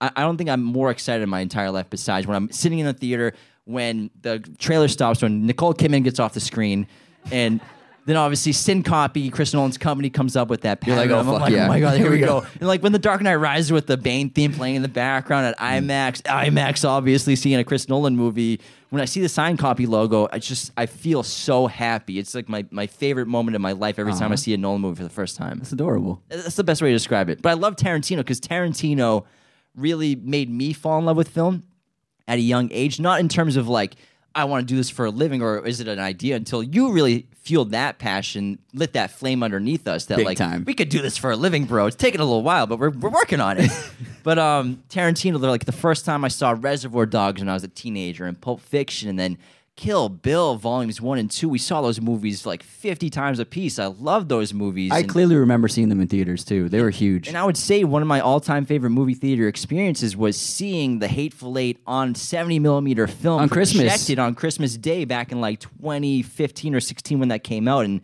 I, 0.02 0.10
I 0.16 0.20
don't 0.22 0.36
think 0.36 0.50
I'm 0.50 0.62
more 0.62 0.90
excited 0.90 1.22
in 1.22 1.30
my 1.30 1.40
entire 1.40 1.70
life 1.70 1.88
besides 1.88 2.26
when 2.26 2.36
I'm 2.36 2.50
sitting 2.50 2.80
in 2.80 2.86
the 2.86 2.92
theater 2.92 3.32
when 3.64 4.10
the 4.20 4.40
trailer 4.58 4.88
stops, 4.88 5.22
when 5.22 5.46
Nicole 5.46 5.72
Kidman 5.72 6.02
gets 6.02 6.18
off 6.18 6.34
the 6.34 6.40
screen, 6.40 6.88
and 7.30 7.60
then 8.06 8.16
obviously 8.16 8.52
Syncopy, 8.52 9.32
Chris 9.32 9.54
Nolan's 9.54 9.78
company 9.78 10.10
comes 10.10 10.34
up 10.34 10.48
with 10.48 10.62
that. 10.62 10.84
You're 10.84 10.96
like, 10.96 11.10
oh, 11.10 11.20
I'm 11.20 11.26
fuck 11.26 11.50
yeah. 11.50 11.66
oh 11.66 11.68
my 11.68 11.78
god, 11.78 11.96
here, 11.96 12.06
Here 12.06 12.10
we 12.10 12.18
go. 12.18 12.40
go. 12.40 12.46
And 12.58 12.66
like 12.66 12.82
when 12.82 12.90
the 12.90 12.98
Dark 12.98 13.22
Knight 13.22 13.36
Rises 13.36 13.70
with 13.70 13.86
the 13.86 13.96
Bane 13.96 14.30
theme 14.30 14.52
playing 14.52 14.74
in 14.74 14.82
the 14.82 14.88
background 14.88 15.46
at 15.46 15.58
mm. 15.58 15.86
IMAX, 15.86 16.22
IMAX 16.22 16.88
obviously 16.88 17.36
seeing 17.36 17.60
a 17.60 17.64
Chris 17.64 17.88
Nolan 17.88 18.16
movie. 18.16 18.60
When 18.90 19.00
I 19.00 19.04
see 19.04 19.20
the 19.20 19.28
Syncopy 19.28 19.86
logo, 19.86 20.28
I 20.32 20.40
just 20.40 20.72
I 20.76 20.86
feel 20.86 21.22
so 21.22 21.68
happy. 21.68 22.18
It's 22.18 22.34
like 22.34 22.48
my, 22.48 22.66
my 22.72 22.88
favorite 22.88 23.28
moment 23.28 23.54
in 23.54 23.62
my 23.62 23.72
life 23.72 24.00
every 24.00 24.12
time 24.14 24.32
I 24.32 24.34
see 24.34 24.52
a 24.52 24.58
Nolan 24.58 24.80
movie 24.80 24.96
for 24.96 25.04
the 25.04 25.08
first 25.08 25.36
time. 25.36 25.60
It's 25.62 25.72
adorable. 25.72 26.20
That's 26.28 26.56
the 26.56 26.64
best 26.64 26.82
way 26.82 26.88
to 26.88 26.94
describe 26.94 27.30
it. 27.30 27.40
But 27.40 27.50
I 27.50 27.54
love 27.54 27.76
Tarantino 27.76 28.18
because 28.18 28.40
Tarantino 28.40 29.24
really 29.76 30.14
made 30.14 30.50
me 30.50 30.72
fall 30.72 30.98
in 30.98 31.04
love 31.04 31.16
with 31.16 31.28
film 31.28 31.62
at 32.28 32.38
a 32.38 32.42
young 32.42 32.68
age. 32.72 33.00
Not 33.00 33.20
in 33.20 33.28
terms 33.28 33.56
of 33.56 33.68
like, 33.68 33.94
I 34.34 34.44
want 34.44 34.66
to 34.66 34.72
do 34.72 34.76
this 34.76 34.90
for 34.90 35.04
a 35.04 35.10
living 35.10 35.42
or 35.42 35.66
is 35.66 35.80
it 35.80 35.88
an 35.88 35.98
idea 35.98 36.36
until 36.36 36.62
you 36.62 36.92
really 36.92 37.26
fueled 37.42 37.72
that 37.72 37.98
passion, 37.98 38.58
lit 38.72 38.92
that 38.92 39.10
flame 39.10 39.42
underneath 39.42 39.86
us 39.88 40.06
that 40.06 40.16
Big 40.16 40.26
like 40.26 40.38
time. 40.38 40.64
we 40.64 40.74
could 40.74 40.88
do 40.88 41.02
this 41.02 41.16
for 41.16 41.32
a 41.32 41.36
living, 41.36 41.64
bro. 41.64 41.86
It's 41.86 41.96
taking 41.96 42.20
a 42.20 42.24
little 42.24 42.42
while, 42.42 42.66
but 42.66 42.78
we're, 42.78 42.90
we're 42.90 43.10
working 43.10 43.40
on 43.40 43.58
it. 43.58 43.70
but 44.22 44.38
um 44.38 44.82
Tarantino, 44.88 45.40
they're 45.40 45.50
like 45.50 45.64
the 45.64 45.72
first 45.72 46.04
time 46.04 46.24
I 46.24 46.28
saw 46.28 46.56
Reservoir 46.58 47.06
Dogs 47.06 47.40
when 47.40 47.48
I 47.48 47.54
was 47.54 47.64
a 47.64 47.68
teenager 47.68 48.24
and 48.24 48.40
Pulp 48.40 48.60
Fiction 48.60 49.08
and 49.08 49.18
then 49.18 49.38
Kill 49.74 50.10
Bill 50.10 50.56
volumes 50.56 51.00
one 51.00 51.18
and 51.18 51.30
two. 51.30 51.48
We 51.48 51.58
saw 51.58 51.80
those 51.80 51.98
movies 52.00 52.44
like 52.44 52.62
50 52.62 53.08
times 53.08 53.38
a 53.38 53.46
piece. 53.46 53.78
I 53.78 53.86
love 53.86 54.28
those 54.28 54.52
movies. 54.52 54.92
I 54.92 54.98
and- 55.00 55.08
clearly 55.08 55.34
remember 55.34 55.66
seeing 55.66 55.88
them 55.88 56.00
in 56.00 56.08
theaters 56.08 56.44
too. 56.44 56.68
They 56.68 56.82
were 56.82 56.90
huge. 56.90 57.26
and 57.26 57.38
I 57.38 57.44
would 57.44 57.56
say 57.56 57.82
one 57.82 58.02
of 58.02 58.06
my 58.08 58.20
all-time 58.20 58.66
favorite 58.66 58.90
movie 58.90 59.14
theater 59.14 59.48
experiences 59.48 60.14
was 60.16 60.38
seeing 60.38 60.98
The 60.98 61.08
Hateful 61.08 61.58
Eight 61.58 61.78
on 61.86 62.14
70 62.14 62.58
millimeter 62.58 63.06
film 63.06 63.40
On 63.40 63.48
Christmas. 63.48 64.10
on 64.18 64.34
Christmas 64.34 64.76
Day 64.76 65.04
back 65.06 65.32
in 65.32 65.40
like 65.40 65.58
2015 65.60 66.74
or 66.74 66.80
16 66.80 67.18
when 67.18 67.28
that 67.30 67.42
came 67.42 67.66
out. 67.66 67.86
And 67.86 68.02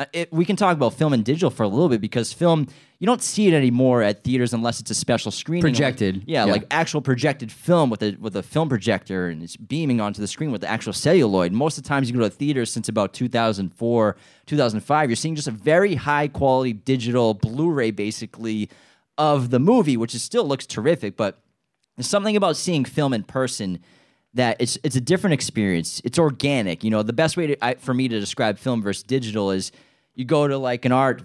Uh, 0.00 0.06
it, 0.14 0.32
we 0.32 0.46
can 0.46 0.56
talk 0.56 0.74
about 0.74 0.94
film 0.94 1.12
and 1.12 1.22
digital 1.24 1.50
for 1.50 1.62
a 1.62 1.68
little 1.68 1.90
bit 1.90 2.00
because 2.00 2.32
film 2.32 2.66
you 3.00 3.06
don't 3.06 3.22
see 3.22 3.48
it 3.48 3.54
anymore 3.54 4.02
at 4.02 4.24
theaters 4.24 4.54
unless 4.54 4.80
it's 4.80 4.90
a 4.90 4.94
special 4.94 5.30
screening. 5.30 5.60
Projected. 5.60 6.16
Like- 6.16 6.24
yeah, 6.26 6.46
Yeah. 6.46 6.52
like 6.52 6.64
actual 6.70 7.02
projected 7.02 7.52
film 7.52 7.90
with 7.90 8.02
a 8.02 8.16
with 8.18 8.34
a 8.34 8.42
film 8.42 8.70
projector 8.70 9.28
and 9.28 9.42
it's 9.42 9.56
beaming 9.58 10.00
onto 10.00 10.20
the 10.22 10.26
screen 10.26 10.52
with 10.52 10.62
the 10.62 10.68
actual 10.70 10.94
celluloid. 10.94 11.52
Most 11.52 11.76
of 11.76 11.84
the 11.84 11.88
times 11.88 12.10
you 12.10 12.16
go 12.16 12.22
to 12.22 12.30
theaters 12.30 12.72
since 12.72 12.88
about 12.88 13.12
2004, 13.12 14.16
2005, 14.46 15.10
you're 15.10 15.16
seeing 15.16 15.34
just 15.34 15.48
a 15.48 15.50
very 15.52 15.94
high 15.96 16.28
quality 16.28 16.72
digital 16.72 17.34
Blu-ray 17.34 17.90
basically 17.90 18.70
of 19.18 19.50
the 19.50 19.58
movie, 19.60 19.98
which 19.98 20.14
is 20.14 20.22
still 20.22 20.46
looks 20.46 20.66
terrific, 20.66 21.14
but 21.16 21.42
there's 21.96 22.06
something 22.08 22.36
about 22.36 22.56
seeing 22.56 22.86
film 22.86 23.12
in 23.12 23.22
person 23.22 23.78
that 24.32 24.56
it's 24.60 24.78
it's 24.82 24.96
a 24.96 25.00
different 25.00 25.34
experience. 25.34 26.00
It's 26.04 26.18
organic. 26.18 26.84
You 26.84 26.90
know, 26.90 27.02
the 27.02 27.12
best 27.12 27.36
way 27.36 27.48
to, 27.48 27.64
I, 27.64 27.74
for 27.74 27.92
me 27.92 28.08
to 28.08 28.18
describe 28.18 28.58
film 28.58 28.80
versus 28.80 29.02
digital 29.02 29.50
is 29.50 29.72
you 30.20 30.26
go 30.26 30.46
to 30.46 30.58
like 30.58 30.84
an 30.84 30.92
art 30.92 31.22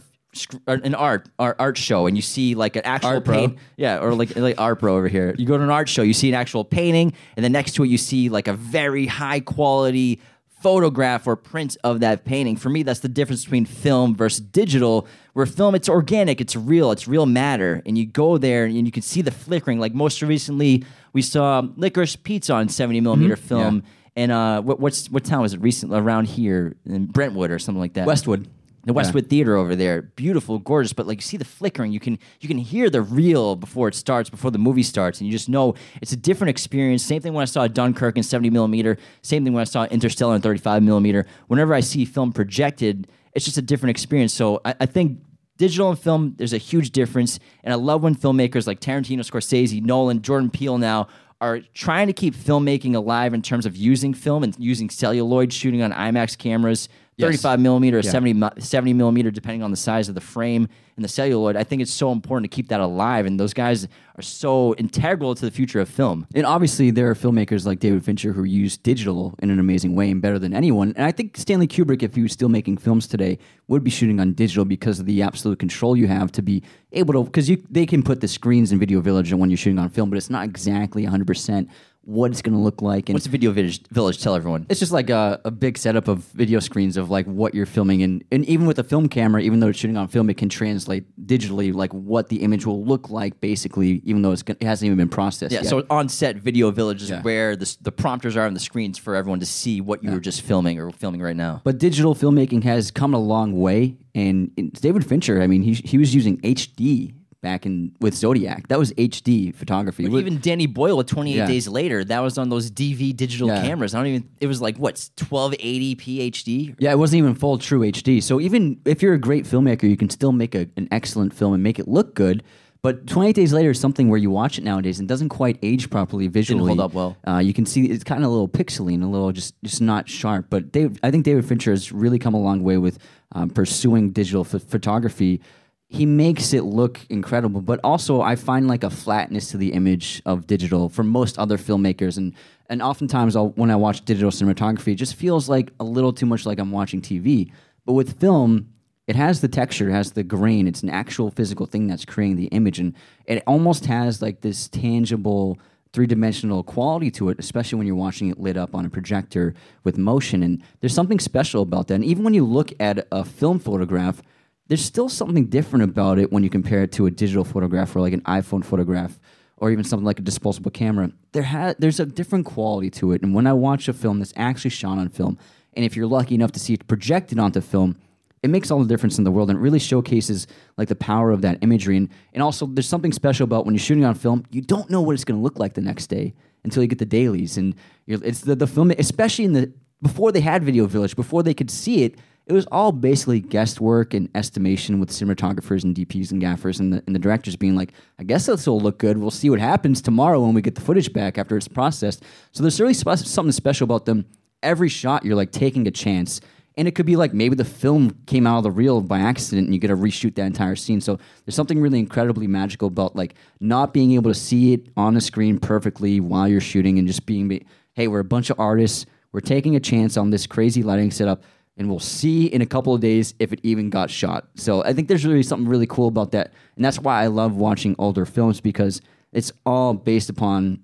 an 0.68 0.96
art 0.96 1.30
art 1.40 1.56
art 1.60 1.78
show 1.78 2.08
and 2.08 2.16
you 2.18 2.22
see 2.22 2.56
like 2.56 2.76
an 2.76 2.82
actual 2.86 3.10
Art 3.12 3.26
Bro. 3.26 3.36
paint 3.36 3.58
yeah 3.78 4.00
or 4.00 4.14
like 4.14 4.36
like 4.36 4.60
art 4.60 4.80
bro 4.80 4.96
over 4.98 5.08
here 5.08 5.34
you 5.38 5.46
go 5.46 5.58
to 5.58 5.64
an 5.64 5.70
art 5.70 5.88
show 5.88 6.02
you 6.02 6.14
see 6.14 6.28
an 6.28 6.36
actual 6.36 6.66
painting 6.66 7.14
and 7.38 7.44
then 7.44 7.52
next 7.54 7.74
to 7.76 7.84
it 7.84 7.88
you 7.88 7.98
see 7.98 8.28
like 8.30 8.48
a 8.50 8.54
very 8.54 9.06
high 9.06 9.40
quality 9.40 10.20
photograph 10.62 11.28
or 11.28 11.36
print 11.36 11.78
of 11.84 12.00
that 12.00 12.26
painting 12.26 12.56
for 12.58 12.70
me 12.70 12.84
that's 12.84 13.00
the 13.02 13.08
difference 13.10 13.44
between 13.44 13.66
film 13.66 14.16
versus 14.16 14.40
digital 14.42 15.08
where 15.34 15.46
film 15.46 15.76
it's 15.76 15.88
organic 15.88 16.42
it's 16.42 16.56
real 16.56 16.92
it's 16.92 17.08
real 17.08 17.26
matter 17.26 17.82
and 17.86 17.98
you 17.98 18.06
go 18.06 18.38
there 18.38 18.66
and 18.66 18.86
you 18.86 18.92
can 18.92 19.04
see 19.04 19.22
the 19.22 19.32
flickering 19.32 19.80
like 19.80 19.94
most 19.94 20.22
recently 20.22 20.84
we 21.14 21.22
saw 21.22 21.62
licorice 21.78 22.16
pizza 22.16 22.54
on 22.54 22.68
70 22.68 23.00
millimeter 23.02 23.36
film 23.36 23.76
Yeah. 23.86 24.24
and 24.24 24.32
uh 24.32 24.62
what, 24.62 24.80
what's 24.80 25.10
what 25.10 25.24
town 25.24 25.42
was 25.44 25.54
it 25.54 25.62
recently 25.62 25.98
around 26.00 26.26
here 26.26 26.76
in 26.86 27.06
brentwood 27.06 27.52
or 27.52 27.60
something 27.60 27.80
like 27.80 27.94
that 27.94 28.08
Westwood. 28.08 28.50
The 28.86 28.94
Westwood 28.94 29.30
Theater 29.30 29.56
over 29.56 29.76
there. 29.76 30.04
Beautiful, 30.04 30.60
gorgeous, 30.60 30.94
but 30.94 31.08
like 31.08 31.18
you 31.18 31.24
see 31.24 31.38
the 31.38 31.46
flickering, 31.46 31.92
you 31.92 32.00
can 32.00 32.20
you 32.40 32.48
can 32.48 32.58
hear 32.58 32.90
the 32.90 33.02
reel 33.02 33.56
before 33.56 33.88
it 33.88 33.96
starts, 33.96 34.30
before 34.30 34.52
the 34.52 34.60
movie 34.60 34.84
starts, 34.84 35.20
and 35.20 35.28
you 35.28 35.32
just 35.32 35.50
know 35.50 35.74
it's 36.02 36.12
a 36.12 36.18
different 36.18 36.50
experience. 36.50 37.04
Same 37.04 37.22
thing 37.22 37.34
when 37.34 37.42
I 37.42 37.46
saw 37.46 37.68
Dunkirk 37.68 38.18
in 38.18 38.24
70 38.24 38.50
millimeter. 38.52 38.98
Same 39.22 39.44
thing 39.44 39.54
when 39.54 39.62
I 39.62 39.66
saw 39.66 39.86
Interstellar 39.86 40.36
in 40.36 40.42
35 40.42 40.84
millimeter. 40.84 41.26
Whenever 41.48 41.74
I 41.74 41.80
see 41.80 42.06
film 42.06 42.32
projected, 42.32 43.08
it's 43.34 43.46
just 43.46 43.58
a 43.58 43.62
different 43.62 43.92
experience. 43.92 44.34
So 44.34 44.62
I, 44.64 44.76
I 44.82 44.86
think 44.86 45.20
digital 45.58 45.90
and 45.90 46.00
film, 46.00 46.36
there's 46.38 46.54
a 46.54 46.58
huge 46.58 46.92
difference. 46.92 47.40
And 47.64 47.74
I 47.74 47.78
love 47.78 48.04
when 48.04 48.16
filmmakers 48.16 48.68
like 48.68 48.80
Tarantino, 48.80 49.20
Scorsese, 49.20 49.82
Nolan, 49.82 50.22
Jordan 50.22 50.50
Peele 50.50 50.78
now 50.78 51.08
are 51.42 51.60
trying 51.74 52.08
to 52.08 52.14
keep 52.14 52.34
filmmaking 52.36 52.96
alive 52.96 53.34
in 53.34 53.42
terms 53.42 53.66
of 53.66 53.76
using 53.76 54.14
film 54.14 54.44
and 54.44 54.56
using 54.58 54.90
celluloid, 54.90 55.52
shooting 55.52 55.82
on 55.82 55.92
IMAX 55.92 56.38
cameras, 56.38 56.88
35 57.20 57.60
millimeter 57.60 58.00
or 58.00 58.04
70, 58.04 58.62
70 58.62 58.94
millimeter, 58.94 59.32
depending 59.32 59.64
on 59.64 59.72
the 59.72 59.78
size 59.78 60.10
of 60.10 60.16
the 60.16 60.22
frame 60.22 60.68
and 60.96 61.04
the 61.04 61.10
celluloid. 61.10 61.56
I 61.56 61.64
think 61.64 61.82
it's 61.82 61.94
so 61.94 62.12
important 62.12 62.50
to 62.50 62.56
keep 62.56 62.70
that 62.70 62.80
alive. 62.80 63.26
And 63.26 63.40
those 63.40 63.54
guys 63.54 63.88
are 64.18 64.22
so 64.22 64.76
integral 64.76 65.36
to 65.36 65.46
the 65.46 65.52
future 65.52 65.80
of 65.80 65.90
film. 65.90 66.28
And 66.34 66.46
obviously, 66.46 66.92
there 66.92 67.10
are 67.10 67.16
filmmakers 67.16 67.66
like 67.66 67.80
David 67.80 68.04
Fincher 68.04 68.34
who 68.34 68.44
use 68.44 68.78
digital 68.78 69.36
in 69.40 69.50
an 69.50 69.60
amazing 69.60 69.96
way 69.96 70.10
and 70.10 70.22
better 70.22 70.40
than 70.40 70.54
anyone. 70.54 70.94
And 70.96 71.06
I 71.06 71.12
think 71.12 71.38
Stanley 71.38 71.68
Kubrick, 71.68 72.04
if 72.04 72.16
he 72.16 72.22
was 72.22 72.32
still 72.32 72.50
making 72.50 72.78
films 72.78 73.08
today, 73.08 73.40
would 73.68 73.84
be 73.84 73.92
shooting 73.92 74.20
on 74.20 74.34
digital 74.34 74.66
because 74.66 75.00
of 75.00 75.06
the 75.06 75.22
absolute 75.22 75.60
control 75.60 75.98
you 75.98 76.08
have 76.08 76.32
to 76.34 76.42
be 76.42 76.64
able 76.92 77.14
to. 77.14 77.24
Because 77.24 77.50
they 77.70 77.86
can 77.86 78.04
put 78.04 78.22
the 78.22 78.28
screens 78.28 78.72
in 78.72 78.80
Video 78.80 79.02
Village 79.02 79.32
and 79.32 79.40
when 79.40 79.50
you're 79.50 79.58
shooting 79.58 79.80
on 79.80 79.90
film, 79.90 80.10
but 80.10 80.18
it's 80.18 80.30
not 80.30 80.46
exactly 80.46 81.04
100 81.04 81.28
percent 81.28 81.70
what 82.06 82.32
it's 82.32 82.42
going 82.42 82.54
to 82.56 82.60
look 82.62 82.82
like. 82.82 83.10
And 83.10 83.16
What's 83.16 83.26
the 83.26 83.32
video 83.32 83.52
village, 83.52 83.82
village 83.90 84.22
tell 84.22 84.36
everyone? 84.36 84.66
it's 84.70 84.80
just 84.80 84.92
like 84.92 85.10
a, 85.10 85.42
a 85.44 85.52
big 85.52 85.78
setup 85.78 86.08
of 86.08 86.20
video 86.34 86.60
screens 86.60 86.98
of 86.98 87.10
like 87.10 87.26
what 87.26 87.54
you're 87.56 87.66
filming 87.66 88.04
and, 88.04 88.24
and 88.32 88.46
even 88.46 88.66
with 88.68 88.78
a 88.80 88.84
film 88.84 89.10
camera 89.10 89.42
even 89.42 89.60
though 89.60 89.68
it's 89.70 89.80
shooting 89.80 89.98
on 89.98 90.08
film 90.08 90.30
it 90.30 90.38
can 90.38 90.48
translate 90.50 91.04
digitally 91.26 91.74
like 91.74 91.92
what 91.94 92.30
the 92.30 92.38
image 92.44 92.66
will 92.66 92.84
look 92.86 93.10
like 93.10 93.42
basically 93.42 94.02
even 94.06 94.22
though 94.22 94.32
it's, 94.32 94.44
gon- 94.44 94.56
it 94.60 94.66
hasn't 94.66 94.86
even 94.86 94.98
been 94.98 95.10
processed 95.10 95.52
Yeah, 95.52 95.62
yet. 95.62 95.70
so 95.70 95.86
on 95.90 96.08
set, 96.10 96.38
video 96.38 96.70
village 96.72 97.02
is 97.02 97.10
Yeah. 97.10 97.22
where 97.22 97.56
the, 97.56 97.64
s- 97.64 97.78
the 97.82 97.92
prompters 97.92 98.38
are 98.38 98.46
on 98.46 98.54
the 98.54 98.60
screens 98.60 98.98
for 98.98 99.16
everyone 99.16 99.40
to 99.40 99.46
see 99.46 99.82
what 99.82 100.04
you 100.04 100.12
were 100.12 100.20
just 100.20 100.42
filming 100.42 100.80
or 100.80 100.92
filming 100.92 101.22
right 101.22 101.36
now. 101.36 101.62
But 101.64 101.80
digital 101.80 102.14
filmmaking 102.16 102.64
has 102.64 102.92
come 102.92 103.14
a 103.14 103.20
long 103.20 103.60
way, 103.60 103.98
and 104.14 104.52
in- 104.58 104.70
David 104.70 105.06
Fincher, 105.06 105.42
I 105.42 105.48
mean, 105.48 105.64
he 105.64 105.74
he 105.74 105.98
was 105.98 106.14
using 106.14 106.38
HD 106.42 107.14
back 107.46 107.66
in 107.68 107.92
with 108.02 108.16
Zodiac. 108.16 108.68
That 108.70 108.80
was 108.80 108.92
HD 108.94 109.54
photography. 109.54 110.08
With- 110.10 110.20
Even 110.22 110.40
Danny 110.42 110.66
Boyle 110.66 110.98
with 110.98 111.06
28 111.06 111.36
Yeah. 111.38 111.46
Days 111.48 111.68
Later, 111.68 112.04
that 112.04 112.20
was 112.22 112.40
on 112.40 112.50
those 112.50 112.72
DV 112.72 113.14
digital 113.16 113.48
Yeah. 113.50 113.62
cameras. 113.62 113.94
I 113.94 114.00
don't 114.00 114.08
even, 114.08 114.24
it 114.42 114.48
was 114.48 114.62
like, 114.62 114.78
what, 114.78 114.96
1280p 115.16 116.22
HD? 116.32 116.76
yeah, 116.80 116.92
it 116.92 116.98
wasn't 116.98 117.20
even 117.20 117.36
full 117.36 117.58
true 117.60 117.82
HD. 117.82 118.20
So 118.22 118.40
even 118.42 118.80
if 118.86 119.02
you're 119.04 119.14
a 119.14 119.20
great 119.20 119.46
filmmaker, 119.46 119.84
you 119.84 119.96
can 119.96 120.10
still 120.10 120.32
make 120.32 120.56
a, 120.56 120.68
an 120.76 120.88
excellent 120.92 121.34
film 121.36 121.54
and 121.54 121.62
make 121.62 121.78
it 121.78 121.88
look 121.88 122.16
good. 122.16 122.42
But 122.82 123.06
28 123.08 123.34
Days 123.36 123.54
Later 123.54 123.72
is 123.72 123.80
something 123.80 124.10
where 124.10 124.20
you 124.20 124.30
watch 124.32 124.58
it 124.60 124.64
nowadays 124.64 125.00
and 125.00 125.08
doesn't 125.08 125.30
quite 125.30 125.58
age 125.64 125.90
properly 125.90 126.28
visually. 126.28 126.68
hold 126.68 126.80
up 126.80 126.94
well. 126.94 127.16
Uh, 127.28 127.38
you 127.40 127.52
can 127.54 127.66
see 127.66 127.86
it's 127.86 128.04
kind 128.04 128.24
of 128.24 128.30
a 128.30 128.32
little 128.32 128.48
pixely 128.48 128.94
and 128.94 129.04
a 129.04 129.08
little 129.08 129.32
just 129.32 129.54
just 129.64 129.82
not 129.82 130.08
sharp. 130.10 130.48
But 130.52 130.72
Dave, 130.72 131.00
I 131.02 131.10
think 131.10 131.26
David 131.26 131.46
Fincher 131.46 131.72
has 131.72 131.92
really 131.92 132.20
come 132.20 132.34
a 132.36 132.40
long 132.40 132.64
way 132.64 132.78
with 132.78 133.00
um, 133.34 133.50
pursuing 133.50 134.12
digital 134.12 134.46
ph- 134.46 134.64
photography. 134.64 135.42
He 135.88 136.06
makes 136.06 136.52
it 136.54 136.64
look 136.64 137.00
incredible, 137.10 137.62
but 137.62 137.80
also 137.84 138.22
I 138.22 138.36
find 138.36 138.68
like 138.68 138.84
a 138.84 138.90
flatness 138.90 139.52
to 139.52 139.58
the 139.58 139.74
image 139.74 140.22
of 140.26 140.48
digital 140.48 140.90
for 140.90 141.04
most 141.04 141.38
other 141.38 141.58
filmmakers, 141.58 142.18
and 142.18 142.34
and 142.68 142.82
oftentimes 142.82 143.36
I'll, 143.36 143.50
when 143.50 143.70
I 143.70 143.76
watch 143.76 144.04
digital 144.04 144.32
cinematography, 144.32 144.94
it 144.94 144.96
just 144.96 145.16
feels 145.16 145.48
like 145.48 145.72
a 145.80 145.84
little 145.84 146.12
too 146.12 146.26
much 146.26 146.46
like 146.46 146.58
I'm 146.58 146.72
watching 146.72 147.02
TV. 147.02 147.52
But 147.86 147.94
with 147.94 148.20
film, 148.20 148.70
it 149.06 149.16
has 149.16 149.42
the 149.42 149.48
texture, 149.48 149.90
it 149.90 149.94
has 149.94 150.14
the 150.14 150.24
grain. 150.24 150.68
It's 150.68 150.82
an 150.82 150.90
actual 150.90 151.30
physical 151.30 151.68
thing 151.68 151.86
that's 151.86 152.06
creating 152.06 152.38
the 152.38 152.48
image, 152.48 152.80
and 152.80 152.96
it 153.26 153.44
almost 153.46 153.86
has 153.86 154.24
like 154.24 154.42
this 154.42 154.68
tangible, 154.68 155.60
three 155.94 156.08
dimensional 156.08 156.64
quality 156.64 157.12
to 157.12 157.30
it, 157.30 157.38
especially 157.38 157.78
when 157.78 157.86
you're 157.86 157.96
watching 157.96 158.30
it 158.30 158.40
lit 158.40 158.58
up 158.58 158.74
on 158.74 158.86
a 158.86 158.90
projector 158.90 159.54
with 159.84 160.00
motion. 160.00 160.42
And 160.42 160.64
there's 160.80 160.96
something 160.96 161.20
special 161.20 161.62
about 161.62 161.90
that. 161.90 161.96
And 161.96 162.06
even 162.06 162.24
when 162.24 162.34
you 162.34 162.44
look 162.44 162.74
at 162.80 163.08
a 163.12 163.24
film 163.24 163.60
photograph, 163.60 164.24
there's 164.68 164.84
still 164.84 165.10
something 165.10 165.46
different 165.46 165.84
about 165.84 166.20
it 166.20 166.32
when 166.32 166.44
you 166.44 166.50
compare 166.50 166.84
it 166.84 166.92
to 166.94 167.06
a 167.06 167.12
digital 167.12 167.44
photograph 167.44 167.96
or 167.96 168.02
like 168.02 168.14
an 168.14 168.22
iPhone 168.22 168.64
photograph 168.64 169.20
or 169.58 169.72
even 169.72 169.84
something 169.84 170.06
like 170.06 170.20
a 170.20 170.24
disposable 170.24 170.72
camera. 170.72 171.12
There 171.32 171.44
ha- 171.44 171.76
there's 171.78 172.00
a 172.00 172.06
different 172.06 172.46
quality 172.46 172.90
to 172.92 173.12
it. 173.14 173.22
And 173.22 173.34
when 173.34 173.48
I 173.48 173.54
watch 173.54 173.88
a 173.88 173.94
film 173.94 174.20
that's 174.20 174.34
actually 174.36 174.72
shot 174.72 174.98
on 174.98 175.10
film, 175.10 175.38
and 175.74 175.86
if 175.86 175.96
you're 175.96 176.08
lucky 176.08 176.36
enough 176.36 176.52
to 176.54 176.60
see 176.60 176.74
it 176.74 176.88
projected 176.88 177.40
onto 177.40 177.62
film, 177.62 177.98
it 178.46 178.50
makes 178.50 178.70
all 178.70 178.80
the 178.80 178.88
difference 178.88 179.18
in 179.18 179.24
the 179.24 179.32
world 179.32 179.50
and 179.50 179.58
it 179.58 179.62
really 179.62 179.80
showcases 179.80 180.46
like 180.78 180.88
the 180.88 180.96
power 180.96 181.32
of 181.32 181.42
that 181.42 181.58
imagery 181.62 181.98
and, 181.98 182.10
and 182.32 182.44
also 182.44 182.68
there's 182.68 182.88
something 182.88 183.12
special 183.12 183.44
about 183.44 183.66
when 183.66 183.74
you're 183.74 183.80
shooting 183.80 184.06
on 184.06 184.14
film 184.14 184.46
you 184.52 184.62
don't 184.62 184.88
know 184.88 185.02
what 185.02 185.14
it's 185.14 185.24
going 185.24 185.38
to 185.38 185.42
look 185.42 185.58
like 185.58 185.74
the 185.74 185.82
next 185.82 186.08
day 186.08 186.32
until 186.64 186.84
you 186.84 186.88
get 186.88 187.00
the 187.00 187.08
dailies 187.08 187.58
and 187.58 187.74
it's 188.06 188.42
the, 188.42 188.56
the 188.56 188.68
film 188.68 188.92
especially 188.92 189.46
in 189.46 189.54
the 189.54 189.74
before 190.00 190.32
they 190.32 190.42
had 190.42 190.64
video 190.64 190.86
village 190.86 191.16
before 191.16 191.42
they 191.42 191.56
could 191.56 191.72
see 191.72 192.04
it 192.04 192.20
it 192.48 192.54
was 192.54 192.68
all 192.68 192.92
basically 192.92 193.40
guesswork 193.40 194.14
and 194.14 194.30
estimation 194.36 195.00
with 195.00 195.10
cinematographers 195.10 195.84
and 195.84 195.96
DPs 195.96 196.32
and 196.32 196.40
gaffers 196.40 196.80
and 196.80 196.94
the, 196.94 197.04
and 197.08 197.16
the 197.16 197.20
directors 197.20 197.56
being 197.56 197.76
like, 197.76 197.94
I 198.20 198.24
guess 198.24 198.46
this 198.46 198.68
will 198.68 198.80
look 198.80 199.00
good. 199.00 199.18
We'll 199.18 199.32
see 199.32 199.50
what 199.50 199.60
happens 199.60 200.00
tomorrow 200.00 200.40
when 200.40 200.54
we 200.54 200.62
get 200.62 200.76
the 200.76 200.82
footage 200.82 201.12
back 201.12 201.40
after 201.40 201.58
it's 201.58 201.68
processed. 201.68 202.24
So 202.52 202.62
there's 202.62 202.80
really 202.80 202.94
spe- 202.94 203.16
something 203.16 203.52
special 203.52 203.86
about 203.86 204.06
them. 204.06 204.26
Every 204.62 204.90
shot, 204.90 205.26
you're 205.26 205.36
like 205.36 205.52
taking 205.52 205.88
a 205.88 205.92
chance. 205.92 206.40
And 206.78 206.88
it 206.88 206.92
could 206.94 207.06
be 207.08 207.16
like 207.16 207.34
maybe 207.34 207.56
the 207.56 207.66
film 207.66 208.16
came 208.28 208.46
out 208.46 208.58
of 208.58 208.64
the 208.64 208.72
reel 208.72 209.02
by 209.02 209.20
accident 209.20 209.66
and 209.66 209.74
you 209.74 209.80
get 209.80 209.88
to 209.88 209.96
reshoot 209.96 210.36
that 210.36 210.46
entire 210.46 210.76
scene. 210.76 211.02
So 211.02 211.18
there's 211.46 211.56
something 211.56 211.80
really 211.80 212.00
incredibly 212.00 212.48
magical 212.48 212.90
about 212.90 213.16
like 213.16 213.34
not 213.60 213.92
being 213.92 214.12
able 214.12 214.30
to 214.30 214.40
see 214.40 214.74
it 214.74 214.90
on 214.96 215.16
the 215.16 215.22
screen 215.22 215.58
perfectly 215.58 216.20
while 216.20 216.48
you're 216.48 216.62
shooting 216.62 217.00
and 217.00 217.08
just 217.08 217.26
being, 217.26 217.66
hey, 217.94 218.08
we're 218.08 218.20
a 218.20 218.26
bunch 218.26 218.52
of 218.52 218.60
artists. 218.60 219.08
We're 219.32 219.40
taking 219.40 219.76
a 219.76 219.80
chance 219.80 220.16
on 220.16 220.30
this 220.30 220.46
crazy 220.46 220.84
lighting 220.84 221.12
setup 221.12 221.44
and 221.78 221.90
we'll 221.90 222.00
see 222.00 222.46
in 222.46 222.62
a 222.62 222.66
couple 222.66 222.94
of 222.94 223.02
days 223.02 223.34
if 223.40 223.52
it 223.52 223.60
even 223.64 223.90
got 223.90 224.10
shot. 224.10 224.48
So 224.56 224.84
I 224.84 224.94
think 224.94 225.08
there's 225.08 225.26
really 225.26 225.44
something 225.44 225.68
really 225.68 225.88
cool 225.88 226.08
about 226.08 226.32
that. 226.32 226.54
And 226.76 226.86
that's 226.86 227.00
why 227.00 227.22
I 227.22 227.28
love 227.28 227.56
watching 227.56 227.96
older 228.00 228.26
films 228.26 228.62
because 228.62 229.02
it's 229.34 229.52
all 229.66 229.94
based 229.94 230.30
upon 230.30 230.80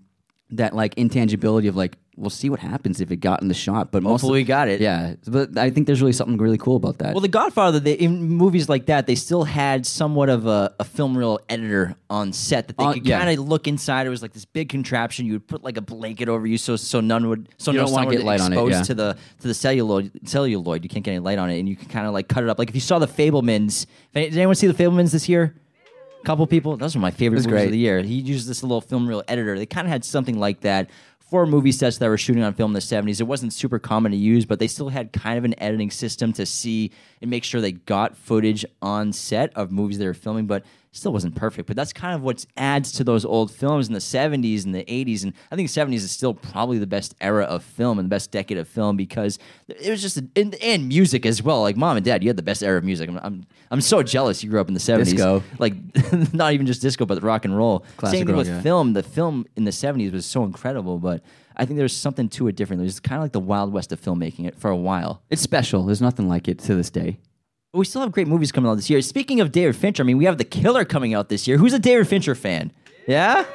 that 0.52 0.76
like 0.76 0.93
intangibility 0.97 1.68
of 1.68 1.76
like 1.76 1.97
we'll 2.18 2.30
see 2.30 2.49
what 2.49 2.60
happens 2.60 2.99
if 3.02 3.10
it 3.10 3.16
got 3.16 3.41
in 3.41 3.47
the 3.47 3.54
shot. 3.54 3.91
But 3.91 4.04
Hopefully 4.04 4.41
we 4.41 4.43
got 4.43 4.68
it. 4.68 4.80
Yeah, 4.82 5.16
but 5.26 5.58
I 5.58 5.70
think 5.72 5.88
there's 5.88 6.02
really 6.02 6.14
something 6.14 6.38
really 6.38 6.58
cool 6.58 6.76
about 6.76 6.97
that. 6.99 7.14
Well, 7.14 7.22
The 7.22 7.28
Godfather, 7.30 7.80
they, 7.80 7.93
in 7.93 8.22
movies 8.30 8.68
like 8.70 8.86
that, 8.88 9.08
they 9.08 9.16
still 9.16 9.43
had 9.45 9.86
somewhat 9.88 10.30
of 10.30 10.45
a, 10.45 10.74
a 10.80 10.84
film 10.84 11.18
reel 11.18 11.39
editor 11.49 11.95
on 12.10 12.34
set 12.34 12.68
that 12.68 12.78
they 12.78 12.84
Uh, 12.84 12.93
could 12.93 13.08
yeah. 13.08 13.18
kind 13.20 13.39
of 13.39 13.47
look 13.47 13.68
inside. 13.68 14.06
It 14.06 14.10
was 14.12 14.22
like 14.22 14.34
this 14.34 14.45
big 14.45 14.70
contraption. 14.70 15.26
You 15.26 15.34
would 15.34 15.47
put 15.47 15.64
like 15.64 15.78
a 15.78 15.82
blanket 15.82 16.30
over 16.30 16.45
you 16.45 16.58
so 16.58 16.76
so 16.76 16.99
none 16.99 17.28
would 17.30 17.49
so 17.58 17.72
You 17.72 17.78
no 17.80 17.86
don't 17.86 17.93
wanna 17.93 18.08
would 18.08 18.18
get 18.18 18.26
light 18.26 18.41
on 18.41 18.52
it, 18.52 18.56
exposed 18.56 18.74
yeah. 18.74 18.84
to 18.84 18.93
the 18.93 19.18
to 19.39 19.47
the 19.47 19.54
celluloid 19.54 20.12
celluloid. 20.26 20.84
You 20.84 20.89
can't 20.89 21.04
get 21.06 21.12
any 21.12 21.20
light 21.20 21.39
on 21.39 21.49
it, 21.49 21.60
and 21.60 21.68
you 21.68 21.76
can 21.78 21.88
kind 21.88 22.06
of 22.06 22.14
like 22.14 22.28
cut 22.28 22.43
it 22.43 22.49
up. 22.49 22.60
Like 22.60 22.70
if 22.70 22.76
you 22.76 22.82
saw 22.82 22.99
the 22.99 23.08
Fabelmans, 23.08 23.86
did 24.14 24.36
anyone 24.38 24.56
see 24.56 24.68
the 24.68 24.74
Fabelmans 24.74 25.12
this 25.12 25.28
year? 25.30 25.56
Couple 26.24 26.45
people. 26.47 26.78
Those 26.78 26.95
were 26.95 27.01
my 27.01 27.11
favorite 27.11 27.38
movies 27.38 27.47
great. 27.47 27.65
of 27.65 27.72
the 27.72 27.78
year. 27.78 28.01
He 28.01 28.15
used 28.15 28.47
this 28.47 28.63
little 28.63 28.82
film 28.82 29.07
reel 29.07 29.24
editor. 29.28 29.57
They 29.57 29.65
kind 29.65 29.88
of 29.88 29.91
had 29.91 30.05
something 30.05 30.39
like 30.39 30.61
that 30.61 30.89
for 31.19 31.45
movie 31.45 31.72
sets 31.72 31.97
that 31.97 32.09
were 32.09 32.17
shooting 32.17 32.43
on 32.43 32.53
film 32.53 32.72
in 32.72 32.74
the 32.74 32.80
70s. 32.80 33.22
It 33.22 33.24
wasn't 33.24 33.53
super 33.53 33.80
common 33.80 34.11
to 34.11 34.17
use, 34.17 34.45
but 34.45 34.59
they 34.59 34.67
still 34.67 34.89
had 34.89 35.13
kind 35.13 35.38
of 35.38 35.45
an 35.45 35.57
editing 35.59 35.89
system 35.89 36.34
to 36.34 36.45
see 36.45 36.91
and 37.22 37.30
make 37.30 37.45
sure 37.45 37.61
they 37.61 37.72
got 37.72 38.17
footage 38.17 38.65
on 38.82 39.13
set 39.13 39.55
of 39.55 39.72
movies 39.72 39.97
they 39.97 40.05
were 40.05 40.13
filming, 40.13 40.45
but 40.45 40.65
still 40.92 41.14
wasn't 41.14 41.36
perfect. 41.36 41.68
But 41.68 41.76
that's 41.76 41.94
kind 41.94 42.16
of 42.16 42.22
what 42.22 42.46
adds 42.58 42.92
to 42.94 43.04
those 43.04 43.24
old 43.24 43.52
films 43.52 43.88
in 43.88 43.94
the 43.94 44.00
70s 44.00 44.66
and 44.66 44.76
the 44.76 44.84
80s. 44.84 45.24
And 45.24 45.34
I 45.52 45.56
think 45.56 45.70
70s 45.70 45.96
is 45.96 46.12
still 46.12 46.34
probably 46.34 46.78
the 46.80 46.88
best 46.88 47.16
era 47.22 47.46
of 47.46 47.64
film 47.64 47.98
and 47.98 48.06
the 48.06 48.10
best 48.10 48.32
decade 48.32 48.58
of 48.58 48.68
film 48.68 48.98
because 48.98 49.39
it 49.68 49.89
was 49.89 50.02
just, 50.02 50.18
a, 50.18 50.28
and, 50.36 50.56
and 50.56 50.88
music 50.88 51.26
as 51.26 51.42
well. 51.42 51.62
Like 51.62 51.78
mom 51.78 51.98
and 51.98 52.06
dad, 52.06 52.24
you 52.24 52.30
had 52.30 52.38
the 52.38 52.44
best 52.44 52.62
era 52.62 52.78
of 52.78 52.84
music. 52.84 53.10
I'm, 53.10 53.20
I'm, 53.24 53.46
I'm 53.72 53.82
so 53.82 54.04
jealous 54.04 54.44
you 54.44 54.50
grew 54.50 54.60
up 54.60 54.68
in 54.68 54.74
the 54.74 54.80
70s. 54.80 55.06
Disco. 55.06 55.44
Like, 55.60 55.74
not 56.34 56.54
even 56.54 56.66
just 56.66 56.82
disco, 56.82 57.06
but 57.06 57.22
rock 57.24 57.46
and 57.46 57.56
roll. 57.56 57.86
Classic 57.98 58.20
Same 58.20 58.28
thing 58.28 58.36
with 58.36 58.48
yeah. 58.48 58.62
film. 58.62 58.94
The 58.94 59.04
film 59.04 59.46
in 59.56 59.64
the 59.64 59.72
70s 59.72 60.12
was 60.12 60.26
so 60.26 60.44
incredible, 60.44 61.00
but 61.00 61.24
I 61.56 61.66
think 61.66 61.78
there's 61.78 61.96
something 61.96 62.28
to 62.30 62.48
it 62.48 62.56
different. 62.56 62.82
There's 62.82 63.00
kind 63.00 63.18
of 63.18 63.24
like 63.24 63.34
the 63.34 63.39
Wild 63.39 63.72
West 63.72 63.92
of 63.92 64.02
filmmaking 64.02 64.48
it 64.48 64.58
for 64.58 64.70
a 64.70 64.76
while. 64.76 65.22
it's 65.30 65.42
special. 65.42 65.84
There's 65.84 66.02
nothing 66.02 66.28
like 66.28 66.48
it 66.48 66.60
to 66.60 66.76
this 66.76 66.89
day. 66.89 67.20
We 67.74 67.86
still 67.86 68.01
have 68.01 68.11
great 68.11 68.28
movies 68.28 68.51
coming 68.51 68.69
out 68.69 68.76
this 68.76 68.89
year. 68.89 69.01
Speaking 69.01 69.39
of 69.39 69.53
David 69.53 69.78
Fincher, 69.78 70.03
I 70.03 70.05
mean, 70.05 70.17
we 70.17 70.26
have 70.26 70.38
The 70.38 70.43
Killer 70.43 70.84
coming 70.84 71.13
out 71.13 71.30
this 71.30 71.47
year. 71.47 71.57
Who's 71.57 71.72
a 71.72 71.80
David 71.80 72.05
Fincher 72.05 72.36
fan? 72.36 72.74
Yeah? 73.07 73.45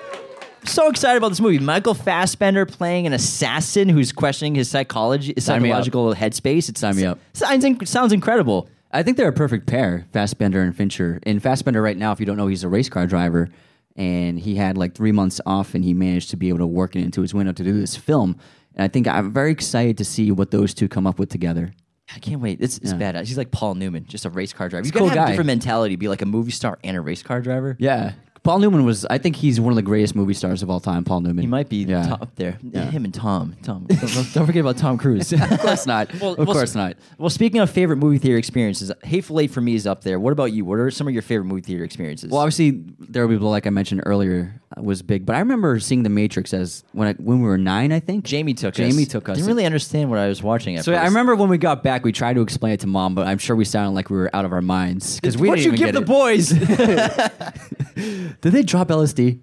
I'm 0.62 0.66
so 0.66 0.88
excited 0.88 1.18
about 1.18 1.28
this 1.28 1.40
movie. 1.40 1.58
Michael 1.58 1.92
Fassbender 1.92 2.64
playing 2.64 3.06
an 3.06 3.12
assassin 3.12 3.90
who's 3.90 4.12
questioning 4.12 4.54
his 4.54 4.70
psychology, 4.70 5.34
his 5.36 5.44
Sign 5.44 5.60
me 5.60 5.70
up. 5.70 5.84
psychological 5.84 6.14
headspace. 6.14 6.70
It 6.70 6.78
Sign 6.78 6.96
me 6.96 7.04
up. 7.04 7.18
Sounds, 7.34 7.62
inc- 7.62 7.86
sounds 7.86 8.10
incredible. 8.14 8.70
I 8.90 9.02
think 9.02 9.18
they're 9.18 9.28
a 9.28 9.32
perfect 9.34 9.66
pair, 9.66 10.06
Fassbender 10.14 10.62
and 10.62 10.74
Fincher. 10.74 11.20
And 11.24 11.42
Fassbender, 11.42 11.82
right 11.82 11.96
now, 11.98 12.12
if 12.12 12.18
you 12.18 12.24
don't 12.24 12.38
know, 12.38 12.46
he's 12.46 12.64
a 12.64 12.70
race 12.70 12.88
car 12.88 13.06
driver, 13.06 13.50
and 13.96 14.40
he 14.40 14.54
had 14.54 14.78
like 14.78 14.94
three 14.94 15.12
months 15.12 15.42
off, 15.44 15.74
and 15.74 15.84
he 15.84 15.92
managed 15.92 16.30
to 16.30 16.36
be 16.38 16.48
able 16.48 16.60
to 16.60 16.66
work 16.66 16.96
it 16.96 17.00
into 17.00 17.20
his 17.20 17.34
window 17.34 17.52
to 17.52 17.62
do 17.62 17.78
this 17.78 17.96
film. 17.96 18.38
And 18.74 18.82
I 18.82 18.88
think 18.88 19.06
I'm 19.08 19.30
very 19.30 19.52
excited 19.52 19.98
to 19.98 20.06
see 20.06 20.30
what 20.32 20.52
those 20.52 20.72
two 20.72 20.88
come 20.88 21.06
up 21.06 21.18
with 21.18 21.28
together. 21.28 21.74
I 22.14 22.18
can't 22.20 22.40
wait. 22.40 22.60
It's, 22.60 22.78
it's 22.78 22.92
Yeah. 22.92 22.98
badass. 22.98 23.26
He's 23.26 23.36
like 23.38 23.50
Paul 23.50 23.74
Newman, 23.74 24.04
just 24.06 24.24
a 24.24 24.30
race 24.30 24.52
car 24.52 24.68
driver. 24.68 24.84
He's 24.84 24.92
You 24.94 24.98
a 24.98 25.00
gotta 25.00 25.00
cool 25.00 25.08
have 25.08 25.16
a 25.16 25.20
guy. 25.26 25.30
different 25.32 25.46
mentality, 25.48 25.96
be 25.96 26.08
like 26.08 26.22
a 26.22 26.26
movie 26.26 26.52
star 26.52 26.78
and 26.84 26.96
a 26.96 27.00
race 27.00 27.22
car 27.22 27.40
driver. 27.40 27.76
Yeah. 27.80 28.12
Paul 28.46 28.60
Newman 28.60 28.84
was, 28.84 29.04
I 29.06 29.18
think 29.18 29.34
he's 29.34 29.60
one 29.60 29.72
of 29.72 29.76
the 29.76 29.82
greatest 29.82 30.14
movie 30.14 30.32
stars 30.32 30.62
of 30.62 30.70
all 30.70 30.78
time, 30.78 31.02
Paul 31.02 31.20
Newman. 31.20 31.42
He 31.42 31.48
might 31.48 31.68
be 31.68 31.78
Yeah. 31.78 32.06
top 32.06 32.22
up 32.22 32.36
there. 32.36 32.56
Yeah. 32.62 32.88
Him 32.88 33.04
and 33.04 33.12
Tom. 33.12 33.56
Tom. 33.64 33.86
Don't, 33.90 34.46
forget 34.46 34.58
about 34.58 34.76
Tom 34.76 34.98
Cruise. 34.98 35.32
of 35.32 35.60
course 35.60 35.84
not. 35.84 36.14
Well, 36.20 36.34
of 36.34 36.46
well, 36.46 36.54
course 36.54 36.76
not. 36.76 36.96
Well, 37.18 37.28
speaking 37.28 37.60
of 37.60 37.68
favorite 37.70 37.96
movie 37.96 38.18
theater 38.18 38.38
experiences, 38.38 38.92
Hateful 39.02 39.40
Eight 39.40 39.50
for 39.50 39.60
me 39.60 39.74
is 39.74 39.84
up 39.84 40.04
there. 40.04 40.20
What 40.20 40.32
about 40.32 40.52
you? 40.52 40.64
What 40.64 40.78
are 40.78 40.92
some 40.92 41.08
of 41.08 41.12
your 41.12 41.22
favorite 41.22 41.46
movie 41.46 41.62
theater 41.62 41.82
experiences? 41.82 42.30
Well, 42.30 42.40
obviously, 42.40 42.84
there 43.00 43.26
will 43.26 43.36
be 43.36 43.44
like 43.44 43.66
I 43.66 43.70
mentioned 43.70 44.04
earlier 44.06 44.60
uh, 44.76 44.80
was 44.80 45.02
big, 45.02 45.26
but 45.26 45.34
I 45.34 45.40
remember 45.40 45.80
seeing 45.80 46.04
The 46.04 46.08
Matrix 46.08 46.54
as 46.54 46.84
when 46.92 47.08
I, 47.08 47.12
when 47.14 47.40
we 47.40 47.48
were 47.48 47.58
nine, 47.58 47.90
I 47.90 47.98
think. 47.98 48.24
Jamie 48.24 48.54
took 48.54 48.74
us. 48.74 48.76
Jamie 48.76 49.06
took 49.06 49.28
us. 49.28 49.38
Didn't 49.38 49.48
really 49.48 49.66
understand 49.66 50.08
what 50.08 50.20
I 50.20 50.28
was 50.28 50.40
watching 50.40 50.76
at 50.76 50.84
So 50.84 50.92
first. 50.92 51.02
I 51.02 51.06
remember 51.06 51.34
when 51.34 51.48
we 51.48 51.58
got 51.58 51.82
back, 51.82 52.04
we 52.04 52.12
tried 52.12 52.34
to 52.34 52.42
explain 52.42 52.74
it 52.74 52.80
to 52.80 52.86
mom, 52.86 53.16
but 53.16 53.26
I'm 53.26 53.38
sure 53.38 53.56
we 53.56 53.64
sounded 53.64 53.96
like 53.96 54.08
we 54.08 54.16
were 54.16 54.30
out 54.32 54.44
of 54.44 54.52
our 54.52 54.62
minds 54.62 55.16
because 55.18 55.36
we 55.36 55.48
What'd 55.48 55.64
you 55.64 55.72
give 55.72 55.92
get 55.92 55.94
the 55.94 56.02
it. 56.02 56.06
boys? 56.06 56.52
Did 58.40 58.52
they 58.52 58.62
drop 58.62 58.88
LSD? 58.88 59.40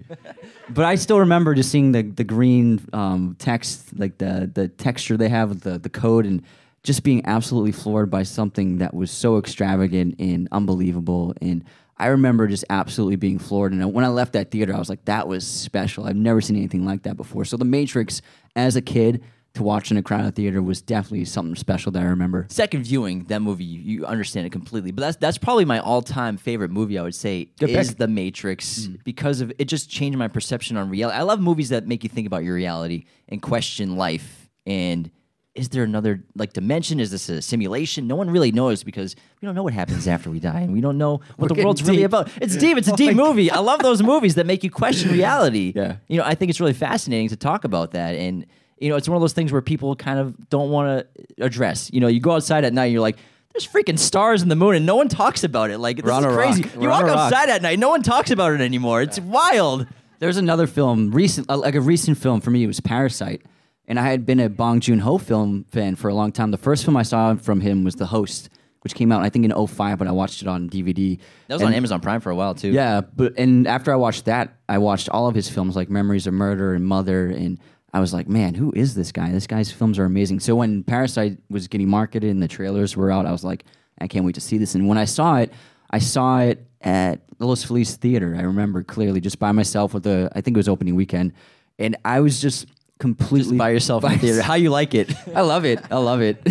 but 0.69 0.85
I 0.85 0.95
still 0.95 1.19
remember 1.19 1.53
just 1.53 1.71
seeing 1.71 1.91
the 1.91 2.03
the 2.03 2.23
green 2.23 2.85
um, 2.93 3.35
text, 3.39 3.97
like 3.97 4.17
the 4.17 4.49
the 4.53 4.67
texture 4.67 5.17
they 5.17 5.29
have, 5.29 5.61
the 5.61 5.77
the 5.79 5.89
code, 5.89 6.25
and 6.25 6.43
just 6.83 7.03
being 7.03 7.25
absolutely 7.25 7.71
floored 7.71 8.09
by 8.09 8.23
something 8.23 8.79
that 8.79 8.93
was 8.93 9.09
so 9.09 9.37
extravagant 9.37 10.15
and 10.19 10.47
unbelievable. 10.51 11.33
And 11.41 11.63
I 11.97 12.07
remember 12.07 12.47
just 12.47 12.65
absolutely 12.69 13.15
being 13.15 13.39
floored. 13.39 13.71
And 13.71 13.93
when 13.93 14.03
I 14.03 14.09
left 14.09 14.33
that 14.33 14.51
theater, 14.51 14.75
I 14.75 14.79
was 14.79 14.89
like, 14.89 15.05
that 15.05 15.27
was 15.27 15.47
special. 15.47 16.05
I've 16.05 16.15
never 16.15 16.41
seen 16.41 16.57
anything 16.57 16.85
like 16.85 17.03
that 17.03 17.15
before. 17.15 17.45
So 17.45 17.55
The 17.55 17.65
Matrix, 17.65 18.21
as 18.55 18.75
a 18.75 18.81
kid, 18.81 19.23
to 19.53 19.63
watch 19.63 19.91
in 19.91 19.97
a 19.97 20.01
crowded 20.01 20.35
theater 20.35 20.61
was 20.61 20.81
definitely 20.81 21.25
something 21.25 21.55
special 21.55 21.91
that 21.91 22.01
I 22.01 22.05
remember. 22.05 22.47
Second 22.49 22.83
viewing 22.83 23.25
that 23.25 23.41
movie, 23.41 23.63
you, 23.63 23.79
you 23.81 24.05
understand 24.05 24.47
it 24.47 24.51
completely. 24.51 24.91
But 24.91 25.01
that's 25.01 25.17
that's 25.17 25.37
probably 25.37 25.65
my 25.65 25.79
all 25.79 26.01
time 26.01 26.37
favorite 26.37 26.71
movie. 26.71 26.97
I 26.97 27.03
would 27.03 27.15
say 27.15 27.51
Good 27.59 27.69
is 27.69 27.89
pick. 27.89 27.97
The 27.97 28.07
Matrix 28.07 28.85
hmm. 28.85 28.95
because 29.03 29.41
of 29.41 29.53
it. 29.59 29.65
Just 29.65 29.89
changed 29.89 30.17
my 30.17 30.27
perception 30.27 30.77
on 30.77 30.89
reality. 30.89 31.17
I 31.17 31.21
love 31.21 31.39
movies 31.39 31.69
that 31.69 31.87
make 31.87 32.03
you 32.03 32.09
think 32.09 32.27
about 32.27 32.43
your 32.43 32.55
reality 32.55 33.05
and 33.29 33.41
question 33.41 33.95
life. 33.95 34.49
And 34.65 35.09
is 35.55 35.69
there 35.69 35.83
another 35.83 36.23
like 36.35 36.53
dimension? 36.53 36.99
Is 36.99 37.11
this 37.11 37.29
a 37.29 37.41
simulation? 37.41 38.07
No 38.07 38.15
one 38.15 38.31
really 38.31 38.51
knows 38.51 38.83
because 38.83 39.15
we 39.39 39.45
don't 39.45 39.53
know 39.53 39.61
what 39.61 39.73
happens 39.73 40.07
after 40.07 40.31
we 40.31 40.39
die, 40.39 40.61
and 40.61 40.73
we 40.73 40.81
don't 40.81 40.97
know 40.97 41.21
what 41.37 41.49
the 41.49 41.55
getting 41.55 41.65
world's 41.65 41.83
really 41.83 42.03
about. 42.03 42.29
It's 42.41 42.55
deep. 42.55 42.77
It's 42.77 42.87
a 42.87 42.93
oh 42.93 42.95
deep 42.95 43.15
movie. 43.15 43.51
I 43.51 43.59
love 43.59 43.81
those 43.81 44.01
movies 44.01 44.33
that 44.35 44.47
make 44.47 44.63
you 44.63 44.71
question 44.71 45.11
reality. 45.11 45.73
Yeah. 45.83 45.97
you 46.07 46.17
know, 46.17 46.23
I 46.23 46.35
think 46.35 46.49
it's 46.49 46.59
really 46.59 46.73
fascinating 46.73 47.29
to 47.29 47.35
talk 47.35 47.63
about 47.63 47.91
that 47.91 48.15
and 48.15 48.45
you 48.83 48.89
know, 48.89 48.95
it's 48.95 49.07
one 49.07 49.15
of 49.15 49.21
those 49.21 49.33
things 49.33 49.51
where 49.51 49.61
people 49.61 49.95
kind 49.95 50.19
of 50.19 50.49
don't 50.49 50.69
want 50.69 51.05
to 51.15 51.43
address. 51.43 51.89
You 51.93 51.99
know, 52.01 52.07
you 52.07 52.19
go 52.19 52.31
outside 52.31 52.65
at 52.65 52.73
night, 52.73 52.85
and 52.85 52.93
you're 52.93 53.01
like, 53.01 53.17
"There's 53.53 53.67
freaking 53.67 53.97
stars 53.97 54.41
in 54.41 54.49
the 54.49 54.55
moon," 54.55 54.75
and 54.75 54.85
no 54.85 54.95
one 54.95 55.07
talks 55.07 55.43
about 55.43 55.71
it. 55.71 55.77
Like, 55.79 56.01
this 56.01 56.11
on 56.11 56.23
is 56.25 56.31
a 56.31 56.35
crazy. 56.35 56.63
rock. 56.63 56.73
You 56.75 56.79
We're 56.81 56.89
walk 56.89 57.03
a 57.03 57.05
rock. 57.07 57.17
outside 57.17 57.49
at 57.49 57.61
night, 57.61 57.79
no 57.79 57.89
one 57.89 58.03
talks 58.03 58.29
about 58.31 58.53
it 58.53 58.61
anymore. 58.61 59.01
It's 59.01 59.19
wild. 59.19 59.87
There's 60.19 60.37
another 60.37 60.67
film, 60.67 61.11
recent, 61.11 61.49
uh, 61.49 61.57
like 61.57 61.75
a 61.75 61.81
recent 61.81 62.17
film 62.17 62.39
for 62.41 62.51
me. 62.51 62.63
It 62.63 62.67
was 62.67 62.79
Parasite, 62.79 63.41
and 63.87 63.99
I 63.99 64.03
had 64.09 64.25
been 64.25 64.39
a 64.39 64.49
Bong 64.49 64.79
Joon 64.79 64.99
Ho 64.99 65.17
film 65.17 65.65
fan 65.71 65.95
for 65.95 66.09
a 66.09 66.13
long 66.13 66.31
time. 66.31 66.51
The 66.51 66.57
first 66.57 66.85
film 66.85 66.95
I 66.97 67.03
saw 67.03 67.35
from 67.35 67.61
him 67.61 67.83
was 67.83 67.95
The 67.95 68.05
Host, 68.07 68.49
which 68.81 68.95
came 68.95 69.11
out 69.11 69.21
I 69.21 69.29
think 69.29 69.45
in 69.45 69.51
05, 69.67 69.97
but 69.97 70.07
I 70.07 70.11
watched 70.11 70.41
it 70.41 70.47
on 70.47 70.69
DVD. 70.69 71.17
That 71.47 71.55
was 71.55 71.61
And- 71.61 71.69
on 71.69 71.73
Amazon 71.73 71.99
Prime 72.01 72.21
for 72.21 72.29
a 72.31 72.35
while 72.35 72.53
too. 72.55 72.69
Yeah, 72.69 73.01
but 73.15 73.33
and 73.37 73.67
after 73.67 73.91
I 73.91 73.95
watched 73.97 74.25
that, 74.25 74.55
I 74.69 74.77
watched 74.77 75.09
all 75.09 75.27
of 75.27 75.35
his 75.35 75.49
films 75.49 75.75
like 75.75 75.89
Memories 75.89 76.25
of 76.27 76.33
Murder 76.33 76.73
and 76.73 76.85
Mother, 76.85 77.27
and 77.27 77.59
I 77.93 77.99
was 77.99 78.13
like, 78.13 78.27
man, 78.27 78.55
who 78.55 78.73
is 78.75 78.95
this 78.95 79.11
guy? 79.11 79.31
This 79.31 79.45
guy's 79.45 79.71
films 79.71 79.99
are 79.99 80.05
amazing. 80.05 80.39
So 80.39 80.55
when 80.55 80.83
Parasite 80.83 81.37
was 81.49 81.67
getting 81.67 81.89
marketed 81.89 82.31
and 82.31 82.41
the 82.41 82.47
trailers 82.47 82.97
were 82.97 83.11
out, 83.11 83.25
I 83.25 83.31
was 83.31 83.43
like, 83.43 83.65
I 84.01 84.07
can't 84.07 84.25
wait 84.25 84.35
to 84.35 84.41
see 84.41 84.57
this. 84.57 84.73
And 84.73 84.87
when 84.87 84.97
I 84.97 85.05
saw 85.05 85.37
it, 85.37 85.53
I 85.91 85.99
saw 85.99 86.39
it 86.39 86.65
at 86.81 87.21
Los 87.39 87.63
Feliz 87.63 87.95
Theater. 87.95 88.35
I 88.35 88.41
remember 88.41 88.83
clearly, 88.83 89.21
just 89.21 89.37
by 89.37 89.51
myself 89.51 89.93
with 89.93 90.03
the, 90.03 90.29
I 90.33 90.41
think 90.41 90.57
it 90.57 90.59
was 90.59 90.67
opening 90.67 90.95
weekend, 90.95 91.33
and 91.77 91.95
I 92.03 92.19
was 92.19 92.41
just 92.41 92.67
completely 92.99 93.57
by 93.57 93.69
yourself 93.69 94.03
in 94.03 94.11
the 94.13 94.17
theater. 94.17 94.41
How 94.41 94.53
you 94.53 94.69
like 94.69 94.93
it? 94.93 95.13
I 95.35 95.41
love 95.41 95.65
it. 95.65 95.79
I 95.91 95.97
love 95.97 96.21
it. 96.21 96.41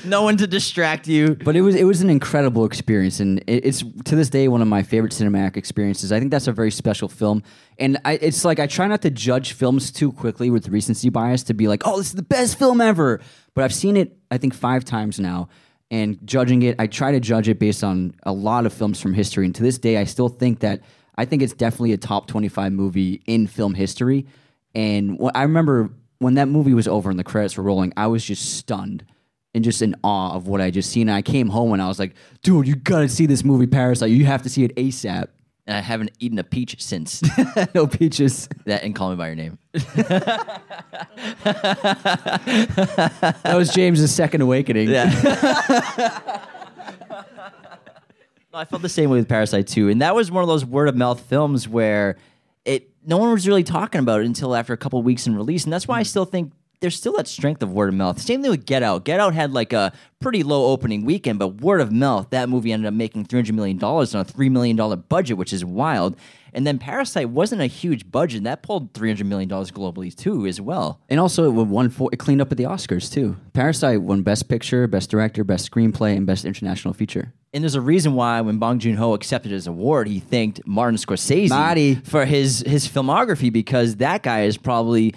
no 0.04 0.22
one 0.22 0.36
to 0.38 0.46
distract 0.46 1.06
you. 1.06 1.36
But 1.36 1.54
it 1.54 1.60
was 1.60 1.74
it 1.74 1.84
was 1.84 2.00
an 2.00 2.10
incredible 2.10 2.64
experience, 2.64 3.20
and 3.20 3.38
it, 3.46 3.64
it's 3.66 3.84
to 4.04 4.16
this 4.16 4.30
day 4.30 4.48
one 4.48 4.62
of 4.62 4.68
my 4.68 4.82
favorite 4.82 5.12
cinematic 5.12 5.56
experiences. 5.56 6.12
I 6.12 6.18
think 6.18 6.30
that's 6.30 6.46
a 6.48 6.52
very 6.52 6.70
special 6.70 7.08
film, 7.08 7.42
and 7.78 7.98
I, 8.04 8.14
it's 8.14 8.44
like 8.44 8.58
I 8.58 8.66
try 8.66 8.86
not 8.86 9.02
to 9.02 9.10
judge 9.10 9.52
films 9.52 9.90
too 9.90 10.12
quickly 10.12 10.50
with 10.50 10.68
recency 10.68 11.08
bias 11.08 11.42
to 11.44 11.54
be 11.54 11.68
like, 11.68 11.82
oh, 11.84 11.98
this 11.98 12.08
is 12.08 12.14
the 12.14 12.22
best 12.22 12.58
film 12.58 12.80
ever. 12.80 13.20
But 13.54 13.64
I've 13.64 13.74
seen 13.74 13.96
it 13.96 14.16
I 14.30 14.38
think 14.38 14.54
five 14.54 14.84
times 14.84 15.20
now, 15.20 15.48
and 15.90 16.18
judging 16.24 16.62
it, 16.62 16.76
I 16.78 16.86
try 16.86 17.12
to 17.12 17.20
judge 17.20 17.48
it 17.48 17.58
based 17.58 17.84
on 17.84 18.14
a 18.24 18.32
lot 18.32 18.66
of 18.66 18.72
films 18.72 19.00
from 19.00 19.14
history, 19.14 19.44
and 19.44 19.54
to 19.54 19.62
this 19.62 19.78
day, 19.78 19.98
I 19.98 20.04
still 20.04 20.28
think 20.28 20.60
that 20.60 20.80
I 21.16 21.26
think 21.26 21.42
it's 21.42 21.54
definitely 21.54 21.92
a 21.92 21.98
top 21.98 22.26
twenty 22.26 22.48
five 22.48 22.72
movie 22.72 23.22
in 23.26 23.46
film 23.46 23.74
history. 23.74 24.26
And 24.76 25.18
wh- 25.20 25.30
I 25.34 25.42
remember 25.42 25.90
when 26.18 26.34
that 26.34 26.48
movie 26.48 26.74
was 26.74 26.86
over 26.86 27.08
and 27.10 27.18
the 27.18 27.24
credits 27.24 27.56
were 27.56 27.64
rolling, 27.64 27.92
I 27.96 28.06
was 28.08 28.22
just 28.24 28.56
stunned 28.56 29.04
and 29.54 29.64
just 29.64 29.80
in 29.80 29.94
awe 30.04 30.34
of 30.34 30.48
what 30.48 30.60
I 30.60 30.70
just 30.70 30.90
seen. 30.90 31.08
And 31.08 31.16
I 31.16 31.22
came 31.22 31.48
home 31.48 31.72
and 31.72 31.80
I 31.80 31.88
was 31.88 31.98
like, 31.98 32.14
dude, 32.42 32.68
you 32.68 32.76
gotta 32.76 33.08
see 33.08 33.24
this 33.26 33.42
movie 33.42 33.66
Parasite. 33.66 34.10
You 34.10 34.26
have 34.26 34.42
to 34.42 34.48
see 34.50 34.64
it 34.64 34.76
ASAP. 34.76 35.28
And 35.66 35.76
I 35.76 35.80
haven't 35.80 36.10
eaten 36.20 36.38
a 36.38 36.44
peach 36.44 36.80
since 36.80 37.22
no 37.74 37.86
peaches. 37.88 38.48
that. 38.66 38.84
And 38.84 38.94
call 38.94 39.10
me 39.10 39.16
by 39.16 39.26
your 39.28 39.34
name. 39.36 39.58
That 43.42 43.54
was 43.56 43.70
James's 43.72 44.14
second 44.14 44.42
awakening. 44.42 44.88
Yeah. 44.90 45.06
I 48.54 48.64
felt 48.64 48.80
the 48.82 48.88
same 48.88 49.10
way 49.10 49.18
with 49.18 49.28
Parasite 49.28 49.66
too, 49.66 49.88
and 49.90 50.00
that 50.00 50.14
was 50.14 50.30
one 50.30 50.42
of 50.42 50.48
those 50.48 50.64
word 50.64 50.88
of 50.88 50.96
mouth 50.96 51.20
films 51.20 51.68
where 51.68 52.16
it 52.64 52.90
no 53.06 53.16
one 53.16 53.30
was 53.30 53.46
really 53.46 53.64
talking 53.64 54.00
about 54.00 54.20
it 54.20 54.26
until 54.26 54.54
after 54.54 54.72
a 54.72 54.76
couple 54.76 55.00
weeks 55.02 55.26
in 55.26 55.36
release, 55.36 55.64
and 55.64 55.72
that's 55.72 55.88
why 55.88 55.98
I 55.98 56.02
hmm. 56.02 56.06
still 56.06 56.24
think 56.24 56.52
there's 56.80 56.96
still 56.96 57.14
that 57.16 57.26
strength 57.28 57.62
of 57.62 57.72
word 57.72 57.88
of 57.88 57.94
mouth. 57.94 58.20
Same 58.20 58.42
thing 58.42 58.50
with 58.50 58.66
Get 58.66 58.82
Out. 58.82 59.04
Get 59.04 59.20
Out 59.20 59.34
had 59.34 59.52
like 59.52 59.72
a 59.72 59.92
pretty 60.20 60.42
low 60.42 60.66
opening 60.72 61.04
weekend, 61.04 61.38
but 61.38 61.60
word 61.60 61.80
of 61.80 61.90
mouth, 61.92 62.30
that 62.30 62.48
movie 62.48 62.72
ended 62.72 62.86
up 62.86 62.94
making 62.94 63.24
three 63.24 63.38
hundred 63.38 63.54
million 63.54 63.78
dollars 63.78 64.14
on 64.14 64.20
a 64.20 64.24
three 64.24 64.48
million 64.48 64.76
dollar 64.76 64.96
budget, 64.96 65.36
which 65.36 65.52
is 65.52 65.64
wild. 65.64 66.16
And 66.52 66.66
then 66.66 66.78
Parasite 66.78 67.28
wasn't 67.28 67.60
a 67.60 67.66
huge 67.66 68.10
budget, 68.10 68.38
and 68.38 68.46
that 68.46 68.62
pulled 68.62 68.94
three 68.94 69.10
hundred 69.10 69.26
million 69.26 69.48
dollars 69.48 69.70
globally 69.70 70.14
too, 70.14 70.46
as 70.46 70.60
well. 70.60 71.00
And 71.08 71.20
also, 71.20 71.44
it 71.44 71.50
won 71.50 71.90
four, 71.90 72.08
it 72.12 72.18
cleaned 72.18 72.40
up 72.40 72.50
at 72.50 72.58
the 72.58 72.64
Oscars 72.64 73.12
too. 73.12 73.36
Parasite 73.52 74.00
won 74.02 74.22
Best 74.22 74.48
Picture, 74.48 74.86
Best 74.86 75.10
Director, 75.10 75.44
Best 75.44 75.70
Screenplay, 75.70 76.16
and 76.16 76.26
Best 76.26 76.44
International 76.44 76.94
Feature. 76.94 77.32
And 77.52 77.62
there's 77.62 77.74
a 77.74 77.80
reason 77.80 78.14
why 78.14 78.40
when 78.42 78.58
Bong 78.58 78.78
Joon 78.78 78.96
Ho 78.96 79.14
accepted 79.14 79.50
his 79.52 79.66
award, 79.66 80.08
he 80.08 80.20
thanked 80.20 80.66
Martin 80.66 80.96
Scorsese 80.98 81.48
Marty. 81.48 81.94
for 81.94 82.24
his 82.24 82.60
his 82.66 82.86
filmography 82.88 83.52
because 83.52 83.96
that 83.96 84.22
guy 84.22 84.42
is 84.42 84.56
probably 84.56 85.14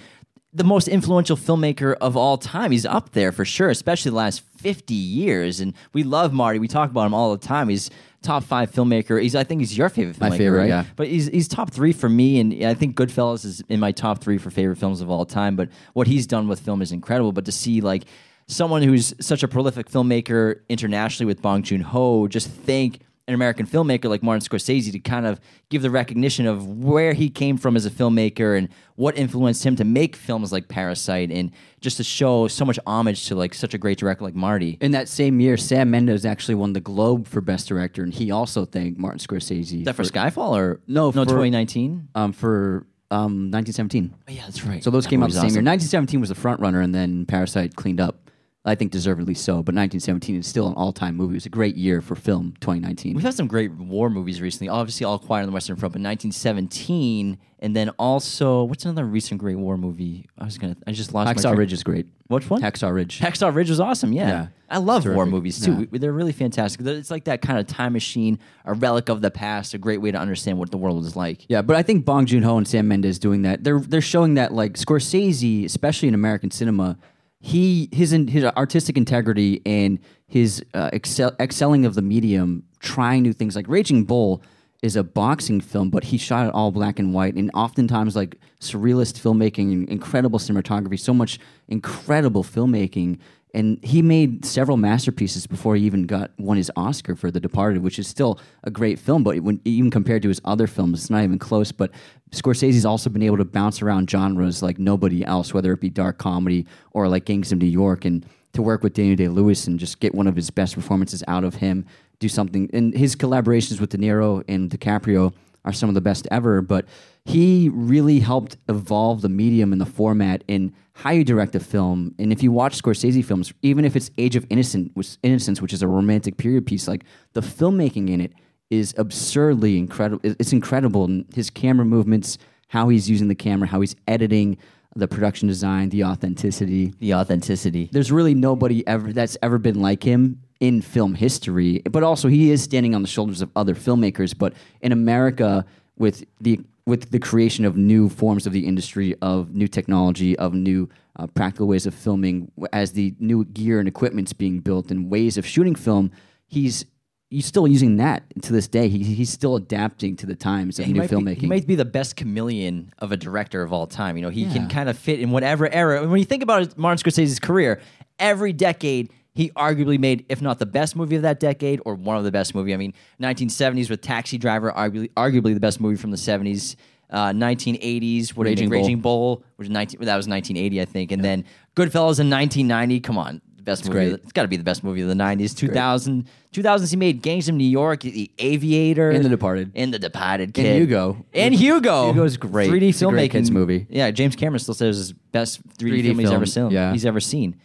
the 0.52 0.64
most 0.64 0.88
influential 0.88 1.38
filmmaker 1.38 1.95
of 2.02 2.18
all 2.18 2.38
time. 2.38 2.72
He's 2.72 2.86
up 2.86 3.12
there 3.12 3.32
for 3.32 3.45
sure, 3.45 3.70
especially 3.70 4.10
the 4.10 4.18
last 4.18 4.41
50 4.58 4.93
years. 4.93 5.60
And 5.60 5.74
we 5.93 6.04
love 6.04 6.34
Marty. 6.34 6.58
We 6.60 6.68
talk 6.68 6.89
about 6.89 7.06
him 7.06 7.14
all 7.14 7.32
the 7.36 7.45
time. 7.45 7.70
He's 7.70 7.91
top 8.24 8.43
five 8.43 8.72
filmmaker. 8.72 9.22
He's 9.22 9.36
I 9.36 9.43
think 9.43 9.62
he's 9.62 9.78
your 9.78 9.89
favorite 9.89 10.18
filmmaker, 10.18 10.30
My 10.32 10.38
favorite, 10.38 10.60
right? 10.60 10.68
yeah. 10.70 10.86
But 10.95 11.08
he's 11.08 11.28
he's 11.28 11.47
top 11.47 11.72
three 11.72 11.93
for 11.93 12.10
me, 12.10 12.39
and 12.39 12.66
I 12.66 12.74
think 12.74 12.95
Goodfellas 12.95 13.45
is 13.45 13.62
in 13.70 13.80
my 13.80 13.91
top 13.91 14.22
three 14.22 14.38
for 14.38 14.50
favorite 14.50 14.78
films 14.78 15.02
of 15.02 15.10
all 15.10 15.26
time. 15.26 15.56
But 15.56 15.70
what 15.93 16.08
he's 16.08 16.26
done 16.26 16.47
with 16.47 16.60
film 16.60 16.82
is 16.82 16.91
incredible. 16.91 17.32
But 17.32 17.45
to 17.45 17.52
see 17.52 17.80
like 17.82 18.06
someone 18.47 18.82
who's 18.82 19.14
such 19.22 19.43
a 19.43 19.47
prolific 19.47 19.89
filmmaker 19.89 20.62
internationally 20.68 21.28
with 21.28 21.41
Bong 21.41 21.62
Joon 21.62 21.82
Ho, 21.82 22.28
just 22.28 22.50
thank 22.50 23.00
an 23.30 23.36
American 23.36 23.68
filmmaker 23.68 24.06
like 24.10 24.24
Martin 24.24 24.42
Scorsese 24.42 24.92
to 24.92 25.00
kind 25.00 25.28
of 25.28 25.40
give 25.70 25.84
the 25.84 25.92
recognition 25.92 26.48
of 26.48 26.68
where 26.68 27.14
he 27.14 27.30
came 27.30 27.58
from 27.58 27.76
as 27.76 27.86
a 27.86 27.92
filmmaker 27.92 28.58
and 28.58 28.68
what 28.96 29.16
influenced 29.18 29.64
him 29.64 29.76
to 29.76 29.84
make 29.86 30.16
films 30.16 30.52
like 30.52 30.68
Parasite, 30.68 31.32
and 31.32 31.52
just 31.80 31.98
to 31.98 32.04
show 32.04 32.48
so 32.48 32.66
much 32.66 32.80
homage 32.88 33.28
to 33.28 33.36
like 33.36 33.54
such 33.54 33.74
a 33.76 33.78
great 33.78 34.00
director 34.00 34.26
like 34.26 34.34
Marty. 34.36 34.78
In 34.82 34.92
that 34.92 35.08
same 35.08 35.40
year, 35.40 35.58
Sam 35.58 35.92
Mendes 35.92 36.26
actually 36.26 36.56
won 36.56 36.74
the 36.74 36.82
Globe 36.82 37.28
for 37.28 37.40
Best 37.40 37.68
Director, 37.68 38.04
and 38.04 38.12
he 38.14 38.32
also 38.32 38.66
thanked 38.66 39.00
Martin 39.00 39.20
Scorsese 39.20 39.80
Is 39.80 39.86
that 39.86 39.96
for 39.96 40.04
Skyfall 40.04 40.58
or 40.58 40.82
No, 40.88 41.12
no 41.12 41.24
2019? 41.24 42.10
um, 42.16 42.34
for 42.34 42.88
um, 43.12 43.52
1917. 43.52 44.12
Oh, 44.14 44.32
yeah, 44.32 44.42
that's 44.42 44.64
right. 44.66 44.84
So 44.84 44.90
those 44.90 45.04
That 45.06 45.12
came 45.12 45.22
out 45.24 45.30
the 45.30 45.34
same 45.36 45.50
year. 45.52 45.64
1917 45.64 46.20
was 46.20 46.30
the 46.30 46.36
front 46.36 46.60
runner, 46.62 46.82
and 46.82 46.94
then 46.94 47.26
Parasite 47.28 47.76
cleaned 47.76 48.02
up. 48.02 48.29
I 48.70 48.76
think 48.76 48.91
deservedly 48.91 49.34
so. 49.34 49.55
But 49.55 49.76
1917 49.76 50.36
is 50.38 50.47
still 50.47 50.67
an 50.67 50.74
all-time 50.76 51.15
movie. 51.15 51.34
It 51.34 51.38
was 51.38 51.45
a 51.45 51.49
great 51.49 51.76
year 51.76 52.01
for 52.01 52.15
film. 52.15 52.53
2019. 52.61 53.15
We've 53.15 53.24
had 53.24 53.34
some 53.34 53.47
great 53.47 53.72
war 53.74 54.09
movies 54.09 54.41
recently. 54.41 54.70
Obviously, 54.70 55.05
All 55.05 55.20
Quiet 55.20 55.41
on 55.43 55.47
the 55.47 55.53
Western 55.53 55.76
Front, 55.76 55.93
but 55.93 56.01
1917, 56.01 57.38
and 57.61 57.76
then 57.76 57.89
also 57.99 58.63
what's 58.63 58.86
another 58.86 59.05
recent 59.05 59.39
great 59.39 59.55
war 59.57 59.78
movie? 59.78 60.26
I 60.38 60.45
was 60.45 60.57
gonna, 60.57 60.76
I 60.88 60.91
just 60.91 61.13
lost. 61.13 61.28
my 61.28 61.34
Hacksaw 61.34 61.57
Ridge 61.57 61.74
is 61.74 61.84
great. 61.84 62.07
Which 62.28 62.49
one? 62.49 62.61
Hacksaw 62.61 62.93
Ridge. 62.93 63.20
Hacksaw 63.20 63.53
Ridge 63.53 63.70
was 63.70 63.80
awesome. 63.80 64.13
Yeah, 64.13 64.28
Yeah. 64.28 64.47
I 64.70 64.78
love 64.78 65.05
war 65.07 65.26
movies 65.26 65.59
too. 65.59 65.72
Yeah. 65.74 65.86
We- 65.89 65.97
They're 65.99 66.13
really 66.13 66.32
fantastic. 66.32 66.86
It's 66.86 67.09
like 67.11 67.24
that 67.26 67.41
kind 67.41 67.57
of 67.59 67.65
time 67.67 67.93
machine, 67.93 68.38
a 68.65 68.74
relic 68.74 69.09
of 69.09 69.22
the 69.22 69.32
past, 69.32 69.74
a 69.74 69.78
great 69.80 69.99
way 69.99 70.11
to 70.11 70.17
understand 70.17 70.59
what 70.59 70.70
the 70.72 70.78
world 70.78 71.03
is 71.05 71.15
like. 71.15 71.45
Yeah, 71.49 71.61
but 71.63 71.76
I 71.76 71.82
think 71.84 72.05
Bong 72.05 72.26
Joon 72.28 72.43
Ho 72.43 72.57
and 72.57 72.67
Sam 72.67 72.88
Mendes 72.88 73.17
doing 73.20 73.41
that. 73.41 73.63
They're 73.63 73.80
they're 73.80 74.01
showing 74.01 74.36
that 74.36 74.53
like 74.53 74.74
Scorsese, 74.74 75.65
especially 75.65 76.07
in 76.07 76.13
American 76.13 76.51
cinema, 76.51 76.97
he 77.40 77.90
his 77.92 78.12
his 78.12 78.44
artistic 78.44 78.98
integrity 78.98 79.62
and 79.66 80.00
his 80.28 80.64
uh, 80.74 80.90
excel, 80.94 81.36
excelling 81.40 81.86
of 81.86 81.96
the 81.96 82.02
medium, 82.02 82.64
trying 82.80 83.24
new 83.24 83.34
things 83.34 83.56
like 83.56 83.68
Raging 83.68 84.04
Bull 84.04 84.42
is 84.82 84.96
a 84.96 85.04
boxing 85.04 85.60
film, 85.60 85.90
but 85.90 86.06
he 86.06 86.18
shot 86.18 86.48
it 86.48 86.54
all 86.54 86.72
black 86.72 87.00
and 87.00 87.14
white, 87.14 87.36
and 87.36 87.52
oftentimes 87.54 88.16
like 88.16 88.38
surrealist 88.60 89.20
filmmaking, 89.20 89.88
incredible 89.90 90.40
cinematography, 90.40 91.00
so 91.00 91.14
much 91.14 91.40
incredible 91.68 92.44
filmmaking. 92.44 93.20
And 93.54 93.84
he 93.84 94.04
made 94.04 94.45
several 94.45 94.78
masterpieces 94.78 95.47
before 95.47 95.76
he 95.76 95.84
even 95.84 96.04
got 96.04 96.32
won 96.38 96.58
his 96.58 96.72
Oscar 96.76 97.16
for 97.16 97.32
The 97.32 97.39
Departed, 97.39 97.82
which 97.82 97.97
is 97.97 98.08
still 98.08 98.39
a 98.64 98.70
great 98.70 99.00
film. 99.00 99.24
But 99.24 99.39
when, 99.39 99.60
even 99.66 99.89
compared 99.89 100.22
to 100.22 100.28
his 100.28 100.39
other 100.45 100.68
films, 100.68 101.00
it's 101.00 101.10
not 101.10 101.24
even 101.24 101.39
close. 101.39 101.72
But 101.72 101.91
Scorsese's 102.32 102.86
also 102.86 103.10
been 103.10 103.24
able 103.24 103.38
to 103.38 103.45
bounce 103.45 103.82
around 103.82 104.10
genres 104.10 104.62
like 104.62 104.78
nobody 104.78 105.26
else, 105.26 105.52
whether 105.52 105.74
it 105.74 105.82
be 105.82 105.89
dark 105.89 106.20
comedy 106.20 106.68
or 106.91 107.08
like 107.08 107.26
Gangs 107.26 107.52
of 107.52 107.58
New 107.58 107.66
York, 107.66 108.06
and 108.06 108.24
to 108.54 108.62
work 108.62 108.84
with 108.84 108.93
Daniel 108.93 109.16
Day 109.16 109.28
Lewis 109.28 109.66
and 109.68 109.80
just 109.80 110.00
get 110.00 110.14
one 110.14 110.28
of 110.28 110.36
his 110.36 110.50
best 110.52 110.76
performances 110.76 111.24
out 111.28 111.43
of 111.43 111.56
him, 111.56 111.86
do 112.20 112.30
something. 112.30 112.70
And 112.72 112.95
his 112.95 113.16
collaborations 113.16 113.80
with 113.80 113.89
De 113.89 113.97
Niro 113.97 114.43
and 114.47 114.70
DiCaprio 114.70 115.34
are 115.66 115.74
some 115.74 115.89
of 115.89 115.95
the 115.95 116.02
best 116.02 116.28
ever. 116.30 116.62
But 116.62 116.86
he 117.26 117.70
really 117.70 118.20
helped 118.20 118.58
evolve 118.68 119.22
the 119.22 119.30
medium 119.30 119.72
and 119.72 119.82
the 119.82 119.86
format 119.86 120.43
in 120.47 120.74
how 121.00 121.12
you 121.12 121.24
direct 121.24 121.56
a 121.56 121.62
film. 121.62 122.14
And 122.20 122.34
if 122.34 122.43
you 122.43 122.52
watch 122.52 122.82
Scorsese 122.82 123.24
films, 123.24 123.54
even 123.62 123.86
if 123.86 123.95
it's 123.95 124.12
Age 124.18 124.36
of 124.36 124.45
Innocent, 124.50 124.91
which, 124.95 125.18
Innocence, 125.24 125.62
which 125.62 125.72
is 125.72 125.82
a 125.82 125.88
romantic 125.88 126.36
period 126.36 126.66
piece, 126.66 126.89
like 126.89 127.06
the 127.32 127.39
filmmaking 127.39 128.10
in 128.10 128.20
it 128.20 128.34
is 128.70 128.93
absurdly 128.97 129.78
incredible. 129.78 130.20
It's 130.24 130.52
incredible. 130.52 131.06
And 131.06 131.26
his 131.34 131.50
camera 131.50 131.86
movements, 131.86 132.38
how 132.68 132.89
he's 132.89 133.10
using 133.10 133.30
the 133.30 133.36
camera, 133.36 133.70
how 133.70 133.80
he's 133.80 133.95
editing, 134.10 134.58
the 134.93 135.08
production 135.08 135.47
design, 135.47 135.88
the 135.88 136.04
authenticity. 136.04 136.93
The 137.00 137.14
authenticity. 137.14 137.89
There's 137.93 138.12
really 138.12 138.36
nobody 138.36 138.86
ever 138.86 139.14
that's 139.14 139.38
ever 139.41 139.58
been 139.58 139.82
like 139.82 140.04
him 140.04 140.41
in 140.60 140.82
film 140.82 141.16
history. 141.16 141.82
But 141.89 142.04
also, 142.04 142.28
he 142.28 142.52
is 142.52 142.62
standing 142.62 142.93
on 142.93 143.04
the 143.04 143.08
shoulders 143.08 143.41
of 143.41 143.50
other 143.56 143.74
filmmakers. 143.74 144.38
But 144.38 144.54
in 144.82 144.91
America, 144.91 145.66
with 145.97 146.26
the 146.41 146.60
with 146.90 147.12
the 147.12 147.20
creation 147.20 147.64
of 147.66 147.78
new 147.78 148.10
forms 148.10 148.46
of 148.48 148.54
the 148.54 148.66
industry, 148.66 149.16
of 149.22 149.54
new 149.54 149.68
technology, 149.68 150.36
of 150.38 150.54
new 150.54 150.90
uh, 151.18 151.28
practical 151.28 151.68
ways 151.68 151.86
of 151.86 151.94
filming, 151.94 152.52
as 152.74 152.92
the 152.94 153.14
new 153.20 153.46
gear 153.46 153.80
and 153.80 153.88
equipment's 153.88 154.34
being 154.34 154.60
built 154.60 154.90
and 154.92 155.10
ways 155.10 155.38
of 155.38 155.46
shooting 155.46 155.76
film, 155.76 156.12
he's 156.48 156.86
he's 157.30 157.46
still 157.46 157.68
using 157.68 157.98
that 157.98 158.24
to 158.42 158.52
this 158.52 158.68
day. 158.68 158.88
He, 158.90 159.04
he's 159.04 159.30
still 159.30 159.56
adapting 159.56 160.16
to 160.16 160.26
the 160.26 160.36
times 160.36 160.80
of 160.80 160.86
he 160.86 160.94
new 160.94 161.02
filmmaking. 161.04 161.36
Be, 161.36 161.42
he 161.42 161.48
might 161.48 161.68
be 161.68 161.76
the 161.76 161.86
best 161.86 162.16
chameleon 162.16 162.92
of 162.98 163.12
a 163.12 163.18
director 163.18 163.62
of 163.62 163.72
all 163.72 163.86
time. 163.86 164.18
You 164.18 164.24
know, 164.24 164.30
he 164.30 164.44
Yeah. 164.46 164.54
can 164.54 164.68
kind 164.68 164.90
of 164.90 164.98
fit 164.98 165.20
in 165.20 165.30
whatever 165.30 165.72
era. 165.72 166.08
When 166.08 166.18
you 166.20 166.26
think 166.26 166.42
about 166.42 166.76
Martin 166.76 166.98
Scorsese's 167.04 167.40
career, 167.40 167.82
every 168.18 168.52
decade 168.52 169.12
he 169.40 169.50
arguably 169.52 169.98
made, 169.98 170.26
if 170.30 170.42
not 170.42 170.60
the 170.60 170.66
best 170.66 170.96
movie 170.96 171.16
of 171.16 171.22
that 171.22 171.40
decade, 171.40 171.80
or 171.86 171.96
one 171.96 172.18
of 172.18 172.24
the 172.26 172.32
best 172.32 172.54
movie. 172.54 172.74
I 172.74 172.78
mean, 172.78 172.94
1970s 173.22 173.90
with 173.90 174.02
Taxi 174.02 174.38
Driver, 174.38 174.72
arguably, 174.72 175.10
arguably 175.16 175.54
the 175.54 175.60
best 175.60 175.80
movie 175.80 175.96
from 175.96 176.12
the 176.12 176.18
70s. 176.18 176.76
Uh, 177.12 177.32
1980s, 177.32 178.36
what 178.36 178.46
Raging 178.46 178.70
Raging, 178.70 178.70
Bull. 178.70 178.80
Raging 178.84 179.00
Bull, 179.02 179.44
which 179.56 179.68
19, 179.70 180.02
that 180.02 180.16
was 180.16 180.28
1980, 180.28 180.80
I 180.82 180.86
think, 180.86 181.12
and 181.12 181.24
then 181.26 181.44
Goodfellas 181.76 182.20
in 182.20 182.30
1990. 182.30 183.00
Come 183.00 183.18
on, 183.18 183.42
the 183.56 183.64
best 183.64 183.86
movie. 183.86 184.10
great. 184.10 184.14
It's 184.22 184.32
got 184.32 184.44
to 184.44 184.48
be 184.48 184.58
the 184.58 184.64
best 184.64 184.84
movie 184.84 185.02
of 185.02 185.08
the 185.08 185.16
90s. 185.16 185.56
2000, 185.58 186.28
2000s, 186.54 186.90
he 186.92 186.96
made 186.98 187.24
Gangs 187.24 187.50
of 187.50 187.56
New 187.56 187.64
York, 187.68 188.02
The 188.02 188.30
Aviator, 188.38 189.10
And 189.10 189.26
The 189.26 189.30
Departed. 189.30 189.72
and 189.74 189.92
The 189.92 189.98
Departed 189.98 190.56
And 190.60 190.68
Hugo. 190.82 191.26
and 191.34 191.56
Hugo. 191.56 192.12
Hugo's 192.12 192.38
great. 192.38 192.70
3D 192.70 192.90
It's 192.90 193.02
a 193.02 193.06
filmmaking 193.06 193.10
great 193.12 193.32
kids 193.32 193.50
movie. 193.50 193.88
Yeah, 193.90 194.12
James 194.12 194.36
Cameron 194.36 194.60
still 194.60 194.76
says 194.76 194.98
his 194.98 195.14
best 195.14 195.68
3D, 195.80 196.02
3D 196.02 196.06
film 196.06 196.20
he's 196.20 196.32
ever 196.32 196.46
seen. 196.46 196.70
yeah. 196.70 196.92
He's 196.92 197.06
ever 197.08 197.20
seen. 197.20 197.60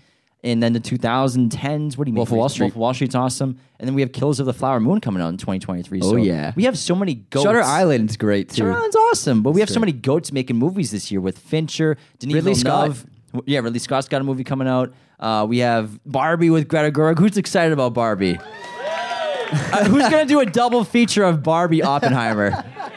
And 0.45 0.63
then 0.63 0.75
the 0.75 0.81
2010s, 0.81 1.97
what 1.97 2.05
do 2.05 2.11
you 2.11 2.13
mean? 2.13 2.17
Wolf 2.17 2.31
of 2.31 2.37
Wall 2.37 2.49
Street. 2.51 2.67
Wolf 2.67 2.73
of 2.73 2.77
Wall 2.77 2.95
Street's 2.95 3.15
awesome. 3.15 3.59
And 3.81 3.89
then 3.89 3.95
we 3.95 4.03
have 4.03 4.13
Kills 4.13 4.39
of 4.41 4.47
the 4.47 4.53
Flower 4.53 4.79
Moon 4.79 5.01
coming 5.01 5.23
out 5.23 5.29
in 5.29 5.39
2023. 5.39 6.01
Oh, 6.03 6.11
so 6.11 6.17
yeah. 6.17 6.53
we 6.55 6.65
have 6.65 6.79
so 6.79 6.95
many 6.95 7.15
goats. 7.15 7.45
Shutter 7.45 7.63
Island's 7.63 8.19
great 8.19 8.51
too. 8.51 8.57
Shutter 8.57 8.75
Island's 8.75 8.95
awesome, 8.95 9.43
but 9.43 9.53
we 9.53 9.61
have 9.61 9.71
so 9.71 9.81
many 9.81 9.93
goats 9.93 10.33
making 10.33 10.57
movies 10.57 10.91
this 10.91 11.11
year 11.11 11.23
with 11.23 11.39
Fincher, 11.39 11.97
Denis 12.19 12.35
Ridley 12.35 12.55
Villeneuve. 12.55 13.07
Yeah, 13.47 13.61
Ridley 13.61 13.79
Scott's 13.79 14.07
got 14.07 14.21
a 14.21 14.25
movie 14.25 14.45
coming 14.45 14.69
out. 14.69 14.93
Uh, 15.19 15.47
we 15.49 15.59
have 15.59 15.99
Barbie 16.05 16.51
with 16.51 16.69
Greta 16.69 16.93
Gerwig. 16.93 17.19
Who's 17.19 17.39
excited 17.39 17.73
about 17.73 17.95
Barbie? 17.95 18.39
Uh, 19.73 19.85
who's 19.85 20.03
gonna 20.09 20.25
do 20.25 20.41
a 20.41 20.47
double 20.47 20.83
feature 20.83 21.23
of 21.23 21.43
Barbie 21.43 21.81
Oppenheimer? 21.81 22.65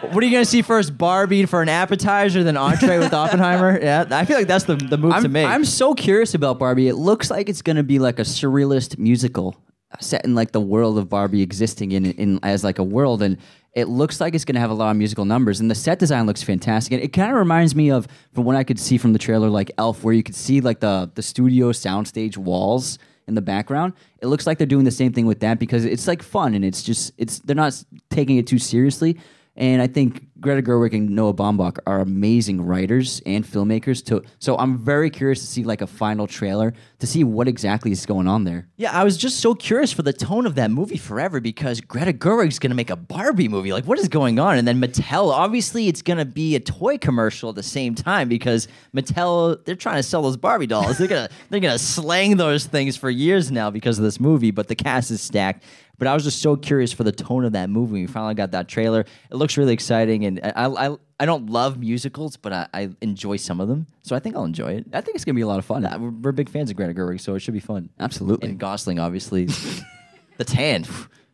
What 0.00 0.22
are 0.22 0.26
you 0.26 0.32
gonna 0.32 0.44
see 0.44 0.62
first, 0.62 0.96
Barbie 0.96 1.46
for 1.46 1.62
an 1.62 1.68
appetizer, 1.68 2.42
then 2.42 2.56
entree 2.56 2.98
with 2.98 3.12
Oppenheimer? 3.12 3.78
Yeah, 3.90 4.06
I 4.10 4.24
feel 4.24 4.36
like 4.36 4.46
that's 4.46 4.64
the, 4.64 4.76
the 4.76 4.98
move 4.98 5.12
to 5.12 5.18
I'm, 5.18 5.32
make. 5.32 5.46
I'm 5.46 5.64
so 5.64 5.94
curious 5.94 6.34
about 6.34 6.58
Barbie. 6.58 6.88
It 6.88 6.96
looks 6.96 7.30
like 7.30 7.48
it's 7.48 7.62
going 7.62 7.76
to 7.76 7.82
be 7.82 7.98
like 7.98 8.18
a 8.18 8.22
surrealist 8.22 8.98
musical 8.98 9.56
set 9.98 10.24
in 10.24 10.34
like 10.34 10.52
the 10.52 10.60
world 10.60 10.98
of 10.98 11.08
Barbie 11.08 11.42
existing 11.42 11.92
in, 11.92 12.06
in 12.12 12.40
as 12.42 12.62
like 12.62 12.78
a 12.78 12.84
world 12.84 13.22
and 13.22 13.36
it 13.74 13.88
looks 13.88 14.20
like 14.20 14.34
it's 14.34 14.44
going 14.44 14.54
to 14.54 14.60
have 14.60 14.70
a 14.70 14.74
lot 14.74 14.90
of 14.90 14.96
musical 14.96 15.24
numbers 15.24 15.58
and 15.58 15.70
the 15.70 15.74
set 15.74 15.98
design 15.98 16.26
looks 16.26 16.42
fantastic 16.42 16.92
and 16.92 17.02
it 17.02 17.12
kind 17.12 17.30
of 17.30 17.36
reminds 17.36 17.74
me 17.74 17.90
of 17.90 18.06
from 18.32 18.44
what 18.44 18.54
I 18.54 18.62
could 18.62 18.78
see 18.78 18.98
from 18.98 19.12
the 19.12 19.18
trailer 19.18 19.48
like 19.48 19.70
Elf 19.78 20.04
where 20.04 20.14
you 20.14 20.22
could 20.22 20.36
see 20.36 20.60
like 20.60 20.78
the 20.80 21.10
the 21.14 21.22
studio 21.22 21.72
soundstage 21.72 22.36
walls 22.36 22.98
in 23.26 23.34
the 23.34 23.42
background 23.42 23.94
it 24.20 24.26
looks 24.26 24.46
like 24.46 24.58
they're 24.58 24.66
doing 24.66 24.84
the 24.84 24.90
same 24.92 25.12
thing 25.12 25.26
with 25.26 25.40
that 25.40 25.58
because 25.58 25.84
it's 25.84 26.06
like 26.06 26.22
fun 26.22 26.54
and 26.54 26.64
it's 26.64 26.84
just 26.84 27.12
it's 27.18 27.40
they're 27.40 27.56
not 27.56 27.82
taking 28.10 28.36
it 28.36 28.46
too 28.46 28.58
seriously 28.58 29.18
and 29.60 29.82
I 29.82 29.86
think 29.86 30.24
Greta 30.40 30.62
Gerwig 30.62 30.94
and 30.94 31.10
Noah 31.10 31.34
Baumbach 31.34 31.78
are 31.86 32.00
amazing 32.00 32.62
writers 32.62 33.20
and 33.26 33.44
filmmakers. 33.44 34.04
To 34.06 34.22
so 34.38 34.56
I'm 34.56 34.78
very 34.78 35.10
curious 35.10 35.40
to 35.40 35.46
see 35.46 35.64
like 35.64 35.82
a 35.82 35.86
final 35.86 36.26
trailer 36.26 36.72
to 37.00 37.06
see 37.06 37.24
what 37.24 37.48
exactly 37.48 37.92
is 37.92 38.06
going 38.06 38.26
on 38.26 38.44
there. 38.44 38.68
Yeah, 38.76 38.98
I 38.98 39.04
was 39.04 39.16
just 39.16 39.40
so 39.40 39.54
curious 39.54 39.92
for 39.92 40.02
the 40.02 40.12
tone 40.12 40.46
of 40.46 40.54
that 40.54 40.70
movie 40.70 40.96
forever 40.96 41.40
because 41.40 41.80
Greta 41.80 42.12
Gerwig's 42.12 42.58
going 42.58 42.70
to 42.70 42.76
make 42.76 42.90
a 42.90 42.96
Barbie 42.96 43.48
movie. 43.48 43.72
Like, 43.72 43.84
what 43.84 43.98
is 43.98 44.08
going 44.08 44.38
on? 44.38 44.56
And 44.56 44.66
then 44.66 44.80
Mattel, 44.80 45.30
obviously, 45.30 45.88
it's 45.88 46.02
going 46.02 46.18
to 46.18 46.24
be 46.24 46.56
a 46.56 46.60
toy 46.60 46.98
commercial 46.98 47.50
at 47.50 47.54
the 47.54 47.62
same 47.62 47.94
time 47.94 48.28
because 48.28 48.68
Mattel, 48.94 49.62
they're 49.64 49.74
trying 49.74 49.96
to 49.96 50.02
sell 50.02 50.22
those 50.22 50.36
Barbie 50.36 50.66
dolls. 50.66 50.98
They're 50.98 51.08
gonna 51.08 51.28
they're 51.50 51.60
gonna 51.60 51.78
slang 51.78 52.36
those 52.36 52.66
things 52.66 52.96
for 52.96 53.10
years 53.10 53.50
now 53.50 53.70
because 53.70 53.98
of 53.98 54.04
this 54.04 54.20
movie. 54.20 54.50
But 54.50 54.68
the 54.68 54.74
cast 54.74 55.10
is 55.10 55.20
stacked. 55.20 55.64
But 56.00 56.08
I 56.08 56.14
was 56.14 56.24
just 56.24 56.40
so 56.40 56.56
curious 56.56 56.94
for 56.94 57.04
the 57.04 57.12
tone 57.12 57.44
of 57.44 57.52
that 57.52 57.68
movie. 57.68 58.00
We 58.00 58.06
finally 58.06 58.34
got 58.34 58.52
that 58.52 58.68
trailer. 58.68 59.00
It 59.00 59.34
looks 59.34 59.58
really 59.58 59.74
exciting, 59.74 60.24
I 60.38 60.66
I, 60.66 60.96
I 61.18 61.26
don't 61.26 61.50
love 61.50 61.78
musicals, 61.78 62.36
but 62.36 62.52
I, 62.52 62.68
I 62.72 62.90
enjoy 63.00 63.36
some 63.36 63.60
of 63.60 63.68
them. 63.68 63.86
So 64.02 64.14
I 64.14 64.20
think 64.20 64.36
I'll 64.36 64.44
enjoy 64.44 64.74
it. 64.74 64.86
I 64.92 65.00
think 65.00 65.16
it's 65.16 65.24
gonna 65.24 65.34
be 65.34 65.42
a 65.42 65.46
lot 65.46 65.58
of 65.58 65.64
fun. 65.64 65.84
Uh, 65.84 65.98
We're, 65.98 66.10
we're 66.10 66.32
big 66.32 66.48
fans 66.48 66.70
of 66.70 66.76
Greta 66.76 66.94
Gerwig, 66.94 67.20
so 67.20 67.34
it 67.34 67.40
should 67.40 67.54
be 67.54 67.60
fun. 67.60 67.90
Absolutely. 67.98 68.48
And 68.48 68.58
Gosling, 68.58 68.98
obviously. 68.98 69.46
the 70.38 70.44
tan. 70.44 70.86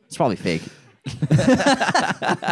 It's 0.07 0.17
probably 0.17 0.37
fake. 0.37 0.63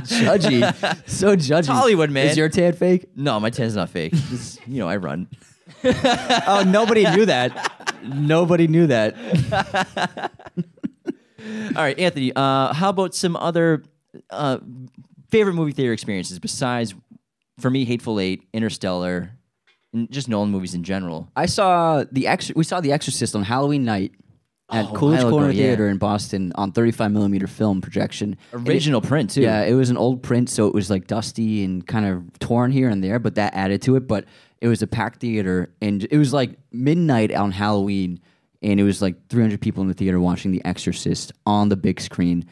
judgy, 0.05 0.63
so 1.09 1.35
judgy. 1.35 1.67
Hollywood, 1.67 2.11
man. 2.11 2.29
Is 2.29 2.37
your 2.37 2.49
tan 2.49 2.73
fake? 2.73 3.09
No, 3.17 3.41
my 3.41 3.51
tan's 3.51 3.75
not 3.75 3.91
fake. 3.91 4.13
Just, 4.13 4.65
you 4.69 4.79
know, 4.79 4.89
I 4.89 4.97
run. 4.97 5.27
oh, 5.85 6.63
nobody 6.67 7.05
knew 7.11 7.27
that. 7.27 7.73
Nobody 8.05 8.69
knew 8.69 8.87
that. 8.87 9.17
All 11.77 11.83
right, 11.83 11.99
Anthony. 11.99 12.33
Uh, 12.35 12.73
how 12.73 12.91
about 12.91 13.15
some 13.15 13.35
other 13.37 13.83
uh, 14.31 14.59
favorite 15.35 15.55
movie 15.55 15.72
theater 15.72 15.93
experiences 15.93 16.39
besides, 16.39 16.95
for 17.59 17.70
me, 17.70 17.85
Hateful 17.85 18.20
Eight, 18.20 18.43
Interstellar, 18.53 19.32
and 19.93 20.11
just 20.11 20.28
Nolan 20.28 20.51
movies 20.51 20.74
in 20.74 20.85
general? 20.85 21.28
I 21.35 21.47
saw 21.47 22.05
the 22.12 22.26
ex- 22.26 22.53
we 22.55 22.64
saw 22.64 22.80
the 22.80 22.93
Exorcist 22.93 23.35
on 23.35 23.43
Halloween 23.43 23.85
night 23.85 24.12
at 24.70 24.87
Oh, 24.87 24.95
a 24.95 24.97
Coolidge 24.99 25.18
while 25.18 25.26
ago, 25.28 25.37
Corner 25.37 25.51
yeah. 25.53 25.64
Theater 25.66 25.89
in 25.89 25.99
Boston 25.99 26.53
on 26.55 26.72
35 26.72 27.12
millimeter 27.12 27.47
film 27.47 27.80
projection. 27.80 28.37
And 28.53 28.66
it- 28.66 28.70
Original 28.72 29.01
print 29.01 29.30
too. 29.30 29.43
Yeah, 29.43 29.62
it 29.62 29.74
was 29.74 29.91
an 29.91 29.97
old 29.97 30.22
print, 30.22 30.49
so 30.49 30.66
it 30.68 30.74
was 30.74 30.89
like 30.91 31.07
dusty 31.07 31.64
and 31.64 31.87
kind 31.87 32.07
of 32.07 32.39
torn 32.39 32.70
here 32.70 32.89
and 32.89 33.03
there, 33.03 33.18
but 33.18 33.35
that 33.35 33.55
added 33.55 33.82
to 33.82 33.97
it. 33.97 34.07
But 34.09 34.24
it 34.61 34.68
was 34.68 34.82
a 34.82 34.87
packed 34.87 35.20
theater, 35.20 35.72
and 35.82 36.07
it 36.11 36.16
was 36.16 36.32
like 36.32 36.57
midnight 36.72 37.32
on 37.35 37.51
Halloween, 37.53 38.20
and 38.62 38.80
it 38.80 38.85
was 38.85 39.03
like 39.03 39.28
300 39.28 39.61
people 39.61 39.82
in 39.82 39.89
the 39.89 39.95
theater 39.95 40.18
watching 40.18 40.53
The 40.53 40.64
Exorcist 40.64 41.32
on 41.45 41.68
the 41.68 41.76
big 41.76 42.01
screen. 42.01 42.47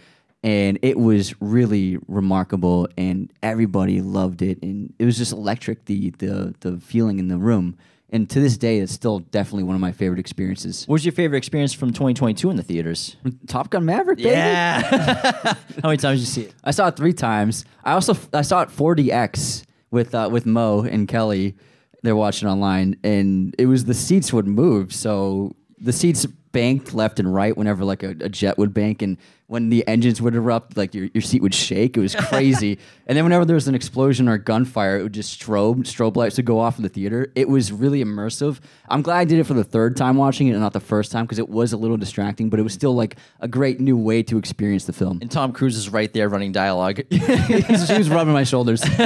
And 0.44 0.78
it 0.82 0.98
was 0.98 1.34
really 1.40 1.98
remarkable, 2.08 2.88
and 2.98 3.32
everybody 3.42 4.00
loved 4.00 4.42
it, 4.42 4.60
and 4.60 4.92
it 4.98 5.04
was 5.04 5.16
just 5.16 5.32
electric. 5.32 5.84
The 5.84 6.10
the 6.18 6.54
the 6.60 6.80
feeling 6.80 7.20
in 7.20 7.28
the 7.28 7.38
room, 7.38 7.76
and 8.10 8.28
to 8.28 8.40
this 8.40 8.58
day, 8.58 8.78
it's 8.78 8.92
still 8.92 9.20
definitely 9.20 9.62
one 9.62 9.74
of 9.74 9.80
my 9.80 9.92
favorite 9.92 10.18
experiences. 10.18 10.86
What 10.86 10.94
was 10.94 11.04
your 11.04 11.12
favorite 11.12 11.38
experience 11.38 11.72
from 11.72 11.90
2022 11.92 12.50
in 12.50 12.56
the 12.56 12.62
theaters? 12.62 13.16
Top 13.46 13.70
Gun 13.70 13.84
Maverick, 13.84 14.18
baby. 14.18 14.30
Yeah. 14.30 14.82
How 15.82 15.88
many 15.88 15.96
times 15.96 16.18
did 16.18 16.20
you 16.20 16.26
see 16.26 16.42
it? 16.42 16.54
I 16.62 16.72
saw 16.72 16.88
it 16.88 16.96
three 16.96 17.14
times. 17.14 17.64
I 17.84 17.92
also 17.92 18.16
I 18.34 18.42
saw 18.42 18.62
it 18.62 18.68
4DX 18.68 19.64
with 19.90 20.14
uh, 20.14 20.28
with 20.30 20.44
Mo 20.44 20.82
and 20.82 21.08
Kelly. 21.08 21.56
They're 22.02 22.16
watching 22.16 22.48
online, 22.48 22.96
and 23.04 23.54
it 23.58 23.66
was 23.66 23.84
the 23.84 23.94
seats 23.94 24.32
would 24.32 24.48
move, 24.48 24.92
so 24.92 25.54
the 25.78 25.92
seats 25.92 26.26
banked 26.52 26.94
left 26.94 27.18
and 27.18 27.32
right 27.34 27.56
whenever 27.56 27.84
like 27.84 28.02
a, 28.02 28.10
a 28.20 28.28
jet 28.28 28.58
would 28.58 28.72
bank, 28.74 29.02
and 29.02 29.16
when 29.48 29.68
the 29.68 29.86
engines 29.86 30.22
would 30.22 30.34
erupt, 30.34 30.78
like 30.78 30.94
your, 30.94 31.08
your 31.12 31.20
seat 31.20 31.42
would 31.42 31.52
shake. 31.54 31.96
It 31.96 32.00
was 32.00 32.14
crazy. 32.28 32.78
and 33.06 33.16
then 33.18 33.24
whenever 33.24 33.44
there 33.44 33.54
was 33.54 33.68
an 33.68 33.74
explosion 33.74 34.26
or 34.28 34.38
gunfire, 34.38 34.98
it 34.98 35.02
would 35.02 35.12
just 35.12 35.38
strobe 35.38 35.80
strobe 35.84 36.16
lights 36.16 36.36
would 36.38 36.46
go 36.46 36.58
off 36.58 36.78
in 36.78 36.82
the 36.82 36.88
theater. 36.88 37.30
It 37.34 37.48
was 37.48 37.70
really 37.72 38.02
immersive. 38.02 38.60
I'm 38.88 39.02
glad 39.02 39.18
I 39.18 39.24
did 39.24 39.38
it 39.38 39.44
for 39.44 39.54
the 39.54 39.64
third 39.64 39.96
time 39.96 40.16
watching 40.16 40.46
it 40.48 40.52
and 40.52 40.60
not 40.60 40.72
the 40.72 40.80
first 40.80 41.12
time 41.12 41.24
because 41.26 41.38
it 41.38 41.48
was 41.50 41.72
a 41.72 41.76
little 41.76 41.96
distracting, 41.98 42.48
but 42.48 42.58
it 42.60 42.62
was 42.62 42.72
still 42.72 42.94
like 42.94 43.16
a 43.40 43.48
great 43.48 43.78
new 43.80 43.96
way 43.96 44.22
to 44.22 44.38
experience 44.38 44.84
the 44.86 44.92
film. 44.94 45.18
And 45.20 45.30
Tom 45.30 45.52
Cruise 45.52 45.76
is 45.76 45.90
right 45.90 46.10
there 46.12 46.28
running 46.30 46.52
dialogue. 46.52 47.02
He's- 47.10 47.88
he 47.88 47.98
was 47.98 48.08
rubbing 48.08 48.32
my 48.32 48.44
shoulders. 48.44 48.80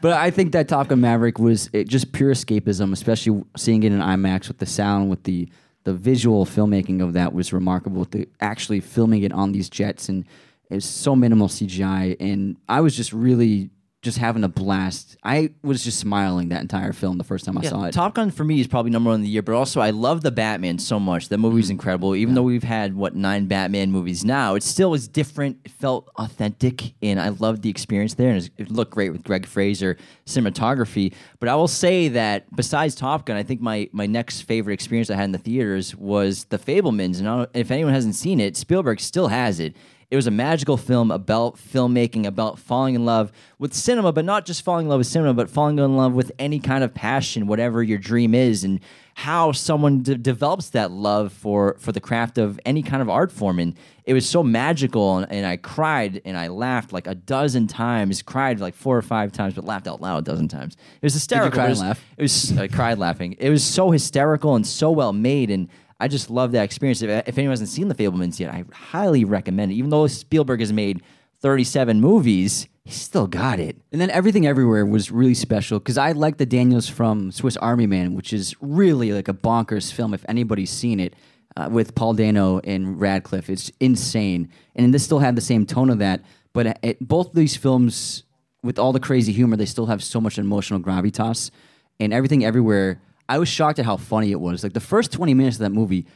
but 0.00 0.04
I 0.04 0.30
think 0.30 0.52
that 0.52 0.68
Top 0.68 0.88
Gun 0.88 1.00
Maverick 1.00 1.38
was 1.38 1.68
it, 1.72 1.88
just 1.88 2.12
pure 2.12 2.32
escapism, 2.32 2.92
especially 2.92 3.42
seeing 3.56 3.82
it 3.82 3.92
in 3.92 4.00
IMAX 4.00 4.48
with 4.48 4.58
the 4.58 4.66
sound, 4.66 5.10
with 5.10 5.24
the 5.24 5.48
the 5.84 5.94
visual 5.94 6.46
filmmaking 6.46 7.02
of 7.02 7.12
that 7.14 7.32
was 7.32 7.52
remarkable. 7.52 8.04
The 8.04 8.28
actually 8.40 8.80
filming 8.80 9.22
it 9.22 9.32
on 9.32 9.52
these 9.52 9.68
jets, 9.68 10.08
and 10.08 10.24
it 10.70 10.74
was 10.74 10.84
so 10.84 11.16
minimal 11.16 11.48
CGI, 11.48 12.16
and 12.20 12.56
I 12.68 12.80
was 12.80 12.96
just 12.96 13.12
really 13.12 13.70
just 14.02 14.18
having 14.18 14.42
a 14.42 14.48
blast. 14.48 15.16
I 15.22 15.50
was 15.62 15.84
just 15.84 16.00
smiling 16.00 16.48
that 16.48 16.60
entire 16.60 16.92
film 16.92 17.18
the 17.18 17.24
first 17.24 17.44
time 17.44 17.56
I 17.56 17.62
saw 17.62 17.84
it. 17.84 17.92
Top 17.92 18.14
Gun 18.14 18.32
for 18.32 18.42
me 18.42 18.60
is 18.60 18.66
probably 18.66 18.90
number 18.90 19.10
one 19.10 19.20
of 19.20 19.22
the 19.22 19.28
year, 19.28 19.42
but 19.42 19.54
also 19.54 19.80
I 19.80 19.90
love 19.90 20.22
the 20.22 20.32
Batman 20.32 20.80
so 20.80 20.98
much. 20.98 21.28
That 21.28 21.38
movie's 21.38 21.68
Mm. 21.68 21.72
incredible. 21.72 22.16
Even 22.16 22.34
though 22.34 22.42
we've 22.42 22.64
had 22.64 22.96
what 22.96 23.14
nine 23.14 23.46
Batman 23.46 23.92
movies 23.92 24.24
now, 24.24 24.56
it 24.56 24.64
still 24.64 24.90
was 24.90 25.06
different. 25.06 25.58
It 25.64 25.70
felt 25.70 26.08
authentic, 26.16 26.94
and 27.00 27.20
I 27.20 27.28
loved 27.28 27.62
the 27.62 27.70
experience 27.70 28.14
there. 28.14 28.30
And 28.32 28.50
it 28.58 28.72
looked 28.72 28.90
great 28.90 29.10
with 29.12 29.22
Greig 29.22 29.46
Fraser 29.46 29.96
cinematography. 30.26 31.12
But 31.38 31.48
I 31.48 31.54
will 31.54 31.68
say 31.68 32.08
that 32.08 32.44
besides 32.56 32.96
Top 32.96 33.24
Gun, 33.24 33.36
I 33.36 33.44
think 33.44 33.60
my 33.60 33.88
my 33.92 34.06
next 34.06 34.42
favorite 34.42 34.74
experience 34.74 35.10
I 35.10 35.14
had 35.14 35.26
in 35.26 35.32
the 35.32 35.38
theaters 35.38 35.94
was 35.94 36.44
The 36.50 36.58
Fabelmans. 36.58 37.20
And 37.20 37.28
I 37.28 37.36
don't- 37.36 37.50
if 37.54 37.70
anyone 37.70 37.92
hasn't 37.92 38.16
seen 38.16 38.40
it, 38.40 38.56
Spielberg 38.56 38.98
still 38.98 39.28
has 39.28 39.60
it. 39.60 39.76
It 40.12 40.16
was 40.16 40.26
a 40.26 40.30
magical 40.30 40.76
film 40.76 41.10
about 41.10 41.56
filmmaking, 41.56 42.26
about 42.26 42.58
falling 42.58 42.94
in 42.94 43.06
love 43.06 43.32
with 43.58 43.72
cinema, 43.72 44.12
but 44.12 44.26
not 44.26 44.44
just 44.44 44.60
falling 44.60 44.84
in 44.84 44.90
love 44.90 44.98
with 44.98 45.06
cinema, 45.06 45.32
but 45.32 45.48
falling 45.48 45.78
in 45.78 45.96
love 45.96 46.12
with 46.12 46.30
any 46.38 46.60
kind 46.60 46.84
of 46.84 46.92
passion, 46.92 47.46
whatever 47.46 47.82
your 47.82 47.96
dream 47.96 48.34
is, 48.34 48.62
and 48.62 48.80
how 49.14 49.52
someone 49.52 50.02
de- 50.02 50.16
develops 50.16 50.68
that 50.70 50.90
love 50.90 51.32
for 51.32 51.76
for 51.78 51.92
the 51.92 52.00
craft 52.00 52.36
of 52.36 52.60
any 52.66 52.82
kind 52.82 53.00
of 53.00 53.08
art 53.08 53.32
form. 53.32 53.58
And 53.58 53.74
it 54.04 54.12
was 54.12 54.28
so 54.28 54.42
magical, 54.42 55.16
and, 55.16 55.32
and 55.32 55.46
I 55.46 55.56
cried 55.56 56.20
and 56.26 56.36
I 56.36 56.48
laughed 56.48 56.92
like 56.92 57.06
a 57.06 57.14
dozen 57.14 57.66
times, 57.66 58.20
cried 58.20 58.60
like 58.60 58.74
four 58.74 58.98
or 58.98 59.02
five 59.02 59.32
times, 59.32 59.54
but 59.54 59.64
laughed 59.64 59.86
out 59.86 60.02
loud 60.02 60.18
a 60.18 60.22
dozen 60.30 60.46
times. 60.46 60.76
It 61.00 61.06
was 61.06 61.14
hysterical. 61.14 61.52
cry 61.52 61.68
It 61.68 61.70
and 61.70 61.80
laugh? 61.80 62.04
It 62.18 62.22
was 62.22 62.58
I 62.58 62.68
cried 62.68 62.98
laughing. 62.98 63.34
It 63.38 63.48
was 63.48 63.64
so 63.64 63.90
hysterical 63.90 64.56
and 64.56 64.66
so 64.66 64.90
well 64.90 65.14
made, 65.14 65.50
and 65.50 65.70
I 66.02 66.08
just 66.08 66.30
love 66.30 66.50
that 66.52 66.64
experience. 66.64 67.00
If, 67.00 67.28
if 67.28 67.38
anyone 67.38 67.52
hasn't 67.52 67.68
seen 67.68 67.86
The 67.86 67.94
Fabelmans 67.94 68.40
yet, 68.40 68.52
I 68.52 68.64
highly 68.72 69.24
recommend 69.24 69.70
it. 69.70 69.76
Even 69.76 69.90
though 69.90 70.08
Spielberg 70.08 70.58
has 70.58 70.72
made 70.72 71.00
37 71.40 72.00
movies, 72.00 72.66
he 72.84 72.90
still 72.90 73.28
got 73.28 73.60
it. 73.60 73.76
And 73.92 74.00
then 74.00 74.10
everything 74.10 74.44
everywhere 74.44 74.84
was 74.84 75.12
really 75.12 75.34
special 75.34 75.78
because 75.78 75.96
I 75.96 76.10
like 76.10 76.38
the 76.38 76.46
Daniels 76.46 76.88
from 76.88 77.30
Swiss 77.30 77.56
Army 77.58 77.86
Man, 77.86 78.14
which 78.14 78.32
is 78.32 78.56
really 78.60 79.12
like 79.12 79.28
a 79.28 79.32
bonkers 79.32 79.92
film. 79.92 80.12
If 80.12 80.24
anybody's 80.28 80.70
seen 80.70 80.98
it 80.98 81.14
uh, 81.56 81.68
with 81.70 81.94
Paul 81.94 82.14
Dano 82.14 82.58
and 82.64 83.00
Radcliffe, 83.00 83.48
it's 83.48 83.70
insane. 83.78 84.48
And 84.74 84.92
this 84.92 85.04
still 85.04 85.20
had 85.20 85.36
the 85.36 85.40
same 85.40 85.66
tone 85.66 85.88
of 85.88 86.00
that, 86.00 86.24
but 86.52 86.78
it, 86.82 86.98
both 87.00 87.32
these 87.32 87.56
films, 87.56 88.24
with 88.64 88.78
all 88.78 88.92
the 88.92 89.00
crazy 89.00 89.32
humor, 89.32 89.56
they 89.56 89.66
still 89.66 89.86
have 89.86 90.02
so 90.02 90.20
much 90.20 90.36
emotional 90.36 90.80
gravitas. 90.80 91.52
And 92.00 92.12
everything 92.12 92.44
everywhere, 92.44 93.00
I 93.32 93.38
was 93.38 93.48
shocked 93.48 93.78
at 93.78 93.86
how 93.86 93.96
funny 93.96 94.30
it 94.30 94.40
was. 94.40 94.62
Like 94.62 94.74
the 94.74 94.80
first 94.80 95.10
twenty 95.10 95.32
minutes 95.32 95.56
of 95.56 95.60
that 95.60 95.70
movie 95.70 96.06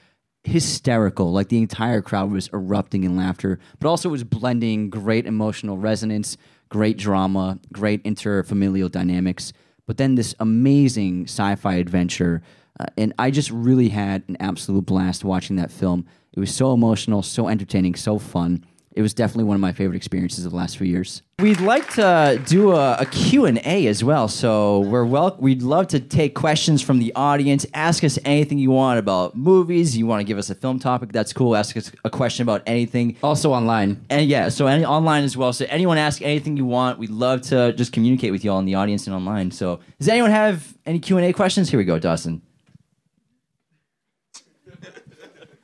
hysterical. 0.44 1.32
Like 1.32 1.48
the 1.48 1.56
entire 1.56 2.02
crowd 2.02 2.30
was 2.30 2.50
erupting 2.52 3.04
in 3.04 3.16
laughter, 3.16 3.58
but 3.78 3.88
also 3.88 4.10
it 4.10 4.12
was 4.12 4.22
blending 4.22 4.90
great 4.90 5.24
emotional 5.24 5.78
resonance, 5.78 6.36
great 6.68 6.98
drama, 6.98 7.58
great 7.72 8.04
interfamilial 8.04 8.90
dynamics. 8.90 9.54
But 9.86 9.96
then 9.96 10.14
this 10.14 10.34
amazing 10.40 11.24
sci-fi 11.24 11.76
adventure, 11.76 12.42
uh, 12.78 12.84
and 12.98 13.14
I 13.18 13.30
just 13.30 13.50
really 13.50 13.88
had 13.88 14.22
an 14.28 14.36
absolute 14.38 14.84
blast 14.84 15.24
watching 15.24 15.56
that 15.56 15.70
film. 15.70 16.04
It 16.34 16.40
was 16.40 16.54
so 16.54 16.74
emotional, 16.74 17.22
so 17.22 17.48
entertaining, 17.48 17.94
so 17.94 18.18
fun. 18.18 18.62
It 18.96 19.02
was 19.02 19.12
definitely 19.12 19.44
one 19.44 19.54
of 19.54 19.60
my 19.60 19.72
favorite 19.72 19.96
experiences 19.96 20.46
of 20.46 20.52
the 20.52 20.56
last 20.56 20.78
few 20.78 20.86
years. 20.86 21.20
We'd 21.38 21.60
like 21.60 21.92
to 21.96 22.42
do 22.46 22.72
a, 22.72 22.94
a 22.94 23.04
Q&A 23.04 23.86
as 23.88 24.02
well. 24.02 24.26
So 24.26 24.80
we're 24.80 25.04
well 25.04 25.36
we'd 25.38 25.60
love 25.60 25.88
to 25.88 26.00
take 26.00 26.34
questions 26.34 26.80
from 26.80 26.98
the 26.98 27.14
audience. 27.14 27.66
Ask 27.74 28.04
us 28.04 28.18
anything 28.24 28.56
you 28.56 28.70
want 28.70 28.98
about 28.98 29.36
movies. 29.36 29.98
You 29.98 30.06
want 30.06 30.20
to 30.20 30.24
give 30.24 30.38
us 30.38 30.48
a 30.48 30.54
film 30.54 30.78
topic, 30.78 31.12
that's 31.12 31.34
cool. 31.34 31.54
Ask 31.54 31.76
us 31.76 31.92
a 32.06 32.10
question 32.10 32.42
about 32.42 32.62
anything. 32.66 33.18
Also 33.22 33.52
online. 33.52 34.02
And 34.08 34.26
yeah, 34.30 34.48
so 34.48 34.66
any 34.66 34.86
online 34.86 35.24
as 35.24 35.36
well. 35.36 35.52
So 35.52 35.66
anyone 35.68 35.98
ask 35.98 36.22
anything 36.22 36.56
you 36.56 36.64
want. 36.64 36.98
We'd 36.98 37.10
love 37.10 37.42
to 37.42 37.74
just 37.74 37.92
communicate 37.92 38.32
with 38.32 38.46
you 38.46 38.50
all 38.50 38.60
in 38.60 38.64
the 38.64 38.76
audience 38.76 39.06
and 39.06 39.14
online. 39.14 39.50
So 39.50 39.80
does 39.98 40.08
anyone 40.08 40.30
have 40.30 40.74
any 40.86 41.00
Q 41.00 41.18
and 41.18 41.26
A 41.26 41.34
questions? 41.34 41.68
Here 41.68 41.76
we 41.76 41.84
go, 41.84 41.98
Dawson. 41.98 42.40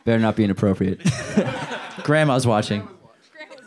Better 0.05 0.19
not 0.19 0.37
be 0.37 0.45
inappropriate. 0.45 1.01
Grandma's 2.03 2.47
watching. 2.47 2.87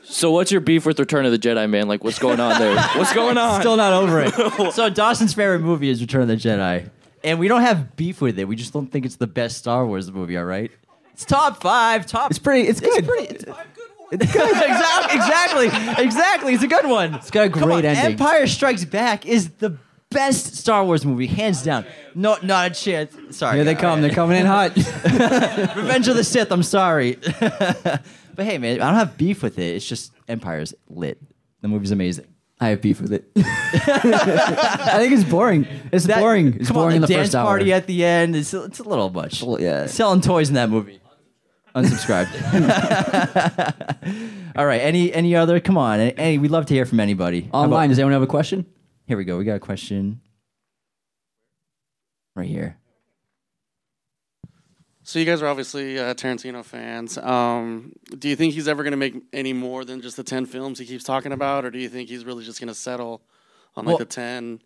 So 0.07 0.31
what's 0.31 0.51
your 0.51 0.61
beef 0.61 0.85
with 0.85 0.99
Return 0.99 1.25
of 1.25 1.31
the 1.31 1.39
Jedi, 1.39 1.69
man? 1.69 1.87
Like, 1.87 2.03
what's 2.03 2.19
going 2.19 2.39
on 2.39 2.59
there? 2.59 2.75
What's 2.95 3.13
going 3.13 3.37
on? 3.37 3.61
Still 3.61 3.75
not 3.75 3.91
over 3.93 4.21
it. 4.21 4.73
so 4.73 4.89
Dawson's 4.89 5.33
favorite 5.33 5.59
movie 5.59 5.89
is 5.89 5.99
Return 6.01 6.21
of 6.21 6.27
the 6.27 6.35
Jedi, 6.35 6.89
and 7.23 7.39
we 7.39 7.47
don't 7.47 7.61
have 7.61 7.95
beef 7.95 8.21
with 8.21 8.37
it. 8.39 8.47
We 8.47 8.55
just 8.55 8.71
don't 8.71 8.87
think 8.87 9.05
it's 9.05 9.15
the 9.15 9.27
best 9.27 9.57
Star 9.57 9.85
Wars 9.85 10.11
movie. 10.11 10.37
All 10.37 10.45
right, 10.45 10.71
it's 11.13 11.25
top 11.25 11.61
five. 11.61 12.05
Top. 12.05 12.29
It's 12.29 12.39
pretty. 12.39 12.67
It's 12.67 12.79
good. 12.79 12.97
It's 12.97 13.07
pretty. 13.07 13.35
It's 13.35 13.45
exactly, 14.11 15.15
exactly, 15.15 16.03
exactly. 16.03 16.53
It's 16.53 16.63
a 16.63 16.67
good 16.67 16.85
one. 16.85 17.15
It's 17.15 17.31
got 17.31 17.45
a 17.45 17.49
great 17.49 17.85
ending. 17.85 18.13
Empire 18.13 18.47
Strikes 18.47 18.85
Back 18.85 19.25
is 19.25 19.49
the 19.57 19.77
best 20.15 20.55
Star 20.55 20.83
Wars 20.83 21.05
movie, 21.05 21.27
hands 21.27 21.61
down. 21.63 21.85
No, 22.15 22.37
not 22.41 22.71
a 22.71 22.73
chance. 22.73 23.15
Sorry. 23.37 23.57
Here 23.57 23.63
they 23.65 23.75
come. 23.75 24.01
They're 24.01 24.09
coming 24.09 24.39
in 24.39 24.45
hot. 24.47 24.75
Revenge 25.75 26.07
of 26.07 26.15
the 26.15 26.23
Sith. 26.23 26.51
I'm 26.51 26.63
sorry, 26.63 27.19
but 27.39 28.01
hey, 28.37 28.57
man, 28.57 28.81
I 28.81 28.85
don't 28.89 28.95
have 28.99 29.17
beef 29.17 29.43
with 29.43 29.59
it. 29.59 29.75
It's 29.75 29.87
just 29.87 30.11
Empire's 30.27 30.73
lit. 30.89 31.21
The 31.61 31.67
movie's 31.67 31.91
amazing. 31.91 32.25
I 32.59 32.69
have 32.69 32.81
beef 32.81 33.01
with 33.01 33.11
it. 33.11 33.29
I 33.35 34.97
think 34.97 35.11
it's 35.13 35.25
boring. 35.29 35.67
It's 35.91 36.05
That- 36.05 36.19
boring. 36.21 36.53
It's 36.55 36.67
come 36.69 36.75
boring 36.75 36.91
on, 36.91 36.95
in 36.95 37.01
the 37.01 37.07
dance 37.07 37.27
first 37.27 37.35
hour. 37.35 37.45
party 37.45 37.73
at 37.73 37.85
the 37.85 38.05
end. 38.05 38.33
It's, 38.35 38.53
it's 38.53 38.79
a 38.79 38.83
little 38.83 39.09
much. 39.09 39.43
Well, 39.43 39.59
yeah. 39.59 39.87
Selling 39.87 40.21
toys 40.21 40.47
in 40.47 40.55
that 40.55 40.69
movie. 40.69 41.01
Unsubscribed. 41.75 42.31
All 44.55 44.65
right. 44.65 44.79
Any 44.81 45.11
any 45.13 45.35
other? 45.35 45.59
Come 45.59 45.77
on. 45.77 45.99
Any, 45.99 46.37
we'd 46.37 46.51
love 46.51 46.65
to 46.67 46.73
hear 46.73 46.85
from 46.85 47.01
anybody. 47.01 47.41
How 47.41 47.47
about- 47.47 47.63
Online, 47.65 47.89
does 47.89 47.99
anyone 47.99 48.13
have 48.13 48.21
a 48.21 48.27
question? 48.27 48.65
Here 49.05 49.17
we 49.17 49.23
go. 49.25 49.37
We 49.37 49.45
got 49.45 49.55
a 49.55 49.59
question. 49.59 50.21
Right 52.35 52.47
here. 52.47 52.77
So 55.03 55.19
you 55.19 55.25
guys 55.25 55.41
are 55.43 55.47
obviously 55.47 55.99
uh, 55.99 56.15
Tarantino 56.15 56.65
fans. 56.65 57.17
Um, 57.19 57.93
do 58.17 58.27
you 58.27 58.35
think 58.35 58.55
he's 58.55 58.67
ever 58.67 58.81
going 58.81 58.91
to 58.91 58.97
make 58.97 59.15
any 59.33 59.53
more 59.53 59.85
than 59.85 60.01
just 60.01 60.17
the 60.17 60.23
ten 60.23 60.45
films 60.47 60.79
he 60.79 60.85
keeps 60.85 61.03
talking 61.03 61.31
about, 61.31 61.63
or 61.63 61.69
do 61.69 61.77
you 61.77 61.89
think 61.89 62.09
he's 62.09 62.25
really 62.25 62.43
just 62.43 62.59
going 62.59 62.69
to 62.69 62.73
settle 62.73 63.21
on 63.75 63.85
like 63.85 63.91
Well, 63.93 63.97
the 63.99 64.05
ten 64.05 64.61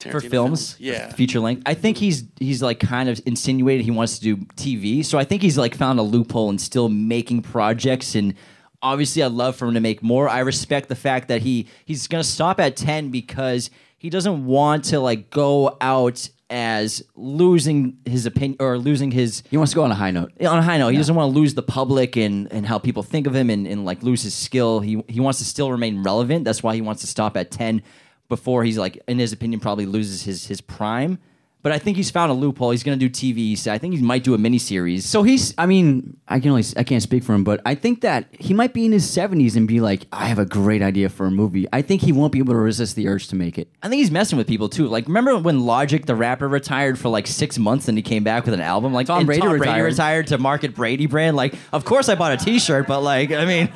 for 0.00 0.20
Tarantino 0.20 0.30
films, 0.30 0.76
Yeah. 0.80 1.12
feature 1.12 1.38
length. 1.38 1.62
I 1.64 1.74
think 1.74 1.96
he's 1.96 2.24
he's 2.40 2.60
like 2.60 2.80
kind 2.80 3.08
of 3.08 3.20
insinuated 3.24 3.84
he 3.84 3.92
wants 3.92 4.18
to 4.18 4.34
do 4.34 4.36
TV. 4.56 5.04
So 5.04 5.16
I 5.16 5.22
think 5.24 5.42
he's 5.42 5.56
like 5.56 5.76
found 5.76 6.00
a 6.00 6.02
loophole 6.02 6.50
and 6.50 6.60
still 6.60 6.88
making 6.88 7.42
projects. 7.42 8.16
And 8.16 8.34
obviously, 8.82 9.22
I'd 9.22 9.32
love 9.32 9.56
for 9.56 9.66
him 9.68 9.74
to 9.74 9.80
make 9.80 10.02
more. 10.02 10.28
I 10.28 10.40
respect 10.40 10.88
the 10.88 10.96
fact 10.96 11.28
that 11.28 11.42
he 11.42 11.68
he's 11.84 12.06
gonna 12.08 12.24
stop 12.24 12.60
at 12.60 12.76
ten 12.76 13.10
because 13.10 13.70
he 13.98 14.10
doesn't 14.10 14.44
want 14.46 14.84
to 14.86 15.00
like 15.00 15.30
go 15.30 15.76
out 15.80 16.28
as 16.50 17.02
losing 17.16 17.96
his 18.04 18.26
opinion 18.26 18.58
or 18.60 18.76
losing 18.76 19.10
his 19.10 19.42
He 19.50 19.56
wants 19.56 19.72
to 19.72 19.76
go 19.76 19.84
on 19.84 19.90
a 19.90 19.94
high 19.94 20.10
note. 20.10 20.32
on 20.44 20.58
a 20.58 20.62
high 20.62 20.76
note. 20.76 20.88
He 20.90 20.98
doesn't 20.98 21.14
want 21.14 21.32
to 21.32 21.38
lose 21.38 21.54
the 21.54 21.62
public 21.62 22.16
and, 22.16 22.52
and 22.52 22.66
how 22.66 22.78
people 22.78 23.02
think 23.02 23.26
of 23.26 23.34
him 23.34 23.48
and, 23.48 23.66
and 23.66 23.86
like 23.86 24.02
lose 24.02 24.22
his 24.22 24.34
skill. 24.34 24.80
He 24.80 25.02
he 25.08 25.18
wants 25.20 25.38
to 25.38 25.44
still 25.46 25.70
remain 25.70 26.02
relevant. 26.02 26.44
That's 26.44 26.62
why 26.62 26.74
he 26.74 26.82
wants 26.82 27.00
to 27.02 27.06
stop 27.06 27.36
at 27.38 27.50
ten 27.50 27.82
before 28.28 28.64
he's 28.64 28.76
like, 28.78 29.02
in 29.08 29.18
his 29.18 29.32
opinion, 29.32 29.60
probably 29.60 29.86
loses 29.86 30.24
his 30.24 30.46
his 30.46 30.60
prime. 30.60 31.18
But 31.62 31.70
I 31.70 31.78
think 31.78 31.96
he's 31.96 32.10
found 32.10 32.32
a 32.32 32.34
loophole. 32.34 32.72
He's 32.72 32.82
going 32.82 32.98
to 32.98 33.08
do 33.08 33.10
TV. 33.10 33.56
So 33.56 33.72
I 33.72 33.78
think 33.78 33.94
he 33.94 34.02
might 34.02 34.24
do 34.24 34.34
a 34.34 34.38
miniseries. 34.38 35.02
So 35.02 35.22
he's. 35.22 35.54
I 35.56 35.66
mean, 35.66 36.16
I 36.26 36.40
can 36.40 36.50
only. 36.50 36.64
I 36.76 36.82
can't 36.82 37.02
speak 37.02 37.22
for 37.22 37.34
him, 37.34 37.44
but 37.44 37.60
I 37.64 37.76
think 37.76 38.00
that 38.00 38.26
he 38.32 38.52
might 38.52 38.74
be 38.74 38.84
in 38.84 38.90
his 38.90 39.08
seventies 39.08 39.54
and 39.54 39.68
be 39.68 39.80
like, 39.80 40.06
"I 40.12 40.26
have 40.26 40.40
a 40.40 40.44
great 40.44 40.82
idea 40.82 41.08
for 41.08 41.26
a 41.26 41.30
movie." 41.30 41.68
I 41.72 41.82
think 41.82 42.02
he 42.02 42.10
won't 42.10 42.32
be 42.32 42.40
able 42.40 42.54
to 42.54 42.58
resist 42.58 42.96
the 42.96 43.06
urge 43.06 43.28
to 43.28 43.36
make 43.36 43.58
it. 43.58 43.68
I 43.82 43.88
think 43.88 44.00
he's 44.00 44.10
messing 44.10 44.38
with 44.38 44.48
people 44.48 44.68
too. 44.68 44.88
Like, 44.88 45.06
remember 45.06 45.38
when 45.38 45.60
Logic, 45.60 46.04
the 46.04 46.16
rapper, 46.16 46.48
retired 46.48 46.98
for 46.98 47.08
like 47.10 47.28
six 47.28 47.58
months 47.58 47.86
and 47.86 47.96
he 47.96 48.02
came 48.02 48.24
back 48.24 48.44
with 48.44 48.54
an 48.54 48.60
album? 48.60 48.92
Like, 48.92 49.06
Tom 49.06 49.24
Brady 49.24 49.40
Tom 49.40 49.50
Brady 49.50 49.60
retired. 49.60 49.84
retired 49.84 50.26
to 50.28 50.38
market 50.38 50.74
Brady 50.74 51.06
brand. 51.06 51.36
Like, 51.36 51.54
of 51.72 51.84
course 51.84 52.08
I 52.08 52.16
bought 52.16 52.32
a 52.32 52.44
T-shirt, 52.44 52.88
but 52.88 53.02
like, 53.02 53.30
I 53.30 53.44
mean, 53.44 53.70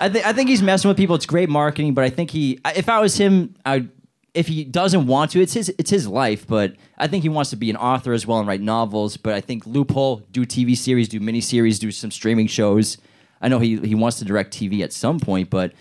I 0.00 0.08
think 0.08 0.24
I 0.24 0.32
think 0.32 0.48
he's 0.48 0.62
messing 0.62 0.88
with 0.88 0.96
people. 0.96 1.16
It's 1.16 1.26
great 1.26 1.48
marketing, 1.48 1.94
but 1.94 2.04
I 2.04 2.10
think 2.10 2.30
he, 2.30 2.60
if 2.76 2.88
I 2.88 3.00
was 3.00 3.16
him, 3.16 3.54
I'd 3.66 3.90
if 4.34 4.46
he 4.46 4.64
doesn't 4.64 5.06
want 5.06 5.32
to, 5.32 5.40
it's 5.40 5.54
his 5.54 5.68
it's 5.78 5.90
his 5.90 6.06
life. 6.06 6.46
But 6.46 6.74
I 6.96 7.06
think 7.06 7.22
he 7.22 7.28
wants 7.28 7.50
to 7.50 7.56
be 7.56 7.70
an 7.70 7.76
author 7.76 8.12
as 8.12 8.26
well 8.26 8.38
and 8.38 8.46
write 8.48 8.60
novels. 8.60 9.16
But 9.16 9.34
I 9.34 9.40
think 9.40 9.66
loophole, 9.66 10.22
do 10.30 10.44
TV 10.44 10.76
series, 10.76 11.08
do 11.08 11.20
miniseries, 11.20 11.78
do 11.78 11.90
some 11.90 12.10
streaming 12.10 12.46
shows. 12.46 12.98
I 13.40 13.48
know 13.48 13.58
he 13.58 13.78
he 13.78 13.94
wants 13.94 14.18
to 14.18 14.24
direct 14.24 14.52
TV 14.52 14.82
at 14.82 14.92
some 14.92 15.18
point, 15.20 15.50
but 15.50 15.72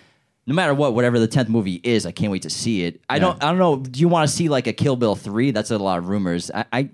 no 0.45 0.55
matter 0.55 0.73
what, 0.73 0.93
whatever 0.93 1.19
the 1.19 1.27
tenth 1.27 1.49
movie 1.49 1.81
is, 1.83 2.05
I 2.05 2.11
can't 2.11 2.31
wait 2.31 2.43
to 2.43 2.49
see 2.49 2.83
it. 2.83 3.01
I 3.09 3.19
don't 3.19 3.43
I 3.43 3.49
don't 3.49 3.57
know. 3.57 3.77
Do 3.77 3.99
you 3.99 4.07
want 4.07 4.29
to 4.29 4.35
see 4.35 4.47
like 4.49 4.67
a 4.67 4.73
Kill 4.73 4.95
Bill 4.95 5.15
three? 5.15 5.51
That's 5.51 5.71
a 5.71 5.77
lot 5.77 5.97
of 5.99 6.09
rumors. 6.09 6.51
I. 6.53 6.65
I 6.71 6.89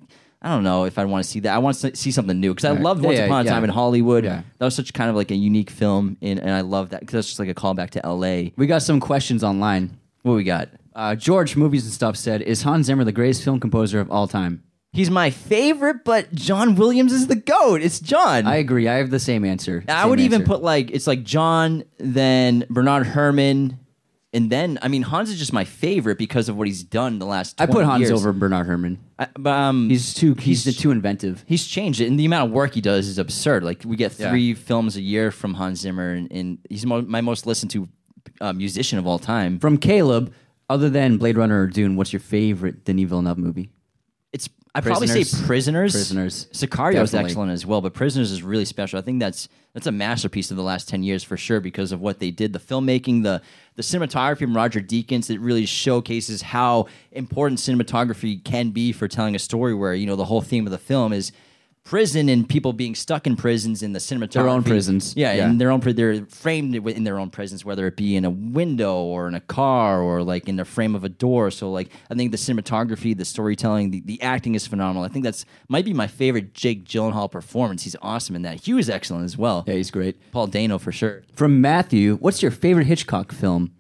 I 0.45 0.49
don't 0.49 0.65
know 0.65 0.83
if 0.83 0.99
I 0.99 1.05
want 1.05 1.23
to 1.23 1.29
see 1.29 1.39
that. 1.39 1.55
I 1.55 1.57
want 1.59 1.77
to 1.77 1.95
see 1.95 2.11
something 2.11 2.37
new 2.37 2.53
because 2.53 2.65
I 2.65 2.71
loved 2.71 3.01
Once 3.01 3.17
Yeah, 3.17 3.27
Upon 3.27 3.41
a 3.41 3.43
yeah. 3.45 3.51
Time 3.51 3.63
in 3.63 3.69
Hollywood. 3.69 4.25
Yeah. 4.25 4.41
That 4.57 4.65
was 4.65 4.75
such 4.75 4.93
kind 4.93 5.09
of 5.09 5.15
like 5.15 5.31
a 5.31 5.35
unique 5.35 5.69
film, 5.69 6.17
and, 6.21 6.37
and 6.37 6.49
I 6.51 6.59
love 6.59 6.89
that 6.89 6.99
because 6.99 7.13
that's 7.13 7.27
just 7.27 7.39
like 7.39 7.47
a 7.47 7.53
callback 7.53 7.91
to 7.91 8.05
L.A. 8.05 8.51
We 8.57 8.67
got 8.67 8.81
some 8.81 8.99
questions 8.99 9.41
online. 9.41 9.97
What 10.23 10.33
we 10.33 10.43
got? 10.43 10.67
Uh, 10.95 11.15
George, 11.15 11.55
movies 11.55 11.83
and 11.85 11.93
stuff, 11.93 12.15
said, 12.15 12.41
"Is 12.41 12.63
Hans 12.63 12.85
Zimmer 12.87 13.03
the 13.03 13.11
greatest 13.11 13.43
film 13.43 13.59
composer 13.59 13.99
of 13.99 14.11
all 14.11 14.27
time?" 14.27 14.63
He's 14.91 15.09
my 15.09 15.31
favorite, 15.31 16.05
but 16.05 16.31
John 16.35 16.75
Williams 16.75 17.11
is 17.13 17.25
the 17.25 17.35
goat. 17.35 17.81
It's 17.81 17.99
John. 17.99 18.45
I 18.45 18.57
agree. 18.57 18.87
I 18.87 18.95
have 18.95 19.09
the 19.09 19.19
same 19.19 19.43
answer. 19.43 19.83
I 19.87 20.01
Same 20.01 20.09
would 20.11 20.19
even 20.19 20.41
answer. 20.41 20.53
put 20.53 20.61
like 20.61 20.91
it's 20.91 21.07
like 21.07 21.23
John, 21.23 21.83
then 21.97 22.65
Bernard 22.69 23.07
Herrmann, 23.07 23.79
and 24.33 24.51
then 24.51 24.77
I 24.83 24.89
mean 24.89 25.01
Hans 25.01 25.31
is 25.31 25.39
just 25.39 25.51
my 25.51 25.63
favorite 25.63 26.19
because 26.19 26.47
of 26.47 26.57
what 26.57 26.67
he's 26.67 26.83
done 26.83 27.17
the 27.17 27.25
last. 27.25 27.59
I 27.59 27.65
20 27.65 27.73
put 27.79 27.85
Hans 27.85 28.01
years. 28.01 28.11
over 28.11 28.31
Bernard 28.33 28.67
Herrmann. 28.67 28.99
I, 29.17 29.27
but, 29.35 29.49
um, 29.51 29.89
He's 29.89 30.13
too. 30.13 30.35
He's, 30.35 30.63
he's- 30.63 30.75
too 30.77 30.91
inventive. 30.91 31.43
he's 31.47 31.65
changed 31.65 31.99
it, 31.99 32.07
and 32.07 32.19
the 32.19 32.25
amount 32.25 32.49
of 32.49 32.53
work 32.53 32.75
he 32.75 32.81
does 32.81 33.07
is 33.07 33.17
absurd. 33.17 33.63
Like 33.63 33.81
we 33.83 33.95
get 33.95 34.13
Yeah. 34.19 34.29
three 34.29 34.53
films 34.53 34.95
a 34.95 35.01
year 35.01 35.31
from 35.31 35.55
Hans 35.55 35.79
Zimmer, 35.79 36.11
and, 36.11 36.31
and 36.31 36.59
he's 36.69 36.85
mo- 36.85 37.01
my 37.01 37.21
most 37.21 37.47
listened 37.47 37.71
to 37.71 37.89
uh, 38.41 38.53
musician 38.53 38.99
of 38.99 39.07
all 39.07 39.17
time. 39.17 39.57
From 39.59 39.77
Caleb, 39.79 40.31
other 40.69 40.89
than 40.89 41.17
Blade 41.17 41.37
Runner 41.37 41.61
or 41.61 41.67
Dune, 41.67 41.95
what's 41.95 42.13
your 42.13 42.19
favorite 42.19 42.85
Denis 42.85 43.09
Villeneuve 43.09 43.37
movie? 43.37 43.69
It's 44.31 44.49
I 44.75 44.81
probably 44.81 45.05
say 45.05 45.19
Prisoners. 45.19 45.45
Prisoners. 45.45 45.91
Prisoners. 45.91 46.47
Sicario 46.51 47.03
is 47.03 47.11
Definitely. 47.11 47.31
excellent 47.31 47.51
as 47.51 47.63
well, 47.63 47.79
but 47.81 47.93
Prisoners 47.93 48.31
is 48.31 48.41
really 48.41 48.65
special. 48.65 48.97
I 48.97 49.03
think 49.03 49.19
that's 49.19 49.47
that's 49.73 49.85
a 49.85 49.91
masterpiece 49.91 50.49
of 50.49 50.57
the 50.57 50.63
last 50.63 50.89
ten 50.89 51.03
years 51.03 51.23
for 51.23 51.37
sure 51.37 51.59
because 51.59 51.91
of 51.91 52.01
what 52.01 52.17
they 52.17 52.31
did, 52.31 52.53
the 52.53 52.59
filmmaking, 52.59 53.21
the 53.21 53.43
the 53.75 53.83
cinematography 53.83 54.39
from 54.39 54.55
Roger 54.55 54.81
Deakins. 54.81 55.29
It 55.29 55.39
really 55.39 55.67
showcases 55.67 56.41
how 56.41 56.87
important 57.11 57.59
cinematography 57.59 58.43
can 58.43 58.71
be 58.71 58.91
for 58.91 59.07
telling 59.07 59.35
a 59.35 59.39
story. 59.39 59.75
Where 59.75 59.93
you 59.93 60.07
know 60.07 60.15
the 60.15 60.25
whole 60.25 60.41
theme 60.41 60.65
of 60.65 60.71
the 60.71 60.79
film 60.79 61.13
is 61.13 61.31
prison 61.83 62.29
and 62.29 62.47
people 62.47 62.71
being 62.71 62.95
stuck 62.95 63.27
in 63.27 63.35
prisons 63.35 63.83
in 63.83 63.91
the 63.91 63.99
cinematography. 63.99 64.31
Their 64.33 64.47
own 64.49 64.63
prisons. 64.63 65.13
Yeah, 65.17 65.33
Yeah. 65.33 65.49
in 65.49 65.57
their 65.57 65.69
own. 65.69 65.81
They're 65.81 66.25
framed 66.27 66.73
in 66.75 67.03
their 67.03 67.19
own 67.19 67.29
prisons, 67.29 67.65
whether 67.65 67.85
it 67.87 67.97
be 67.97 68.15
in 68.15 68.23
a 68.23 68.29
window 68.29 69.01
or 69.01 69.27
in 69.27 69.35
a 69.35 69.41
car 69.41 70.01
or 70.01 70.23
like 70.23 70.47
in 70.47 70.55
the 70.55 70.63
frame 70.65 70.95
of 70.95 71.03
a 71.03 71.09
door. 71.09 71.51
So 71.51 71.69
like, 71.71 71.89
I 72.09 72.15
think 72.15 72.31
the 72.31 72.37
cinematography, 72.37 73.15
the 73.17 73.25
storytelling, 73.25 73.91
the, 73.91 74.01
the 74.05 74.21
acting 74.21 74.55
is 74.55 74.65
phenomenal. 74.65 75.03
I 75.03 75.09
think 75.09 75.25
that's 75.25 75.45
might 75.67 75.83
be 75.85 75.93
my 75.93 76.07
favorite 76.07 76.53
Jake 76.53 76.85
Gyllenhaal 76.85 77.29
performance. 77.29 77.83
He's 77.83 77.97
awesome 78.01 78.35
in 78.35 78.43
that. 78.43 78.65
Hugh 78.65 78.77
is 78.77 78.89
excellent 78.89 79.25
as 79.25 79.37
well. 79.37 79.65
Yeah, 79.67 79.73
he's 79.75 79.91
great. 79.91 80.15
Paul 80.31 80.47
Dano 80.47 80.77
for 80.77 80.91
sure. 80.93 81.23
From 81.33 81.59
Matthew, 81.59 82.15
what's 82.17 82.41
your 82.41 82.51
favorite 82.51 82.87
Hitchcock 82.87 83.31
film? 83.33 83.71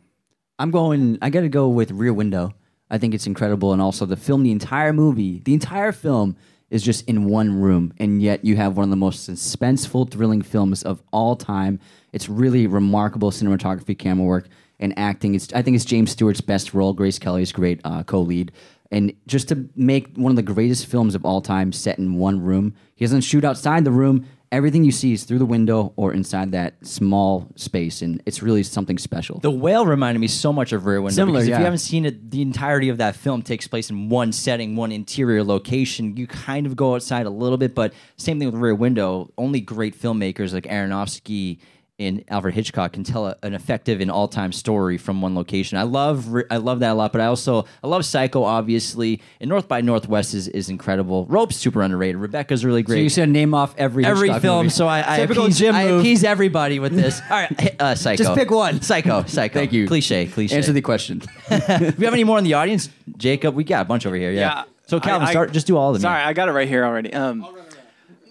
I'm 0.59 0.71
going. 0.71 1.17
I 1.21 1.29
got 1.29 1.41
to 1.41 1.49
go 1.49 1.67
with 1.69 1.91
Rear 1.91 2.13
Window. 2.13 2.53
I 2.89 2.97
think 2.99 3.15
it's 3.15 3.25
incredible, 3.25 3.73
and 3.73 3.81
also 3.81 4.05
the 4.05 4.15
film, 4.15 4.43
the 4.43 4.51
entire 4.51 4.93
movie, 4.93 5.39
the 5.43 5.53
entire 5.53 5.91
film 5.91 6.35
is 6.73 6.81
just 6.81 7.07
in 7.07 7.25
one 7.25 7.61
room, 7.61 7.93
and 7.99 8.19
yet 8.19 8.43
you 8.43 8.55
have 8.55 8.75
one 8.75 8.83
of 8.83 8.89
the 8.89 8.95
most 8.95 9.29
suspenseful, 9.29 10.09
thrilling 10.09 10.41
films 10.41 10.81
of 10.81 11.03
all 11.13 11.35
time. 11.35 11.79
It's 12.13 12.27
really 12.27 12.65
remarkable 12.65 13.29
cinematography, 13.29 13.97
camera 13.97 14.25
work, 14.25 14.47
and 14.79 14.97
acting. 14.97 15.35
It's 15.35 15.53
I 15.53 15.61
think 15.61 15.75
it's 15.75 15.85
James 15.85 16.09
Stewart's 16.09 16.41
best 16.41 16.73
role. 16.73 16.93
Grace 16.93 17.19
Kelly's 17.19 17.51
great 17.51 17.79
uh, 17.83 18.01
co-lead, 18.01 18.51
and 18.89 19.13
just 19.27 19.49
to 19.49 19.69
make 19.75 20.15
one 20.15 20.31
of 20.31 20.35
the 20.35 20.41
greatest 20.41 20.87
films 20.87 21.13
of 21.13 21.23
all 21.23 21.41
time 21.41 21.71
set 21.71 21.99
in 21.99 22.15
one 22.15 22.41
room. 22.41 22.73
He 22.95 23.05
doesn't 23.05 23.21
shoot 23.21 23.45
outside 23.45 23.85
the 23.85 23.91
room 23.91 24.25
everything 24.53 24.85
you 24.85 24.91
see 24.91 25.11
is 25.11 25.23
through 25.23 25.39
the 25.39 25.45
window 25.45 25.91
or 25.95 26.13
inside 26.13 26.51
that 26.51 26.75
small 26.85 27.47
space, 27.55 28.03
and 28.03 28.21
it's 28.27 28.43
really 28.43 28.61
something 28.61 28.99
special. 28.99 29.39
The 29.39 29.51
Whale 29.51 29.85
reminded 29.85 30.19
me 30.19 30.27
so 30.27 30.53
much 30.53 30.71
of 30.71 30.85
Rear 30.85 31.01
Window. 31.01 31.15
Similar, 31.15 31.39
because 31.39 31.49
if 31.49 31.57
you 31.57 31.63
haven't 31.63 31.79
seen 31.79 32.05
it, 32.05 32.29
the 32.29 32.41
entirety 32.41 32.89
of 32.89 32.99
that 32.99 33.15
film 33.15 33.41
takes 33.41 33.67
place 33.67 33.89
in 33.89 34.09
one 34.09 34.31
setting, 34.31 34.75
one 34.75 34.91
interior 34.91 35.43
location. 35.43 36.15
You 36.15 36.27
kind 36.27 36.67
of 36.67 36.75
go 36.75 36.93
outside 36.93 37.25
a 37.25 37.31
little 37.31 37.57
bit, 37.57 37.73
but 37.73 37.93
same 38.15 38.37
thing 38.37 38.49
with 38.49 38.55
Rear 38.55 38.75
Window. 38.75 39.31
Only 39.37 39.59
great 39.59 39.99
filmmakers 39.99 40.53
like 40.53 40.65
Aronofsky 40.65 41.57
and 41.99 42.23
Alfred 42.27 42.55
Hitchcock 42.55 42.93
can 42.93 43.03
tell 43.03 43.27
a, 43.27 43.35
an 43.43 43.53
effective 43.53 44.01
and 44.01 44.09
all-time 44.09 44.51
story 44.51 44.97
from 44.97 45.21
one 45.21 45.35
location. 45.35 45.77
I 45.77 45.83
love 45.83 46.27
I 46.49 46.57
love 46.57 46.79
that 46.79 46.91
a 46.91 46.93
lot, 46.95 47.11
but 47.11 47.21
I 47.21 47.25
also 47.25 47.65
I 47.83 47.87
love 47.87 48.03
Psycho 48.03 48.43
obviously, 48.43 49.21
and 49.39 49.49
North 49.49 49.67
by 49.67 49.81
Northwest 49.81 50.33
is, 50.33 50.47
is 50.47 50.69
incredible. 50.69 51.25
Rope's 51.27 51.55
super 51.55 51.81
underrated. 51.81 52.17
Rebecca's 52.17 52.65
really 52.65 52.81
great. 52.81 52.93
so 52.93 52.97
great 52.97 53.03
you 53.03 53.09
said 53.09 53.29
name 53.29 53.53
off 53.53 53.75
every 53.77 54.05
every 54.05 54.27
Hitchcock 54.29 54.41
film, 54.41 54.65
movie. 54.65 54.69
so 54.69 54.87
I, 54.87 55.13
I, 55.13 55.17
Typical 55.17 55.43
appease, 55.43 55.59
Jim 55.59 55.75
I 55.75 55.83
appease 55.83 56.23
everybody 56.23 56.79
with 56.79 56.95
this. 56.95 57.21
All 57.29 57.37
right, 57.37 57.81
uh, 57.81 57.95
Psycho. 57.95 58.23
Just 58.23 58.35
pick 58.35 58.49
one. 58.49 58.81
Psycho, 58.81 59.23
Psycho. 59.25 59.53
Thank 59.53 59.73
you. 59.73 59.87
Cliche, 59.87 60.25
cliche. 60.25 60.55
Answer 60.55 60.73
the 60.73 60.81
question. 60.81 61.19
Do 61.49 61.55
we 61.97 62.05
have 62.05 62.13
any 62.13 62.23
more 62.23 62.39
in 62.39 62.43
the 62.43 62.55
audience? 62.55 62.89
Jacob, 63.17 63.53
we 63.53 63.63
got 63.63 63.83
a 63.83 63.85
bunch 63.85 64.05
over 64.05 64.15
here. 64.15 64.31
Yeah. 64.31 64.39
Yeah. 64.39 64.63
So 64.87 64.99
Calvin, 64.99 65.27
I- 65.27 65.29
I- 65.29 65.31
start. 65.31 65.51
Just 65.51 65.67
do 65.67 65.77
all 65.77 65.89
of 65.89 65.95
them. 65.95 66.01
Sorry, 66.01 66.19
yeah. 66.19 66.27
I 66.27 66.33
got 66.33 66.49
it 66.49 66.53
right 66.53 66.67
here 66.67 66.83
already. 66.83 67.13
Um, 67.13 67.45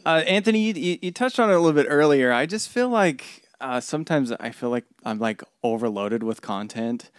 uh, 0.04 0.22
Anthony, 0.26 0.58
you, 0.58 0.74
you, 0.74 0.98
you 1.00 1.10
touched 1.12 1.38
on 1.38 1.48
it 1.48 1.54
a 1.54 1.58
little 1.60 1.80
bit 1.80 1.86
earlier. 1.88 2.32
I 2.32 2.46
just 2.46 2.68
feel 2.68 2.88
like 2.88 3.41
uh, 3.62 3.80
sometimes 3.80 4.32
I 4.32 4.50
feel 4.50 4.70
like 4.70 4.84
I'm 5.04 5.18
like 5.18 5.42
overloaded 5.62 6.22
with 6.22 6.42
content. 6.42 7.10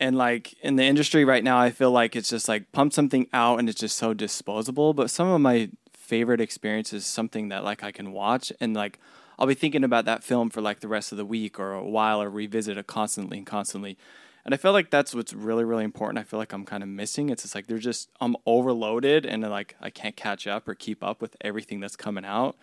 And 0.00 0.16
like 0.16 0.54
in 0.62 0.76
the 0.76 0.84
industry 0.84 1.24
right 1.24 1.42
now, 1.42 1.58
I 1.58 1.70
feel 1.70 1.90
like 1.90 2.14
it's 2.14 2.30
just 2.30 2.48
like 2.48 2.70
pump 2.72 2.92
something 2.92 3.28
out 3.32 3.58
and 3.58 3.68
it's 3.68 3.80
just 3.80 3.96
so 3.96 4.12
disposable. 4.14 4.92
But 4.92 5.10
some 5.10 5.28
of 5.28 5.40
my 5.40 5.70
favorite 5.92 6.40
experiences, 6.40 7.06
something 7.06 7.48
that 7.48 7.64
like 7.64 7.82
I 7.82 7.92
can 7.92 8.12
watch 8.12 8.52
and 8.60 8.74
like 8.74 8.98
I'll 9.38 9.46
be 9.46 9.54
thinking 9.54 9.84
about 9.84 10.04
that 10.06 10.24
film 10.24 10.50
for 10.50 10.60
like 10.60 10.80
the 10.80 10.88
rest 10.88 11.12
of 11.12 11.18
the 11.18 11.24
week 11.24 11.60
or 11.60 11.72
a 11.72 11.84
while 11.84 12.20
or 12.20 12.28
revisit 12.28 12.76
it 12.76 12.86
constantly 12.86 13.38
and 13.38 13.46
constantly. 13.46 13.96
And 14.44 14.54
I 14.54 14.56
feel 14.56 14.72
like 14.72 14.90
that's 14.90 15.14
what's 15.14 15.32
really, 15.32 15.64
really 15.64 15.84
important. 15.84 16.18
I 16.18 16.22
feel 16.24 16.38
like 16.38 16.52
I'm 16.52 16.64
kind 16.64 16.82
of 16.82 16.88
missing. 16.88 17.28
It's 17.28 17.42
just 17.42 17.54
like 17.54 17.66
they're 17.66 17.78
just 17.78 18.08
I'm 18.20 18.36
overloaded 18.46 19.26
and 19.26 19.42
like 19.42 19.76
I 19.80 19.90
can't 19.90 20.16
catch 20.16 20.46
up 20.46 20.66
or 20.66 20.74
keep 20.74 21.04
up 21.04 21.20
with 21.20 21.36
everything 21.40 21.80
that's 21.80 21.96
coming 21.96 22.24
out. 22.24 22.56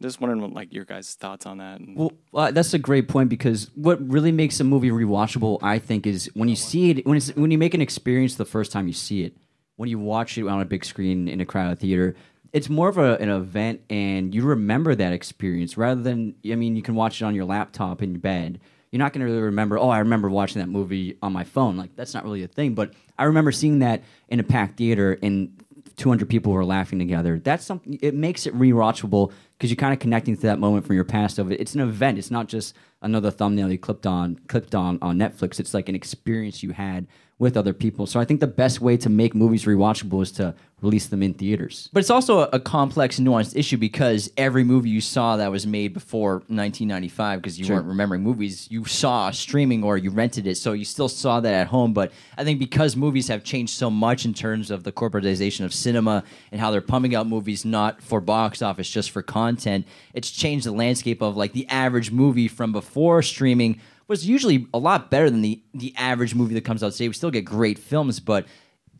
Just 0.00 0.20
wondering 0.20 0.52
like 0.54 0.72
your 0.72 0.84
guys' 0.84 1.14
thoughts 1.14 1.44
on 1.44 1.58
that. 1.58 1.80
Well, 1.82 2.12
uh, 2.32 2.50
that's 2.52 2.72
a 2.72 2.78
great 2.78 3.08
point 3.08 3.28
because 3.28 3.70
what 3.74 4.00
really 4.08 4.30
makes 4.30 4.60
a 4.60 4.64
movie 4.64 4.90
rewatchable, 4.90 5.58
I 5.62 5.78
think, 5.80 6.06
is 6.06 6.30
when 6.34 6.48
you 6.48 6.56
see 6.56 6.90
it 6.90 7.06
when 7.06 7.16
it's 7.16 7.34
when 7.34 7.50
you 7.50 7.58
make 7.58 7.74
an 7.74 7.80
experience 7.80 8.36
the 8.36 8.44
first 8.44 8.70
time 8.70 8.86
you 8.86 8.92
see 8.92 9.24
it. 9.24 9.36
When 9.76 9.88
you 9.88 9.98
watch 9.98 10.36
it 10.38 10.46
on 10.46 10.60
a 10.60 10.64
big 10.64 10.84
screen 10.84 11.28
in 11.28 11.40
a 11.40 11.44
crowded 11.44 11.78
theater, 11.78 12.16
it's 12.52 12.68
more 12.68 12.88
of 12.88 12.98
a, 12.98 13.16
an 13.16 13.28
event, 13.28 13.80
and 13.90 14.34
you 14.34 14.42
remember 14.42 14.94
that 14.94 15.12
experience 15.12 15.76
rather 15.76 16.00
than 16.00 16.34
I 16.50 16.54
mean, 16.54 16.76
you 16.76 16.82
can 16.82 16.94
watch 16.94 17.20
it 17.20 17.24
on 17.24 17.34
your 17.34 17.44
laptop 17.44 18.02
in 18.02 18.12
your 18.12 18.20
bed. 18.20 18.60
You're 18.90 18.98
not 19.00 19.12
going 19.12 19.26
to 19.26 19.30
really 19.30 19.42
remember. 19.42 19.78
Oh, 19.78 19.90
I 19.90 19.98
remember 19.98 20.30
watching 20.30 20.60
that 20.60 20.68
movie 20.68 21.18
on 21.22 21.32
my 21.32 21.44
phone. 21.44 21.76
Like 21.76 21.94
that's 21.96 22.14
not 22.14 22.24
really 22.24 22.42
a 22.42 22.48
thing. 22.48 22.74
But 22.74 22.94
I 23.18 23.24
remember 23.24 23.52
seeing 23.52 23.80
that 23.80 24.02
in 24.28 24.40
a 24.40 24.44
packed 24.44 24.78
theater 24.78 25.18
and 25.22 25.62
200 25.96 26.28
people 26.28 26.52
were 26.52 26.64
laughing 26.64 26.98
together. 26.98 27.38
That's 27.38 27.64
something. 27.64 27.98
It 28.00 28.14
makes 28.14 28.46
it 28.46 28.54
rewatchable 28.54 29.32
because 29.58 29.70
you're 29.70 29.76
kind 29.76 29.92
of 29.92 29.98
connecting 29.98 30.36
to 30.36 30.42
that 30.42 30.60
moment 30.60 30.86
from 30.86 30.94
your 30.94 31.04
past. 31.04 31.38
Of 31.38 31.50
it, 31.50 31.60
it's 31.60 31.74
an 31.74 31.80
event. 31.80 32.16
It's 32.18 32.30
not 32.30 32.46
just 32.46 32.76
another 33.02 33.30
thumbnail 33.30 33.70
you 33.72 33.78
clipped 33.78 34.06
on, 34.06 34.38
clipped 34.46 34.74
on 34.74 34.98
on 35.02 35.18
Netflix. 35.18 35.58
It's 35.58 35.74
like 35.74 35.88
an 35.88 35.94
experience 35.94 36.62
you 36.62 36.70
had 36.70 37.06
with 37.38 37.56
other 37.56 37.72
people. 37.72 38.04
So 38.06 38.18
I 38.18 38.24
think 38.24 38.40
the 38.40 38.48
best 38.48 38.80
way 38.80 38.96
to 38.96 39.08
make 39.08 39.32
movies 39.34 39.64
rewatchable 39.64 40.22
is 40.22 40.32
to 40.32 40.54
release 40.80 41.06
them 41.06 41.22
in 41.22 41.34
theaters. 41.34 41.88
But 41.92 42.00
it's 42.00 42.10
also 42.10 42.40
a, 42.40 42.48
a 42.54 42.60
complex, 42.60 43.18
nuanced 43.20 43.56
issue 43.56 43.76
because 43.76 44.30
every 44.36 44.64
movie 44.64 44.90
you 44.90 45.00
saw 45.00 45.36
that 45.36 45.50
was 45.50 45.66
made 45.66 45.92
before 45.92 46.34
1995, 46.48 47.40
because 47.40 47.58
you 47.58 47.64
Sure. 47.64 47.76
weren't 47.76 47.86
remembering 47.88 48.22
movies, 48.22 48.68
you 48.70 48.84
saw 48.84 49.30
streaming 49.30 49.84
or 49.84 49.96
you 49.96 50.10
rented 50.10 50.46
it, 50.46 50.56
so 50.56 50.72
you 50.72 50.84
still 50.84 51.08
saw 51.08 51.40
that 51.40 51.52
at 51.54 51.66
home. 51.68 51.92
But 51.92 52.12
I 52.36 52.44
think 52.44 52.58
because 52.58 52.96
movies 52.96 53.28
have 53.28 53.44
changed 53.44 53.72
so 53.74 53.88
much 53.90 54.24
in 54.24 54.34
terms 54.34 54.70
of 54.70 54.82
the 54.84 54.92
corporatization 54.92 55.64
of 55.64 55.72
cinema 55.72 56.24
and 56.52 56.60
how 56.60 56.70
they're 56.72 56.80
pumping 56.80 57.14
out 57.14 57.26
movies 57.28 57.64
not 57.64 58.02
for 58.02 58.20
box 58.20 58.62
office, 58.62 58.88
just 58.90 59.10
for 59.10 59.22
content, 59.22 59.86
it's 60.14 60.30
changed 60.30 60.66
the 60.66 60.72
landscape 60.72 61.22
of 61.22 61.36
like 61.36 61.52
the 61.52 61.68
average 61.68 62.10
movie 62.10 62.48
from 62.48 62.72
before 62.72 63.22
streaming 63.22 63.80
was 64.08 64.26
usually 64.26 64.66
a 64.74 64.78
lot 64.78 65.10
better 65.10 65.30
than 65.30 65.42
the 65.42 65.62
the 65.74 65.94
average 65.96 66.34
movie 66.34 66.54
that 66.54 66.64
comes 66.64 66.82
out 66.82 66.92
today. 66.92 67.08
We 67.08 67.14
still 67.14 67.30
get 67.30 67.44
great 67.44 67.78
films, 67.78 68.18
but 68.20 68.46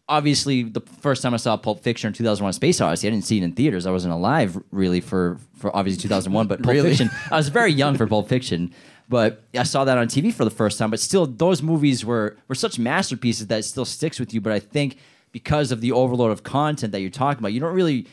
obviously 0.09 0.63
the 0.63 0.81
first 0.81 1.23
time 1.23 1.35
I 1.35 1.37
saw 1.37 1.57
Pulp 1.57 1.83
Fiction 1.83 2.09
in 2.09 2.15
2001 2.15 2.53
Space 2.55 2.81
Odyssey, 2.81 3.09
I 3.09 3.11
didn't 3.11 3.25
see 3.25 3.39
it 3.39 3.43
in 3.43 3.53
theaters. 3.53 3.87
I 3.87 3.91
wasn't 3.91 4.15
alive 4.15 4.59
really 4.71 5.01
for, 5.01 5.39
for 5.57 5.75
obviously 5.77 6.03
2001, 6.03 6.47
but 6.47 6.59
Pulp 6.63 6.73
Really? 6.73 6.91
Fiction, 6.91 7.11
I 7.31 7.37
was 7.37 7.49
very 7.49 7.73
young 7.73 7.97
for 7.97 8.07
Pulp 8.07 8.29
Fiction. 8.29 8.73
But 9.11 9.43
I 9.55 9.63
saw 9.63 9.85
that 9.87 9.97
on 9.97 10.07
TV 10.07 10.35
for 10.35 10.45
the 10.45 10.51
first 10.51 10.79
time. 10.79 10.91
But 10.91 11.01
still, 11.01 11.25
those 11.25 11.63
movies 11.63 12.05
were, 12.05 12.37
were 12.47 12.55
such 12.55 12.79
masterpieces 12.79 13.47
that 13.47 13.61
it 13.61 13.63
still 13.63 13.87
sticks 13.87 14.21
with 14.21 14.35
you. 14.35 14.41
But 14.43 14.53
I 14.53 14.61
think 14.61 14.99
because 15.33 15.73
of 15.73 15.81
the 15.81 15.93
overload 15.93 16.31
of 16.31 16.43
content 16.43 16.93
that 16.93 17.01
you're 17.01 17.09
talking 17.09 17.39
about, 17.39 17.55
you 17.55 17.61
don't 17.61 17.75
really 17.75 18.07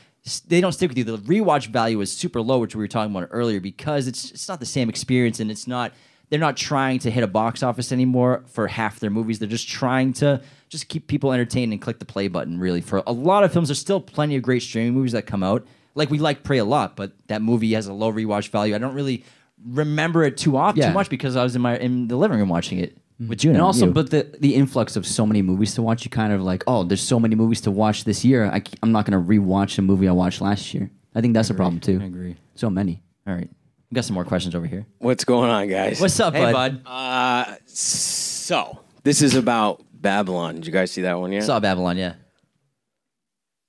they 0.47 0.59
don't 0.59 0.71
stick 0.71 0.89
with 0.89 0.97
you. 0.97 1.03
The 1.03 1.17
rewatch 1.17 1.67
value 1.67 1.99
is 2.01 2.11
super 2.11 2.41
low, 2.41 2.59
which 2.59 2.75
we 2.75 2.83
were 2.83 2.87
talking 2.87 3.15
about 3.15 3.27
earlier, 3.31 3.59
because 3.59 4.07
it's 4.07 4.31
it's 4.31 4.47
not 4.47 4.59
the 4.59 4.65
same 4.65 4.89
experience 4.89 5.39
and 5.39 5.51
it's 5.51 5.67
not 5.67 5.91
they're 6.35 6.39
not 6.41 6.57
trying 6.57 6.99
to 6.99 7.09
hit 7.09 7.23
a 7.23 7.27
box 7.27 7.63
office 7.63 7.93
anymore 7.93 8.43
for 8.47 8.67
half 8.67 8.99
their 8.99 9.09
movies. 9.09 9.39
They're 9.39 9.47
just 9.47 9.69
trying 9.69 10.11
to 10.15 10.41
just 10.67 10.89
keep 10.89 11.07
people 11.07 11.31
entertained 11.31 11.71
and 11.71 11.81
click 11.81 11.97
the 11.99 12.03
play 12.03 12.27
button. 12.27 12.59
Really, 12.59 12.81
for 12.81 13.01
a 13.07 13.13
lot 13.13 13.45
of 13.45 13.53
films, 13.53 13.69
there's 13.69 13.79
still 13.79 14.01
plenty 14.01 14.35
of 14.35 14.43
great 14.43 14.61
streaming 14.61 14.93
movies 14.93 15.13
that 15.13 15.25
come 15.27 15.43
out. 15.43 15.65
Like 15.93 16.09
we 16.09 16.19
like 16.19 16.43
Prey 16.43 16.57
a 16.57 16.65
lot, 16.65 16.97
but 16.97 17.13
that 17.27 17.41
movie 17.41 17.71
has 17.71 17.87
a 17.87 17.93
low 17.93 18.11
rewatch 18.11 18.49
value. 18.49 18.75
I 18.75 18.79
don't 18.79 18.93
really 18.93 19.23
remember 19.65 20.25
it 20.25 20.35
too 20.35 20.57
often, 20.57 20.81
Yeah. 20.81 20.89
too 20.89 20.93
much 20.93 21.09
because 21.09 21.37
I 21.37 21.43
was 21.43 21.55
in 21.55 21.61
my 21.61 21.77
in 21.77 22.09
the 22.09 22.17
living 22.17 22.37
room 22.37 22.49
watching 22.49 22.79
it 22.79 22.97
mm-hmm. 22.97 23.29
with 23.29 23.39
Juno. 23.39 23.53
And 23.53 23.63
also, 23.63 23.85
you. 23.85 23.93
but 23.93 24.09
the 24.09 24.35
the 24.41 24.55
influx 24.55 24.97
of 24.97 25.07
so 25.07 25.25
many 25.25 25.41
movies 25.41 25.73
to 25.75 25.81
watch, 25.81 26.03
you 26.03 26.11
kind 26.11 26.33
of 26.33 26.41
like, 26.41 26.65
oh, 26.67 26.83
there's 26.83 27.01
so 27.01 27.17
many 27.17 27.35
movies 27.35 27.61
to 27.61 27.71
watch 27.71 28.03
this 28.03 28.25
year. 28.25 28.43
I, 28.47 28.61
am 28.83 28.91
not 28.91 29.05
going 29.05 29.17
to 29.17 29.25
rewatch 29.25 29.77
a 29.77 29.81
movie 29.81 30.09
I 30.09 30.11
watched 30.11 30.41
last 30.41 30.73
year. 30.73 30.91
I 31.15 31.21
think 31.21 31.33
that's 31.33 31.49
a 31.49 31.53
problem 31.53 31.79
too. 31.79 32.01
I 32.01 32.07
agree. 32.07 32.35
So 32.55 32.69
many. 32.69 33.01
All 33.25 33.33
right, 33.33 33.49
we 33.91 33.95
got 33.95 34.05
some 34.05 34.13
more 34.13 34.25
questions 34.25 34.55
over 34.55 34.65
here. 34.65 34.85
What's 34.99 35.23
going 35.25 35.49
on, 35.49 35.67
guys? 35.69 35.99
What's 36.01 36.19
up, 36.19 36.33
Hey, 36.33 36.51
bud? 36.51 36.83
bud. 36.83 36.89
Uh, 36.91 37.55
so 37.65 38.79
this 39.03 39.21
is 39.21 39.35
about 39.35 39.83
Babylon. 39.93 40.55
Did 40.55 40.65
you 40.65 40.71
guys 40.71 40.91
see 40.91 41.01
that 41.03 41.19
one 41.19 41.31
yet? 41.31 41.43
Saw 41.43 41.59
Babylon, 41.59 41.97
yeah. 41.97 42.13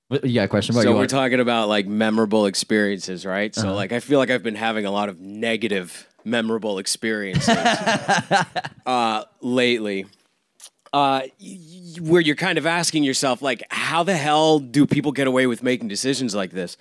What, 0.09 0.25
you 0.25 0.35
got 0.35 0.45
a 0.45 0.49
question? 0.49 0.75
What, 0.75 0.83
so 0.83 0.89
you 0.91 0.95
we're 0.95 1.01
want- 1.01 1.11
talking 1.11 1.41
about 1.41 1.69
like 1.69 1.87
memorable 1.87 2.47
experiences, 2.47 3.27
right? 3.27 3.55
So 3.55 3.63
Uh-huh. 3.63 3.75
like 3.75 3.93
I 3.93 4.01
feel 4.01 4.19
like 4.19 4.31
I've 4.31 4.43
been 4.43 4.55
having 4.55 4.87
a 4.87 4.91
lot 4.91 5.09
of 5.09 5.21
negative 5.21 6.07
memorable 6.25 6.79
experiences 6.79 7.49
uh, 8.87 9.25
lately. 9.41 10.07
Uh, 10.93 11.23
y- 11.23 11.59
y- 11.61 12.01
where 12.01 12.21
you're 12.23 12.37
kind 12.37 12.57
of 12.57 12.65
asking 12.67 13.03
yourself, 13.05 13.43
like, 13.43 13.63
how 13.71 14.03
the 14.03 14.17
hell 14.17 14.59
do 14.61 14.87
people 14.87 15.13
get 15.13 15.27
away 15.27 15.47
with 15.47 15.63
making 15.63 15.89
decisions 15.89 16.35
like 16.35 16.53
this? 16.53 16.79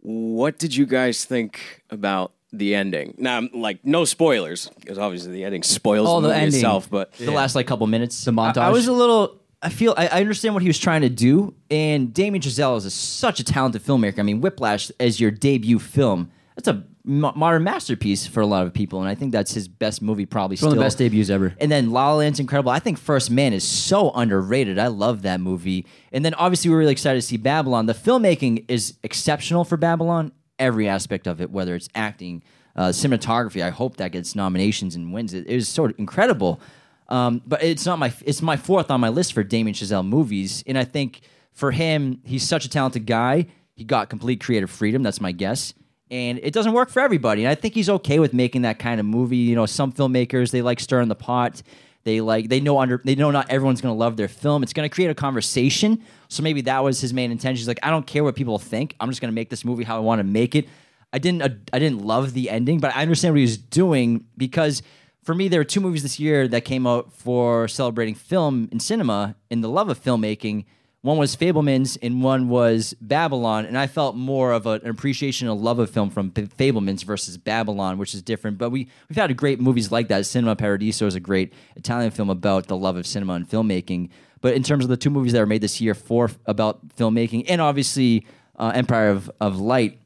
What 0.00 0.58
did 0.58 0.76
you 0.76 0.86
guys 0.86 1.24
think 1.24 1.82
about 1.90 2.32
the 2.52 2.74
ending? 2.74 3.14
Now, 3.18 3.38
I'm, 3.38 3.50
like, 3.52 3.84
no 3.84 4.04
spoilers, 4.04 4.68
because 4.80 4.98
obviously 4.98 5.32
the 5.32 5.44
ending 5.44 5.62
spoils 5.62 6.08
Oh, 6.08 6.20
the 6.20 6.28
the 6.28 6.34
movie 6.34 6.44
ending. 6.46 6.58
itself. 6.58 6.90
But 6.90 7.12
the 7.14 7.30
last 7.30 7.54
like 7.54 7.66
couple 7.66 7.86
minutes. 7.86 8.24
The 8.24 8.30
montage. 8.32 8.58
I, 8.58 8.66
I 8.68 8.70
was 8.70 8.86
a 8.86 8.92
little. 8.92 9.40
I 9.64 9.68
feel 9.68 9.94
I, 9.96 10.08
I 10.08 10.20
understand 10.20 10.54
what 10.54 10.62
he 10.62 10.68
was 10.68 10.78
trying 10.78 11.02
to 11.02 11.08
do, 11.08 11.54
and 11.70 12.12
Damien 12.12 12.42
Chazelle 12.42 12.76
is 12.76 12.84
a, 12.84 12.90
such 12.90 13.38
a 13.40 13.44
talented 13.44 13.82
filmmaker. 13.82 14.18
I 14.18 14.22
mean, 14.22 14.40
Whiplash 14.40 14.90
as 14.98 15.20
your 15.20 15.30
debut 15.30 15.78
film, 15.78 16.32
that's 16.56 16.66
a 16.66 16.84
mo- 17.04 17.32
modern 17.36 17.62
masterpiece 17.62 18.26
for 18.26 18.40
a 18.40 18.46
lot 18.46 18.66
of 18.66 18.74
people, 18.74 18.98
and 19.00 19.08
I 19.08 19.14
think 19.14 19.30
that's 19.30 19.54
his 19.54 19.68
best 19.68 20.02
movie, 20.02 20.26
probably. 20.26 20.56
One 20.56 20.72
of 20.72 20.76
the 20.76 20.82
best 20.82 20.98
debuts 20.98 21.30
ever. 21.30 21.54
And 21.60 21.70
then 21.70 21.92
La 21.92 22.08
La 22.10 22.16
Land's 22.16 22.40
incredible. 22.40 22.72
I 22.72 22.80
think 22.80 22.98
First 22.98 23.30
Man 23.30 23.52
is 23.52 23.62
so 23.62 24.10
underrated. 24.10 24.80
I 24.80 24.88
love 24.88 25.22
that 25.22 25.40
movie. 25.40 25.86
And 26.10 26.24
then 26.24 26.34
obviously 26.34 26.68
we're 26.68 26.78
really 26.78 26.90
excited 26.92 27.20
to 27.20 27.26
see 27.26 27.36
Babylon. 27.36 27.86
The 27.86 27.94
filmmaking 27.94 28.64
is 28.66 28.98
exceptional 29.04 29.64
for 29.64 29.76
Babylon. 29.76 30.32
Every 30.62 30.88
aspect 30.88 31.26
of 31.26 31.40
it, 31.40 31.50
whether 31.50 31.74
it's 31.74 31.88
acting, 31.94 32.42
uh, 32.76 32.88
cinematography. 32.88 33.62
I 33.62 33.70
hope 33.70 33.96
that 33.96 34.12
gets 34.12 34.34
nominations 34.34 34.94
and 34.94 35.12
wins. 35.12 35.34
It, 35.34 35.46
it 35.46 35.54
was 35.54 35.68
sort 35.68 35.90
of 35.90 35.98
incredible. 35.98 36.60
Um, 37.08 37.42
but 37.46 37.62
it's 37.62 37.84
not 37.84 37.98
my 37.98 38.12
it's 38.24 38.40
my 38.40 38.56
fourth 38.56 38.90
on 38.90 39.00
my 39.00 39.08
list 39.08 39.32
for 39.32 39.42
Damien 39.42 39.74
Chazelle 39.74 40.06
movies. 40.06 40.62
And 40.66 40.78
I 40.78 40.84
think 40.84 41.20
for 41.52 41.72
him, 41.72 42.20
he's 42.24 42.46
such 42.46 42.64
a 42.64 42.68
talented 42.68 43.06
guy. 43.06 43.46
He 43.74 43.84
got 43.84 44.08
complete 44.08 44.40
creative 44.40 44.70
freedom. 44.70 45.02
That's 45.02 45.20
my 45.20 45.32
guess 45.32 45.74
and 46.12 46.38
it 46.42 46.52
doesn't 46.52 46.74
work 46.74 46.90
for 46.90 47.00
everybody. 47.00 47.42
And 47.42 47.50
I 47.50 47.54
think 47.54 47.72
he's 47.72 47.88
okay 47.88 48.18
with 48.18 48.34
making 48.34 48.62
that 48.62 48.78
kind 48.78 49.00
of 49.00 49.06
movie. 49.06 49.38
You 49.38 49.56
know, 49.56 49.64
some 49.64 49.90
filmmakers 49.90 50.50
they 50.50 50.60
like 50.60 50.78
stirring 50.78 51.08
the 51.08 51.14
pot. 51.14 51.62
They 52.04 52.20
like 52.20 52.48
they 52.50 52.60
know 52.60 52.78
under 52.78 53.00
they 53.02 53.14
know 53.14 53.30
not 53.30 53.50
everyone's 53.50 53.80
going 53.80 53.94
to 53.94 53.98
love 53.98 54.16
their 54.18 54.28
film. 54.28 54.62
It's 54.62 54.74
going 54.74 54.88
to 54.88 54.94
create 54.94 55.10
a 55.10 55.14
conversation. 55.14 56.02
So 56.32 56.42
maybe 56.42 56.62
that 56.62 56.82
was 56.82 57.00
his 57.00 57.12
main 57.12 57.30
intention. 57.30 57.58
He's 57.58 57.68
like, 57.68 57.80
I 57.82 57.90
don't 57.90 58.06
care 58.06 58.24
what 58.24 58.34
people 58.34 58.58
think. 58.58 58.96
I'm 58.98 59.10
just 59.10 59.20
going 59.20 59.30
to 59.30 59.34
make 59.34 59.50
this 59.50 59.66
movie 59.66 59.84
how 59.84 59.96
I 59.96 60.00
want 60.00 60.18
to 60.20 60.24
make 60.24 60.54
it. 60.54 60.66
I 61.12 61.18
didn't 61.18 61.42
uh, 61.42 61.50
I 61.74 61.78
didn't 61.78 62.02
love 62.06 62.32
the 62.32 62.48
ending, 62.48 62.80
but 62.80 62.96
I 62.96 63.02
understand 63.02 63.34
what 63.34 63.40
he 63.40 63.44
was 63.44 63.58
doing 63.58 64.24
because 64.38 64.82
for 65.22 65.34
me 65.34 65.48
there 65.48 65.60
were 65.60 65.64
two 65.64 65.80
movies 65.80 66.02
this 66.02 66.18
year 66.18 66.48
that 66.48 66.64
came 66.64 66.86
out 66.86 67.12
for 67.12 67.68
celebrating 67.68 68.14
film 68.14 68.68
and 68.72 68.80
cinema 68.80 69.36
and 69.50 69.62
the 69.62 69.68
love 69.68 69.90
of 69.90 70.02
filmmaking. 70.02 70.64
One 71.02 71.18
was 71.18 71.36
Fabelmans 71.36 71.98
and 72.00 72.22
one 72.22 72.48
was 72.48 72.94
Babylon, 73.00 73.66
and 73.66 73.76
I 73.76 73.86
felt 73.88 74.16
more 74.16 74.52
of 74.52 74.66
a, 74.66 74.80
an 74.84 74.88
appreciation 74.88 75.48
and 75.48 75.60
love 75.60 75.80
of 75.80 75.90
film 75.90 76.08
from 76.08 76.30
Fabelmans 76.30 77.04
versus 77.04 77.36
Babylon, 77.36 77.98
which 77.98 78.14
is 78.14 78.22
different. 78.22 78.56
But 78.56 78.70
we 78.70 78.88
we've 79.10 79.16
had 79.16 79.36
great 79.36 79.60
movies 79.60 79.92
like 79.92 80.08
that. 80.08 80.24
Cinema 80.24 80.56
Paradiso 80.56 81.06
is 81.06 81.14
a 81.14 81.20
great 81.20 81.52
Italian 81.76 82.10
film 82.10 82.30
about 82.30 82.68
the 82.68 82.76
love 82.76 82.96
of 82.96 83.06
cinema 83.06 83.34
and 83.34 83.46
filmmaking. 83.46 84.08
But 84.42 84.54
in 84.54 84.62
terms 84.62 84.84
of 84.84 84.90
the 84.90 84.96
two 84.98 85.08
movies 85.08 85.32
that 85.32 85.40
were 85.40 85.46
made 85.46 85.62
this 85.62 85.80
year 85.80 85.94
for 85.94 86.30
about 86.44 86.86
filmmaking, 86.96 87.46
and 87.48 87.60
obviously 87.62 88.26
uh, 88.58 88.72
Empire 88.74 89.08
of, 89.08 89.30
of 89.40 89.58
Light 89.58 89.98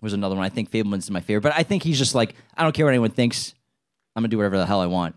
was 0.00 0.12
another 0.12 0.34
one. 0.34 0.44
I 0.44 0.48
think 0.48 0.70
Fabelmans 0.72 0.98
is 0.98 1.10
my 1.10 1.20
favorite, 1.20 1.42
but 1.42 1.52
I 1.56 1.62
think 1.62 1.82
he's 1.84 1.98
just 1.98 2.14
like 2.14 2.34
I 2.56 2.64
don't 2.64 2.74
care 2.74 2.86
what 2.86 2.90
anyone 2.90 3.10
thinks. 3.10 3.54
I'm 4.16 4.22
gonna 4.22 4.28
do 4.28 4.38
whatever 4.38 4.56
the 4.58 4.66
hell 4.66 4.80
I 4.80 4.86
want. 4.86 5.14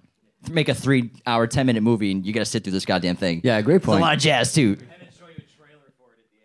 Make 0.52 0.70
a 0.70 0.76
three 0.76 1.12
hour, 1.26 1.48
ten 1.48 1.66
minute 1.66 1.82
movie, 1.82 2.12
and 2.12 2.26
you 2.26 2.34
gotta 2.34 2.46
sit 2.46 2.64
through 2.64 2.74
this 2.74 2.86
goddamn 2.86 3.16
thing. 3.16 3.42
Yeah, 3.44 3.60
great 3.62 3.82
point. 3.82 3.82
It's 3.82 3.86
a 3.86 3.92
point. 3.92 4.02
lot 4.02 4.14
of 4.16 4.20
jazz 4.22 4.54
too. 4.54 4.78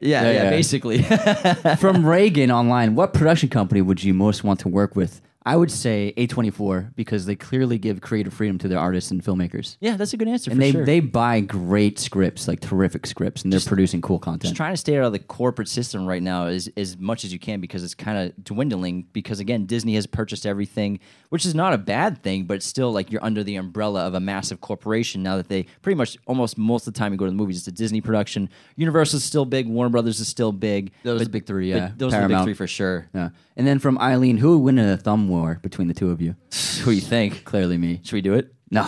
Yeah, 0.01 0.23
yeah, 0.23 0.31
Yeah, 0.31 0.43
yeah. 0.45 0.51
basically. 0.51 1.03
From 1.79 2.05
Reagan 2.05 2.51
online, 2.51 2.97
what 2.97 3.15
production 3.15 3.49
company 3.49 3.83
would 3.83 4.03
you 4.03 4.13
most 4.15 4.43
want 4.43 4.59
to 4.61 4.69
work 4.69 4.97
with? 4.97 5.21
I 5.45 5.57
would 5.57 5.71
say 5.71 6.13
A24 6.17 6.95
because 6.95 7.27
they 7.27 7.35
clearly 7.35 7.79
give 7.79 8.01
creative 8.01 8.33
freedom 8.33 8.59
to 8.59 8.69
their 8.69 8.79
artists 8.79 9.11
and 9.11 9.23
filmmakers. 9.23 9.77
yeah, 9.81 9.97
that's 9.97 10.13
a 10.13 10.17
good 10.17 10.29
answer 10.29 10.51
And 10.51 10.59
for 10.59 10.65
they, 10.65 10.73
sure. 10.73 10.85
they 10.85 11.01
buy 11.01 11.41
great 11.41 11.99
scripts, 11.99 12.47
like 12.47 12.61
terrific 12.61 13.07
scripts, 13.07 13.43
and 13.43 13.53
they're 13.53 13.61
producing 13.61 14.01
cool 14.01 14.19
content. 14.19 14.43
just 14.43 14.57
trying 14.57 14.73
to 14.73 14.77
stay 14.77 14.99
out 14.99 15.05
of 15.05 15.13
the 15.13 15.19
corporate 15.19 15.69
system 15.69 16.07
right 16.07 16.23
now 16.23 16.47
as 16.47 16.69
as 16.77 16.97
much 16.97 17.25
as 17.25 17.33
you 17.33 17.39
can 17.39 17.61
because 17.61 17.83
it's 17.83 17.95
kind 17.95 18.19
of 18.19 18.45
dwindling. 18.45 19.07
Because 19.13 19.41
again, 19.41 19.67
Disney 19.67 19.95
has 19.95 20.07
purchased 20.07 20.47
everything, 20.47 21.01
which 21.31 21.45
is 21.45 21.55
not 21.55 21.73
a 21.73 21.79
bad 21.79 22.23
thing, 22.23 22.45
but 22.45 22.55
it's 22.55 22.67
still 22.67 22.93
like 22.93 23.11
you're 23.11 23.25
under 23.25 23.43
the 23.43 23.57
umbrella 23.57 24.07
of 24.07 24.15
a 24.15 24.21
massive 24.21 24.61
corporation 24.61 25.23
now 25.23 25.37
that 25.37 25.49
they 25.49 25.65
pretty 25.83 25.97
much 25.97 26.17
almost 26.27 26.57
most 26.57 26.87
of 26.87 26.95
the 26.95 26.99
time 26.99 27.13
you 27.13 27.19
go 27.19 27.25
to 27.25 27.31
the 27.31 27.37
movies, 27.37 27.59
it's 27.59 27.67
a 27.67 27.73
Disney 27.73 28.01
production. 28.01 28.49
Universal 28.77 29.17
is 29.17 29.25
still 29.25 29.45
big, 29.45 29.67
Warner 29.67 29.91
Brothers 29.91 30.21
is 30.21 30.29
still 30.29 30.53
big. 30.53 30.93
Those 31.03 31.21
are 31.21 31.25
the 31.25 31.31
big 31.31 31.47
three, 31.47 31.71
yeah. 31.71 31.91
those 31.97 32.15
are 32.15 32.23
the 32.23 32.29
big 32.29 32.45
three 32.45 32.55
for 32.55 32.67
sure. 32.67 33.09
yeah. 33.15 33.31
And 33.57 33.67
then 33.67 33.79
from 33.79 33.99
Eileen, 33.99 34.39
who 34.39 34.57
would 34.59 34.65
win 34.65 34.79
in 34.79 34.89
a 34.89 34.97
thumb 34.97 35.29
war 35.29 35.59
between 35.63 35.89
the 35.89 35.95
two 35.95 36.11
of 36.11 36.21
you? 36.23 36.37
Who 36.81 36.91
do 36.91 36.93
you 36.93 37.01
think? 37.01 37.45
Clearly 37.45 37.77
me. 37.79 38.01
Should 38.03 38.15
we 38.15 38.23
do 38.23 38.35
it? 38.35 38.55
No. 38.71 38.83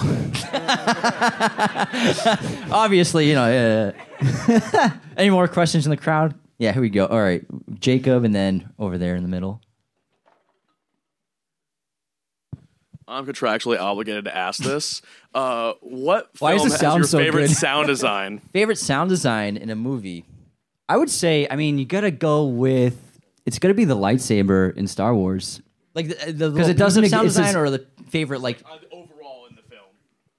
Obviously, 2.73 3.29
you 3.29 3.35
know. 3.35 3.93
Uh, 4.23 4.91
any 5.17 5.29
more 5.29 5.47
questions 5.49 5.85
in 5.87 5.91
the 5.91 5.97
crowd? 5.99 6.35
Yeah, 6.59 6.73
here 6.73 6.81
we 6.81 6.89
go. 6.89 7.05
All 7.07 7.21
right, 7.21 7.45
Jacob, 7.79 8.25
and 8.25 8.35
then 8.35 8.71
over 8.79 8.97
there 8.97 9.15
in 9.17 9.23
the 9.23 9.29
middle. 9.29 9.61
I'm 13.07 13.27
contractually 13.27 13.79
obligated 13.79 14.25
to 14.25 14.35
ask 14.35 14.63
this. 14.63 15.03
Uh, 15.35 15.75
what 15.83 16.31
Why 16.39 16.53
does 16.53 16.63
film 16.63 16.69
it 16.69 16.71
has 16.73 16.81
sound 16.81 16.99
your 17.01 17.07
so 17.07 17.19
favorite 17.19 17.49
good? 17.49 17.57
sound 17.57 17.87
design? 17.89 18.39
Favorite 18.53 18.79
sound 18.79 19.11
design 19.11 19.59
in 19.59 19.69
a 19.69 19.77
movie? 19.77 20.25
I 20.89 20.97
would 20.97 21.11
say, 21.11 21.47
I 21.51 21.57
mean, 21.57 21.79
you 21.79 21.85
gotta 21.85 22.11
go 22.11 22.47
with. 22.47 23.04
It's 23.47 23.59
gonna 23.59 23.75
be 23.75 23.85
the 23.85 23.97
lightsaber 23.97 24.75
in 24.77 24.87
Star 24.87 25.15
Wars. 25.15 25.61
Like 25.95 26.09
the, 26.09 26.21
uh, 26.23 26.33
the 26.33 26.51
'Cause 26.57 26.69
it 26.69 26.77
doesn't- 26.77 27.09
sound 27.09 27.27
it's 27.27 27.35
design 27.37 27.53
just- 27.53 27.57
or 27.57 27.71
the 27.71 27.87
favorite 28.09 28.41
like 28.41 28.63
uh, 28.65 28.77
overall 28.93 29.47
in 29.49 29.57
the 29.57 29.63
film. 29.63 29.85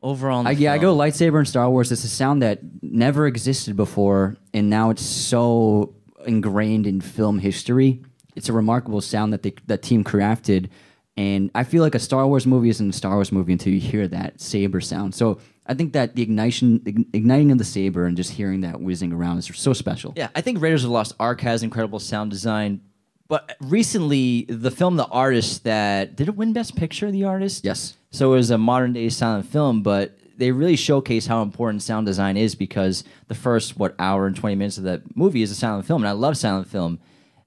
overall. 0.02 0.40
in 0.40 0.46
the 0.46 0.50
I, 0.50 0.54
yeah, 0.54 0.74
I 0.74 0.80
film? 0.80 0.98
go 0.98 1.04
lightsaber 1.04 1.40
in 1.40 1.46
Star 1.46 1.70
Wars. 1.70 1.92
It's 1.92 2.04
a 2.04 2.08
sound 2.10 2.42
that 2.42 2.60
never 2.82 3.28
existed 3.28 3.76
before, 3.76 4.36
and 4.54 4.70
now 4.70 4.90
it's 4.90 5.04
so 5.04 5.94
ingrained 6.26 6.88
in 6.88 7.00
film 7.02 7.40
history. 7.40 8.02
It's 8.36 8.50
a 8.50 8.54
remarkable 8.54 9.00
sound 9.02 9.32
that 9.34 9.44
they, 9.44 9.54
that 9.68 9.82
team 9.82 10.04
crafted, 10.04 10.68
and 11.16 11.50
I 11.56 11.64
feel 11.64 11.84
like 11.84 11.96
a 11.96 12.00
Star 12.00 12.28
Wars 12.28 12.46
movie 12.46 12.70
isn't 12.70 12.90
a 12.90 12.94
Star 12.94 13.14
Wars 13.16 13.32
movie 13.32 13.54
until 13.54 13.72
you 13.72 13.80
hear 13.80 14.08
that 14.10 14.42
saber 14.42 14.82
sound. 14.82 15.16
So 15.16 15.40
I 15.68 15.74
think 15.74 15.94
that 15.94 16.16
the 16.16 16.22
ignition, 16.22 16.80
ign- 16.82 17.06
igniting 17.14 17.52
of 17.52 17.60
the 17.60 17.64
saber, 17.64 18.06
and 18.06 18.18
just 18.18 18.32
hearing 18.32 18.62
that 18.62 18.82
whizzing 18.82 19.14
around 19.14 19.38
is 19.38 19.50
so 19.54 19.72
special. 19.72 20.14
Yeah, 20.18 20.28
I 20.36 20.42
think 20.42 20.60
Raiders 20.62 20.84
of 20.84 20.90
the 20.90 20.94
Lost 20.94 21.14
Ark 21.20 21.40
has 21.42 21.64
incredible 21.64 22.00
sound 22.00 22.30
design. 22.32 22.82
But 23.28 23.58
recently, 23.60 24.44
the 24.44 24.72
film 24.72 24.98
The 24.98 25.08
Artist 25.08 25.64
that 25.64 26.16
did 26.16 26.28
it 26.28 26.36
win 26.36 26.54
Best 26.54 26.76
Picture? 26.76 27.12
The 27.12 27.24
Artist. 27.24 27.66
Yes. 27.66 27.96
So 28.12 28.34
it 28.34 28.38
was 28.38 28.52
a 28.52 28.58
modern 28.58 28.94
day 28.94 29.10
silent 29.10 29.48
film, 29.48 29.82
but 29.82 30.18
they 30.38 30.52
really 30.52 30.76
showcase 30.76 31.26
how 31.26 31.42
important 31.42 31.82
sound 31.82 32.06
design 32.06 32.38
is 32.38 32.56
because 32.56 33.04
the 33.28 33.36
first 33.36 33.78
what 33.78 33.96
hour 34.00 34.28
and 34.28 34.36
twenty 34.36 34.56
minutes 34.56 34.78
of 34.78 34.84
that 34.84 35.16
movie 35.16 35.42
is 35.42 35.52
a 35.52 35.56
silent 35.56 35.88
film, 35.88 36.04
and 36.04 36.10
I 36.10 36.12
love 36.12 36.38
silent 36.38 36.68
film. 36.68 37.00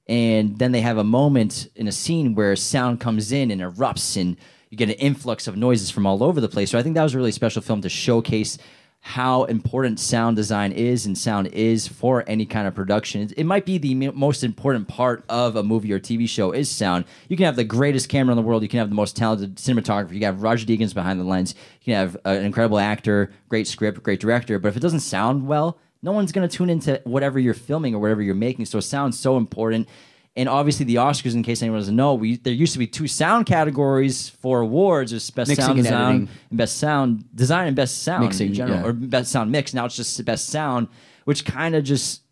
And 0.08 0.58
then 0.58 0.72
they 0.72 0.80
have 0.80 0.96
a 0.96 1.04
moment 1.04 1.68
in 1.76 1.86
a 1.86 1.92
scene 1.92 2.34
where 2.34 2.56
sound 2.56 2.98
comes 2.98 3.30
in 3.30 3.50
and 3.50 3.60
erupts, 3.60 4.20
and 4.20 4.36
you 4.70 4.78
get 4.78 4.88
an 4.88 4.96
influx 4.96 5.46
of 5.46 5.56
noises 5.56 5.90
from 5.90 6.06
all 6.06 6.24
over 6.24 6.40
the 6.40 6.48
place. 6.48 6.70
So 6.70 6.78
I 6.78 6.82
think 6.82 6.94
that 6.94 7.02
was 7.02 7.14
a 7.14 7.18
really 7.18 7.32
special 7.32 7.62
film 7.62 7.82
to 7.82 7.88
showcase 7.88 8.58
how 9.00 9.44
important 9.44 10.00
sound 10.00 10.36
design 10.36 10.72
is 10.72 11.06
and 11.06 11.16
sound 11.16 11.46
is 11.48 11.88
for 11.88 12.24
any 12.26 12.44
kind 12.44 12.68
of 12.68 12.74
production. 12.74 13.30
It, 13.36 13.46
might 13.46 13.64
be 13.64 13.78
the 13.78 13.94
most 14.10 14.44
important 14.44 14.88
part 14.88 15.24
of 15.28 15.56
a 15.56 15.62
movie 15.62 15.92
or 15.92 16.00
TV 16.00 16.28
show 16.28 16.52
is 16.52 16.70
sound. 16.70 17.04
You 17.28 17.36
can 17.36 17.46
have 17.46 17.56
the 17.56 17.64
greatest 17.64 18.08
camera 18.08 18.32
in 18.32 18.36
the 18.36 18.42
world. 18.42 18.62
You 18.62 18.68
can 18.68 18.80
have 18.80 18.90
the 18.90 18.94
most 18.94 19.16
talented 19.16 19.56
cinematographer. 19.56 20.12
You 20.12 20.20
can 20.20 20.34
have 20.34 20.42
Roger 20.42 20.66
Deakins 20.66 20.94
behind 20.94 21.20
the 21.20 21.24
lens. 21.24 21.54
You 21.80 21.92
can 21.92 21.94
have 21.94 22.16
uh, 22.16 22.30
an 22.30 22.44
incredible 22.44 22.78
actor, 22.78 23.32
great 23.48 23.66
script, 23.66 24.02
great 24.02 24.20
director. 24.20 24.58
But 24.58 24.68
if 24.68 24.76
it 24.76 24.80
doesn't 24.80 25.00
sound 25.00 25.46
well, 25.46 25.78
no 26.02 26.12
one's 26.12 26.32
going 26.32 26.48
to 26.48 26.54
tune 26.54 26.70
into 26.70 27.00
whatever 27.04 27.38
you're 27.38 27.54
filming 27.54 27.94
or 27.94 28.00
whatever 28.00 28.22
you're 28.22 28.34
making. 28.34 28.66
So 28.66 28.80
sound's 28.80 29.18
so 29.18 29.36
important. 29.36 29.88
And 30.38 30.48
obviously, 30.48 30.86
the 30.86 30.94
Oscars, 30.94 31.34
in 31.34 31.42
case 31.42 31.62
anyone 31.62 31.80
doesn't 31.80 31.96
know, 31.96 32.14
we 32.14 32.36
there 32.36 32.52
used 32.52 32.72
to 32.74 32.78
be 32.78 32.86
two 32.86 33.08
sound 33.08 33.44
categories 33.46 34.28
for 34.28 34.60
awards: 34.60 35.10
there's 35.10 35.28
best 35.30 35.48
Mixing 35.48 35.64
sound 35.64 35.78
and 35.78 35.84
design 35.84 36.14
editing. 36.14 36.28
and 36.50 36.58
best 36.58 36.76
sound 36.76 37.24
design 37.34 37.66
and 37.66 37.74
best 37.76 38.02
sound 38.04 38.24
Mixing, 38.24 38.48
in 38.48 38.54
general, 38.54 38.78
yeah. 38.78 38.86
or 38.86 38.92
best 38.92 39.32
sound 39.32 39.50
mix. 39.50 39.74
Now 39.74 39.84
it's 39.86 39.96
just 39.96 40.24
best 40.24 40.46
sound, 40.46 40.86
which 41.24 41.44
kind 41.44 41.74
of 41.74 41.82
just 41.82 42.22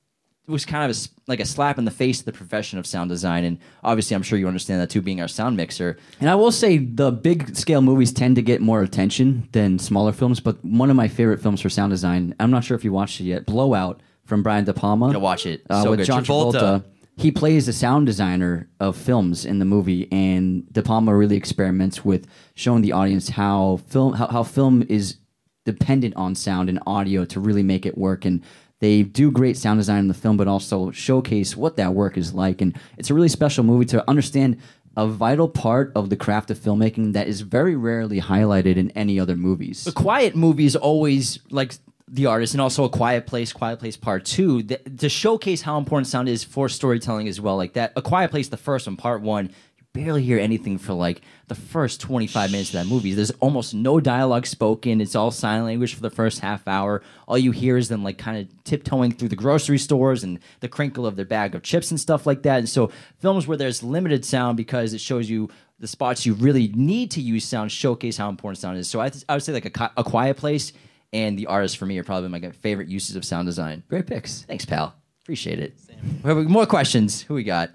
was 0.46 0.64
kind 0.64 0.88
of 0.88 0.96
a 0.96 1.00
like 1.26 1.40
a 1.40 1.44
slap 1.44 1.78
in 1.78 1.84
the 1.84 1.90
face 1.90 2.20
to 2.20 2.24
the 2.24 2.32
profession 2.32 2.78
of 2.78 2.86
sound 2.86 3.10
design. 3.10 3.44
And 3.44 3.58
obviously, 3.82 4.14
I'm 4.14 4.22
sure 4.22 4.38
you 4.38 4.46
understand 4.46 4.80
that 4.80 4.88
too, 4.90 5.02
being 5.02 5.20
our 5.20 5.26
sound 5.26 5.56
mixer. 5.56 5.98
And 6.20 6.30
I 6.30 6.36
will 6.36 6.52
say 6.52 6.78
the 6.78 7.10
big 7.10 7.56
scale 7.56 7.82
movies 7.82 8.12
tend 8.12 8.36
to 8.36 8.42
get 8.42 8.60
more 8.60 8.82
attention 8.82 9.48
than 9.50 9.80
smaller 9.80 10.12
films. 10.12 10.38
But 10.38 10.64
one 10.64 10.90
of 10.90 10.96
my 10.96 11.08
favorite 11.08 11.40
films 11.42 11.60
for 11.60 11.68
sound 11.68 11.90
design, 11.90 12.36
I'm 12.38 12.52
not 12.52 12.62
sure 12.62 12.76
if 12.76 12.84
you 12.84 12.92
watched 12.92 13.20
it 13.20 13.24
yet, 13.24 13.46
Blowout 13.46 14.00
from 14.24 14.44
Brian 14.44 14.64
De 14.64 14.72
Palma. 14.72 15.06
Gotta 15.06 15.18
watch 15.18 15.46
it. 15.46 15.62
Uh, 15.68 15.82
So 15.82 15.90
with 15.90 15.98
good. 16.00 16.06
John 16.06 16.24
Travolta. 16.24 16.52
Travolta. 16.52 16.84
He 17.16 17.32
plays 17.32 17.64
the 17.64 17.72
sound 17.72 18.06
designer 18.06 18.68
of 18.78 18.94
films 18.96 19.46
in 19.46 19.58
the 19.58 19.64
movie, 19.64 20.06
and 20.12 20.70
De 20.70 20.82
Palma 20.82 21.16
really 21.16 21.36
experiments 21.36 22.04
with 22.04 22.26
showing 22.54 22.82
the 22.82 22.92
audience 22.92 23.30
how 23.30 23.78
film 23.88 24.12
how, 24.14 24.26
how 24.26 24.42
film 24.42 24.84
is 24.88 25.16
dependent 25.64 26.14
on 26.14 26.34
sound 26.34 26.68
and 26.68 26.78
audio 26.86 27.24
to 27.24 27.40
really 27.40 27.62
make 27.62 27.86
it 27.86 27.96
work. 27.96 28.24
And 28.24 28.42
they 28.80 29.02
do 29.02 29.30
great 29.30 29.56
sound 29.56 29.80
design 29.80 30.00
in 30.00 30.08
the 30.08 30.14
film, 30.14 30.36
but 30.36 30.46
also 30.46 30.90
showcase 30.90 31.56
what 31.56 31.76
that 31.76 31.94
work 31.94 32.18
is 32.18 32.34
like. 32.34 32.60
And 32.60 32.78
it's 32.98 33.10
a 33.10 33.14
really 33.14 33.28
special 33.28 33.64
movie 33.64 33.86
to 33.86 34.08
understand 34.08 34.58
a 34.96 35.06
vital 35.06 35.48
part 35.48 35.92
of 35.94 36.08
the 36.08 36.16
craft 36.16 36.50
of 36.50 36.58
filmmaking 36.58 37.12
that 37.12 37.28
is 37.28 37.42
very 37.42 37.76
rarely 37.76 38.20
highlighted 38.20 38.76
in 38.76 38.90
any 38.92 39.20
other 39.20 39.36
movies. 39.36 39.84
The 39.84 39.92
quiet 39.92 40.34
movies 40.34 40.74
always 40.76 41.38
like 41.50 41.74
the 42.08 42.26
artist, 42.26 42.54
and 42.54 42.60
also 42.60 42.84
a 42.84 42.88
quiet 42.88 43.26
place, 43.26 43.52
quiet 43.52 43.78
place 43.78 43.96
part 43.96 44.24
two, 44.24 44.62
to 44.62 45.08
showcase 45.08 45.62
how 45.62 45.76
important 45.76 46.06
sound 46.06 46.28
is 46.28 46.44
for 46.44 46.68
storytelling 46.68 47.26
as 47.26 47.40
well. 47.40 47.56
Like 47.56 47.72
that, 47.72 47.92
a 47.96 48.02
quiet 48.02 48.30
place, 48.30 48.48
the 48.48 48.56
first 48.56 48.86
one, 48.86 48.96
part 48.96 49.22
one, 49.22 49.50
you 49.76 49.84
barely 49.92 50.22
hear 50.22 50.38
anything 50.38 50.78
for 50.78 50.92
like 50.92 51.22
the 51.48 51.56
first 51.56 52.00
25 52.00 52.52
minutes 52.52 52.68
of 52.70 52.74
that 52.74 52.86
movie. 52.86 53.12
There's 53.12 53.32
almost 53.32 53.74
no 53.74 53.98
dialogue 53.98 54.46
spoken. 54.46 55.00
It's 55.00 55.16
all 55.16 55.32
sign 55.32 55.64
language 55.64 55.94
for 55.94 56.00
the 56.00 56.10
first 56.10 56.38
half 56.38 56.68
hour. 56.68 57.02
All 57.26 57.38
you 57.38 57.50
hear 57.50 57.76
is 57.76 57.88
them 57.88 58.04
like 58.04 58.18
kind 58.18 58.38
of 58.38 58.64
tiptoeing 58.64 59.10
through 59.10 59.30
the 59.30 59.36
grocery 59.36 59.78
stores 59.78 60.22
and 60.22 60.38
the 60.60 60.68
crinkle 60.68 61.06
of 61.06 61.16
their 61.16 61.24
bag 61.24 61.56
of 61.56 61.62
chips 61.64 61.90
and 61.90 61.98
stuff 61.98 62.24
like 62.24 62.42
that. 62.42 62.58
And 62.58 62.68
so 62.68 62.92
films 63.18 63.48
where 63.48 63.56
there's 63.56 63.82
limited 63.82 64.24
sound 64.24 64.56
because 64.56 64.94
it 64.94 65.00
shows 65.00 65.28
you 65.28 65.48
the 65.80 65.88
spots 65.88 66.24
you 66.24 66.34
really 66.34 66.68
need 66.68 67.10
to 67.10 67.20
use 67.20 67.44
sound 67.44 67.72
showcase 67.72 68.16
how 68.16 68.28
important 68.28 68.58
sound 68.58 68.78
is. 68.78 68.88
So 68.88 69.00
I, 69.00 69.10
th- 69.10 69.24
I 69.28 69.34
would 69.34 69.42
say 69.42 69.52
like 69.52 69.76
a, 69.76 69.92
a 69.96 70.04
quiet 70.04 70.36
place 70.36 70.72
and 71.16 71.38
the 71.38 71.46
artist 71.46 71.78
for 71.78 71.86
me 71.86 71.98
are 71.98 72.04
probably 72.04 72.28
my 72.28 72.50
favorite 72.50 72.88
uses 72.88 73.16
of 73.16 73.24
sound 73.24 73.46
design. 73.46 73.82
Great 73.88 74.06
picks. 74.06 74.42
Thanks, 74.42 74.64
pal. 74.66 74.94
Appreciate 75.22 75.58
it. 75.58 75.74
We 76.22 76.28
have 76.28 76.36
More 76.48 76.66
questions. 76.66 77.22
Who 77.22 77.34
we 77.34 77.42
got? 77.42 77.70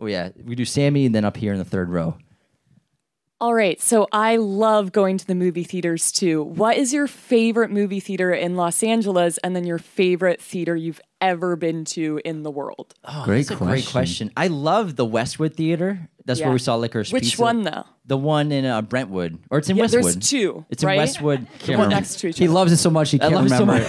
Oh 0.00 0.06
yeah, 0.06 0.30
we 0.44 0.54
do 0.54 0.64
Sammy 0.64 1.06
and 1.06 1.14
then 1.14 1.24
up 1.24 1.36
here 1.36 1.52
in 1.52 1.58
the 1.58 1.64
third 1.64 1.88
row. 1.88 2.16
All 3.40 3.54
right, 3.54 3.80
so 3.80 4.06
I 4.12 4.36
love 4.36 4.92
going 4.92 5.18
to 5.18 5.26
the 5.26 5.34
movie 5.34 5.64
theaters 5.64 6.12
too. 6.12 6.44
What 6.44 6.76
is 6.76 6.92
your 6.92 7.08
favorite 7.08 7.70
movie 7.72 7.98
theater 7.98 8.32
in 8.32 8.54
Los 8.56 8.82
Angeles 8.84 9.38
and 9.38 9.56
then 9.56 9.64
your 9.64 9.78
favorite 9.78 10.40
theater 10.40 10.76
you've 10.76 11.00
ever 11.20 11.56
been 11.56 11.84
to 11.86 12.20
in 12.24 12.42
the 12.44 12.52
world? 12.52 12.94
Oh, 13.04 13.24
great 13.24 13.48
That's 13.48 13.58
question. 13.58 13.66
a 13.68 13.70
great 13.70 13.86
question. 13.86 14.30
I 14.36 14.46
love 14.46 14.94
the 14.94 15.04
Westwood 15.04 15.54
Theater. 15.54 16.08
That's 16.24 16.40
Yeah. 16.40 16.46
where 16.46 16.52
we 16.52 16.58
saw 16.60 16.76
Licorice 16.76 17.06
Pizza. 17.10 17.14
Which 17.14 17.24
Pizza. 17.24 17.42
one 17.42 17.62
though? 17.62 17.84
The 18.06 18.16
one 18.16 18.52
in 18.52 18.64
uh, 18.64 18.82
Brentwood, 18.82 19.38
or 19.50 19.58
it's 19.58 19.68
in 19.68 19.76
Yeah, 19.76 19.82
Westwood. 19.84 20.04
there's 20.04 20.16
two, 20.30 20.64
It's 20.70 20.82
in 20.82 20.86
right? 20.86 20.96
Westwood. 20.98 21.46
The 21.60 21.66
Can't 21.66 21.78
one 21.78 21.88
next 21.90 22.20
to 22.20 22.28
each 22.28 22.38
He 22.38 22.48
loves 22.48 22.70
it 22.72 22.76
so 22.78 22.90
much 22.90 23.10
he 23.10 23.18
can't 23.18 23.34
love 23.34 23.46
it 23.46 23.50
so 23.50 23.60
remember. 23.60 23.88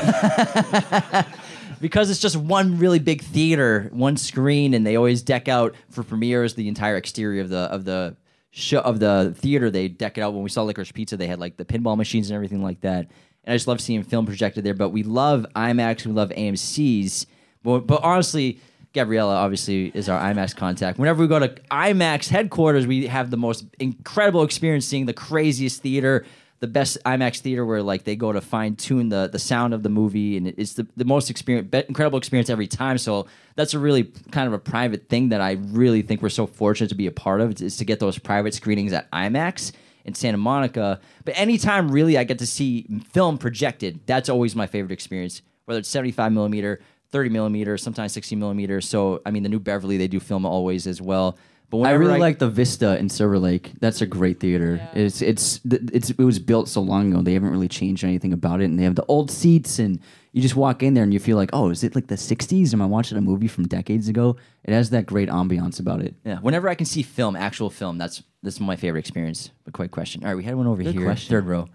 much. 1.02 1.26
because 1.82 2.10
it's 2.10 2.20
just 2.20 2.36
one 2.38 2.78
really 2.80 3.00
big 3.00 3.22
theater, 3.22 3.90
one 3.92 4.18
screen, 4.18 4.74
and 4.74 4.86
they 4.86 4.96
always 4.96 5.22
deck 5.22 5.48
out 5.48 5.76
for 5.90 6.04
premieres 6.04 6.54
the 6.56 6.68
entire 6.68 6.96
exterior 6.96 7.42
of 7.42 7.50
the 7.50 7.58
of 7.72 7.86
the 7.86 8.16
show 8.52 8.80
of 8.80 9.00
the 9.00 9.34
theater. 9.38 9.70
They 9.70 9.88
deck 9.88 10.18
it 10.18 10.22
out. 10.22 10.34
When 10.34 10.44
we 10.44 10.50
saw 10.50 10.64
Licorice 10.64 10.92
Pizza, 10.94 11.18
they 11.18 11.28
had 11.28 11.40
like 11.40 11.58
the 11.58 11.66
pinball 11.66 11.98
machines 11.98 12.30
and 12.30 12.36
everything 12.36 12.64
like 12.64 12.82
that. 12.82 13.08
And 13.44 13.54
I 13.54 13.56
just 13.56 13.68
love 13.68 13.82
seeing 13.82 14.02
film 14.04 14.26
projected 14.26 14.64
there. 14.64 14.74
But 14.74 14.90
we 14.90 15.04
love 15.04 15.46
IMAX, 15.56 16.06
we 16.06 16.14
love 16.14 16.30
AMC's. 16.30 17.26
But, 17.64 17.82
but 17.88 18.02
honestly, 18.04 18.60
Gabriella 18.94 19.36
obviously 19.36 19.92
is 19.94 20.08
our 20.08 20.20
IMAX 20.20 20.56
contact. 20.56 21.00
Whenever 21.00 21.22
we 21.22 21.28
go 21.28 21.40
to 21.40 21.50
IMAX 21.72 22.30
headquarters, 22.30 22.86
we 22.86 23.08
have 23.08 23.32
the 23.32 23.38
most 23.38 23.66
incredible 23.80 24.44
experience 24.44 24.86
seeing 24.86 25.06
the 25.06 25.14
craziest 25.14 25.82
theater 25.82 26.26
the 26.64 26.68
best 26.68 26.98
IMAX 27.04 27.40
theater 27.40 27.66
where 27.66 27.84
like 27.84 28.06
they 28.06 28.16
go 28.16 28.32
to 28.32 28.40
fine 28.40 28.78
tune 28.78 29.10
the 29.10 29.28
the 29.30 29.38
sound 29.38 29.74
of 29.74 29.84
the 29.84 29.90
movie 29.90 30.38
and 30.38 30.48
it's 30.48 30.76
the, 30.76 30.88
the 30.96 31.04
most 31.04 31.30
experience 31.30 31.68
incredible 31.90 32.18
experience 32.18 32.50
every 32.50 32.68
time. 32.68 32.98
So 32.98 33.28
that's 33.58 33.74
a 33.74 33.80
really 33.80 34.06
kind 34.32 34.48
of 34.48 34.54
a 34.54 34.60
private 34.60 35.10
thing 35.10 35.28
that 35.28 35.42
I 35.42 35.58
really 35.72 36.04
think 36.04 36.22
we're 36.22 36.30
so 36.30 36.48
fortunate 36.48 36.88
to 36.88 36.96
be 36.96 37.06
a 37.06 37.12
part 37.12 37.42
of 37.42 37.62
is 37.62 37.76
to 37.76 37.84
get 37.84 38.00
those 38.00 38.18
private 38.18 38.54
screenings 38.54 38.94
at 38.94 39.12
IMAX 39.12 39.74
in 40.06 40.14
Santa 40.14 40.38
Monica. 40.38 41.02
But 41.26 41.38
anytime 41.38 41.92
really 41.92 42.18
I 42.18 42.24
get 42.24 42.40
to 42.40 42.48
see 42.48 42.88
film 43.12 43.38
projected, 43.38 44.00
that's 44.06 44.30
always 44.30 44.56
my 44.56 44.66
favorite 44.66 44.94
experience. 44.94 45.42
Whether 45.66 45.80
it's 45.80 45.90
75 45.90 46.32
millimeter, 46.32 46.80
30 47.14 47.30
millimeter, 47.30 47.78
sometimes 47.78 48.12
60 48.12 48.36
millimeter. 48.36 48.82
So 48.82 49.22
I 49.26 49.32
mean 49.32 49.44
the 49.44 49.50
new 49.50 49.60
Beverly 49.60 49.96
they 49.98 50.10
do 50.10 50.20
film 50.20 50.46
always 50.46 50.86
as 50.88 51.02
well. 51.02 51.38
But 51.70 51.78
I 51.78 51.82
whenever 51.82 52.00
really 52.00 52.20
like 52.20 52.40
the 52.40 52.50
Vista 52.50 52.98
in 53.00 53.10
Silver 53.10 53.40
Lake. 53.40 53.72
That's 53.80 54.02
a 54.02 54.06
great 54.06 54.40
theater. 54.40 54.86
It's 54.94 55.22
it's 55.22 55.60
it's 55.66 56.10
it 56.12 56.20
was 56.20 56.38
built 56.38 56.68
so 56.70 56.82
long 56.82 57.12
ago. 57.12 57.22
They 57.24 57.34
haven't 57.34 57.50
really 57.50 57.68
changed 57.68 58.04
anything 58.04 58.34
about 58.34 58.62
it, 58.62 58.66
and 58.66 58.78
they 58.78 58.84
have 58.84 58.94
the 58.96 59.06
old 59.08 59.32
seats, 59.32 59.80
and 59.80 60.00
you 60.34 60.42
just 60.42 60.56
walk 60.56 60.84
in 60.84 60.94
there 60.94 61.04
and 61.04 61.12
you 61.12 61.20
feel 61.20 61.38
like, 61.38 61.50
oh, 61.52 61.72
is 61.72 61.84
it 61.84 61.96
like 61.96 62.08
the 62.08 62.16
'60s? 62.16 62.74
Am 62.74 62.82
I 62.82 62.86
watching 62.86 63.18
a 63.18 63.22
movie 63.22 63.48
from 63.48 63.68
decades 63.68 64.08
ago? 64.08 64.36
It 64.64 64.72
has 64.72 64.92
that 64.92 65.08
great 65.08 65.30
ambiance 65.30 65.80
about 65.80 66.02
it. 66.02 66.14
Yeah, 66.24 66.38
whenever 66.40 66.70
I 66.70 66.76
can 66.76 66.86
see 66.86 67.02
film, 67.02 67.36
actual 67.36 67.72
film, 67.72 67.98
that's 67.98 68.22
that's 68.44 68.60
my 68.60 68.76
favorite 68.76 69.00
experience. 69.00 69.50
But 69.64 69.74
quick 69.74 69.90
question. 69.90 70.24
All 70.24 70.30
right, 70.30 70.36
we 70.38 70.44
had 70.44 70.56
one 70.56 70.68
over 70.68 70.84
Good 70.84 70.94
here, 70.94 71.06
question. 71.06 71.32
third 71.32 71.46
row. 71.48 71.70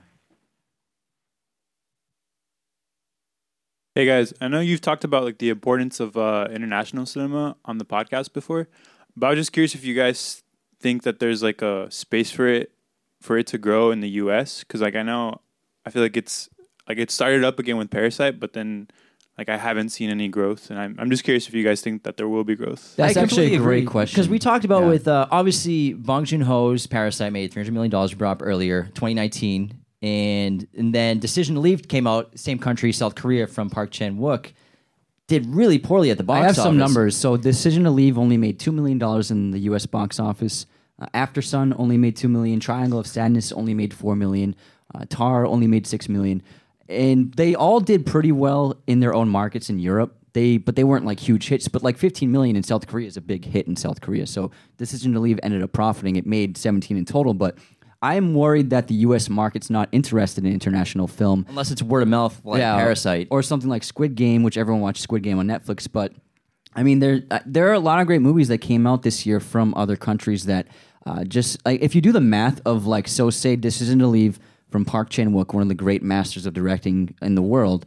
Hey 3.98 4.06
guys, 4.06 4.32
I 4.40 4.46
know 4.46 4.60
you've 4.60 4.80
talked 4.80 5.02
about 5.02 5.24
like 5.24 5.38
the 5.38 5.48
importance 5.48 5.98
of 5.98 6.16
uh, 6.16 6.46
international 6.52 7.04
cinema 7.04 7.56
on 7.64 7.78
the 7.78 7.84
podcast 7.84 8.32
before, 8.32 8.68
but 9.16 9.26
I 9.26 9.30
was 9.30 9.38
just 9.40 9.52
curious 9.52 9.74
if 9.74 9.84
you 9.84 9.92
guys 9.92 10.44
think 10.78 11.02
that 11.02 11.18
there's 11.18 11.42
like 11.42 11.62
a 11.62 11.90
space 11.90 12.30
for 12.30 12.46
it 12.46 12.70
for 13.20 13.36
it 13.36 13.48
to 13.48 13.58
grow 13.58 13.90
in 13.90 13.98
the 13.98 14.08
U.S. 14.22 14.60
Because 14.60 14.80
like 14.82 14.94
I 14.94 15.02
know, 15.02 15.40
I 15.84 15.90
feel 15.90 16.00
like 16.00 16.16
it's 16.16 16.48
like 16.88 16.98
it 16.98 17.10
started 17.10 17.42
up 17.42 17.58
again 17.58 17.76
with 17.76 17.90
Parasite, 17.90 18.38
but 18.38 18.52
then 18.52 18.86
like 19.36 19.48
I 19.48 19.56
haven't 19.56 19.88
seen 19.88 20.10
any 20.10 20.28
growth, 20.28 20.70
and 20.70 20.78
I'm 20.78 20.94
I'm 21.00 21.10
just 21.10 21.24
curious 21.24 21.48
if 21.48 21.54
you 21.54 21.64
guys 21.64 21.80
think 21.80 22.04
that 22.04 22.16
there 22.18 22.28
will 22.28 22.44
be 22.44 22.54
growth. 22.54 22.94
That's 22.94 23.16
I 23.16 23.22
actually 23.22 23.46
a 23.46 23.50
completely 23.56 23.64
great 23.64 23.86
question. 23.88 24.14
because 24.14 24.28
we 24.28 24.38
talked 24.38 24.64
about 24.64 24.82
Yeah. 24.82 24.90
with 24.90 25.08
uh, 25.08 25.26
obviously 25.32 25.94
Bong 25.94 26.24
Joon 26.24 26.42
Ho's 26.42 26.86
Parasite 26.86 27.32
made 27.32 27.52
three 27.52 27.62
hundred 27.64 27.74
million 27.74 27.90
dollars. 27.90 28.14
Brought 28.14 28.40
up 28.40 28.42
earlier, 28.46 28.90
twenty 28.94 29.14
nineteen, 29.14 29.80
and 30.02 30.66
and 30.76 30.94
then 30.94 31.18
Decision 31.18 31.56
to 31.56 31.60
Leave 31.60 31.88
came 31.88 32.06
out, 32.06 32.38
same 32.38 32.58
country, 32.58 32.92
South 32.92 33.14
Korea, 33.14 33.46
from 33.46 33.70
Park 33.70 33.90
Chan 33.90 34.18
Wook. 34.18 34.52
Did 35.26 35.46
really 35.46 35.78
poorly 35.78 36.10
at 36.10 36.16
the 36.16 36.24
box 36.24 36.42
I 36.42 36.46
have 36.46 36.56
some 36.56 36.78
numbers. 36.78 37.16
So, 37.16 37.36
Decision 37.36 37.84
to 37.84 37.90
Leave 37.90 38.16
only 38.16 38.36
made 38.36 38.58
two 38.58 38.72
million 38.72 38.98
dollars 38.98 39.30
in 39.30 39.50
the 39.50 39.58
U.S. 39.60 39.86
box 39.86 40.18
office. 40.18 40.66
Uh, 41.00 41.06
Aftersun 41.14 41.74
only 41.78 41.98
made 41.98 42.16
two 42.16 42.28
million. 42.28 42.60
Triangle 42.60 42.98
of 42.98 43.06
Sadness 43.06 43.52
only 43.52 43.74
made 43.74 43.92
four 43.92 44.16
million. 44.16 44.54
Uh, 44.94 45.04
Tar 45.08 45.44
only 45.44 45.66
made 45.66 45.86
six 45.86 46.08
million, 46.08 46.42
and 46.88 47.34
they 47.34 47.54
all 47.54 47.80
did 47.80 48.06
pretty 48.06 48.32
well 48.32 48.80
in 48.86 49.00
their 49.00 49.12
own 49.14 49.28
markets 49.28 49.68
in 49.68 49.78
Europe. 49.78 50.14
They, 50.34 50.56
but 50.56 50.76
they 50.76 50.84
weren't 50.84 51.04
like 51.04 51.18
huge 51.18 51.48
hits. 51.48 51.68
But 51.68 51.82
like 51.82 51.98
15 51.98 52.30
million 52.30 52.54
in 52.54 52.62
South 52.62 52.86
Korea 52.86 53.06
is 53.08 53.16
a 53.16 53.20
big 53.20 53.44
hit 53.44 53.66
in 53.66 53.76
South 53.76 54.00
Korea. 54.00 54.26
So, 54.26 54.50
Decision 54.76 55.12
to 55.14 55.20
Leave 55.20 55.40
ended 55.42 55.62
up 55.62 55.72
profiting. 55.72 56.16
It 56.16 56.26
made 56.26 56.56
17 56.56 56.96
in 56.96 57.04
total, 57.04 57.34
but. 57.34 57.58
I'm 58.00 58.34
worried 58.34 58.70
that 58.70 58.86
the 58.86 58.94
U.S. 58.94 59.28
market's 59.28 59.70
not 59.70 59.88
interested 59.90 60.44
in 60.44 60.52
international 60.52 61.08
film 61.08 61.46
unless 61.48 61.70
it's 61.70 61.82
word 61.82 62.02
of 62.02 62.08
mouth 62.08 62.40
like 62.44 62.60
Parasite. 62.60 63.28
or 63.30 63.42
something 63.42 63.68
like 63.68 63.82
Squid 63.82 64.14
Game, 64.14 64.42
which 64.42 64.56
everyone 64.56 64.80
watched 64.80 65.02
Squid 65.02 65.22
Game 65.22 65.38
on 65.38 65.46
Netflix. 65.46 65.88
But 65.90 66.12
I 66.74 66.82
mean, 66.84 67.00
there 67.00 67.22
uh, 67.30 67.40
there 67.44 67.68
are 67.68 67.72
a 67.74 67.80
lot 67.80 68.00
of 68.00 68.06
great 68.06 68.22
movies 68.22 68.48
that 68.48 68.58
came 68.58 68.86
out 68.86 69.02
this 69.02 69.26
year 69.26 69.40
from 69.40 69.74
other 69.74 69.96
countries 69.96 70.44
that 70.46 70.68
uh, 71.06 71.24
just 71.24 71.64
like 71.66 71.80
if 71.80 71.94
you 71.94 72.00
do 72.00 72.12
the 72.12 72.20
math 72.20 72.60
of 72.64 72.86
like 72.86 73.08
so 73.08 73.30
say 73.30 73.56
Decision 73.56 73.98
to 73.98 74.06
Leave 74.06 74.38
from 74.70 74.84
Park 74.84 75.10
Chan 75.10 75.32
Wook, 75.32 75.52
one 75.52 75.62
of 75.62 75.68
the 75.68 75.74
great 75.74 76.02
masters 76.02 76.46
of 76.46 76.54
directing 76.54 77.14
in 77.20 77.34
the 77.34 77.42
world. 77.42 77.84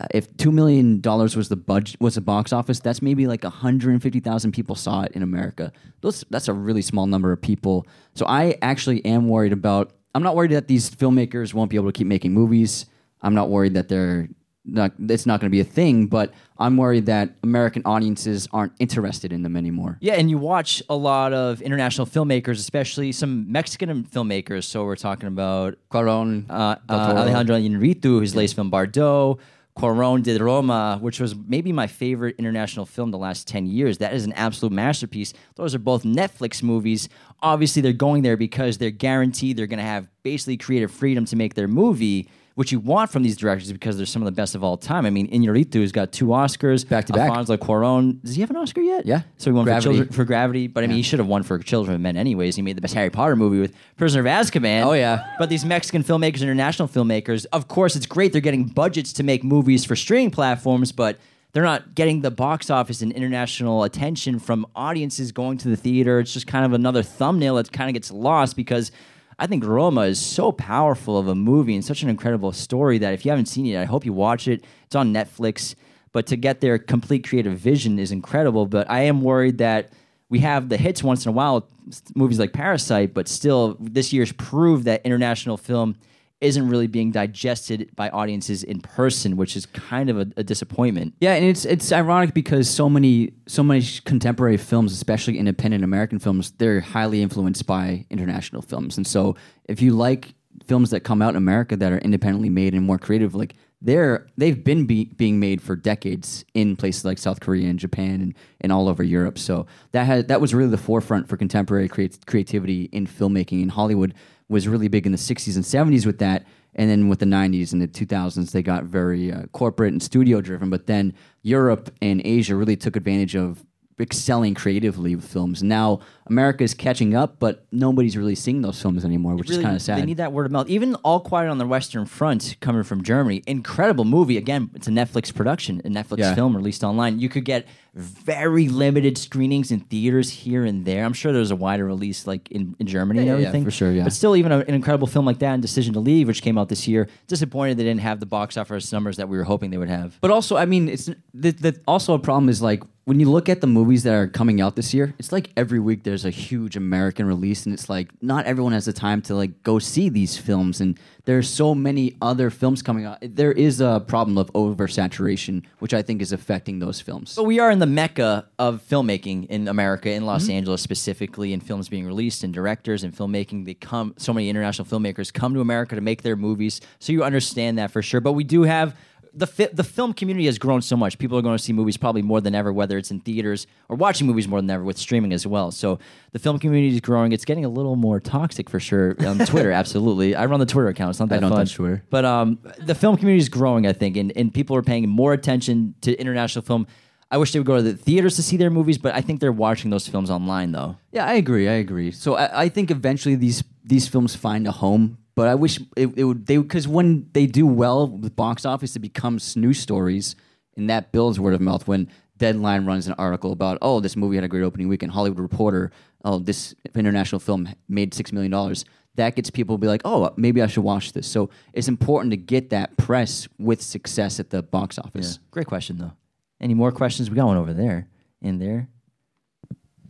Uh, 0.00 0.06
if 0.12 0.34
two 0.36 0.52
million 0.52 1.00
dollars 1.00 1.36
was 1.36 1.48
the 1.48 1.56
budget 1.56 2.00
was 2.00 2.14
the 2.14 2.20
box 2.20 2.52
office, 2.52 2.78
that's 2.80 3.02
maybe 3.02 3.26
like 3.26 3.42
hundred 3.44 3.92
and 3.92 4.02
fifty 4.02 4.20
thousand 4.20 4.52
people 4.52 4.76
saw 4.76 5.02
it 5.02 5.12
in 5.12 5.22
America. 5.22 5.72
Those 6.02 6.24
that's 6.30 6.48
a 6.48 6.52
really 6.52 6.82
small 6.82 7.06
number 7.06 7.32
of 7.32 7.42
people. 7.42 7.86
So 8.14 8.24
I 8.26 8.56
actually 8.62 9.04
am 9.04 9.28
worried 9.28 9.52
about. 9.52 9.92
I'm 10.14 10.22
not 10.22 10.36
worried 10.36 10.52
that 10.52 10.68
these 10.68 10.90
filmmakers 10.90 11.52
won't 11.52 11.70
be 11.70 11.76
able 11.76 11.88
to 11.88 11.96
keep 11.96 12.06
making 12.06 12.32
movies. 12.32 12.86
I'm 13.22 13.34
not 13.34 13.50
worried 13.50 13.74
that 13.74 13.88
they're 13.88 14.28
not. 14.64 14.92
It's 15.00 15.26
not 15.26 15.40
going 15.40 15.50
to 15.50 15.54
be 15.54 15.60
a 15.60 15.64
thing. 15.64 16.06
But 16.06 16.32
I'm 16.58 16.76
worried 16.76 17.06
that 17.06 17.34
American 17.42 17.82
audiences 17.84 18.48
aren't 18.52 18.72
interested 18.78 19.32
in 19.32 19.42
them 19.42 19.56
anymore. 19.56 19.98
Yeah, 20.00 20.14
and 20.14 20.30
you 20.30 20.38
watch 20.38 20.80
a 20.88 20.94
lot 20.94 21.32
of 21.32 21.60
international 21.60 22.06
filmmakers, 22.06 22.60
especially 22.60 23.10
some 23.10 23.50
Mexican 23.50 24.04
filmmakers. 24.04 24.64
So 24.64 24.84
we're 24.84 24.96
talking 24.96 25.26
about 25.26 25.76
Cuarón, 25.90 26.48
uh, 26.48 26.76
uh, 26.88 27.14
Alejandro 27.16 27.56
Iñárritu, 27.56 28.20
his 28.20 28.36
latest 28.36 28.54
film 28.54 28.70
Bardo, 28.70 29.38
Cuarón 29.78 30.24
did 30.24 30.40
Roma, 30.40 30.98
which 31.00 31.20
was 31.20 31.36
maybe 31.36 31.70
my 31.70 31.86
favorite 31.86 32.34
international 32.36 32.84
film 32.84 33.12
the 33.12 33.18
last 33.18 33.46
10 33.46 33.66
years. 33.66 33.98
That 33.98 34.12
is 34.12 34.24
an 34.24 34.32
absolute 34.32 34.72
masterpiece. 34.72 35.32
Those 35.54 35.72
are 35.72 35.78
both 35.78 36.02
Netflix 36.02 36.64
movies. 36.64 37.08
Obviously, 37.42 37.80
they're 37.80 37.92
going 37.92 38.22
there 38.22 38.36
because 38.36 38.78
they're 38.78 38.90
guaranteed 38.90 39.56
they're 39.56 39.68
going 39.68 39.78
to 39.78 39.84
have 39.84 40.08
basically 40.24 40.56
creative 40.56 40.90
freedom 40.90 41.24
to 41.26 41.36
make 41.36 41.54
their 41.54 41.68
movie, 41.68 42.28
which 42.58 42.72
you 42.72 42.80
want 42.80 43.08
from 43.08 43.22
these 43.22 43.36
directors 43.36 43.70
because 43.70 43.96
they're 43.96 44.04
some 44.04 44.20
of 44.20 44.26
the 44.26 44.32
best 44.32 44.56
of 44.56 44.64
all 44.64 44.76
time. 44.76 45.06
I 45.06 45.10
mean, 45.10 45.30
Iñárritu 45.30 45.80
has 45.80 45.92
got 45.92 46.10
two 46.10 46.26
Oscars. 46.26 46.86
Back 46.88 47.04
to 47.04 47.12
back. 47.12 47.28
Alfonso 47.28 47.56
Cuarón, 47.56 48.20
does 48.24 48.34
he 48.34 48.40
have 48.40 48.50
an 48.50 48.56
Oscar 48.56 48.80
yet? 48.80 49.06
Yeah. 49.06 49.22
So 49.36 49.52
he 49.52 49.54
won 49.54 49.64
Gravity. 49.64 49.86
for, 49.86 49.92
children, 49.92 50.12
for 50.12 50.24
Gravity, 50.24 50.66
but 50.66 50.82
I 50.82 50.88
mean, 50.88 50.96
he 50.96 51.02
should 51.04 51.20
have 51.20 51.28
won 51.28 51.44
for 51.44 51.60
Children 51.60 51.94
of 51.94 52.00
Men 52.00 52.16
anyways. 52.16 52.56
He 52.56 52.62
made 52.62 52.76
the 52.76 52.80
best 52.80 52.94
Harry 52.94 53.10
Potter 53.10 53.36
movie 53.36 53.60
with 53.60 53.76
Prisoner 53.96 54.22
of 54.22 54.26
Azkaban. 54.26 54.84
Oh, 54.84 54.92
yeah. 54.92 55.36
But 55.38 55.50
these 55.50 55.64
Mexican 55.64 56.02
filmmakers, 56.02 56.42
international 56.42 56.88
filmmakers, 56.88 57.46
of 57.52 57.68
course, 57.68 57.94
it's 57.94 58.06
great. 58.06 58.32
They're 58.32 58.40
getting 58.40 58.64
budgets 58.64 59.12
to 59.12 59.22
make 59.22 59.44
movies 59.44 59.84
for 59.84 59.94
streaming 59.94 60.32
platforms, 60.32 60.90
but 60.90 61.16
they're 61.52 61.62
not 61.62 61.94
getting 61.94 62.22
the 62.22 62.32
box 62.32 62.70
office 62.70 63.02
and 63.02 63.12
international 63.12 63.84
attention 63.84 64.40
from 64.40 64.66
audiences 64.74 65.30
going 65.30 65.58
to 65.58 65.68
the 65.68 65.76
theater. 65.76 66.18
It's 66.18 66.32
just 66.32 66.48
kind 66.48 66.64
of 66.64 66.72
another 66.72 67.04
thumbnail 67.04 67.54
that 67.54 67.70
kind 67.70 67.88
of 67.88 67.94
gets 67.94 68.10
lost 68.10 68.56
because 68.56 68.90
I 69.38 69.46
think 69.46 69.64
Roma 69.64 70.02
is 70.02 70.18
so 70.18 70.50
powerful 70.50 71.16
of 71.16 71.28
a 71.28 71.34
movie 71.34 71.74
and 71.74 71.84
such 71.84 72.02
an 72.02 72.08
incredible 72.08 72.50
story 72.50 72.98
that 72.98 73.14
if 73.14 73.24
you 73.24 73.30
haven't 73.30 73.46
seen 73.46 73.66
it, 73.66 73.78
I 73.78 73.84
hope 73.84 74.04
you 74.04 74.12
watch 74.12 74.48
it. 74.48 74.64
It's 74.86 74.96
on 74.96 75.14
Netflix. 75.14 75.76
But 76.12 76.26
to 76.26 76.36
get 76.36 76.60
their 76.60 76.78
complete 76.78 77.28
creative 77.28 77.56
vision 77.56 77.98
is 77.98 78.10
incredible. 78.10 78.66
But 78.66 78.90
I 78.90 79.02
am 79.02 79.22
worried 79.22 79.58
that 79.58 79.92
we 80.28 80.40
have 80.40 80.68
the 80.68 80.76
hits 80.76 81.04
once 81.04 81.24
in 81.24 81.28
a 81.28 81.32
while, 81.32 81.68
movies 82.16 82.38
like 82.38 82.52
Parasite, 82.52 83.14
but 83.14 83.28
still, 83.28 83.76
this 83.78 84.12
year's 84.12 84.32
proved 84.32 84.84
that 84.84 85.02
international 85.04 85.56
film 85.56 85.96
isn't 86.40 86.68
really 86.68 86.86
being 86.86 87.10
digested 87.10 87.90
by 87.96 88.08
audiences 88.10 88.62
in 88.62 88.80
person, 88.80 89.36
which 89.36 89.56
is 89.56 89.66
kind 89.66 90.08
of 90.08 90.18
a, 90.18 90.26
a 90.36 90.44
disappointment. 90.44 91.14
Yeah, 91.20 91.34
and 91.34 91.44
it's 91.44 91.64
it's 91.64 91.90
ironic 91.92 92.32
because 92.32 92.70
so 92.70 92.88
many 92.88 93.32
so 93.46 93.62
many 93.62 93.82
contemporary 94.04 94.56
films, 94.56 94.92
especially 94.92 95.38
independent 95.38 95.82
American 95.82 96.18
films, 96.18 96.52
they're 96.52 96.80
highly 96.80 97.22
influenced 97.22 97.66
by 97.66 98.06
international 98.10 98.62
films. 98.62 98.96
And 98.96 99.06
so 99.06 99.36
if 99.64 99.82
you 99.82 99.92
like 99.92 100.34
films 100.66 100.90
that 100.90 101.00
come 101.00 101.22
out 101.22 101.30
in 101.30 101.36
America 101.36 101.76
that 101.76 101.92
are 101.92 101.98
independently 101.98 102.50
made 102.50 102.74
and 102.74 102.84
more 102.84 102.98
creative, 102.98 103.34
like 103.34 103.54
they're 103.80 104.26
they've 104.36 104.62
been 104.62 104.86
be, 104.86 105.06
being 105.06 105.38
made 105.38 105.62
for 105.62 105.76
decades 105.76 106.44
in 106.54 106.76
places 106.76 107.04
like 107.04 107.18
South 107.18 107.40
Korea 107.40 107.68
and 107.68 107.78
Japan 107.78 108.20
and, 108.20 108.34
and 108.60 108.72
all 108.72 108.88
over 108.88 109.02
Europe. 109.02 109.38
So 109.38 109.66
that 109.92 110.04
had 110.04 110.28
that 110.28 110.40
was 110.40 110.54
really 110.54 110.70
the 110.70 110.78
forefront 110.78 111.28
for 111.28 111.36
contemporary 111.36 111.88
creat- 111.88 112.26
creativity 112.26 112.84
in 112.92 113.06
filmmaking. 113.06 113.62
in 113.62 113.68
Hollywood 113.70 114.14
was 114.48 114.66
really 114.66 114.88
big 114.88 115.06
in 115.06 115.12
the 115.12 115.18
60s 115.18 115.56
and 115.56 115.64
70s 115.64 116.06
with 116.06 116.18
that. 116.18 116.46
And 116.74 116.88
then 116.88 117.08
with 117.08 117.18
the 117.18 117.26
90s 117.26 117.72
and 117.72 117.82
the 117.82 117.88
2000s, 117.88 118.52
they 118.52 118.62
got 118.62 118.84
very 118.84 119.32
uh, 119.32 119.46
corporate 119.52 119.92
and 119.92 120.02
studio 120.02 120.40
driven. 120.40 120.70
But 120.70 120.86
then 120.86 121.14
Europe 121.42 121.90
and 122.00 122.22
Asia 122.24 122.54
really 122.54 122.76
took 122.76 122.96
advantage 122.96 123.34
of 123.34 123.64
excelling 124.00 124.54
creatively 124.54 125.14
with 125.16 125.24
films. 125.26 125.62
Now 125.62 126.00
America 126.26 126.62
is 126.64 126.74
catching 126.74 127.14
up, 127.16 127.38
but 127.38 127.64
nobody's 127.72 128.16
really 128.16 128.34
seeing 128.34 128.60
those 128.62 128.80
films 128.80 129.04
anymore, 129.04 129.34
which 129.36 129.50
is 129.50 129.58
kind 129.58 129.74
of 129.74 129.82
sad. 129.82 129.98
They 129.98 130.04
need 130.06 130.18
that 130.18 130.32
word 130.32 130.46
of 130.46 130.52
mouth. 130.52 130.68
Even 130.68 130.94
All 130.96 131.20
Quiet 131.20 131.48
on 131.48 131.58
the 131.58 131.66
Western 131.66 132.04
Front, 132.06 132.56
coming 132.60 132.82
from 132.82 133.02
Germany, 133.02 133.42
incredible 133.46 134.04
movie. 134.04 134.36
Again, 134.36 134.70
it's 134.74 134.86
a 134.88 134.90
Netflix 134.90 135.34
production, 135.34 135.80
a 135.84 135.88
Netflix 135.88 136.18
Yeah. 136.18 136.34
film 136.34 136.54
released 136.56 136.84
online. 136.84 137.18
You 137.18 137.28
could 137.28 137.44
get 137.44 137.66
very 137.94 138.68
limited 138.68 139.18
screenings 139.18 139.70
in 139.72 139.80
theaters 139.80 140.30
here 140.30 140.64
and 140.64 140.84
there. 140.84 141.04
I'm 141.04 141.12
sure 141.12 141.32
there's 141.32 141.50
a 141.50 141.56
wider 141.56 141.84
release 141.84 142.26
like 142.26 142.50
in, 142.50 142.76
in 142.78 142.86
Germany 142.86 143.18
Yeah, 143.18 143.22
and 143.22 143.28
yeah, 143.28 143.32
yeah, 143.42 143.48
everything. 143.48 143.64
for 143.64 143.70
sure, 143.70 143.90
yeah. 143.90 144.04
But 144.04 144.12
still, 144.12 144.36
even 144.36 144.52
a, 144.52 144.58
an 144.58 144.74
incredible 144.74 145.06
film 145.08 145.24
like 145.26 145.38
that, 145.40 145.52
and 145.54 145.62
Decision 145.62 145.94
to 145.94 146.00
Leave, 146.00 146.28
which 146.28 146.42
came 146.42 146.58
out 146.58 146.68
this 146.68 146.86
year, 146.86 147.08
disappointed 147.26 147.76
they 147.78 147.84
didn't 147.84 148.00
have 148.02 148.20
the 148.20 148.26
box 148.26 148.56
office 148.56 148.92
numbers 148.92 149.16
that 149.16 149.28
we 149.28 149.36
were 149.36 149.44
hoping 149.44 149.70
they 149.70 149.78
would 149.78 149.88
have. 149.88 150.18
But 150.20 150.30
also, 150.30 150.56
I 150.56 150.66
mean, 150.66 150.88
it's 150.88 151.06
the, 151.34 151.50
the 151.52 151.80
also 151.88 152.14
a 152.14 152.18
problem 152.18 152.48
is 152.48 152.62
like 152.62 152.82
when 153.08 153.18
you 153.18 153.30
look 153.30 153.48
at 153.48 153.62
the 153.62 153.66
movies 153.66 154.02
that 154.02 154.12
are 154.12 154.26
coming 154.26 154.60
out 154.60 154.76
this 154.76 154.92
year, 154.92 155.14
it's 155.18 155.32
like 155.32 155.50
every 155.56 155.80
week 155.80 156.02
there's 156.02 156.26
a 156.26 156.30
huge 156.30 156.76
American 156.76 157.26
release, 157.26 157.64
and 157.64 157.72
it's 157.72 157.88
like 157.88 158.10
not 158.22 158.44
everyone 158.44 158.74
has 158.74 158.84
the 158.84 158.92
time 158.92 159.22
to 159.22 159.34
like 159.34 159.62
go 159.62 159.78
see 159.78 160.10
these 160.10 160.36
films, 160.36 160.82
and 160.82 161.00
there's 161.24 161.48
so 161.48 161.74
many 161.74 162.18
other 162.20 162.50
films 162.50 162.82
coming 162.82 163.06
out. 163.06 163.16
There 163.22 163.50
is 163.50 163.80
a 163.80 164.04
problem 164.06 164.36
of 164.36 164.52
oversaturation, 164.52 165.64
which 165.78 165.94
I 165.94 166.02
think 166.02 166.20
is 166.20 166.32
affecting 166.32 166.80
those 166.80 167.00
films. 167.00 167.34
But 167.34 167.44
we 167.44 167.58
are 167.58 167.70
in 167.70 167.78
the 167.78 167.86
mecca 167.86 168.46
of 168.58 168.82
filmmaking 168.86 169.46
in 169.46 169.68
America, 169.68 170.10
in 170.10 170.18
Mm-hmm. 170.18 170.26
Los 170.26 170.50
Angeles 170.50 170.82
specifically, 170.82 171.54
and 171.54 171.62
films 171.62 171.88
being 171.88 172.04
released, 172.04 172.44
and 172.44 172.52
directors 172.52 173.04
and 173.04 173.16
filmmaking. 173.16 173.64
They 173.64 173.72
come, 173.72 174.12
so 174.18 174.34
many 174.34 174.50
international 174.50 174.84
filmmakers 174.84 175.32
come 175.32 175.54
to 175.54 175.60
America 175.60 175.94
to 175.94 176.02
make 176.02 176.20
their 176.20 176.36
movies. 176.36 176.82
So 176.98 177.14
you 177.14 177.24
understand 177.24 177.78
that 177.78 177.90
for 177.90 178.02
sure. 178.02 178.20
But 178.20 178.32
we 178.32 178.44
do 178.44 178.64
have 178.64 178.94
the 179.38 179.46
fi- 179.46 179.70
the 179.72 179.84
film 179.84 180.12
community 180.12 180.46
has 180.46 180.58
grown 180.58 180.82
so 180.82 180.96
much. 180.96 181.18
People 181.18 181.38
are 181.38 181.42
going 181.42 181.56
to 181.56 181.62
see 181.62 181.72
movies 181.72 181.96
probably 181.96 182.22
more 182.22 182.40
than 182.40 182.54
ever, 182.54 182.72
whether 182.72 182.98
it's 182.98 183.10
in 183.10 183.20
theaters 183.20 183.66
or 183.88 183.96
watching 183.96 184.26
movies 184.26 184.48
more 184.48 184.60
than 184.60 184.70
ever 184.70 184.82
with 184.84 184.98
streaming 184.98 185.32
as 185.32 185.46
well. 185.46 185.70
So 185.70 185.98
the 186.32 186.38
film 186.38 186.58
community 186.58 186.94
is 186.94 187.00
growing. 187.00 187.32
It's 187.32 187.44
getting 187.44 187.64
a 187.64 187.68
little 187.68 187.96
more 187.96 188.20
toxic 188.20 188.68
for 188.68 188.80
sure 188.80 189.14
on 189.26 189.38
Twitter. 189.46 189.70
absolutely, 189.72 190.34
I 190.34 190.46
run 190.46 190.60
the 190.60 190.66
Twitter 190.66 190.88
account. 190.88 191.10
It's 191.10 191.20
not 191.20 191.28
that 191.30 191.36
I 191.36 191.40
don't 191.40 191.50
fun. 191.50 191.60
touch 191.60 191.74
Twitter. 191.74 192.04
But 192.10 192.24
um, 192.24 192.58
the 192.78 192.94
film 192.94 193.16
community 193.16 193.40
is 193.40 193.48
growing, 193.48 193.86
I 193.86 193.92
think, 193.92 194.16
and, 194.16 194.32
and 194.36 194.52
people 194.52 194.74
are 194.76 194.82
paying 194.82 195.08
more 195.08 195.32
attention 195.32 195.94
to 196.02 196.14
international 196.18 196.64
film. 196.64 196.86
I 197.30 197.36
wish 197.36 197.52
they 197.52 197.58
would 197.58 197.66
go 197.66 197.76
to 197.76 197.82
the 197.82 197.94
theaters 197.94 198.36
to 198.36 198.42
see 198.42 198.56
their 198.56 198.70
movies, 198.70 198.96
but 198.98 199.14
I 199.14 199.20
think 199.20 199.40
they're 199.40 199.52
watching 199.52 199.90
those 199.90 200.08
films 200.08 200.30
online, 200.30 200.72
though. 200.72 200.96
Yeah, 201.12 201.26
I 201.26 201.34
agree. 201.34 201.68
I 201.68 201.74
agree. 201.74 202.10
So 202.10 202.34
I, 202.36 202.62
I 202.64 202.68
think 202.70 202.90
eventually 202.90 203.34
these 203.34 203.62
these 203.84 204.08
films 204.08 204.34
find 204.34 204.66
a 204.66 204.72
home, 204.72 205.18
but 205.38 205.46
I 205.46 205.54
wish 205.54 205.78
it, 205.96 206.08
it 206.16 206.24
would 206.24 206.46
they 206.46 206.56
because 206.56 206.88
when 206.88 207.28
they 207.32 207.46
do 207.46 207.64
well 207.64 208.08
with 208.08 208.34
box 208.34 208.66
office, 208.66 208.96
it 208.96 208.98
becomes 208.98 209.56
news 209.56 209.78
stories, 209.78 210.34
and 210.76 210.90
that 210.90 211.12
builds 211.12 211.38
word 211.38 211.54
of 211.54 211.60
mouth. 211.60 211.86
When 211.86 212.10
Deadline 212.38 212.86
runs 212.86 213.06
an 213.06 213.14
article 213.18 213.52
about 213.52 213.78
oh 213.80 214.00
this 214.00 214.16
movie 214.16 214.34
had 214.34 214.42
a 214.42 214.48
great 214.48 214.64
opening 214.64 214.88
weekend, 214.88 215.12
Hollywood 215.12 215.38
Reporter 215.38 215.92
oh 216.24 216.40
this 216.40 216.74
international 216.92 217.38
film 217.38 217.68
made 217.88 218.14
six 218.14 218.32
million 218.32 218.50
dollars. 218.50 218.84
That 219.14 219.36
gets 219.36 219.48
people 219.48 219.76
to 219.76 219.80
be 219.80 219.86
like, 219.86 220.02
oh, 220.04 220.34
maybe 220.36 220.60
I 220.60 220.66
should 220.66 220.82
watch 220.82 221.12
this. 221.12 221.28
So 221.28 221.50
it's 221.72 221.86
important 221.86 222.32
to 222.32 222.36
get 222.36 222.70
that 222.70 222.96
press 222.96 223.46
with 223.60 223.80
success 223.80 224.40
at 224.40 224.50
the 224.50 224.64
box 224.64 224.98
office. 224.98 225.38
Great 225.52 225.68
question, 225.68 225.98
though. 225.98 226.14
Any 226.60 226.74
more 226.74 226.90
questions? 226.90 227.30
We 227.30 227.36
got 227.36 227.46
one 227.46 227.56
over 227.58 227.72
there. 227.72 228.08
In 228.42 228.58
there. 228.58 228.88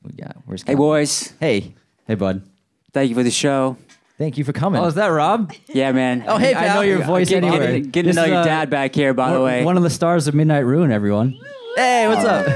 We 0.02 0.12
got. 0.12 0.36
Where's 0.46 0.62
Hey, 0.62 0.72
Cal? 0.72 0.76
boys. 0.76 1.34
Hey. 1.38 1.74
Hey, 2.06 2.14
bud. 2.14 2.42
Thank 2.92 3.10
you 3.10 3.14
for 3.14 3.22
the 3.22 3.30
show. 3.30 3.76
Thank 4.18 4.36
you 4.36 4.42
for 4.42 4.52
coming. 4.52 4.82
Oh, 4.82 4.86
is 4.86 4.94
that 4.96 5.06
Rob? 5.06 5.52
Yeah, 5.68 5.92
man. 5.92 6.24
Oh, 6.26 6.38
hey, 6.38 6.52
I 6.52 6.74
know 6.74 6.80
your 6.80 7.04
voice 7.04 7.28
Getting, 7.28 7.50
anywhere. 7.50 7.68
getting, 7.68 7.90
getting 7.90 8.02
to 8.02 8.08
This 8.08 8.16
know 8.16 8.24
is, 8.24 8.30
your 8.30 8.38
uh, 8.38 8.44
dad 8.44 8.68
back 8.68 8.92
here, 8.92 9.14
by 9.14 9.32
the 9.32 9.40
way. 9.40 9.64
One 9.64 9.76
of 9.76 9.84
the 9.84 9.90
stars 9.90 10.26
of 10.26 10.34
Midnight 10.34 10.64
Ruin, 10.66 10.90
everyone. 10.90 11.38
Hey, 11.76 12.08
what's 12.08 12.24
up? 12.24 12.46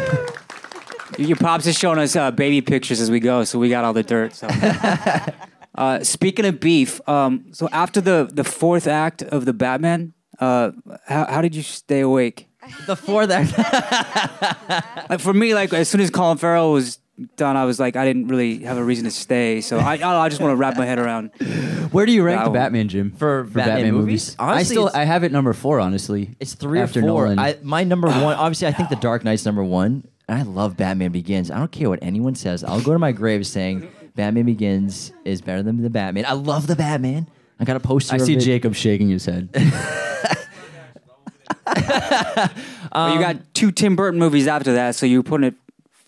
Your 1.19 1.37
pops 1.37 1.67
is 1.67 1.79
showing 1.79 1.99
us 1.99 2.17
uh, 2.17 2.31
baby 2.31 2.63
pictures 2.63 2.99
as 3.01 3.11
we 3.11 3.21
go, 3.21 3.45
so 3.45 3.59
we 3.59 3.69
got 3.69 3.85
all 3.85 3.93
the 3.93 4.03
dirt. 4.03 4.35
So. 4.35 4.49
uh, 5.77 6.03
speaking 6.03 6.47
of 6.47 6.59
beef, 6.59 7.07
um, 7.07 7.45
so 7.53 7.69
after 7.71 8.01
the, 8.01 8.29
the 8.33 8.45
fourth 8.45 8.87
act 8.87 9.23
of 9.23 9.45
the 9.45 9.53
Batman, 9.53 10.15
uh, 10.41 10.73
how, 11.07 11.27
how 11.27 11.43
did 11.43 11.55
you 11.55 11.63
stay 11.63 12.01
awake? 12.01 12.49
the 12.87 12.97
fourth 12.97 13.31
act. 13.31 13.57
Like 15.11 15.21
for 15.21 15.35
me, 15.35 15.55
like 15.55 15.73
as 15.73 15.89
soon 15.89 16.01
as 16.01 16.11
Colin 16.11 16.39
Farrell 16.39 16.73
was 16.73 16.99
done, 17.37 17.57
I 17.57 17.65
was 17.65 17.79
like, 17.79 17.97
I 17.97 18.05
didn't 18.05 18.29
really 18.29 18.61
have 18.65 18.79
a 18.79 18.85
reason 18.85 19.05
to 19.05 19.11
stay. 19.11 19.61
So 19.61 19.79
I, 19.79 19.97
I, 19.97 20.25
I 20.25 20.29
just 20.29 20.41
want 20.41 20.53
to 20.53 20.57
wrap 20.57 20.77
my 20.77 20.87
head 20.87 20.99
around. 20.99 21.29
Where 21.93 22.07
do 22.07 22.13
you 22.13 22.23
rank 22.23 22.41
the 22.41 22.51
one. 22.51 22.55
Batman, 22.55 22.89
Jim? 22.89 23.11
For 23.13 23.45
Batman 23.45 23.93
movies? 23.93 24.35
I 24.39 24.53
Honestly, 24.53 24.75
still 24.75 24.87
it's- 24.89 24.99
I 25.01 25.05
have 25.05 25.25
it 25.25 25.33
number 25.33 25.53
four. 25.53 25.79
Honestly, 25.81 26.37
It's 26.41 26.55
three 26.55 26.81
After 26.81 27.01
or 27.01 27.03
four. 27.03 27.25
Nolan. 27.27 27.39
I, 27.39 27.57
my 27.63 27.85
number 27.85 28.09
one, 28.09 28.37
obviously, 28.37 28.67
I 28.69 28.73
think 28.73 28.89
The 28.89 28.97
Dark 28.97 29.25
Knight's 29.25 29.45
number 29.45 29.63
one. 29.65 30.05
And 30.29 30.39
I 30.39 30.43
love 30.43 30.77
Batman 30.77 31.13
Begins. 31.13 31.51
I 31.51 31.59
don't 31.59 31.73
care 31.73 31.89
what 31.91 31.99
anyone 32.01 32.35
says. 32.35 32.65
I'll 32.65 32.81
go 32.81 32.93
to 32.93 32.99
my 32.99 33.13
grave 33.13 33.47
saying 33.47 33.91
Batman 34.15 34.47
Begins 34.47 35.13
is 35.25 35.43
better 35.43 35.63
than 35.63 35.83
the 35.83 35.91
Batman. 35.91 36.25
I 36.27 36.33
love 36.33 36.67
the 36.67 36.77
Batman. 36.77 37.29
I 37.61 37.65
got 37.65 37.77
a 37.77 37.81
poster. 37.81 38.15
I 38.15 38.17
of 38.17 38.23
see 38.23 38.35
it. 38.35 38.41
Jacob 38.41 38.75
shaking 38.75 39.09
his 39.09 39.27
head. 39.27 39.49
But 41.65 43.15
you 43.15 43.21
got 43.21 43.37
um, 43.37 43.43
two 43.55 43.73
Tim 43.73 43.97
Burton 43.97 44.19
movies 44.19 44.47
after 44.47 44.75
that, 44.75 44.95
so 44.95 45.07
you're 45.07 45.23
putting 45.23 45.47
it 45.47 45.55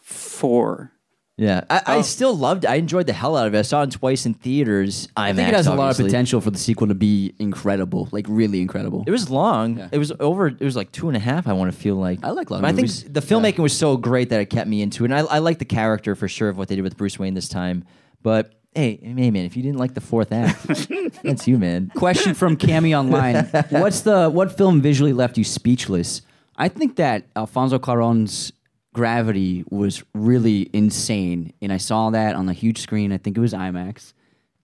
four. 0.03 0.91
Yeah, 1.37 1.65
I, 1.69 1.83
I 1.85 1.97
Oh. 1.97 2.03
still 2.03 2.37
loved. 2.37 2.63
it. 2.65 2.71
I 2.71 2.77
enjoyed 2.77 3.09
the 3.09 3.13
hell 3.13 3.37
out 3.37 3.49
of 3.49 3.55
it. 3.55 3.59
I 3.59 3.63
saw 3.63 3.83
it 3.83 3.91
twice 3.91 4.25
in 4.25 4.35
theaters. 4.35 5.09
I 5.17 5.33
think 5.33 5.49
it 5.49 5.55
has 5.55 5.67
a 5.67 5.75
lot 5.75 5.91
of 5.91 6.05
potential 6.05 6.41
for 6.41 6.53
the 6.53 6.59
sequel 6.59 6.87
to 6.87 6.95
be 6.95 7.35
incredible, 7.41 8.09
like 8.13 8.27
really 8.29 8.61
incredible. 8.61 9.03
It 9.07 9.11
was 9.11 9.29
long. 9.31 9.89
It 9.91 9.99
was 9.99 10.13
over. 10.21 10.47
It 10.47 10.61
was 10.61 10.77
like 10.77 10.93
two 10.93 11.09
and 11.09 11.17
a 11.17 11.21
half. 11.21 11.49
I 11.49 11.53
want 11.55 11.73
to 11.73 11.77
feel 11.77 11.97
like. 11.97 12.21
I 12.23 12.31
like 12.31 12.51
long 12.53 12.61
But 12.61 12.69
I 12.69 12.73
movies. 12.73 13.03
think 13.03 13.15
the 13.15 13.21
filmmaking 13.21 13.59
was 13.59 13.77
so 13.77 13.97
great 13.97 14.29
that 14.31 14.41
it 14.41 14.47
kept 14.47 14.69
me 14.69 14.81
into 14.81 15.05
it. 15.05 15.11
And 15.11 15.15
I, 15.15 15.23
I 15.35 15.39
like 15.41 15.59
the 15.59 15.65
character 15.65 16.15
for 16.15 16.29
sure 16.29 16.49
of 16.49 16.57
what 16.57 16.69
they 16.69 16.77
did 16.77 16.83
with 16.83 16.97
Bruce 16.97 17.19
Wayne 17.19 17.35
this 17.35 17.49
time. 17.49 17.85
But 18.23 18.55
hey, 18.77 19.01
hey 19.03 19.31
man, 19.33 19.45
if 19.45 19.57
you 19.57 19.63
didn't 19.65 19.79
like 19.79 19.95
the 19.95 20.01
fourth 20.01 20.31
act, 20.33 20.63
that's 21.25 21.49
you, 21.49 21.59
man. 21.59 21.91
Question 21.97 22.35
from 22.35 22.57
Cami 22.57 22.97
online: 22.97 23.45
What's 23.81 24.03
the 24.03 24.31
what 24.31 24.57
film 24.57 24.81
visually 24.81 25.13
left 25.13 25.37
you 25.37 25.43
speechless? 25.45 26.23
I 26.57 26.69
think 26.69 26.95
that 26.97 27.25
Alfonso 27.35 27.81
Cuarón's 27.81 28.53
Gravity 28.95 29.65
was 29.71 30.03
really 30.15 30.71
insane, 30.73 31.53
and 31.61 31.71
I 31.73 31.77
saw 31.77 32.09
that 32.11 32.35
on 32.37 32.49
a 32.49 32.53
huge 32.55 32.79
screen. 32.81 33.13
I 33.13 33.19
think 33.19 33.37
it 33.37 33.41
was 33.41 33.53
IMAX, 33.53 34.15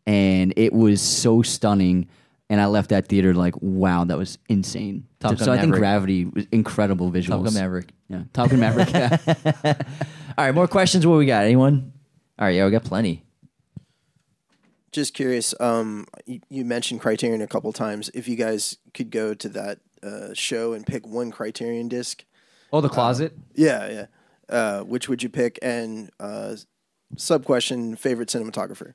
and 0.06 0.54
it 0.56 0.72
was 0.72 1.02
so 1.02 1.42
stunning. 1.42 2.08
and 2.48 2.60
I 2.60 2.66
left 2.66 2.90
that 2.90 3.06
theater 3.08 3.34
like, 3.34 3.54
wow, 3.60 4.04
that 4.04 4.16
was 4.16 4.38
insane. 4.48 5.06
Top 5.20 5.36
so 5.36 5.46
Gun 5.46 5.48
I 5.50 5.60
think 5.60 5.70
Maverick. 5.72 5.80
Gravity 5.80 6.24
was 6.24 6.46
incredible 6.50 7.10
visuals. 7.12 7.28
Top 7.28 7.44
Gun 7.44 7.54
Maverick. 7.54 7.90
Yeah, 8.08 8.22
Top 8.32 8.50
Gun 8.50 8.60
Maverick. 8.60 8.90
yeah. 8.92 9.18
All 10.38 10.44
right, 10.46 10.54
more 10.54 10.66
questions. 10.68 11.06
What 11.06 11.18
we 11.18 11.26
got? 11.26 11.44
Anyone? 11.44 11.92
All 12.38 12.46
right, 12.46 12.54
yeah, 12.54 12.64
we 12.64 12.70
got 12.70 12.84
plenty. 12.84 13.22
Just 14.92 15.14
curious. 15.14 15.54
Um, 15.60 16.06
you, 16.26 16.40
you 16.48 16.64
mentioned 16.64 17.00
Criterion 17.00 17.40
a 17.42 17.46
couple 17.46 17.72
times. 17.72 18.10
If 18.14 18.26
you 18.28 18.36
guys 18.36 18.78
could 18.94 19.10
go 19.10 19.34
to 19.34 19.48
that 19.50 19.78
uh, 20.02 20.34
show 20.34 20.72
and 20.72 20.84
pick 20.86 21.06
one 21.06 21.30
Criterion 21.30 21.88
disc, 21.88 22.24
Oh, 22.72 22.80
the 22.80 22.88
closet. 22.88 23.32
yeah, 23.54 23.88
yeah. 23.88 24.06
Uh, 24.50 24.80
which 24.82 25.08
would 25.08 25.22
you 25.22 25.28
pick? 25.28 25.58
And 25.62 26.10
uh, 26.18 26.56
sub 27.16 27.44
question: 27.44 27.96
favorite 27.96 28.28
cinematographer. 28.28 28.94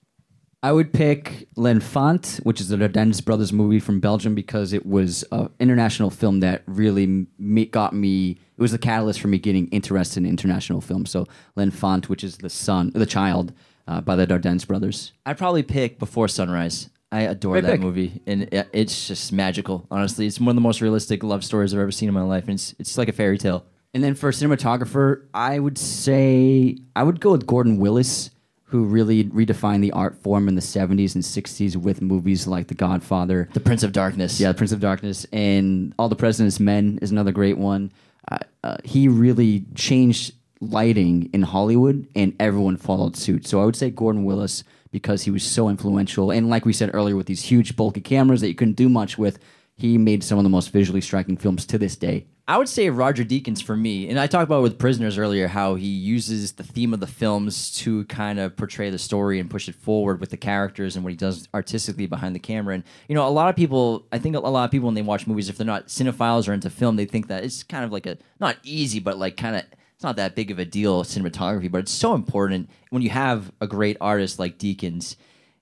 I 0.63 0.71
would 0.71 0.93
pick 0.93 1.47
L'Enfant, 1.57 2.37
which 2.41 2.59
is 2.59 2.69
the 2.69 2.77
Dardenne 2.77 3.23
brothers 3.23 3.53
movie 3.53 3.79
from 3.79 3.99
Belgium, 3.99 4.33
because 4.33 4.73
it 4.73 4.83
was 4.83 5.23
an 5.31 5.49
international 5.59 6.09
film 6.09 6.39
that 6.39 6.63
really 6.65 7.27
me, 7.37 7.65
got 7.65 7.93
me. 7.93 8.31
It 8.31 8.61
was 8.61 8.71
the 8.71 8.79
catalyst 8.79 9.21
for 9.21 9.27
me 9.27 9.37
getting 9.37 9.67
interested 9.67 10.23
in 10.23 10.25
international 10.29 10.81
film. 10.81 11.05
So 11.05 11.27
L'Enfant, 11.55 12.09
which 12.09 12.23
is 12.23 12.37
the 12.37 12.49
son, 12.49 12.91
the 12.95 13.05
child, 13.05 13.53
uh, 13.87 14.01
by 14.01 14.15
the 14.15 14.25
Dardenne 14.25 14.65
brothers. 14.65 15.13
I'd 15.25 15.37
probably 15.37 15.61
pick 15.61 15.99
Before 15.99 16.27
Sunrise. 16.27 16.89
I 17.11 17.21
adore 17.21 17.53
Great 17.53 17.61
that 17.65 17.71
pick. 17.73 17.81
movie, 17.81 18.21
and 18.25 18.43
it- 18.51 18.67
it's 18.73 19.07
just 19.07 19.31
magical. 19.31 19.85
Honestly, 19.91 20.25
it's 20.25 20.39
one 20.39 20.49
of 20.49 20.55
the 20.55 20.61
most 20.61 20.81
realistic 20.81 21.23
love 21.23 21.43
stories 21.45 21.73
I've 21.75 21.79
ever 21.79 21.91
seen 21.91 22.09
in 22.09 22.15
my 22.15 22.23
life, 22.23 22.45
and 22.45 22.53
it's 22.55 22.73
it's 22.79 22.97
like 22.97 23.07
a 23.07 23.13
fairy 23.13 23.37
tale. 23.37 23.65
And 23.95 24.03
then 24.03 24.13
for 24.13 24.29
cinematographer, 24.31 25.21
I 25.33 25.57
would 25.57 25.77
say 25.77 26.77
I 26.97 27.03
would 27.03 27.21
go 27.21 27.31
with 27.31 27.47
Gordon 27.47 27.77
Willis, 27.77 28.29
who 28.65 28.83
really 28.83 29.23
redefined 29.23 29.79
the 29.79 29.93
art 29.93 30.17
form 30.17 30.49
in 30.49 30.55
the 30.55 30.61
70s 30.61 31.15
and 31.15 31.23
60s 31.23 31.77
with 31.77 32.01
movies 32.01 32.45
like 32.45 32.67
The 32.67 32.73
Godfather, 32.73 33.47
The 33.53 33.61
Prince 33.61 33.83
of 33.83 33.93
Darkness. 33.93 34.37
Yeah, 34.37 34.51
The 34.51 34.57
Prince 34.57 34.73
of 34.73 34.81
Darkness, 34.81 35.25
and 35.31 35.95
All 35.97 36.09
the 36.09 36.15
President's 36.17 36.59
Men 36.59 36.99
is 37.01 37.09
another 37.09 37.31
great 37.31 37.57
one. 37.57 37.93
Uh, 38.29 38.39
uh, 38.65 38.77
he 38.83 39.07
really 39.07 39.63
changed 39.75 40.33
lighting 40.59 41.29
in 41.31 41.43
Hollywood, 41.43 42.05
and 42.17 42.35
everyone 42.37 42.75
followed 42.75 43.15
suit. 43.15 43.47
So 43.47 43.61
I 43.61 43.65
would 43.65 43.77
say 43.77 43.91
Gordon 43.91 44.25
Willis 44.25 44.65
because 44.91 45.23
he 45.23 45.31
was 45.31 45.43
so 45.43 45.69
influential, 45.69 46.31
and 46.31 46.49
like 46.49 46.65
we 46.65 46.73
said 46.73 46.91
earlier, 46.93 47.15
with 47.15 47.27
these 47.27 47.43
huge 47.43 47.77
bulky 47.77 48.01
cameras 48.01 48.41
that 48.41 48.49
you 48.49 48.55
couldn't 48.55 48.75
do 48.75 48.89
much 48.89 49.17
with, 49.17 49.39
he 49.75 49.97
made 49.97 50.23
some 50.23 50.37
of 50.37 50.43
the 50.43 50.49
most 50.49 50.71
visually 50.71 51.01
striking 51.01 51.37
films 51.37 51.65
to 51.65 51.77
this 51.77 51.95
day. 51.95 52.25
I 52.47 52.59
would 52.59 52.69
say 52.69 52.91
Roger 52.91 53.23
Deakins 53.23 53.63
for 53.63 53.75
me, 53.75 54.07
and 54.07 54.19
I 54.19 54.27
talked 54.27 54.43
about 54.43 54.61
with 54.61 54.77
Prisoners 54.77 55.17
earlier 55.17 55.47
how 55.47 55.75
he 55.75 55.87
uses 55.87 56.53
the 56.53 56.63
theme 56.63 56.93
of 56.93 56.99
the 56.99 57.07
films 57.07 57.71
to 57.77 58.05
kind 58.05 58.39
of 58.39 58.55
portray 58.55 58.91
the 58.91 58.99
story 58.99 59.39
and 59.39 59.49
push 59.49 59.67
it 59.67 59.73
forward 59.73 60.19
with 60.19 60.29
the 60.29 60.37
characters 60.37 60.95
and 60.95 61.03
what 61.03 61.09
he 61.09 61.17
does 61.17 61.49
artistically 61.55 62.05
behind 62.05 62.35
the 62.35 62.39
camera. 62.39 62.75
And 62.75 62.83
you 63.09 63.15
know, 63.15 63.27
a 63.27 63.29
lot 63.29 63.49
of 63.49 63.55
people, 63.55 64.05
I 64.11 64.19
think 64.19 64.35
a 64.35 64.39
lot 64.39 64.65
of 64.65 64.71
people 64.71 64.85
when 64.85 64.93
they 64.93 65.01
watch 65.01 65.25
movies, 65.25 65.49
if 65.49 65.57
they're 65.57 65.65
not 65.65 65.87
cinephiles 65.87 66.47
or 66.47 66.53
into 66.53 66.69
film, 66.69 66.97
they 66.97 67.05
think 67.05 67.29
that 67.29 67.43
it's 67.43 67.63
kind 67.63 67.83
of 67.83 67.91
like 67.91 68.05
a 68.05 68.19
not 68.39 68.57
easy, 68.63 68.99
but 68.99 69.17
like 69.17 69.37
kind 69.37 69.55
of 69.55 69.63
it's 69.95 70.03
not 70.03 70.17
that 70.17 70.35
big 70.35 70.51
of 70.51 70.59
a 70.59 70.65
deal 70.65 71.03
cinematography, 71.03 71.71
but 71.71 71.79
it's 71.79 71.91
so 71.91 72.13
important 72.13 72.69
when 72.91 73.01
you 73.01 73.09
have 73.09 73.51
a 73.59 73.65
great 73.65 73.97
artist 73.99 74.37
like 74.37 74.59
Deakins. 74.59 75.15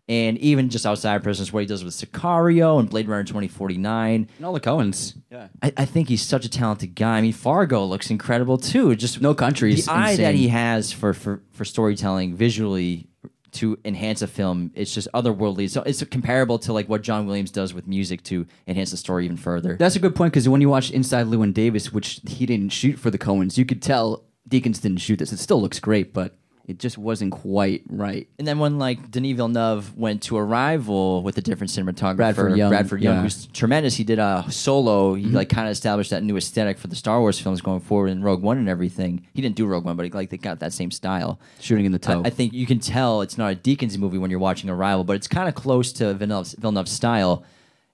And 0.09 0.37
even 0.39 0.69
just 0.69 0.85
outside 0.85 1.15
of 1.15 1.23
Prisoners, 1.23 1.53
what 1.53 1.61
he 1.61 1.65
does 1.65 1.83
with 1.83 1.93
Sicario 1.93 2.77
and 2.79 2.89
Blade 2.89 3.07
Runner 3.07 3.23
2049. 3.23 4.27
And 4.37 4.45
all 4.45 4.51
the 4.51 4.59
Coens. 4.59 5.15
Yeah. 5.31 5.47
I, 5.61 5.71
I 5.77 5.85
think 5.85 6.09
he's 6.09 6.21
such 6.21 6.43
a 6.45 6.49
talented 6.49 6.93
guy. 6.93 7.17
I 7.17 7.21
mean, 7.21 7.31
Fargo 7.31 7.85
looks 7.85 8.09
incredible 8.11 8.57
too. 8.57 8.95
Just 8.97 9.21
No 9.21 9.33
countries. 9.33 9.85
the 9.85 9.93
eye 9.93 10.17
that 10.17 10.35
he 10.35 10.49
has 10.49 10.91
for, 10.91 11.13
for, 11.13 11.41
for 11.51 11.63
storytelling 11.63 12.35
visually 12.35 13.07
to 13.53 13.77
enhance 13.85 14.21
a 14.21 14.27
film, 14.27 14.71
it's 14.73 14.93
just 14.93 15.07
otherworldly. 15.13 15.69
So 15.69 15.83
it's 15.83 16.03
comparable 16.05 16.59
to 16.59 16.73
like 16.73 16.89
what 16.89 17.01
John 17.01 17.25
Williams 17.25 17.51
does 17.51 17.73
with 17.73 17.87
music 17.87 18.23
to 18.23 18.45
enhance 18.67 18.91
the 18.91 18.97
story 18.97 19.25
even 19.25 19.37
further. 19.37 19.77
That's 19.77 19.95
a 19.95 19.99
good 19.99 20.15
point 20.15 20.33
because 20.33 20.49
when 20.49 20.59
you 20.59 20.69
watch 20.69 20.91
Inside 20.91 21.27
Llewyn 21.27 21.53
Davis, 21.53 21.93
which 21.93 22.19
he 22.27 22.45
didn't 22.45 22.69
shoot 22.69 22.97
for 22.99 23.09
the 23.11 23.17
Coens, 23.19 23.57
you 23.57 23.63
could 23.65 23.81
tell 23.81 24.25
Deakins 24.49 24.81
didn't 24.81 24.97
shoot 24.97 25.19
this. 25.19 25.31
It 25.31 25.37
still 25.37 25.61
looks 25.61 25.79
great, 25.79 26.13
but 26.13 26.35
it 26.65 26.79
just 26.79 26.97
wasn't 26.97 27.31
quite 27.33 27.83
right. 27.89 28.27
And 28.39 28.47
then 28.47 28.57
when 28.57 28.79
like 28.79 29.11
Denis 29.11 29.35
Villeneuve 29.35 29.97
went 29.97 30.23
to 30.23 30.37
Arrival 30.37 31.21
with 31.21 31.37
a 31.37 31.41
different 31.41 31.71
cinematographer, 31.71 32.15
Bradford 32.15 32.57
Young, 32.57 32.69
Bradford 32.69 33.01
Young, 33.01 33.15
yeah. 33.15 33.17
Mm-hmm. 33.17 33.23
who's 33.23 33.47
tremendous. 33.47 33.95
He 33.95 34.05
did 34.05 34.17
a 34.17 34.45
solo. 34.49 35.13
He 35.13 35.25
like 35.25 35.49
kind 35.49 35.67
of 35.67 35.73
established 35.73 36.11
that 36.11 36.23
new 36.23 36.37
aesthetic 36.37 36.77
for 36.77 36.87
the 36.87 36.95
Star 36.95 37.19
Wars 37.19 37.37
films 37.37 37.59
going 37.59 37.81
forward 37.81 38.09
in 38.09 38.23
Rogue 38.23 38.41
One 38.41 38.57
and 38.57 38.69
everything. 38.69 39.27
He 39.33 39.41
didn't 39.41 39.55
do 39.55 39.65
Rogue 39.65 39.83
One, 39.83 39.97
but 39.97 40.05
he, 40.05 40.11
like 40.11 40.29
they 40.29 40.37
got 40.37 40.59
that 40.59 40.71
same 40.71 40.89
style. 40.89 41.37
Shooting 41.59 41.85
in 41.85 41.91
the 41.91 41.99
toe. 41.99 42.21
I, 42.23 42.27
I 42.27 42.29
think 42.29 42.53
you 42.53 42.65
can 42.65 42.79
tell 42.79 43.21
it's 43.21 43.37
not 43.37 43.51
a 43.51 43.55
Deakins 43.55 43.97
movie 43.97 44.17
when 44.17 44.31
you're 44.31 44.39
watching 44.39 44.69
Arrival, 44.69 45.03
but 45.03 45.17
it's 45.17 45.27
kind 45.27 45.49
of 45.49 45.55
close 45.55 45.91
to 45.93 46.13
Villeneuve's, 46.13 46.53
Villeneuve's 46.53 46.91
style. 46.91 47.43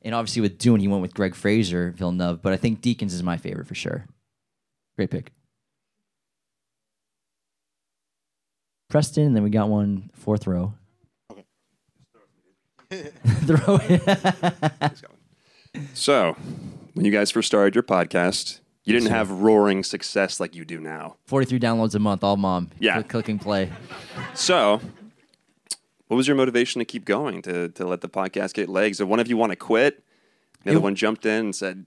And 0.04 0.14
obviously 0.14 0.44
with 0.44 0.60
Dune, 0.60 0.80
he 0.80 0.88
went 0.88 1.02
with 1.02 1.16
Greig 1.16 1.34
Fraser, 1.34 1.92
Villeneuve, 1.98 2.42
but 2.42 2.54
I 2.54 2.58
think 2.58 2.82
Deakins 2.82 3.14
is 3.14 3.24
my 3.24 3.38
favorite 3.38 3.68
for 3.68 3.76
sure. 3.76 4.06
Great 4.96 5.10
pick. 5.10 5.32
Preston, 8.90 9.28
and 9.28 9.36
then 9.36 9.44
we 9.44 9.50
got 9.52 9.70
one 9.70 10.10
fourth 10.14 10.48
row. 10.48 10.74
Okay. 11.32 11.44
Throw 13.46 13.80
it. 13.82 15.04
So, 15.94 16.36
when 16.96 17.06
you 17.06 17.12
guys 17.12 17.30
first 17.30 17.46
started 17.48 17.76
your 17.76 17.84
podcast, 17.84 18.60
you 18.84 18.94
didn't 18.94 19.12
have 19.12 19.30
roaring 19.30 19.84
success 19.84 20.40
like 20.40 20.56
you 20.56 20.66
do 20.66 20.80
now. 20.80 21.18
43 21.28 21.60
downloads 21.60 21.94
a 21.94 22.00
month, 22.00 22.24
all 22.24 22.38
mom. 22.38 22.72
Yeah. 22.80 22.96
Click, 22.96 23.10
click 23.10 23.30
and 23.30 23.40
play. 23.40 23.72
So, 24.34 24.82
what 26.08 26.18
was 26.18 26.28
your 26.28 26.36
motivation 26.36 26.80
to 26.80 26.86
keep 26.86 27.06
going 27.06 27.44
to 27.44 27.70
to 27.70 27.86
let 27.86 28.02
the 28.02 28.10
podcast 28.10 28.56
get 28.56 28.70
legs? 28.70 29.00
Or 29.00 29.06
one 29.06 29.20
of 29.20 29.28
you 29.28 29.38
want 29.38 29.52
to 29.52 29.56
quit? 29.56 30.04
The 30.64 30.72
other 30.72 30.80
one 30.80 30.96
jumped 30.96 31.26
in 31.26 31.46
and 31.46 31.56
said, 31.56 31.86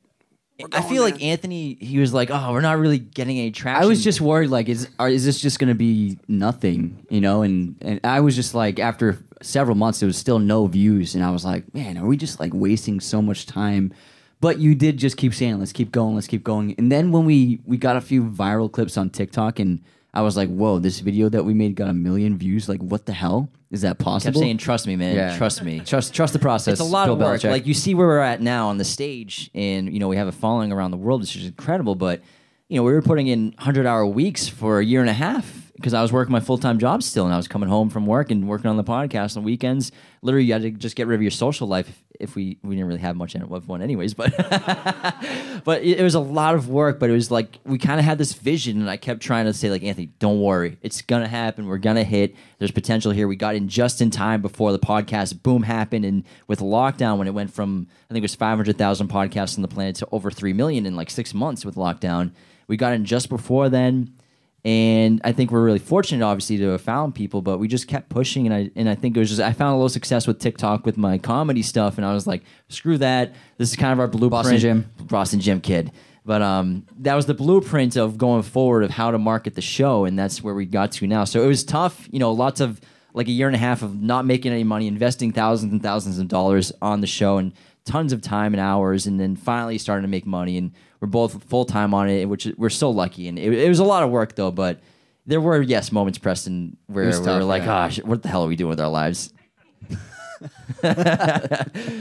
I 0.73 0.83
feel 0.83 1.03
like 1.03 1.23
Anthony, 1.23 1.77
he 1.81 1.99
was 1.99 2.13
like, 2.13 2.31
oh, 2.31 2.53
we're 2.53 2.61
not 2.61 2.79
really 2.79 2.99
getting 2.99 3.39
any 3.39 3.51
traction. 3.51 3.83
I 3.83 3.87
was 3.87 4.05
just 4.05 4.21
worried, 4.21 4.51
like, 4.51 4.69
is 4.69 4.89
are, 4.99 5.09
is 5.09 5.25
this 5.25 5.41
just 5.41 5.59
going 5.59 5.69
to 5.69 5.75
be 5.75 6.19
nothing, 6.29 7.07
you 7.11 7.21
know? 7.21 7.43
And 7.43 7.77
and 7.81 8.01
I 8.05 8.21
was 8.21 8.37
just 8.37 8.55
like, 8.55 8.79
after 8.79 9.19
several 9.43 9.77
months, 9.77 10.01
there 10.01 10.07
was 10.07 10.17
still 10.17 10.39
no 10.39 10.67
views, 10.67 11.15
and 11.15 11.25
I 11.25 11.31
was 11.31 11.45
like, 11.45 11.73
man, 11.75 11.99
are 11.99 12.07
we 12.07 12.17
just 12.17 12.41
like 12.41 12.53
wasting 12.55 13.01
so 13.01 13.23
much 13.23 13.47
time? 13.47 13.93
But 14.41 14.59
you 14.59 14.75
did 14.75 14.97
just 14.97 15.17
keep 15.17 15.35
saying, 15.35 15.59
let's 15.59 15.73
keep 15.73 15.93
going, 15.93 16.17
let's 16.17 16.27
keep 16.27 16.43
going. 16.43 16.75
And 16.77 16.91
then 16.91 17.13
when 17.13 17.25
we 17.25 17.61
we 17.65 17.77
got 17.77 17.97
a 17.97 18.01
few 18.01 18.25
viral 18.25 18.71
clips 18.71 18.97
on 18.97 19.11
TikTok, 19.11 19.59
and 19.59 19.81
I 20.15 20.23
was 20.23 20.37
like, 20.37 20.49
whoa, 20.49 20.79
this 20.79 21.01
video 21.01 21.29
that 21.29 21.45
we 21.45 21.55
made 21.55 21.77
got 21.77 21.89
a 21.89 21.95
million 21.95 22.37
views. 22.39 22.69
Like, 22.69 22.81
what 22.81 23.07
the 23.07 23.13
hell 23.13 23.49
is 23.73 23.81
that 23.81 23.99
possible? 23.99 24.29
kept 24.29 24.35
possible? 24.35 24.41
saying, 24.43 24.59
trust 24.59 24.87
me, 24.87 24.97
man. 24.97 25.17
Yeah. 25.17 25.37
Trust 25.37 25.63
me. 25.65 25.81
trust 25.81 26.15
trust 26.15 26.33
the 26.33 26.39
process. 26.39 26.73
It's 26.73 26.81
a 26.81 26.85
lot 26.85 27.07
Bill 27.07 27.15
of 27.15 27.21
work. 27.21 27.41
Belichick. 27.41 27.51
Like 27.51 27.67
you 27.67 27.75
see 27.75 27.95
where 27.95 28.07
we're 28.07 28.21
at 28.21 28.41
now 28.41 28.69
on 28.69 28.79
the 28.79 28.85
stage, 28.85 29.51
and 29.55 29.93
you 29.93 29.99
know 29.99 30.09
we 30.09 30.17
have 30.17 30.29
a 30.29 30.33
following 30.33 30.71
around 30.73 30.91
the 30.91 30.99
world, 30.99 31.23
which 31.23 31.35
is 31.35 31.47
incredible. 31.47 31.95
But 31.95 32.21
you 32.69 32.77
know 32.77 32.85
we 32.85 32.93
were 32.93 33.03
putting 33.03 33.27
in 33.27 33.55
hundred 33.59 33.87
hour 33.87 34.07
weeks 34.07 34.47
for 34.47 34.79
a 34.79 34.85
year 34.85 35.01
and 35.01 35.11
a 35.11 35.15
half 35.15 35.62
because 35.77 35.95
I 35.95 36.03
was 36.03 36.13
working 36.13 36.33
my 36.33 36.41
full 36.41 36.59
time 36.59 36.79
job 36.79 37.03
still, 37.03 37.25
and 37.25 37.33
I 37.33 37.37
was 37.37 37.49
coming 37.49 37.69
home 37.69 37.89
from 37.89 38.07
work 38.07 38.31
and 38.31 38.47
working 38.47 38.69
on 38.69 38.77
the 38.77 38.85
podcast 38.85 39.37
on 39.37 39.43
weekends. 39.43 39.91
Literally, 40.21 40.45
you 40.45 40.53
had 40.53 40.63
to 40.63 40.71
just 40.71 40.97
get 40.97 41.07
rid 41.07 41.17
of 41.17 41.23
your 41.23 41.31
social 41.31 41.67
life 41.67 42.03
if, 42.21 42.37
we 42.37 42.59
we 42.63 42.77
didn't 42.77 42.89
really 42.89 43.01
have 43.01 43.17
much 43.17 43.35
of 43.35 43.69
one, 43.69 43.83
anyways. 43.83 44.15
But 44.15 44.37
but 45.65 45.83
it, 45.83 45.99
it 45.99 46.03
was 46.03 46.15
a 46.15 46.21
lot 46.21 46.55
of 46.55 46.69
work. 46.69 46.99
But 46.99 47.11
it 47.11 47.15
was 47.15 47.31
like 47.31 47.59
we 47.65 47.79
kind 47.79 47.99
of 47.99 48.05
had 48.05 48.19
this 48.19 48.33
vision, 48.33 48.81
and 48.81 48.91
I 48.91 48.97
kept 48.97 49.23
trying 49.23 49.47
to 49.47 49.53
say 49.53 49.71
like 49.71 49.83
Anthony, 49.83 50.11
don't 50.19 50.41
worry, 50.41 50.79
it's 50.83 51.03
gonna 51.03 51.29
happen. 51.29 51.67
We're 51.67 51.79
gonna 51.79 52.05
hit. 52.05 52.35
There's 52.59 52.71
potential 52.71 53.11
here. 53.13 53.27
We 53.27 53.37
got 53.37 53.55
in 53.55 53.69
just 53.69 54.01
in 54.01 54.11
time 54.11 54.43
before 54.43 54.73
the 54.73 54.79
podcast 54.79 55.43
boom 55.43 55.63
happened, 55.63 56.05
and 56.05 56.25
with 56.47 56.61
lockdown 56.61 57.19
when 57.19 57.29
it 57.29 57.35
went 57.35 57.53
from 57.53 57.87
I 58.11 58.13
think 58.13 58.23
it 58.23 58.25
was 58.25 58.35
500,000 58.35 59.09
podcasts 59.09 59.57
on 59.57 59.63
the 59.63 59.69
planet 59.69 59.97
to 59.97 60.09
over 60.13 60.31
three 60.31 60.53
million 60.53 60.85
in 60.85 60.97
like 60.97 61.09
six 61.09 61.33
months 61.33 61.65
with 61.65 61.77
lockdown. 61.77 62.33
We 62.69 62.77
got 62.77 62.93
in 62.93 63.05
just 63.05 63.29
before 63.29 63.69
then. 63.69 64.15
And 64.65 65.21
I 65.25 65.33
think 65.33 65.51
we're 65.51 65.65
really 65.65 65.81
fortunate, 65.81 66.25
obviously, 66.25 66.57
to 66.59 66.69
have 66.69 66.83
found 66.83 67.17
people, 67.17 67.43
but 67.43 67.59
we 67.59 67.67
just 67.67 67.89
kept 67.89 68.09
pushing. 68.09 68.47
And 68.47 68.55
I 68.55 68.71
and 68.77 68.89
I 68.89 68.95
think 68.95 69.17
it 69.17 69.21
was 69.21 69.29
just 69.29 69.41
I 69.41 69.53
found 69.53 69.73
a 69.73 69.77
little 69.77 69.89
success 69.89 70.27
with 70.27 70.39
TikTok 70.39 70.87
with 70.87 70.97
my 70.97 71.19
comedy 71.19 71.63
stuff, 71.63 71.97
and 71.97 72.07
I 72.07 72.15
was 72.15 72.29
like, 72.29 72.43
screw 72.69 72.97
that. 72.99 73.35
This 73.59 73.71
is 73.71 73.77
kind 73.77 73.93
of 73.93 73.99
our 73.99 74.07
blueprint. 74.07 74.31
Boston 74.31 74.59
Jim. 74.59 74.91
Boston 75.01 75.41
Jim 75.41 75.61
kid. 75.61 75.91
But 76.25 76.43
um, 76.43 76.87
that 76.99 77.15
was 77.15 77.27
the 77.27 77.35
blueprint 77.35 77.97
of 77.97 78.17
going 78.17 78.43
forward 78.43 78.85
of 78.85 78.91
how 78.91 79.11
to 79.11 79.19
market 79.19 79.57
the 79.57 79.61
show, 79.61 80.05
and 80.05 80.17
that's 80.17 80.43
where 80.43 80.55
we 80.55 80.65
got 80.67 80.93
to 80.93 81.07
now. 81.09 81.25
So 81.25 81.43
it 81.43 81.49
was 81.49 81.65
tough, 81.65 82.09
you 82.13 82.21
know, 82.21 82.31
lots 82.31 82.61
of 82.61 82.81
like 83.15 83.27
a 83.27 83.33
year 83.33 83.49
and 83.49 83.57
a 83.57 83.59
half 83.59 83.83
of 83.83 84.01
not 84.01 84.25
making 84.25 84.53
any 84.53 84.65
money, 84.65 84.87
investing 84.87 85.33
thousands 85.33 85.73
and 85.73 85.83
thousands 85.83 86.21
of 86.21 86.29
dollars 86.29 86.71
on 86.81 87.01
the 87.01 87.09
show, 87.09 87.39
and 87.39 87.53
tons 87.85 88.13
of 88.13 88.23
time 88.23 88.55
and 88.55 88.61
hours, 88.61 89.09
and 89.09 89.19
then 89.19 89.35
finally 89.35 89.77
starting 89.77 90.03
to 90.03 90.09
make 90.09 90.25
money. 90.25 90.57
And 90.57 90.71
we're 91.03 91.09
both 91.09 91.43
full 91.45 91.65
time 91.65 91.93
on 91.95 92.09
it, 92.09 92.29
which 92.29 92.47
we're 92.57 92.71
so 92.71 92.89
lucky. 92.89 93.27
And 93.27 93.37
it, 93.37 93.53
it 93.53 93.69
was 93.69 93.81
a 93.81 93.85
lot 93.85 94.05
of 94.05 94.11
work 94.11 94.37
though, 94.37 94.53
but 94.53 94.81
there 95.27 95.41
were 95.41 95.61
yes 95.61 95.91
moments, 95.91 96.17
Preston, 96.19 96.77
where 96.87 97.07
we 97.07 97.11
tough, 97.11 97.27
were 97.27 97.45
like, 97.45 97.63
yeah. 97.63 97.67
gosh, 97.67 98.03
what 98.03 98.23
the 98.23 98.29
hell 98.29 98.45
are 98.45 98.49
we 98.49 98.55
doing 98.55 98.71
with 98.71 98.81
our 98.81 98.89
lives? 98.89 99.33
All 100.85 100.95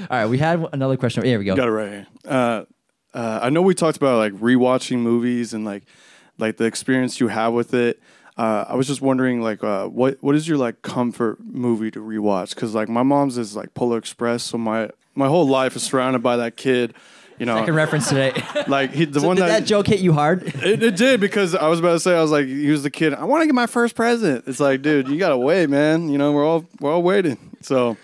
right, 0.10 0.28
we 0.28 0.38
had 0.38 0.64
another 0.72 0.98
question. 0.98 1.24
Here 1.24 1.40
we 1.40 1.46
go. 1.46 1.56
Got 1.56 1.68
it 1.68 1.72
right 1.72 1.90
here. 1.90 2.08
Uh, 2.26 2.66
uh, 3.14 3.40
I 3.42 3.50
know 3.50 3.64
we 3.64 3.74
talked 3.74 3.98
about 3.98 4.18
like 4.18 4.34
rewatching 4.34 5.00
movies 5.00 5.54
and 5.56 5.66
like 5.66 5.84
like 6.38 6.58
the 6.58 6.66
experience 6.66 7.20
you 7.20 7.28
have 7.28 7.54
with 7.54 7.74
it. 7.74 8.00
Uh, 8.38 8.66
I 8.68 8.76
was 8.76 8.86
just 8.86 9.02
wondering 9.02 9.42
like 9.42 9.64
uh, 9.64 9.88
what 9.88 10.18
what 10.22 10.36
is 10.36 10.48
your 10.48 10.60
like 10.60 10.84
comfort 10.84 11.40
movie 11.44 11.90
to 11.90 12.00
rewatch? 12.00 12.54
Because 12.54 12.76
like 12.76 12.88
my 12.88 13.04
mom's 13.04 13.40
is 13.40 13.56
like 13.56 13.74
Polar 13.74 13.98
Express, 13.98 14.44
so 14.44 14.60
my 14.60 14.92
my 15.16 15.28
whole 15.28 15.48
life 15.48 15.76
is 15.76 15.82
surrounded 15.82 16.22
by 16.22 16.38
that 16.38 16.56
kid. 16.56 16.94
You 17.42 17.48
know, 17.48 17.58
Second 17.58 17.74
reference 17.74 18.08
today. 18.08 18.34
like 18.68 18.92
he, 18.92 19.06
the 19.06 19.20
So 19.20 19.26
one 19.26 19.36
did 19.36 19.42
that, 19.46 19.62
that 19.62 19.66
joke 19.66 19.88
hit 19.88 20.00
you 20.00 20.14
hard? 20.14 20.44
It, 20.44 20.84
it 20.84 20.96
did 20.96 21.20
because 21.20 21.56
I 21.56 21.70
was 21.70 21.80
about 21.80 21.94
to 21.94 22.00
say 22.00 22.16
I 22.16 22.22
was 22.22 22.30
like, 22.30 22.46
he 22.46 22.70
was 22.70 22.84
the 22.84 22.92
kid. 22.92 23.16
I 23.16 23.24
want 23.24 23.42
to 23.42 23.48
get 23.48 23.56
my 23.56 23.66
first 23.66 23.96
present. 23.96 24.44
It's 24.46 24.60
like, 24.60 24.84
dude, 24.84 25.08
you 25.08 25.18
gotta 25.18 25.40
wait, 25.40 25.68
man. 25.68 26.10
You 26.10 26.20
know, 26.20 26.34
we're 26.34 26.46
all 26.46 26.68
we're 26.80 26.92
all 26.92 27.02
waiting. 27.02 27.40
So 27.62 27.98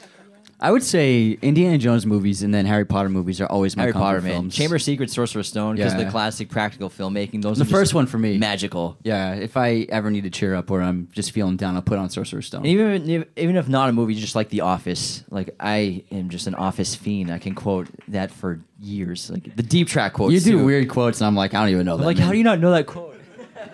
I 0.60 0.72
would 0.72 0.82
say 0.84 1.38
Indiana 1.44 1.78
Jones 1.78 2.08
movies 2.08 2.42
and 2.42 2.52
then 2.52 2.66
Harry 2.66 2.84
Potter 2.86 3.10
movies 3.10 3.40
are 3.40 3.46
always 3.46 3.78
my 3.78 3.84
Harry 3.84 3.94
comfort 3.94 4.04
Potter, 4.06 4.22
man. 4.22 4.32
films. 4.32 4.56
Chamber 4.56 4.78
of 4.78 4.82
Secrets, 4.82 5.14
Sorcerer's 5.14 5.48
Stone, 5.48 5.76
because 5.76 5.94
Yeah. 5.94 6.04
the 6.06 6.10
classic 6.10 6.50
practical 6.50 6.90
filmmaking. 6.90 7.44
Those 7.44 7.58
The 7.58 7.62
are 7.62 7.66
just 7.66 7.72
first 7.72 7.94
one 7.94 8.08
for 8.08 8.18
me. 8.18 8.40
magical. 8.40 8.98
Yeah, 9.04 9.36
if 9.36 9.56
I 9.56 9.86
ever 9.90 10.10
need 10.10 10.24
to 10.24 10.32
cheer 10.32 10.56
up 10.56 10.72
or 10.72 10.82
I'm 10.82 11.10
just 11.12 11.32
feeling 11.32 11.58
down, 11.58 11.76
I'll 11.76 11.84
put 11.84 12.00
on 12.00 12.10
Sorcerer's 12.10 12.48
Stone. 12.48 12.62
And 12.66 12.68
even 12.68 13.26
even 13.36 13.56
if 13.56 13.70
not 13.70 13.90
a 13.90 13.92
movie, 13.94 14.16
just 14.16 14.36
like 14.36 14.50
The 14.50 14.62
Office, 14.62 15.24
like 15.30 15.54
I 15.60 16.04
am 16.12 16.30
just 16.30 16.48
an 16.48 16.56
Office 16.56 16.96
fiend. 16.96 17.30
I 17.32 17.38
can 17.38 17.54
quote 17.54 17.88
that 18.08 18.32
for 18.32 18.60
years, 18.82 19.30
like 19.30 19.56
the 19.56 19.62
deep 19.64 19.88
track 19.88 20.14
quotes. 20.14 20.34
you 20.34 20.40
do 20.40 20.58
too. 20.60 20.66
weird 20.66 20.90
quotes, 20.90 21.22
and 21.22 21.28
I'm 21.28 21.36
like, 21.36 21.54
I 21.54 21.60
don't 21.62 21.70
even 21.70 21.86
know 21.86 21.98
that. 21.98 22.04
like, 22.06 22.18
how 22.18 22.32
do 22.32 22.38
you 22.38 22.44
not 22.44 22.60
know 22.60 22.72
that 22.72 22.88
quote? 22.88 23.14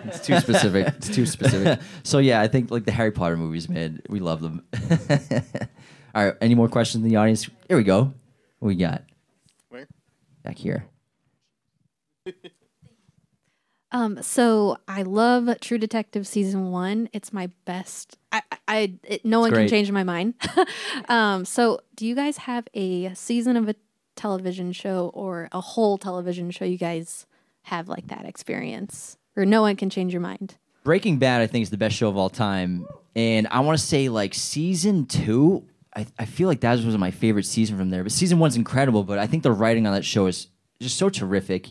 It's 0.06 0.20
too 0.20 0.38
specific. 0.38 0.86
it's 0.88 1.08
too 1.08 1.24
specific. 1.24 1.80
so 2.02 2.18
yeah, 2.18 2.42
I 2.42 2.48
think 2.48 2.70
like 2.70 2.84
the 2.84 2.92
Harry 2.92 3.10
Potter 3.10 3.38
movies, 3.38 3.70
man, 3.70 4.02
we 4.10 4.20
love 4.20 4.42
them. 4.42 4.62
All 6.14 6.24
right, 6.24 6.34
any 6.40 6.54
more 6.54 6.68
questions 6.68 7.02
in 7.02 7.10
the 7.10 7.16
audience? 7.16 7.48
Here 7.68 7.76
we 7.76 7.84
go. 7.84 8.12
What 8.60 8.68
we 8.68 8.76
got? 8.76 9.02
Where? 9.68 9.88
Back 10.42 10.58
here. 10.58 10.86
Um, 13.94 14.20
so 14.22 14.76
I 14.88 15.02
love 15.02 15.48
True 15.60 15.78
Detective 15.78 16.26
season 16.26 16.72
one. 16.72 17.08
It's 17.12 17.32
my 17.32 17.50
best. 17.64 18.18
I, 18.32 18.42
I, 18.50 18.58
I 18.66 18.94
it, 19.04 19.24
no 19.24 19.44
It's 19.44 19.52
one 19.52 19.60
can 19.60 19.68
change 19.68 19.92
my 19.92 20.02
mind. 20.02 20.34
um, 21.08 21.44
so 21.44 21.78
do 21.94 22.04
you 22.04 22.16
guys 22.16 22.38
have 22.38 22.66
a 22.74 23.14
season 23.14 23.56
of 23.56 23.68
a 23.68 23.76
television 24.16 24.72
show 24.72 25.12
or 25.14 25.48
a 25.52 25.60
whole 25.60 25.96
television 25.96 26.50
show 26.50 26.64
you 26.64 26.76
guys 26.76 27.26
have 27.62 27.88
like 27.88 28.08
that 28.08 28.24
experience, 28.24 29.16
or 29.36 29.46
no 29.46 29.62
one 29.62 29.76
can 29.76 29.90
change 29.90 30.12
your 30.12 30.20
mind? 30.20 30.56
Breaking 30.82 31.18
Bad, 31.18 31.40
I 31.40 31.46
think, 31.46 31.62
is 31.62 31.70
the 31.70 31.76
best 31.76 31.94
show 31.94 32.08
of 32.08 32.16
all 32.16 32.30
time, 32.30 32.88
and 33.14 33.46
I 33.46 33.60
want 33.60 33.78
to 33.78 33.84
say 33.84 34.08
like 34.08 34.34
season 34.34 35.06
two. 35.06 35.64
I, 35.96 36.06
I 36.18 36.24
feel 36.24 36.48
like 36.48 36.60
that 36.60 36.84
was 36.84 36.98
my 36.98 37.10
favorite 37.10 37.46
season 37.46 37.78
from 37.78 37.90
there. 37.90 38.02
But 38.02 38.12
season 38.12 38.38
one's 38.38 38.56
incredible, 38.56 39.04
but 39.04 39.18
I 39.18 39.26
think 39.26 39.42
the 39.42 39.52
writing 39.52 39.86
on 39.86 39.94
that 39.94 40.04
show 40.04 40.26
is 40.26 40.48
just 40.80 40.96
so 40.96 41.08
terrific. 41.08 41.68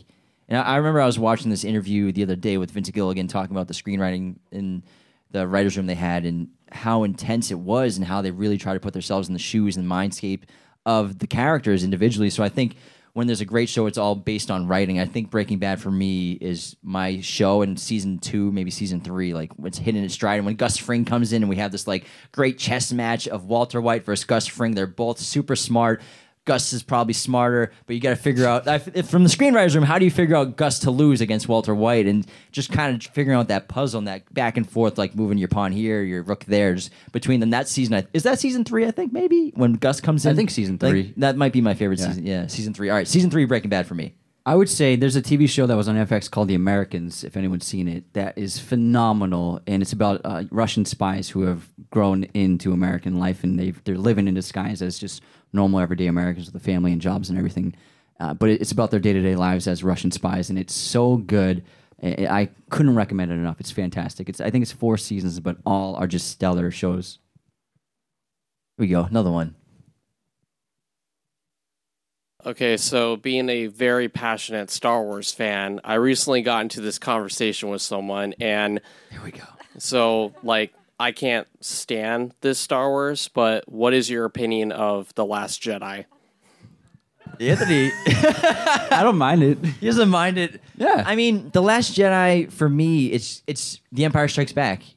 And 0.48 0.58
I, 0.58 0.62
I 0.62 0.76
remember 0.76 1.00
I 1.00 1.06
was 1.06 1.18
watching 1.18 1.50
this 1.50 1.64
interview 1.64 2.12
the 2.12 2.22
other 2.22 2.36
day 2.36 2.56
with 2.56 2.70
Vince 2.70 2.90
Gilligan 2.90 3.28
talking 3.28 3.54
about 3.54 3.68
the 3.68 3.74
screenwriting 3.74 4.36
in 4.50 4.82
the 5.30 5.46
writers' 5.46 5.76
room 5.76 5.86
they 5.86 5.94
had 5.94 6.24
and 6.24 6.48
how 6.70 7.02
intense 7.02 7.50
it 7.50 7.58
was 7.58 7.96
and 7.96 8.06
how 8.06 8.22
they 8.22 8.30
really 8.30 8.58
try 8.58 8.72
to 8.72 8.80
put 8.80 8.92
themselves 8.92 9.28
in 9.28 9.34
the 9.34 9.40
shoes 9.40 9.76
and 9.76 9.86
mindscape 9.86 10.42
of 10.86 11.18
the 11.18 11.26
characters 11.26 11.84
individually. 11.84 12.30
So 12.30 12.42
I 12.42 12.48
think 12.48 12.76
when 13.14 13.28
there's 13.28 13.40
a 13.40 13.44
great 13.44 13.68
show, 13.68 13.86
it's 13.86 13.96
all 13.96 14.16
based 14.16 14.50
on 14.50 14.66
writing. 14.66 14.98
I 14.98 15.06
think 15.06 15.30
Breaking 15.30 15.58
Bad 15.58 15.80
for 15.80 15.90
me 15.90 16.32
is 16.32 16.76
my 16.82 17.20
show 17.20 17.62
in 17.62 17.76
season 17.76 18.18
two, 18.18 18.50
maybe 18.50 18.72
season 18.72 19.00
three, 19.00 19.32
like 19.32 19.52
it's 19.62 19.78
hitting 19.78 20.02
its 20.02 20.14
stride. 20.14 20.38
And 20.38 20.46
when 20.46 20.56
Gus 20.56 20.76
Fring 20.76 21.04
comes 21.04 21.32
in 21.32 21.42
and 21.42 21.48
we 21.48 21.56
have 21.56 21.70
this 21.70 21.86
like 21.86 22.06
great 22.32 22.58
chess 22.58 22.92
match 22.92 23.28
of 23.28 23.44
Walter 23.44 23.80
White 23.80 24.04
versus 24.04 24.24
Gus 24.24 24.48
Fring, 24.48 24.74
they're 24.74 24.88
both 24.88 25.20
super 25.20 25.54
smart. 25.54 26.02
Gus 26.46 26.72
is 26.74 26.82
probably 26.82 27.14
smarter, 27.14 27.72
but 27.86 27.94
you 27.96 28.00
got 28.02 28.10
to 28.10 28.16
figure 28.16 28.46
out 28.46 28.68
I- 28.68 28.78
from 28.78 29.22
the 29.24 29.30
screenwriters 29.30 29.74
room. 29.74 29.84
How 29.84 29.98
do 29.98 30.04
you 30.04 30.10
figure 30.10 30.36
out 30.36 30.56
Gus 30.56 30.80
to 30.80 30.90
lose 30.90 31.20
against 31.20 31.48
Walter 31.48 31.74
White, 31.74 32.06
and 32.06 32.26
just 32.52 32.70
kind 32.70 32.94
of 32.94 33.02
figuring 33.12 33.38
out 33.38 33.48
that 33.48 33.68
puzzle 33.68 33.98
and 33.98 34.08
that 34.08 34.32
back 34.34 34.56
and 34.56 34.68
forth, 34.68 34.98
like 34.98 35.14
moving 35.14 35.38
your 35.38 35.48
pawn 35.48 35.72
here, 35.72 36.02
your 36.02 36.22
rook 36.22 36.44
there, 36.44 36.74
just 36.74 36.90
between 37.12 37.40
them. 37.40 37.50
That 37.50 37.68
season 37.68 37.94
I- 37.94 38.06
is 38.12 38.24
that 38.24 38.38
season 38.38 38.64
three, 38.64 38.86
I 38.86 38.90
think 38.90 39.12
maybe 39.12 39.52
when 39.56 39.74
Gus 39.74 40.00
comes 40.00 40.26
in. 40.26 40.32
I 40.32 40.34
think 40.34 40.50
season 40.50 40.78
Like, 40.80 40.90
three. 40.90 41.14
that 41.16 41.36
might 41.36 41.52
be 41.52 41.60
my 41.62 41.74
favorite 41.74 41.98
Yeah. 42.00 42.06
season. 42.08 42.26
Yeah, 42.26 42.46
season 42.46 42.74
three. 42.74 42.90
All 42.90 42.96
right, 42.96 43.08
season 43.08 43.30
three, 43.30 43.46
Breaking 43.46 43.70
Bad 43.70 43.86
for 43.86 43.94
me. 43.94 44.14
I 44.46 44.54
would 44.54 44.68
say 44.68 44.94
there's 44.94 45.16
a 45.16 45.22
TV 45.22 45.46
show 45.48 45.66
that 45.66 45.74
was 45.74 45.88
on 45.88 45.96
FX 45.96 46.28
called 46.30 46.48
The 46.48 46.54
Americans, 46.54 47.24
if 47.24 47.34
anyone's 47.34 47.64
seen 47.64 47.88
it, 47.88 48.12
that 48.12 48.36
is 48.36 48.58
phenomenal. 48.58 49.60
And 49.66 49.82
it's 49.82 49.94
about 49.94 50.20
uh, 50.22 50.44
Russian 50.50 50.84
spies 50.84 51.30
who 51.30 51.42
have 51.44 51.66
grown 51.90 52.24
into 52.34 52.72
American 52.74 53.18
life 53.18 53.42
and 53.42 53.58
they've, 53.58 53.82
they're 53.84 53.96
living 53.96 54.28
in 54.28 54.34
disguise 54.34 54.82
as 54.82 54.98
just 54.98 55.22
normal, 55.54 55.80
everyday 55.80 56.06
Americans 56.06 56.46
with 56.46 56.60
a 56.60 56.64
family 56.64 56.92
and 56.92 57.00
jobs 57.00 57.28
and 57.30 57.38
everything. 57.38 57.74
Uh, 58.20 58.34
but 58.34 58.48
it's 58.48 58.72
about 58.72 58.90
their 58.90 59.00
day 59.00 59.12
to 59.12 59.22
day 59.22 59.36
lives 59.36 59.66
as 59.66 59.82
Russian 59.82 60.10
spies. 60.10 60.50
And 60.50 60.58
it's 60.58 60.74
so 60.74 61.16
good. 61.16 61.64
I, 62.02 62.50
couldn't 62.70 62.96
recommend 62.96 63.30
it 63.30 63.36
enough. 63.36 63.60
It's 63.60 63.70
fantastic. 63.70 64.28
It's 64.28 64.40
I 64.40 64.50
think 64.50 64.62
it's 64.62 64.72
four 64.72 64.98
seasons, 64.98 65.40
but 65.40 65.56
all 65.64 65.94
are 65.94 66.06
just 66.06 66.28
stellar 66.28 66.70
shows. 66.70 67.18
Here 68.76 68.84
we 68.84 68.88
go, 68.88 69.04
another 69.04 69.30
one. 69.30 69.54
Okay, 72.44 72.76
so 72.76 73.16
being 73.16 73.48
a 73.48 73.68
very 73.68 74.08
passionate 74.08 74.70
Star 74.70 75.02
Wars 75.02 75.32
fan, 75.32 75.80
I 75.82 75.94
recently 75.94 76.42
got 76.42 76.60
into 76.60 76.82
this 76.82 76.98
conversation 76.98 77.70
with 77.70 77.80
someone, 77.80 78.34
and 78.38 78.82
here 79.10 79.22
we 79.24 79.30
go. 79.30 79.44
So, 79.78 80.34
like, 80.42 80.74
I 81.04 81.12
can't 81.12 81.46
stand 81.60 82.32
this 82.40 82.58
Star 82.58 82.88
Wars, 82.88 83.28
but 83.28 83.70
what 83.70 83.92
is 83.92 84.08
your 84.08 84.24
opinion 84.24 84.72
of 84.72 85.14
The 85.16 85.26
Last 85.26 85.62
Jedi? 85.62 86.06
Anthony, 87.38 87.90
I 88.06 89.00
don't 89.02 89.18
mind 89.18 89.42
it. 89.42 89.58
He 89.80 89.86
doesn't 89.86 90.08
mind 90.08 90.38
it. 90.38 90.62
Yeah. 90.78 91.04
I 91.04 91.14
mean, 91.14 91.50
The 91.50 91.60
Last 91.60 91.94
Jedi 91.94 92.50
for 92.50 92.70
me, 92.70 93.08
it's 93.08 93.42
it's 93.46 93.82
The 93.92 94.06
Empire 94.06 94.28
Strikes 94.28 94.54
Back. 94.54 94.80
It's 94.80 94.94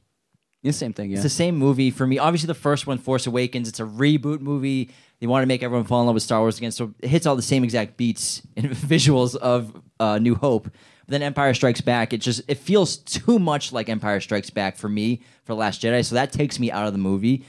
the 0.63 0.85
same 0.85 0.93
thing. 0.93 1.09
Yeah. 1.09 1.15
It's 1.15 1.23
the 1.23 1.29
same 1.29 1.57
movie 1.57 1.91
for 1.91 2.07
me. 2.07 2.19
Obviously, 2.19 2.47
the 2.47 2.53
first 2.53 2.87
one, 2.87 2.99
Force 2.99 3.27
Awakens, 3.27 3.67
it's 3.67 3.81
a 3.81 3.83
reboot 3.83 4.39
movie. 4.39 4.89
They 5.19 5.27
want 5.27 5.43
to 5.43 5.47
make 5.47 5.61
everyone 5.61 5.87
fall 5.87 5.99
in 5.99 6.05
love 6.05 6.13
with 6.13 6.23
Star 6.23 6.39
Wars 6.39 6.57
again, 6.57 6.71
so 6.71 6.93
it 7.01 7.09
hits 7.09 7.25
all 7.25 7.35
the 7.35 7.41
same 7.41 7.65
exact 7.65 7.97
beats 7.97 8.43
and 8.55 8.69
visuals 8.71 9.35
of 9.35 9.73
uh, 9.99 10.19
New 10.19 10.35
Hope. 10.35 10.69
Then 11.07 11.21
Empire 11.21 11.53
Strikes 11.53 11.81
Back, 11.81 12.13
it 12.13 12.19
just 12.19 12.41
it 12.47 12.57
feels 12.57 12.97
too 12.97 13.39
much 13.39 13.71
like 13.71 13.89
Empire 13.89 14.19
Strikes 14.19 14.49
Back 14.49 14.75
for 14.75 14.89
me 14.89 15.21
for 15.45 15.53
Last 15.53 15.81
Jedi, 15.81 16.03
so 16.03 16.15
that 16.15 16.31
takes 16.31 16.59
me 16.59 16.71
out 16.71 16.85
of 16.85 16.93
the 16.93 16.99
movie. 16.99 17.45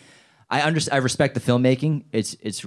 I 0.50 0.62
under, 0.62 0.80
I 0.90 0.98
respect 0.98 1.34
the 1.34 1.40
filmmaking. 1.40 2.04
It's 2.12 2.34
it's 2.40 2.64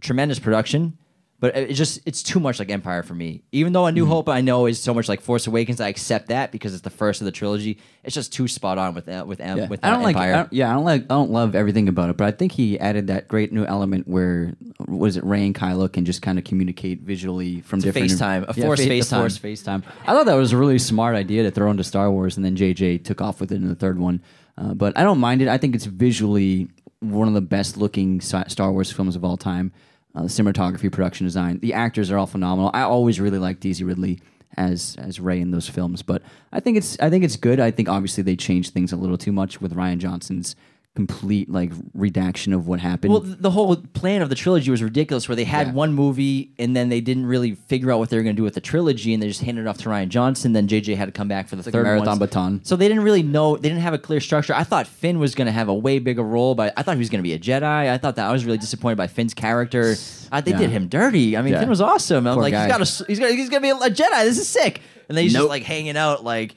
tremendous 0.00 0.38
production, 0.38 0.98
but 1.42 1.56
it 1.56 1.74
just 1.74 1.98
it's 2.06 2.22
too 2.22 2.38
much 2.38 2.60
like 2.60 2.70
Empire 2.70 3.02
for 3.02 3.14
me. 3.16 3.42
Even 3.50 3.72
though 3.72 3.86
A 3.86 3.90
New 3.92 4.06
Hope 4.06 4.28
I 4.28 4.40
know 4.42 4.66
is 4.66 4.80
so 4.80 4.94
much 4.94 5.08
like 5.08 5.20
Force 5.20 5.48
Awakens, 5.48 5.80
I 5.80 5.88
accept 5.88 6.28
that 6.28 6.52
because 6.52 6.72
it's 6.72 6.84
the 6.84 6.88
first 6.90 7.20
of 7.20 7.24
the 7.24 7.32
trilogy. 7.32 7.80
It's 8.04 8.14
just 8.14 8.32
too 8.32 8.46
spot 8.46 8.78
on 8.78 8.94
with 8.94 9.08
uh, 9.08 9.24
with 9.26 9.40
Em- 9.40 9.58
Yeah. 9.58 9.66
with 9.68 9.80
I 9.84 9.90
don't 9.90 10.00
uh, 10.00 10.04
like. 10.04 10.16
I 10.16 10.30
don't- 10.30 10.52
yeah, 10.52 10.70
I 10.70 10.74
don't 10.74 10.84
like. 10.84 11.02
I 11.02 11.06
don't 11.06 11.32
love 11.32 11.56
everything 11.56 11.88
about 11.88 12.10
it, 12.10 12.16
but 12.16 12.28
I 12.28 12.30
think 12.30 12.52
he 12.52 12.78
added 12.78 13.08
that 13.08 13.26
great 13.26 13.52
new 13.52 13.64
element 13.64 14.06
where 14.06 14.54
was 14.86 15.16
it 15.16 15.24
Rey 15.24 15.44
and 15.44 15.52
Kylo 15.54 15.92
can 15.92 16.04
just 16.04 16.22
kind 16.22 16.38
of 16.38 16.44
communicate 16.44 17.00
visually 17.00 17.60
from 17.62 17.78
It's 17.80 17.86
different 17.86 18.10
FaceTime, 18.12 18.44
a 18.48 18.54
force 18.54 18.78
the 18.78 18.88
FaceTime. 18.88 19.18
force 19.18 19.38
FaceTime. 19.38 19.82
I 20.06 20.12
thought 20.12 20.26
that 20.26 20.34
was 20.34 20.52
a 20.52 20.56
really 20.56 20.78
smart 20.78 21.16
idea 21.16 21.42
to 21.42 21.50
throw 21.50 21.72
into 21.72 21.82
Star 21.82 22.08
Wars, 22.10 22.36
and 22.36 22.44
then 22.46 22.54
JJ 22.56 23.02
took 23.04 23.20
off 23.20 23.40
with 23.40 23.50
it 23.50 23.56
in 23.56 23.66
the 23.68 23.74
third 23.74 23.98
one. 23.98 24.22
Uh, 24.56 24.74
but 24.74 24.96
I 24.96 25.02
don't 25.02 25.18
mind 25.18 25.42
it. 25.42 25.48
I 25.48 25.58
think 25.58 25.74
it's 25.74 25.86
visually 25.86 26.68
one 27.00 27.26
of 27.26 27.34
the 27.34 27.40
best 27.40 27.76
looking 27.76 28.20
Star 28.20 28.70
Wars 28.70 28.92
films 28.92 29.16
of 29.16 29.24
all 29.24 29.36
time. 29.36 29.72
Uh, 30.14 30.22
the 30.22 30.28
cinematography, 30.28 30.92
production 30.92 31.26
design, 31.26 31.58
the 31.60 31.72
actors 31.72 32.10
are 32.10 32.18
all 32.18 32.26
phenomenal. 32.26 32.70
I 32.74 32.82
always 32.82 33.18
really 33.18 33.38
liked 33.38 33.60
Daisy 33.60 33.84
Ridley 33.84 34.20
as 34.56 34.96
as 34.98 35.18
Rey 35.18 35.40
in 35.40 35.50
those 35.50 35.68
films, 35.68 36.02
but 36.02 36.22
I 36.52 36.60
think 36.60 36.76
it's 36.76 36.98
I 37.00 37.08
think 37.08 37.24
it's 37.24 37.36
good. 37.36 37.58
I 37.58 37.70
think 37.70 37.88
obviously 37.88 38.22
they 38.22 38.36
changed 38.36 38.74
things 38.74 38.92
a 38.92 38.96
little 38.96 39.16
too 39.16 39.32
much 39.32 39.60
with 39.60 39.74
Rian 39.74 39.98
Johnson's 39.98 40.54
complete 40.94 41.48
like 41.50 41.72
redaction 41.94 42.52
of 42.52 42.66
what 42.68 42.78
happened. 42.78 43.12
Well, 43.14 43.22
the 43.24 43.50
whole 43.50 43.76
plan 43.76 44.20
of 44.20 44.28
the 44.28 44.34
trilogy 44.34 44.70
was 44.70 44.82
ridiculous, 44.82 45.26
where 45.26 45.34
they 45.36 45.44
had 45.44 45.68
Yeah. 45.68 45.72
one 45.72 45.94
movie 45.94 46.50
and 46.58 46.76
then 46.76 46.90
they 46.90 47.00
didn't 47.00 47.24
really 47.24 47.54
figure 47.54 47.90
out 47.90 47.98
what 47.98 48.10
they 48.10 48.16
were 48.18 48.22
going 48.22 48.36
to 48.36 48.38
do 48.40 48.42
with 48.44 48.52
the 48.52 48.60
trilogy, 48.60 49.14
and 49.14 49.22
they 49.22 49.26
just 49.28 49.40
handed 49.42 49.62
it 49.62 49.68
off 49.68 49.78
to 49.78 49.88
Rian 49.88 50.08
Johnson. 50.08 50.52
Then 50.52 50.68
JJ 50.68 50.96
had 50.96 51.06
to 51.06 51.12
come 51.12 51.28
back 51.28 51.48
for 51.48 51.56
the 51.56 51.62
like 51.62 51.68
a 51.68 51.70
third 51.72 51.84
marathon 51.84 52.06
ones. 52.08 52.18
baton. 52.18 52.60
So 52.64 52.76
they 52.76 52.88
didn't 52.88 53.04
really 53.04 53.22
know. 53.22 53.56
They 53.56 53.70
didn't 53.70 53.80
have 53.82 53.94
a 53.94 53.98
clear 53.98 54.20
structure. 54.20 54.54
I 54.54 54.64
thought 54.64 54.86
Finn 54.86 55.18
was 55.18 55.34
going 55.34 55.46
to 55.46 55.52
have 55.52 55.68
a 55.68 55.74
way 55.74 55.98
bigger 55.98 56.22
role, 56.22 56.54
but 56.54 56.74
I 56.76 56.82
thought 56.82 56.96
he 56.96 56.98
was 56.98 57.08
going 57.10 57.20
to 57.20 57.26
be 57.28 57.32
a 57.32 57.38
Jedi. 57.38 57.62
I 57.90 57.96
thought 57.96 58.16
that 58.16 58.28
I 58.28 58.32
was 58.32 58.44
really 58.44 58.58
disappointed 58.58 58.96
by 58.96 59.06
Finn's 59.06 59.32
character. 59.32 59.94
I, 60.30 60.42
they 60.42 60.50
Yeah. 60.50 60.58
did 60.58 60.70
him 60.70 60.88
dirty. 60.88 61.38
I 61.38 61.42
mean, 61.42 61.54
Yeah. 61.54 61.60
Finn 61.60 61.70
was 61.70 61.80
awesome. 61.80 62.26
I'm 62.26 62.34
Poor 62.34 62.42
like, 62.42 62.52
guy. 62.52 62.64
he's 62.66 62.72
got 62.72 63.00
a, 63.00 63.04
he's 63.06 63.18
got, 63.18 63.30
he's 63.30 63.48
going 63.48 63.62
to 63.62 63.74
be 63.74 63.86
a 63.86 63.90
Jedi. 63.90 64.24
This 64.24 64.38
is 64.38 64.48
sick. 64.48 64.82
And 65.08 65.16
then 65.16 65.24
he's 65.24 65.32
just 65.32 65.48
like 65.48 65.62
hanging 65.62 65.96
out, 65.96 66.22
like 66.22 66.54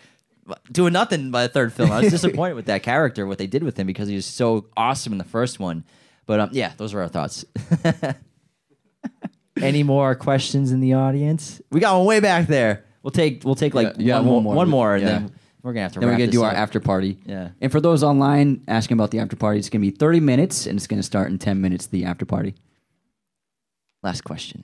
doing 0.72 0.94
nothing 0.94 1.32
by 1.32 1.44
the 1.48 1.50
third 1.54 1.74
film. 1.74 1.92
I 1.92 2.02
was 2.02 2.10
disappointed 2.12 2.54
with 2.56 2.66
that 2.66 2.84
character, 2.84 3.26
what 3.26 3.38
they 3.38 3.48
did 3.48 3.64
with 3.64 3.78
him, 3.80 3.88
because 3.88 4.08
he 4.08 4.16
was 4.16 4.26
so 4.26 4.68
awesome 4.78 5.12
in 5.14 5.18
the 5.18 5.24
first 5.24 5.60
one. 5.60 5.84
But 6.26 6.40
um, 6.40 6.50
yeah, 6.54 6.74
those 6.78 6.94
were 6.94 7.02
our 7.02 7.08
thoughts. 7.08 7.46
Any 9.62 9.84
more 9.84 10.16
questions 10.16 10.72
in 10.72 10.82
the 10.82 10.94
audience? 10.94 11.62
We 11.72 11.80
got 11.80 11.96
one 11.98 12.06
way 12.06 12.20
back 12.20 12.48
there. 12.48 12.84
We'll 13.04 13.12
take 13.12 13.44
we'll 13.46 13.56
take 13.56 13.74
like 13.74 13.94
Yeah, 13.98 14.16
yeah, 14.16 14.20
one, 14.20 14.26
one 14.26 14.34
more, 14.34 14.42
more. 14.44 14.56
one 14.56 14.70
more, 14.70 14.96
and 14.96 15.04
Yeah. 15.04 15.10
then 15.20 15.32
we're 15.64 15.72
gonna 15.74 15.84
have 15.84 15.94
to. 15.94 16.00
then 16.00 16.10
we're 16.10 16.14
gonna 16.16 16.26
this 16.26 16.36
do 16.36 16.44
our 16.44 16.52
after 16.52 16.80
party. 16.80 17.18
Yeah. 17.26 17.50
And 17.62 17.72
for 17.72 17.80
those 17.80 18.04
online 18.04 18.64
asking 18.68 18.96
about 18.98 19.12
the 19.12 19.20
after 19.20 19.36
party, 19.36 19.60
it's 19.60 19.70
gonna 19.70 19.82
be 19.82 19.92
30 19.92 20.20
minutes, 20.20 20.66
and 20.66 20.78
it's 20.78 20.88
gonna 20.88 21.04
start 21.04 21.30
in 21.32 21.38
10 21.38 21.62
minutes. 21.62 21.88
The 21.88 22.04
after 22.06 22.26
party. 22.26 22.56
Last 24.04 24.24
question. 24.26 24.64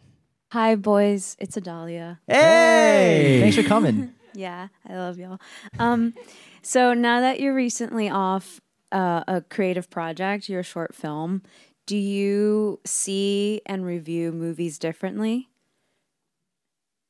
Hi, 0.52 0.76
boys. 0.76 1.38
It's 1.40 1.56
Adalia. 1.56 2.20
Hey, 2.28 3.40
thanks 3.42 3.56
for 3.56 3.64
coming. 3.64 4.14
yeah, 4.34 4.70
I 4.88 4.96
love 4.96 5.18
y'all. 5.20 5.40
Um, 5.80 6.14
so 6.62 6.94
now 6.94 7.22
that 7.22 7.40
you're 7.40 7.56
recently 7.56 8.10
off 8.10 8.60
uh, 8.92 9.24
a 9.28 9.42
creative 9.42 9.90
project, 9.90 10.50
your 10.50 10.64
short 10.64 10.96
film, 10.96 11.44
Do 11.88 11.98
you 11.98 12.80
see 12.86 13.62
and 13.66 13.86
review 13.86 14.32
movies 14.32 14.80
differently? 14.80 15.51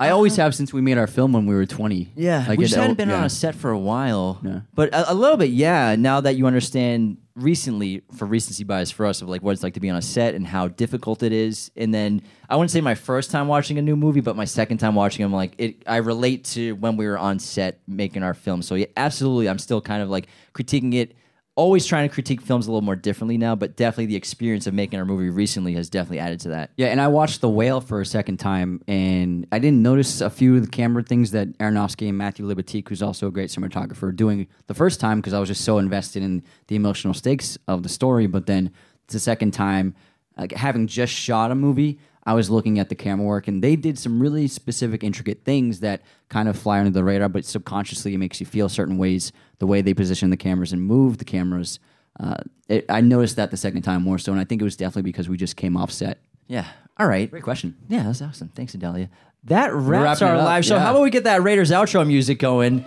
I 0.02 0.08
uh-huh. 0.08 0.16
always 0.16 0.36
have 0.38 0.56
since 0.56 0.74
we 0.74 0.82
made 0.82 0.98
our 0.98 1.06
film 1.06 1.32
when 1.32 1.46
we 1.46 1.54
were 1.54 1.68
20. 1.68 2.14
Yeah, 2.16 2.44
Like 2.48 2.58
we 2.58 2.66
it- 2.66 2.70
just 2.70 2.80
hadn't 2.80 2.98
been 2.98 3.12
oh, 3.12 3.18
on 3.18 3.24
a 3.24 3.30
set 3.30 3.54
for 3.54 3.70
a 3.70 3.78
while. 3.78 4.42
But 4.74 4.90
a, 4.96 5.12
a 5.12 5.14
little 5.14 5.38
bit, 5.38 5.52
yeah. 5.52 5.96
Now 5.96 6.22
that 6.22 6.36
you 6.36 6.48
understand 6.48 7.18
recently, 7.36 8.02
for 8.16 8.26
recency 8.26 8.64
bias 8.64 8.90
for 8.90 9.06
us, 9.06 9.22
of 9.22 9.30
like 9.30 9.44
what 9.44 9.52
it's 9.52 9.62
like 9.62 9.76
to 9.76 9.80
be 9.80 9.92
on 9.92 9.96
a 9.96 10.02
set 10.02 10.34
and 10.34 10.48
how 10.48 10.68
difficult 10.68 11.22
it 11.22 11.32
is. 11.32 11.70
And 11.78 11.94
then 11.94 12.24
I 12.50 12.56
wouldn't 12.56 12.72
say 12.72 12.82
my 12.82 12.96
first 12.96 13.30
time 13.30 13.48
watching 13.48 13.78
a 13.78 13.82
new 13.82 13.96
movie, 13.96 14.22
but 14.22 14.36
my 14.36 14.46
second 14.46 14.80
time 14.80 14.96
watching 14.96 15.24
them, 15.24 15.32
like 15.34 15.54
it, 15.60 15.84
I 15.86 15.98
relate 15.98 16.46
to 16.46 16.74
when 16.74 16.98
we 16.98 17.06
were 17.06 17.20
on 17.20 17.38
set 17.38 17.80
making 17.88 18.24
our 18.24 18.34
film. 18.34 18.64
So 18.64 18.74
yeah, 18.74 18.88
absolutely, 18.98 19.50
I'm 19.50 19.60
still 19.60 19.82
kind 19.82 20.02
of 20.02 20.10
like 20.10 20.28
critiquing 20.56 20.96
it. 20.96 21.16
Always 21.56 21.86
trying 21.86 22.08
to 22.08 22.14
critique 22.14 22.42
films 22.42 22.68
a 22.68 22.72
little 22.72 22.82
more 22.82 22.96
differently 22.96 23.38
now, 23.38 23.56
but 23.56 23.76
definitely 23.76 24.06
the 24.06 24.16
experience 24.16 24.68
of 24.68 24.74
making 24.74 24.98
our 24.98 25.04
movie 25.04 25.30
recently 25.30 25.74
has 25.74 25.90
definitely 25.90 26.20
added 26.20 26.40
to 26.42 26.50
that. 26.50 26.72
Yeah, 26.78 26.88
and 26.88 27.02
I 27.02 27.10
watched 27.10 27.42
The 27.42 27.50
Whale 27.50 27.82
for 27.82 28.00
a 28.00 28.06
second 28.06 28.38
time, 28.38 28.82
and 28.88 29.46
I 29.52 29.60
didn't 29.60 29.82
notice 29.82 30.22
a 30.22 30.30
few 30.30 30.56
of 30.56 30.64
the 30.64 30.72
camera 30.72 31.04
things 31.04 31.32
that 31.32 31.58
Aronofsky 31.58 32.08
and 32.08 32.18
Matthew 32.18 32.48
Libatique, 32.48 32.88
who's 32.88 33.02
also 33.02 33.28
a 33.28 33.32
great 33.32 33.50
cinematographer, 33.50 34.04
are 34.04 34.12
doing 34.14 34.48
the 34.68 34.74
first 34.74 35.02
time 35.02 35.20
because 35.20 35.34
I 35.34 35.40
was 35.40 35.50
just 35.50 35.66
so 35.66 35.78
invested 35.78 36.24
in 36.24 36.42
the 36.68 36.78
emotional 36.78 37.14
stakes 37.14 37.58
of 37.68 37.84
the 37.84 37.90
story. 37.90 38.28
But 38.28 38.46
then 38.46 38.72
the 39.08 39.20
second 39.20 39.52
time, 39.52 39.94
like 40.38 40.54
having 40.54 40.88
just 40.88 41.12
shot 41.12 41.52
a 41.52 41.56
movie, 41.56 42.00
I 42.24 42.34
was 42.34 42.50
looking 42.50 42.78
at 42.78 42.90
the 42.90 42.96
camera 42.96 43.26
work, 43.26 43.48
and 43.48 43.64
they 43.64 43.76
did 43.76 43.98
some 43.98 44.22
really 44.22 44.48
specific, 44.48 45.04
intricate 45.04 45.44
things 45.44 45.80
that 45.80 46.02
kind 46.30 46.48
of 46.48 46.58
fly 46.58 46.80
under 46.80 46.92
the 46.92 47.04
radar, 47.04 47.30
but 47.30 47.46
subconsciously 47.46 48.14
it 48.14 48.18
makes 48.18 48.40
you 48.40 48.46
feel 48.46 48.70
certain 48.70 48.98
ways. 48.98 49.32
The 49.60 49.68
way 49.68 49.82
they 49.82 49.94
position 49.94 50.30
the 50.30 50.38
cameras 50.38 50.74
and 50.74 50.82
move 50.82 51.18
the 51.18 51.26
cameras. 51.26 51.80
Uh, 52.20 52.38
it, 52.68 52.86
I 52.90 53.02
noticed 53.02 53.36
that 53.38 53.52
the 53.52 53.58
second 53.58 53.82
time 53.84 54.04
more 54.04 54.18
so, 54.18 54.32
and 54.32 54.42
I 54.42 54.44
think 54.44 54.62
it 54.62 54.64
was 54.64 54.76
definitely 54.76 55.04
because 55.04 55.30
we 55.30 55.38
just 55.38 55.56
came 55.56 55.78
off 55.78 55.92
set. 55.92 56.20
Yeah. 56.48 56.68
All 56.98 57.08
right. 57.08 57.30
Great 57.30 57.44
question. 57.44 57.78
Yeah, 57.88 58.04
that's 58.04 58.22
awesome. 58.22 58.50
Thanks, 58.50 58.74
Adelia. 58.76 59.10
That 59.46 59.74
wraps 59.74 60.22
wrapping 60.22 60.36
our 60.36 60.44
live 60.44 60.66
show. 60.66 60.76
yeah. 60.76 60.82
How 60.82 60.92
about 60.92 61.04
we 61.04 61.10
get 61.10 61.24
that 61.24 61.42
Raiders 61.42 61.72
outro 61.72 62.06
music 62.06 62.40
going? 62.40 62.86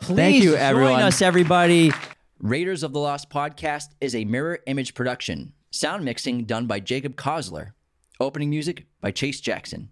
Please 0.00 0.16
Thank 0.16 0.42
you, 0.44 0.56
join 0.56 1.00
us, 1.00 1.20
everybody. 1.22 1.92
Raiders 2.40 2.84
of 2.84 2.92
the 2.92 3.00
Lost 3.00 3.30
podcast 3.30 3.88
is 4.00 4.14
a 4.14 4.24
mirror 4.24 4.60
image 4.66 4.94
production. 4.94 5.54
Sound 5.70 6.04
mixing 6.04 6.44
done 6.44 6.66
by 6.66 6.78
Jacob 6.78 7.16
Kosler. 7.16 7.72
Opening 8.20 8.50
music 8.50 8.86
by 9.00 9.12
Chase 9.12 9.40
Jackson. 9.40 9.90